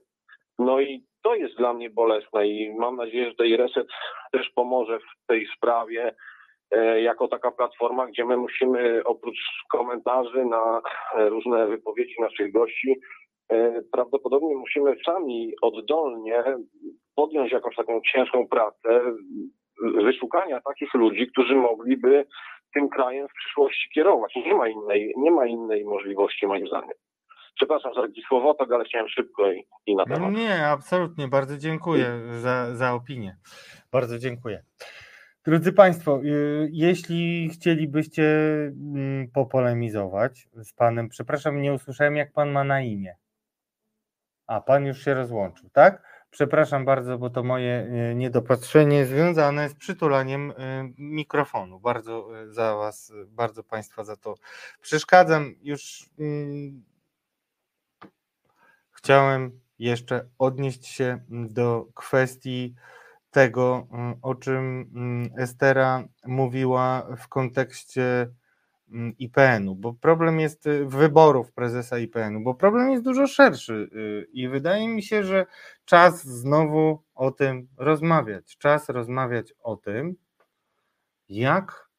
No 0.60 0.82
i 0.82 1.03
to 1.24 1.36
jest 1.36 1.58
dla 1.58 1.74
mnie 1.74 1.90
bolesne 1.90 2.48
i 2.48 2.74
mam 2.74 2.95
nadzieję, 2.95 3.30
że 3.30 3.36
tej 3.36 3.58
reset 3.58 3.88
też 4.32 4.49
pomoże 4.49 4.99
w 4.99 5.28
tej 5.28 5.48
sprawie 5.58 6.16
jako 7.02 7.27
taka 7.27 7.52
platforma, 7.52 8.07
gdzie 8.07 8.26
my 8.26 8.38
musimy 8.38 9.03
oprócz 9.06 9.38
komentarzy 9.72 10.45
na 10.45 10.81
różne 11.15 11.68
wypowiedzi 11.68 12.15
naszych 12.19 12.53
gości, 12.53 12.95
e, 13.49 13.81
prawdopodobnie 13.91 14.56
musimy 14.56 14.95
sami 15.06 15.53
oddolnie 15.61 16.43
podjąć 17.15 17.52
jakąś 17.52 17.76
taką 17.76 18.02
ciężką 18.14 18.48
pracę 18.48 19.02
wyszukania 19.81 20.61
takich 20.61 20.93
ludzi, 20.93 21.27
którzy 21.27 21.56
mogliby 21.56 22.26
tym 22.73 22.89
krajem 22.89 23.27
w 23.27 23.34
przyszłości 23.34 23.89
kierować. 23.93 24.35
Nie 24.35 24.56
ma 24.56 24.68
innej, 24.68 25.14
nie 25.18 25.31
ma 25.31 25.45
innej 25.48 25.85
możliwości 25.85 26.48
moim 26.48 26.68
zdaniem. 26.68 26.93
Przepraszam 27.56 27.93
za 27.93 28.02
taki 28.02 28.22
słowotok, 28.22 28.72
ale 28.72 28.85
chciałem 28.85 29.10
szybko 29.10 29.52
i, 29.52 29.64
i 29.85 29.95
na 29.95 30.06
temat. 30.06 30.34
Nie, 30.34 30.68
absolutnie. 30.68 31.27
Bardzo 31.27 31.57
dziękuję 31.57 32.06
za, 32.31 32.76
za 32.76 32.93
opinię. 32.93 33.38
Bardzo 33.91 34.18
dziękuję. 34.19 34.64
Drodzy 35.45 35.73
Państwo, 35.73 36.22
y, 36.23 36.69
jeśli 36.72 37.49
chcielibyście 37.49 38.23
mm, 38.23 39.27
popolemizować 39.31 40.47
z 40.63 40.73
Panem, 40.73 41.09
przepraszam, 41.09 41.61
nie 41.61 41.73
usłyszałem, 41.73 42.15
jak 42.15 42.31
Pan 42.34 42.51
ma 42.51 42.63
na 42.63 42.81
imię. 42.81 43.15
A, 44.47 44.61
Pan 44.61 44.85
już 44.85 45.03
się 45.03 45.13
rozłączył, 45.13 45.69
tak? 45.69 46.03
Przepraszam 46.30 46.85
bardzo, 46.85 47.18
bo 47.18 47.30
to 47.30 47.43
moje 47.43 47.88
y, 48.11 48.15
niedopatrzenie 48.15 49.05
związane 49.05 49.69
z 49.69 49.76
przytulaniem 49.76 50.51
y, 50.51 50.53
mikrofonu. 50.97 51.80
Bardzo 51.80 52.27
za 52.49 52.76
Was, 52.76 53.13
bardzo 53.27 53.63
Państwa 53.63 54.03
za 54.03 54.18
to 54.18 54.35
przeszkadzam. 54.81 55.55
Już 55.61 56.09
hmm, 56.18 56.84
chciałem 58.91 59.59
jeszcze 59.80 60.30
odnieść 60.38 60.85
się 60.85 61.19
do 61.30 61.88
kwestii 61.93 62.76
tego, 63.32 63.88
mm, 63.91 64.16
o 64.22 64.36
czym 64.36 64.91
mm, 64.95 65.30
Estera 65.38 66.03
mówiła 66.26 67.08
w 67.18 67.28
kontekście 67.28 68.32
mm, 68.91 69.18
IPN-u, 69.18 69.76
bo 69.76 69.94
problem 69.94 70.40
jest 70.40 70.68
y, 70.68 70.86
wyborów 70.86 71.53
prezesa 71.53 71.98
IPN-u, 71.98 72.41
bo 72.41 72.56
problem 72.56 72.91
jest 72.91 73.03
dużo 73.03 73.28
szerszy 73.28 73.74
y, 73.74 74.28
i 74.34 74.48
wydaje 74.48 74.88
mi 74.88 75.03
się, 75.03 75.24
że 75.24 75.45
czas 75.86 76.24
znowu 76.24 77.03
o 77.16 77.32
tym 77.32 77.68
rozmawiać. 77.78 78.58
Czas 78.58 78.90
rozmawiać 78.90 79.53
o 79.60 79.76
tym, 79.76 80.16
jak 81.30 81.90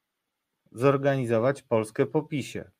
zorganizować 0.73 1.63
Polskę 1.63 2.07
po 2.07 2.23
PiSie. 2.23 2.71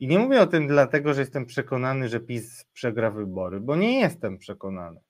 I 0.00 0.08
nie 0.08 0.18
mówię 0.18 0.40
o 0.40 0.46
tym 0.46 0.66
dlatego, 0.66 1.14
że 1.14 1.20
jestem 1.20 1.46
przekonany, 1.46 2.08
że 2.08 2.20
PiS 2.20 2.64
przegra 2.72 3.10
wybory, 3.10 3.60
bo 3.60 3.76
nie 3.76 4.00
jestem 4.00 4.38
przekonany. 4.38 5.00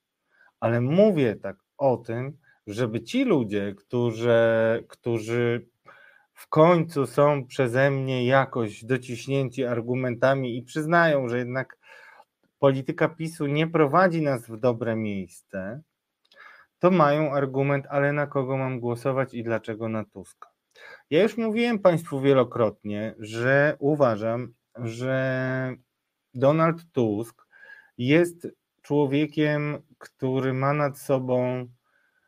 Ale 0.60 0.80
mówię 0.80 1.36
tak 1.36 1.56
o 1.78 1.96
tym, 1.96 2.38
żeby 2.66 3.02
ci 3.02 3.24
ludzie, 3.24 3.74
którzy, 3.74 4.34
którzy 4.88 5.66
w 6.34 6.48
końcu 6.48 7.06
są 7.06 7.46
przeze 7.46 7.90
mnie 7.90 8.26
jakoś 8.26 8.84
dociśnięci 8.84 9.64
argumentami 9.64 10.58
i 10.58 10.62
przyznają, 10.62 11.28
że 11.28 11.38
jednak 11.38 11.78
polityka 12.58 13.08
PiSu 13.08 13.46
nie 13.46 13.66
prowadzi 13.66 14.22
nas 14.22 14.46
w 14.46 14.56
dobre 14.56 14.96
miejsce, 14.96 15.82
to 16.78 16.90
mają 16.90 17.32
argument, 17.32 17.86
ale 17.90 18.12
na 18.12 18.26
kogo 18.26 18.56
mam 18.56 18.80
głosować 18.80 19.34
i 19.34 19.42
dlaczego 19.42 19.88
na 19.88 20.04
Tuska. 20.04 20.48
Ja 21.10 21.22
już 21.22 21.36
mówiłem 21.36 21.78
Państwu 21.78 22.20
wielokrotnie, 22.20 23.14
że 23.18 23.76
uważam, 23.78 24.54
że 24.76 25.76
Donald 26.34 26.92
Tusk 26.92 27.46
jest 27.98 28.48
człowiekiem, 28.82 29.82
który 29.98 30.52
ma 30.52 30.72
nad 30.72 30.98
sobą 30.98 31.66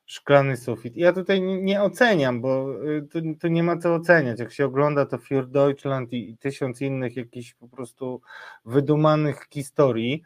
szklany 0.07 0.57
sufit. 0.57 0.97
Ja 0.97 1.13
tutaj 1.13 1.43
nie 1.43 1.83
oceniam, 1.83 2.41
bo 2.41 2.85
y, 2.85 3.39
tu, 3.41 3.49
nie 3.49 3.63
ma 3.63 3.77
co 3.77 3.95
oceniać. 3.95 4.41
Jak 4.41 4.53
się 4.53 4.65
ogląda 4.65 5.07
to 5.07 5.19
Für 5.19 5.47
Deutschland 5.47 6.13
i, 6.13 6.31
i 6.31 6.39
tysiąc 6.39 6.81
innych 6.81 7.17
jakichś 7.17 7.55
po 7.55 7.69
prostu 7.69 8.21
wydumanych 8.65 9.47
historii, 9.51 10.23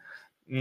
y, 0.47 0.53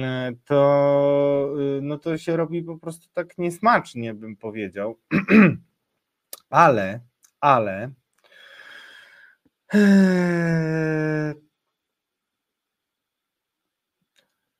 to, 0.44 1.54
y, 1.78 1.82
no 1.82 1.98
to 1.98 2.18
się 2.18 2.36
robi 2.36 2.62
po 2.62 2.78
prostu 2.78 3.08
tak 3.14 3.38
niesmacznie, 3.38 4.14
bym 4.14 4.36
powiedział. 4.36 4.98
ale, 6.50 7.00
ale 7.40 7.90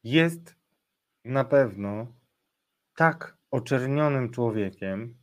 jest 0.05 0.55
na 1.24 1.44
pewno 1.44 2.06
tak 2.97 3.38
oczernionym 3.51 4.31
człowiekiem, 4.31 5.15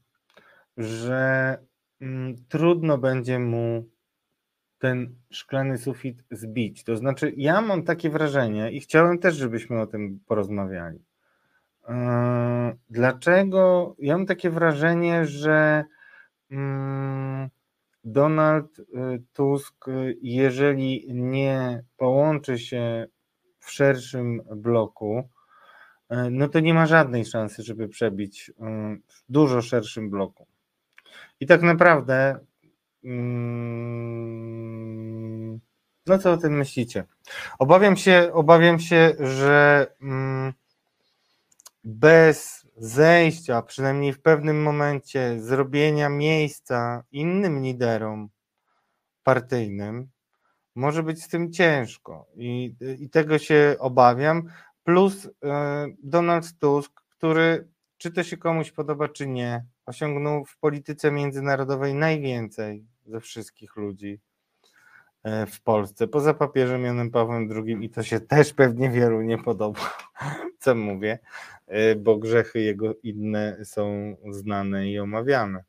że 0.77 1.57
mm, 2.01 2.35
trudno 2.49 2.97
będzie 2.97 3.39
mu 3.39 3.89
ten 4.79 5.15
szklany 5.29 5.77
sufit 5.77 6.23
zbić. 6.31 6.83
To 6.83 6.97
znaczy, 6.97 7.33
ja 7.37 7.61
mam 7.61 7.83
takie 7.83 8.09
wrażenie 8.09 8.71
i 8.71 8.79
chciałem 8.79 9.19
też, 9.19 9.35
żebyśmy 9.35 9.81
o 9.81 9.87
tym 9.87 10.19
porozmawiali. 10.25 10.99
Yy, 11.89 11.95
dlaczego? 12.89 13.95
Ja 13.99 14.17
mam 14.17 14.25
takie 14.25 14.49
wrażenie, 14.49 15.25
że 15.25 15.83
mm, 16.51 17.49
Donald 18.03 18.79
y, 18.79 18.83
Tusk, 19.33 19.85
jeżeli 20.21 21.05
nie 21.13 21.83
połączy 21.97 22.59
się 22.59 23.07
w 23.59 23.71
szerszym 23.71 24.41
bloku, 24.55 25.23
E, 25.23 25.34
no 26.09 26.49
to 26.49 26.59
nie 26.59 26.73
ma 26.73 26.85
żadnej 26.85 27.25
szansy, 27.25 27.63
żeby 27.63 27.87
przebić 27.87 28.49
e, 28.49 28.53
w 29.07 29.23
dużo 29.29 29.61
szerszym 29.61 30.09
bloku. 30.09 30.47
I 31.39 31.45
tak 31.45 31.61
naprawdę, 31.61 32.39
mm, 33.03 34.35
no 36.05 36.19
co 36.19 36.31
o 36.31 36.37
tym 36.37 36.57
myślicie? 36.57 37.03
Obawiam 37.59 37.97
się, 37.97 38.29
obawiam 38.33 38.79
się, 38.79 39.13
że 39.19 39.87
mm, 40.01 40.53
bez 41.83 42.67
zejścia, 42.77 43.61
przynajmniej 43.61 44.13
w 44.13 44.21
pewnym 44.21 44.61
momencie, 44.61 45.41
zrobienia 45.41 46.09
miejsca 46.09 47.03
innym 47.11 47.63
liderom 47.63 48.29
partyjnym, 49.23 50.09
może 50.75 51.03
być 51.03 51.23
z 51.23 51.27
tym 51.27 51.51
ciężko. 51.51 52.27
I, 52.35 52.75
i 52.99 53.09
tego 53.09 53.37
się 53.37 53.75
obawiam 53.79 54.43
plus 54.85 55.29
e, 55.43 55.87
Donald 56.03 56.59
Tusk, 56.59 57.01
który, 57.09 57.67
czy 57.97 58.11
to 58.11 58.23
się 58.23 58.37
komuś 58.37 58.71
podoba, 58.71 59.07
czy 59.07 59.27
nie, 59.27 59.65
osiągnął 59.85 60.45
w 60.45 60.57
polityce 60.57 61.11
międzynarodowej 61.11 61.93
najwięcej 61.93 62.85
ze 63.05 63.21
wszystkich 63.21 63.75
ludzi 63.75 64.19
e, 65.23 65.45
w 65.45 65.61
Polsce, 65.61 66.07
poza 66.07 66.33
papieżem 66.33 66.83
Janem 66.83 67.11
Pawłem 67.11 67.49
II 67.51 67.85
i 67.85 67.89
to 67.89 68.03
się 68.03 68.19
też 68.19 68.53
pewnie 68.53 68.89
wielu 68.89 69.21
nie 69.21 69.37
podoba, 69.37 69.97
co 70.59 70.75
mówię, 70.75 71.19
e, 71.67 71.95
bo 71.95 72.17
grzechy 72.17 72.59
jego 72.59 72.95
inne 73.03 73.65
są 73.65 74.15
znane 74.29 74.89
i 74.89 74.99
omawiane 74.99 75.63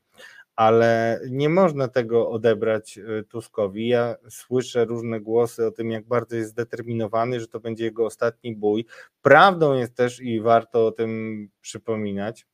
ale 0.57 1.21
nie 1.31 1.49
można 1.49 1.89
tego 1.89 2.31
odebrać 2.31 2.99
y, 2.99 3.25
Tuskowi. 3.29 3.89
Ja 3.89 4.17
słyszę 4.29 4.85
różne 4.85 5.21
głosy 5.21 5.67
o 5.67 5.71
tym, 5.71 5.91
jak 5.91 6.07
bardzo 6.07 6.37
jest 6.37 6.51
zdeterminowany, 6.51 7.41
że 7.41 7.49
to 7.49 7.61
będzie 7.61 7.85
jego 7.85 8.07
ostatni 8.07 8.57
bój. 8.57 8.87
Prawdą 9.23 9.75
jest 9.75 9.95
też 9.95 10.21
i 10.21 10.41
warto 10.41 10.87
o 10.87 10.93
tym 10.93 11.49
przypominać, 11.61 12.47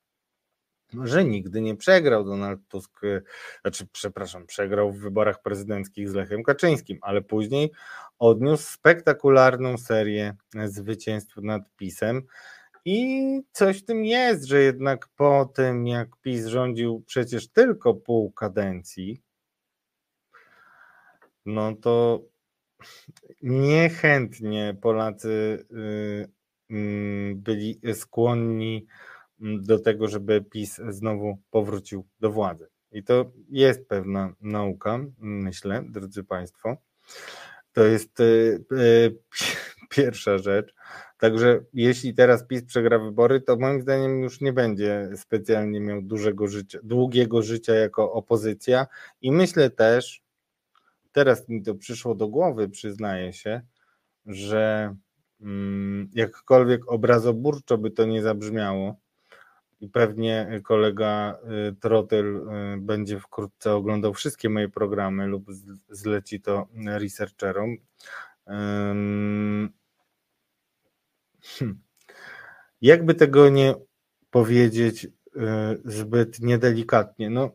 że 1.05 1.24
nigdy 1.24 1.61
nie 1.61 1.77
przegrał 1.77 2.24
Donald 2.24 2.61
Tusk, 2.69 3.05
y, 3.05 3.23
znaczy, 3.62 3.87
przepraszam, 3.93 4.47
przegrał 4.47 4.93
w 4.93 5.01
wyborach 5.01 5.43
prezydenckich 5.43 6.09
z 6.09 6.15
Lechem 6.15 6.43
Kaczyńskim, 6.43 6.99
ale 7.03 7.23
później 7.23 7.73
odniósł 8.19 8.73
spektakularną 8.73 9.79
serię 9.79 10.35
zwycięstw 10.65 11.37
nad 11.37 11.62
PiSem. 11.77 12.23
I 12.85 13.41
coś 13.53 13.79
w 13.79 13.85
tym 13.85 14.05
jest, 14.05 14.45
że 14.45 14.63
jednak 14.63 15.09
po 15.17 15.53
tym, 15.55 15.87
jak 15.87 16.09
PiS 16.17 16.47
rządził 16.47 17.03
przecież 17.07 17.49
tylko 17.49 17.95
pół 17.95 18.33
kadencji, 18.33 19.23
no 21.47 21.77
to 21.77 22.23
niechętnie 23.43 24.77
Polacy 24.81 25.67
y, 25.71 26.29
mm, 26.71 27.41
byli 27.41 27.81
skłonni 27.95 28.87
do 29.39 29.79
tego, 29.79 30.09
żeby 30.09 30.43
PiS 30.43 30.81
znowu 30.89 31.39
powrócił 31.51 32.09
do 32.21 32.31
władzy. 32.33 32.69
I 32.93 33.05
to 33.05 33.33
jest 33.49 33.89
pewna 33.89 34.35
nauka, 34.41 34.99
myślę, 35.19 35.85
drodzy 35.89 36.25
Państwo. 36.25 36.77
To 37.73 37.85
jest 37.85 38.21
y, 38.21 38.65
y, 38.73 39.19
pierwsza 39.97 40.39
rzecz. 40.39 40.74
Także 41.19 41.60
jeśli 41.74 42.14
teraz 42.14 42.47
PiS 42.47 42.64
przegra 42.64 42.98
wybory, 42.98 43.40
to 43.40 43.56
moim 43.56 43.81
zdaniem 43.81 44.23
już 44.23 44.40
nie 44.40 44.52
będzie 44.52 45.10
specjalnie 45.16 45.81
miał 45.81 46.02
dużego 46.02 46.47
życia, 46.47 46.78
długiego 46.82 47.43
życia 47.43 47.74
jako 47.74 48.12
opozycja. 48.12 48.86
I 49.23 49.32
myślę 49.32 49.70
też, 49.70 50.23
teraz 51.12 51.48
mi 51.48 51.62
to 51.62 51.74
przyszło 51.74 52.14
do 52.14 52.28
głowy, 52.28 52.69
przyznaję 52.69 53.32
się, 53.32 53.60
że 54.27 54.94
mm, 55.40 56.10
jakkolwiek 56.14 56.93
obrazoburczo 56.93 57.78
by 57.78 57.90
to 57.90 58.05
nie 58.05 58.23
zabrzmiało, 58.23 59.02
i 59.82 59.89
pewnie 59.89 60.60
kolega 60.64 61.39
y, 61.70 61.74
Trotyl 61.81 62.36
y, 62.36 62.40
będzie 62.81 63.20
wkrótce 63.20 63.74
oglądał 63.74 64.14
wszystkie 64.14 64.48
moje 64.48 64.69
programy 64.69 65.27
lub 65.27 65.44
zleci 65.89 66.40
to 66.40 66.69
researcherom. 66.86 67.77
Hmm. 71.43 71.82
Jakby 72.81 73.14
tego 73.14 73.48
nie 73.48 73.74
powiedzieć 74.31 75.06
e, 75.36 75.77
zbyt 75.85 76.40
niedelikatnie, 76.40 77.31
no 77.31 77.51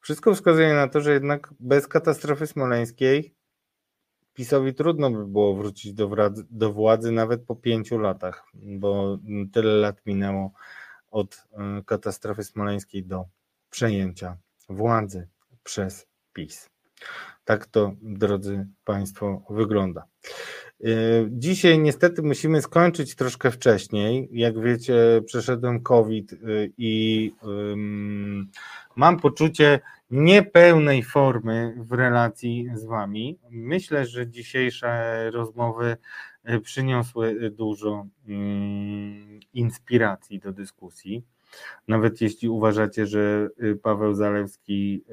wszystko 0.00 0.34
wskazuje 0.34 0.74
na 0.74 0.88
to, 0.88 1.00
że 1.00 1.12
jednak 1.12 1.54
bez 1.60 1.88
katastrofy 1.88 2.46
smoleńskiej 2.46 3.34
PiSowi 4.34 4.74
trudno 4.74 5.10
by 5.10 5.26
było 5.26 5.56
wrócić 5.56 5.92
do, 5.92 6.08
władzy, 6.08 6.46
do 6.50 6.72
władzy 6.72 7.12
nawet 7.12 7.44
po 7.44 7.56
pięciu 7.56 7.98
latach, 7.98 8.44
bo 8.54 9.18
tyle 9.52 9.74
lat 9.74 10.06
minęło 10.06 10.52
od 11.10 11.44
e, 11.52 11.82
katastrofy 11.86 12.44
smoleńskiej 12.44 13.04
do 13.04 13.24
przejęcia 13.70 14.36
władzy 14.68 15.28
przez 15.62 16.06
PiS. 16.32 16.70
Tak 17.44 17.66
to, 17.66 17.92
drodzy 18.02 18.66
Państwo, 18.84 19.42
wygląda. 19.50 20.04
Y, 20.84 21.28
dzisiaj 21.30 21.78
niestety 21.78 22.22
musimy 22.22 22.62
skończyć 22.62 23.14
troszkę 23.14 23.50
wcześniej. 23.50 24.28
Jak 24.32 24.60
wiecie, 24.60 25.22
przeszedłem 25.26 25.82
COVID 25.82 26.32
y, 26.32 26.72
i 26.78 27.32
mam 28.96 29.20
poczucie 29.20 29.80
niepełnej 30.10 31.02
formy 31.02 31.74
w 31.78 31.92
relacji 31.92 32.70
z 32.74 32.84
Wami. 32.84 33.38
Myślę, 33.50 34.06
że 34.06 34.28
dzisiejsze 34.28 35.30
rozmowy 35.30 35.96
y, 36.50 36.60
przyniosły 36.60 37.50
dużo 37.50 38.06
inspiracji 39.54 40.38
do 40.38 40.52
dyskusji. 40.52 41.24
Nawet 41.88 42.20
jeśli 42.20 42.48
uważacie, 42.48 43.06
że 43.06 43.48
Paweł 43.82 44.14
Zalewski 44.14 45.04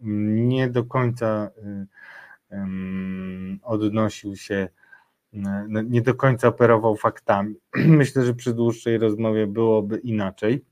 nie 0.00 0.70
do 0.70 0.84
końca 0.84 1.50
odnosił 3.62 4.36
się, 4.36 4.68
no, 5.32 5.82
nie 5.82 6.02
do 6.02 6.14
końca 6.14 6.48
operował 6.48 6.96
faktami. 6.96 7.54
Myślę, 8.00 8.24
że 8.24 8.34
przy 8.34 8.54
dłuższej 8.54 8.98
rozmowie 8.98 9.46
byłoby 9.46 9.98
inaczej, 9.98 10.64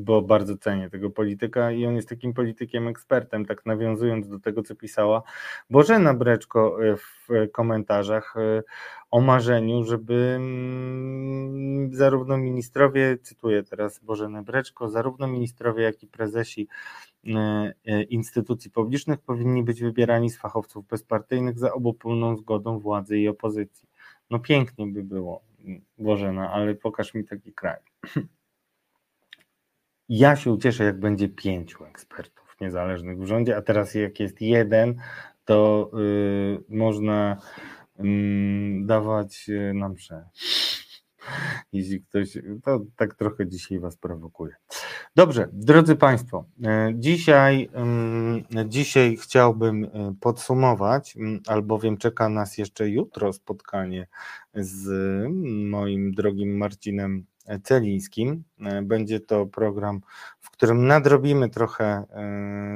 bo 0.00 0.22
bardzo 0.22 0.56
cenię 0.58 0.90
tego 0.90 1.10
polityka 1.10 1.70
i 1.72 1.86
on 1.86 1.96
jest 1.96 2.08
takim 2.08 2.34
politykiem 2.34 2.88
ekspertem, 2.88 3.46
tak 3.46 3.66
nawiązując 3.66 4.28
do 4.28 4.38
tego, 4.40 4.62
co 4.62 4.74
pisała 4.74 5.22
Bożena 5.70 6.14
Breczko 6.14 6.84
e, 6.84 6.96
w 6.96 7.28
komentarzach 7.52 8.34
e, 8.36 8.62
o 9.10 9.20
marzeniu, 9.20 9.84
żeby 9.84 10.40
zarówno 11.90 12.36
ministrowie, 12.36 13.18
cytuję 13.22 13.62
teraz 13.62 13.98
Bożenę 13.98 14.42
Breczko, 14.42 14.88
zarówno 14.88 15.26
ministrowie, 15.26 15.82
jak 15.82 16.02
i 16.02 16.06
prezesi 16.06 16.68
instytucji 18.08 18.70
publicznych 18.70 19.20
powinni 19.20 19.62
być 19.62 19.80
wybierani 19.80 20.30
z 20.30 20.38
fachowców 20.38 20.86
bezpartyjnych 20.86 21.58
za 21.58 21.72
obopólną 21.72 22.36
zgodą 22.36 22.78
władzy 22.78 23.18
i 23.18 23.28
opozycji. 23.28 23.88
No 24.30 24.38
pięknie 24.38 24.86
by 24.86 25.02
było, 25.02 25.42
Bożena, 25.98 26.52
ale 26.52 26.74
pokaż 26.74 27.14
mi 27.14 27.24
taki 27.24 27.52
kraj. 27.52 27.80
Ja 30.08 30.36
się 30.36 30.52
ucieszę, 30.52 30.84
jak 30.84 31.00
będzie 31.00 31.28
pięciu 31.28 31.84
ekspertów 31.84 32.56
niezależnych 32.60 33.18
w 33.18 33.26
rządzie, 33.26 33.56
a 33.56 33.62
teraz 33.62 33.94
jak 33.94 34.20
jest 34.20 34.40
jeden, 34.40 35.00
to 35.44 35.90
yy, 35.92 36.64
można 36.68 37.36
yy, 37.98 38.06
dawać 38.86 39.48
y, 39.48 39.74
nam 39.74 39.92
mszę. 39.92 40.28
Jeśli 41.72 42.00
ktoś, 42.00 42.38
to 42.64 42.80
tak 42.96 43.14
trochę 43.14 43.46
dzisiaj 43.46 43.78
Was 43.78 43.96
prowokuje. 43.96 44.54
Dobrze, 45.16 45.48
drodzy 45.52 45.96
Państwo, 45.96 46.44
y, 46.58 46.94
dzisiaj, 46.94 47.68
yy, 48.54 48.68
dzisiaj 48.68 49.16
chciałbym 49.16 49.84
y, 49.84 49.88
podsumować, 50.20 51.16
albowiem 51.46 51.96
czeka 51.96 52.28
nas 52.28 52.58
jeszcze 52.58 52.88
jutro 52.88 53.32
spotkanie 53.32 54.06
z 54.54 54.88
moim 55.70 56.12
drogim 56.12 56.56
Marcinem 56.56 57.24
Celińskim. 57.62 58.44
E, 58.60 58.82
będzie 58.82 59.20
to 59.20 59.46
program, 59.46 60.00
w 60.40 60.50
którym 60.50 60.86
nadrobimy 60.86 61.48
trochę 61.48 61.84
e, 61.84 62.06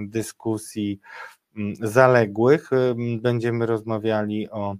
dyskusji 0.07 1.01
zaległych. 1.81 2.73
E, 2.73 2.95
będziemy 3.21 3.67
rozmawiali 3.67 4.51
o 4.51 4.77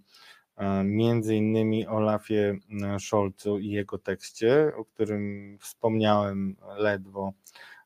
między 0.85 1.37
innymi 1.37 1.87
Olafie 1.87 2.57
Scholzu 2.99 3.59
i 3.59 3.69
jego 3.69 3.99
tekście, 3.99 4.73
o 4.77 4.85
którym 4.85 5.57
wspomniałem 5.61 6.57
ledwo 6.79 7.33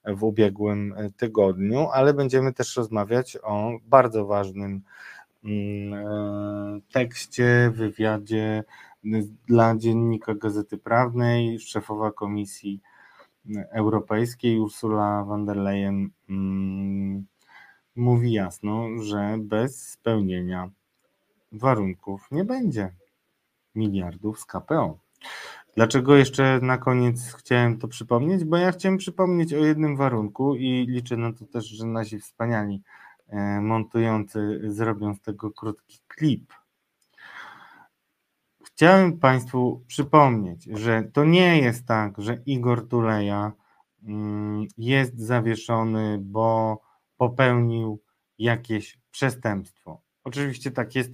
w 0.07 0.25
ubiegłym 0.25 0.95
tygodniu, 1.17 1.89
ale 1.93 2.15
będziemy 2.15 2.53
też 2.53 2.77
rozmawiać 2.77 3.39
o 3.43 3.71
bardzo 3.87 4.27
ważnym 4.27 4.83
tekście, 6.93 7.71
wywiadzie 7.75 8.65
dla 9.47 9.77
dziennika 9.77 10.35
Gazety 10.35 10.79
Prawnej 10.79 11.61
szefowa 11.61 12.13
Komisji 12.13 12.81
Europejskiej 13.71 14.61
Ursula 14.61 15.25
von 15.25 15.47
der 15.47 15.57
Leyen 15.57 16.11
mm, 16.29 17.27
mówi 17.97 18.33
jasno, 18.33 18.89
że 19.03 19.37
bez 19.39 19.91
spełnienia 19.91 20.71
warunków 21.59 22.29
nie 22.31 22.45
będzie 22.45 22.95
miliardów 23.75 24.41
z 24.41 24.45
KPO. 24.45 24.99
Dlaczego 25.77 26.17
jeszcze 26.17 26.61
na 26.63 26.79
koniec 26.79 27.33
chciałem 27.33 27.79
to 27.79 27.89
przypomnieć? 27.89 28.45
Bo 28.45 28.57
ja 28.57 28.73
chciałem 28.73 28.99
przypomnieć 28.99 29.55
o 29.55 29.65
jednym 29.65 29.97
warunku 29.97 30.55
i 30.55 30.87
liczę 30.89 31.17
na 31.17 31.33
to 31.33 31.45
też, 31.45 31.67
że 31.67 31.87
nasi 31.87 32.19
wspaniali 32.19 32.83
e, 33.29 33.61
montujący 33.61 34.61
zrobią 34.65 35.15
z 35.15 35.21
tego 35.21 35.51
krótki 35.51 35.99
klip 36.09 36.53
Chciałem 38.75 39.19
Państwu 39.19 39.85
przypomnieć, 39.87 40.65
że 40.65 41.03
to 41.13 41.25
nie 41.25 41.59
jest 41.59 41.87
tak, 41.87 42.15
że 42.19 42.39
Igor 42.47 42.89
Tuleja 42.89 43.53
mm, 44.03 44.67
jest 44.79 45.19
zawieszony, 45.19 46.19
bo 46.21 46.81
popełnił 47.17 48.01
jakieś 48.39 48.99
przestępstwo. 49.11 50.01
Oczywiście 50.25 50.71
tak 50.71 50.95
jest 50.95 51.11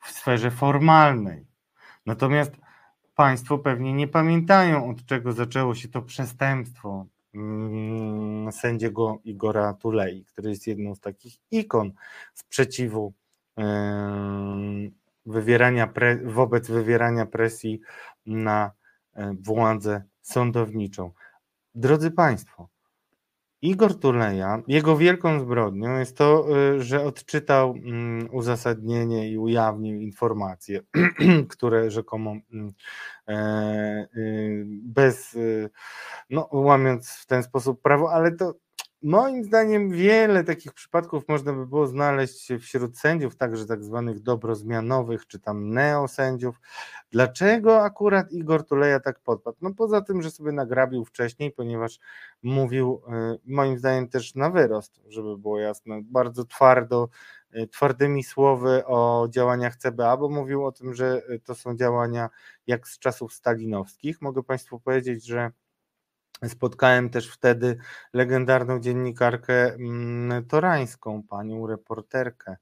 w 0.00 0.10
sferze 0.10 0.50
formalnej. 0.50 1.46
Natomiast 2.06 2.52
Państwo 3.14 3.58
pewnie 3.58 3.92
nie 3.92 4.08
pamiętają, 4.08 4.90
od 4.90 5.06
czego 5.06 5.32
zaczęło 5.32 5.74
się 5.74 5.88
to 5.88 6.02
przestępstwo 6.02 7.06
mm, 7.34 8.52
sędziego 8.52 9.18
Igora 9.24 9.74
Tulei, 9.74 10.24
który 10.24 10.50
jest 10.50 10.66
jedną 10.66 10.94
z 10.94 11.00
takich 11.00 11.34
ikon 11.50 11.92
sprzeciwu 12.34 13.12
wywierania 15.26 15.86
pre, 15.86 16.16
wobec 16.16 16.68
wywierania 16.70 17.26
presji 17.26 17.80
na 18.26 18.70
władzę 19.40 20.02
sądowniczą. 20.22 21.10
Drodzy 21.74 22.10
Państwo, 22.10 22.68
Igor 23.62 24.00
Tuleja, 24.00 24.62
jego 24.68 24.96
wielką 24.96 25.40
zbrodnią 25.40 25.98
jest 25.98 26.16
to, 26.16 26.46
e, 26.58 26.80
że 26.80 27.04
odczytał 27.04 27.70
mm, 27.70 28.28
uzasadnienie 28.32 29.30
i 29.30 29.38
ujawnił 29.38 30.00
informacje, 30.00 30.80
które 31.52 31.90
rzekomo 31.90 32.34
mm, 32.52 32.72
e, 33.28 34.08
bez, 34.82 35.38
no, 36.30 36.48
łamiąc 36.52 37.10
w 37.10 37.26
ten 37.26 37.42
sposób 37.42 37.82
prawo, 37.82 38.12
ale 38.12 38.32
to 38.32 38.54
Moim 39.02 39.44
zdaniem 39.44 39.90
wiele 39.90 40.44
takich 40.44 40.72
przypadków 40.72 41.28
można 41.28 41.52
by 41.52 41.66
było 41.66 41.86
znaleźć 41.86 42.48
wśród 42.60 42.98
sędziów, 42.98 43.36
także 43.36 43.66
tak 43.66 43.84
zwanych 43.84 44.20
dobrozmianowych, 44.20 45.26
czy 45.26 45.38
tam 45.40 45.70
neosędziów. 45.70 46.60
Dlaczego 47.10 47.82
akurat 47.82 48.32
Igor 48.32 48.66
Tuleja 48.66 49.00
tak 49.00 49.20
podpadł? 49.20 49.56
No 49.62 49.74
poza 49.74 50.00
tym, 50.00 50.22
że 50.22 50.30
sobie 50.30 50.52
nagrabił 50.52 51.04
wcześniej, 51.04 51.50
ponieważ 51.50 51.98
mówił 52.42 53.02
y, 53.34 53.38
moim 53.44 53.78
zdaniem 53.78 54.08
też 54.08 54.34
na 54.34 54.50
wyrost, 54.50 55.00
żeby 55.08 55.38
było 55.38 55.58
jasne, 55.58 56.00
bardzo 56.02 56.44
twardo, 56.44 57.08
y, 57.54 57.66
twardymi 57.68 58.24
słowy 58.24 58.86
o 58.86 59.28
działaniach 59.30 59.76
CBA, 59.76 60.16
bo 60.16 60.28
mówił 60.28 60.66
o 60.66 60.72
tym, 60.72 60.94
że 60.94 61.22
to 61.44 61.54
są 61.54 61.76
działania 61.76 62.30
jak 62.66 62.88
z 62.88 62.98
czasów 62.98 63.32
stalinowskich. 63.32 64.22
Mogę 64.22 64.42
Państwu 64.42 64.80
powiedzieć, 64.80 65.26
że 65.26 65.50
Spotkałem 66.48 67.10
też 67.10 67.30
wtedy 67.30 67.78
legendarną 68.12 68.80
dziennikarkę 68.80 69.74
mm, 69.74 70.44
torańską, 70.46 71.22
panią 71.22 71.66
reporterkę, 71.66 72.56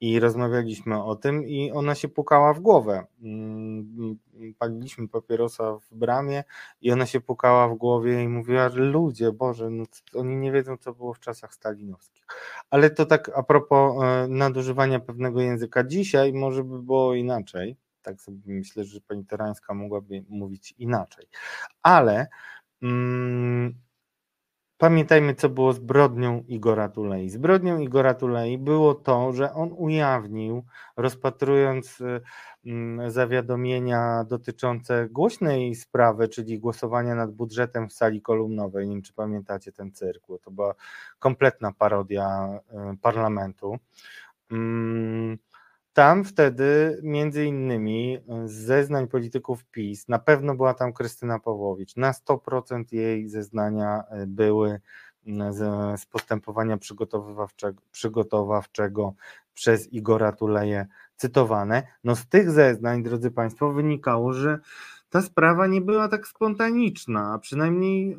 i 0.00 0.20
rozmawialiśmy 0.20 1.04
o 1.04 1.16
tym, 1.16 1.44
i 1.44 1.72
ona 1.72 1.94
się 1.94 2.08
pukała 2.08 2.54
w 2.54 2.60
głowę. 2.60 3.06
Mm, 3.22 4.18
paliliśmy 4.58 5.08
papierosa 5.08 5.78
w 5.78 5.94
bramie, 5.94 6.44
i 6.80 6.92
ona 6.92 7.06
się 7.06 7.20
pukała 7.20 7.68
w 7.68 7.74
głowie 7.74 8.22
i 8.22 8.28
mówiła: 8.28 8.70
Ludzie, 8.74 9.32
Boże, 9.32 9.70
no 9.70 9.84
oni 10.14 10.36
nie 10.36 10.52
wiedzą, 10.52 10.76
co 10.76 10.94
było 10.94 11.14
w 11.14 11.20
czasach 11.20 11.54
stalinowskich. 11.54 12.26
Ale 12.70 12.90
to 12.90 13.06
tak 13.06 13.30
a 13.34 13.42
propos 13.42 14.02
e, 14.02 14.28
nadużywania 14.28 15.00
pewnego 15.00 15.40
języka. 15.40 15.84
Dzisiaj 15.84 16.32
może 16.32 16.64
by 16.64 16.82
było 16.82 17.14
inaczej. 17.14 17.76
Tak 18.02 18.20
sobie 18.20 18.38
myślę, 18.46 18.84
że 18.84 19.00
pani 19.00 19.26
Torańska 19.26 19.74
mogłaby 19.74 20.24
mówić 20.28 20.74
inaczej. 20.78 21.26
Ale 21.82 22.26
pamiętajmy, 24.78 25.34
co 25.34 25.48
było 25.48 25.72
zbrodnią 25.72 26.44
Igora 26.48 26.88
Tulei. 26.88 27.30
Zbrodnią 27.30 27.78
Igora 27.78 28.14
Tulei 28.14 28.58
było 28.58 28.94
to, 28.94 29.32
że 29.32 29.52
on 29.52 29.74
ujawnił, 29.76 30.64
rozpatrując 30.96 32.02
mm, 32.66 33.10
zawiadomienia 33.10 34.24
dotyczące 34.28 35.08
głośnej 35.08 35.74
sprawy, 35.74 36.28
czyli 36.28 36.58
głosowania 36.58 37.14
nad 37.14 37.32
budżetem 37.32 37.88
w 37.88 37.92
sali 37.92 38.22
kolumnowej. 38.22 38.88
Nie 38.88 38.94
wiem, 38.94 39.02
czy 39.02 39.12
pamiętacie 39.12 39.72
ten 39.72 39.92
cyrk, 39.92 40.26
to 40.42 40.50
była 40.50 40.74
kompletna 41.18 41.72
parodia 41.72 42.48
y, 42.94 42.96
parlamentu. 42.98 43.78
Tam 45.94 46.24
wtedy 46.24 47.00
między 47.02 47.44
innymi 47.44 48.18
z 48.44 48.52
zeznań 48.52 49.08
polityków 49.08 49.64
PiS, 49.64 50.08
na 50.08 50.18
pewno 50.18 50.54
była 50.54 50.74
tam 50.74 50.92
Krystyna 50.92 51.38
Pawłowicz, 51.38 51.96
na 51.96 52.12
100% 52.12 52.84
jej 52.92 53.28
zeznania 53.28 54.04
e, 54.08 54.26
były 54.26 54.80
z, 55.50 56.00
z 56.00 56.06
postępowania 56.06 56.76
przygotowawczego, 56.76 57.82
przygotowawczego 57.92 59.14
przez 59.54 59.92
Igora 59.92 60.32
Tuleje 60.32 60.86
cytowane. 61.16 61.82
No 62.04 62.16
z 62.16 62.26
tych 62.26 62.50
zeznań, 62.50 63.02
drodzy 63.02 63.30
Państwo, 63.30 63.72
wynikało, 63.72 64.32
że 64.32 64.58
ta 65.10 65.22
sprawa 65.22 65.66
nie 65.66 65.80
była 65.80 66.08
tak 66.08 66.26
spontaniczna, 66.26 67.32
a 67.34 67.38
przynajmniej 67.38 68.16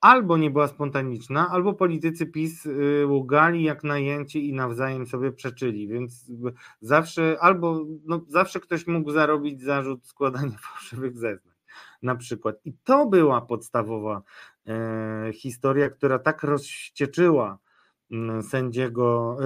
albo 0.00 0.36
nie 0.36 0.50
była 0.50 0.68
spontaniczna, 0.68 1.48
albo 1.50 1.74
politycy 1.74 2.26
PiS 2.26 2.66
y, 2.66 3.06
ługali 3.06 3.62
jak 3.62 3.84
najęci 3.84 4.48
i 4.48 4.52
nawzajem 4.52 5.06
sobie 5.06 5.32
przeczyli, 5.32 5.88
więc 5.88 6.30
zawsze 6.80 7.36
albo 7.40 7.84
no, 8.04 8.20
zawsze 8.28 8.60
ktoś 8.60 8.86
mógł 8.86 9.10
zarobić 9.10 9.62
zarzut 9.62 10.06
składania 10.06 10.58
fałszywych 10.72 11.18
zeznań 11.18 11.56
na 12.02 12.16
przykład. 12.16 12.56
I 12.64 12.72
to 12.84 13.06
była 13.06 13.40
podstawowa 13.40 14.22
e, 14.66 15.30
historia, 15.32 15.90
która 15.90 16.18
tak 16.18 16.42
rozścieczyła 16.42 17.58
mm, 18.10 18.42
sędziego, 18.42 19.36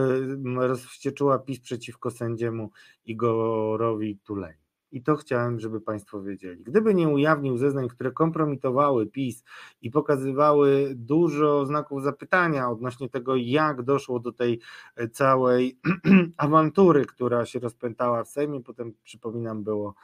e, 0.61 0.67
rozwścieczyła 0.69 1.39
PiS 1.39 1.61
przeciwko 1.61 2.11
sędziemu 2.11 2.71
Igorowi 3.05 4.19
Tulei. 4.25 4.70
I 4.93 5.03
to 5.03 5.17
chciałem, 5.17 5.61
żeby 5.61 5.81
Państwo 5.81 6.23
wiedzieli. 6.23 6.65
Gdyby 6.65 6.95
nie 6.95 7.09
ujawnił 7.09 7.57
zeznań, 7.57 7.89
które 7.89 8.13
kompromitowały 8.13 9.07
PiS 9.07 9.45
i 9.83 9.91
pokazywały 9.91 10.93
dużo 10.97 11.67
znaków 11.67 12.03
zapytania 12.03 12.71
odnośnie 12.71 13.09
tego, 13.09 13.37
jak 13.37 13.83
doszło 13.83 14.21
do 14.21 14.33
tej 14.33 14.61
e, 14.97 15.09
całej 15.09 15.79
awantury, 16.37 17.07
która 17.07 17.47
się 17.47 17.59
rozpętała 17.59 18.25
w 18.25 18.29
Sejmie, 18.29 18.61
potem 18.61 18.93
przypominam, 19.03 19.65
było 19.65 19.95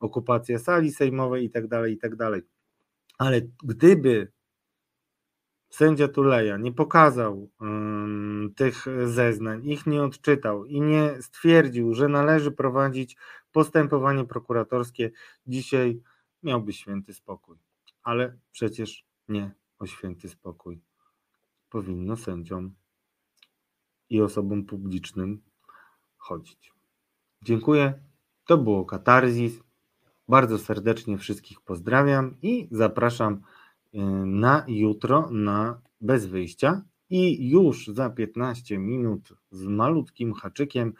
okupacja 0.00 0.58
sali 0.58 0.92
sejmowej 0.92 1.44
i 1.44 1.50
tak 1.50 1.68
dalej, 1.68 1.92
i 1.92 1.98
tak 1.98 2.16
dalej. 2.16 2.42
Ale 3.18 3.40
gdyby 3.64 4.32
sędzia 5.74 6.08
Tuleja 6.08 6.56
nie 6.56 6.72
pokazał 6.72 7.50
um, 7.60 8.52
tych 8.56 8.86
zeznań, 9.04 9.66
ich 9.66 9.86
nie 9.86 10.02
odczytał 10.02 10.64
i 10.64 10.80
nie 10.80 11.22
stwierdził, 11.22 11.94
że 11.94 12.08
należy 12.08 12.52
prowadzić 12.52 13.16
postępowanie 13.52 14.24
prokuratorskie, 14.24 15.10
dzisiaj 15.46 16.00
miałby 16.42 16.72
święty 16.72 17.14
spokój. 17.14 17.56
Ale 18.02 18.36
przecież 18.52 19.04
nie 19.28 19.54
o 19.78 19.86
święty 19.86 20.28
spokój. 20.28 20.80
Powinno 21.70 22.16
sędziom 22.16 22.74
i 24.10 24.22
osobom 24.22 24.64
publicznym 24.64 25.42
chodzić. 26.16 26.72
Dziękuję. 27.42 27.94
To 28.46 28.58
było 28.58 28.84
Katarzis. 28.84 29.60
Bardzo 30.28 30.58
serdecznie 30.58 31.18
wszystkich 31.18 31.60
pozdrawiam 31.60 32.36
i 32.42 32.68
zapraszam 32.70 33.42
na 34.24 34.64
jutro 34.68 35.30
na 35.30 35.80
bez 36.00 36.26
wyjścia 36.26 36.82
i 37.10 37.48
już 37.48 37.86
za 37.86 38.10
15 38.10 38.78
minut 38.78 39.32
z 39.50 39.66
malutkim 39.66 40.34
haczykiem 40.34 40.92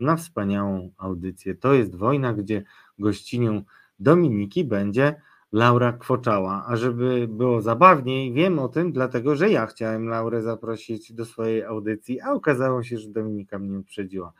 na 0.00 0.16
wspaniałą 0.16 0.90
audycję. 0.96 1.54
To 1.54 1.74
jest 1.74 1.94
wojna, 1.94 2.34
gdzie 2.34 2.62
gościnią 2.98 3.62
Dominiki 3.98 4.64
będzie 4.64 5.20
Laura 5.52 5.92
Kwoczała. 5.92 6.64
A 6.66 6.76
żeby 6.76 7.28
było 7.28 7.62
zabawniej, 7.62 8.32
wiem 8.32 8.58
o 8.58 8.68
tym, 8.68 8.92
dlatego 8.92 9.36
że 9.36 9.50
ja 9.50 9.66
chciałem 9.66 10.08
Laurę 10.08 10.42
zaprosić 10.42 11.12
do 11.12 11.24
swojej 11.24 11.64
audycji, 11.64 12.20
a 12.20 12.32
okazało 12.32 12.82
się, 12.82 12.98
że 12.98 13.08
Dominika 13.08 13.58
mnie 13.58 13.78
uprzedziła. 13.78 14.32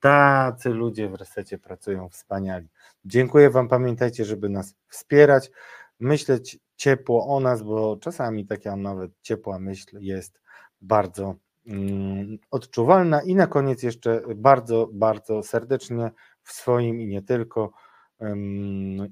Tacy 0.00 0.70
ludzie 0.70 1.08
w 1.08 1.14
resecie 1.14 1.58
pracują 1.58 2.08
wspaniali. 2.08 2.68
Dziękuję 3.04 3.50
Wam. 3.50 3.68
Pamiętajcie, 3.68 4.24
żeby 4.24 4.48
nas 4.48 4.74
wspierać, 4.88 5.50
myśleć 6.00 6.58
ciepło 6.76 7.26
o 7.36 7.40
nas, 7.40 7.62
bo 7.62 7.96
czasami 7.96 8.46
taka 8.46 8.76
nawet 8.76 9.12
ciepła 9.22 9.58
myśl 9.58 9.98
jest 10.00 10.40
bardzo 10.80 11.34
mm, 11.66 12.38
odczuwalna. 12.50 13.22
I 13.22 13.34
na 13.34 13.46
koniec 13.46 13.82
jeszcze 13.82 14.22
bardzo, 14.36 14.88
bardzo 14.92 15.42
serdecznie 15.42 16.10
w 16.42 16.52
swoim 16.52 17.00
i 17.00 17.06
nie 17.06 17.22
tylko 17.22 17.72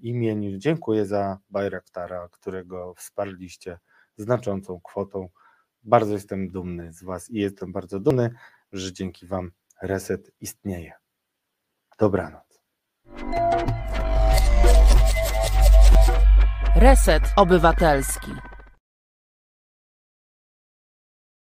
imieniu 0.03 0.59
dziękuję 0.59 1.07
za 1.07 1.39
Bayraktara, 1.51 2.29
którego 2.29 2.95
wsparliście 2.95 3.79
znaczącą 4.17 4.81
kwotą. 4.81 5.29
Bardzo 5.83 6.13
jestem 6.13 6.49
dumny 6.49 6.93
z 6.93 7.05
Was 7.05 7.31
i 7.31 7.39
jestem 7.39 7.73
bardzo 7.73 8.01
dumny, 8.01 8.31
że 8.73 8.93
dzięki 8.93 9.27
Wam 9.27 9.51
reset 9.83 10.31
istnieje. 10.41 10.93
Dobranoc. 11.99 12.63
Reset 16.83 17.23
Obywatelski. 17.37 18.52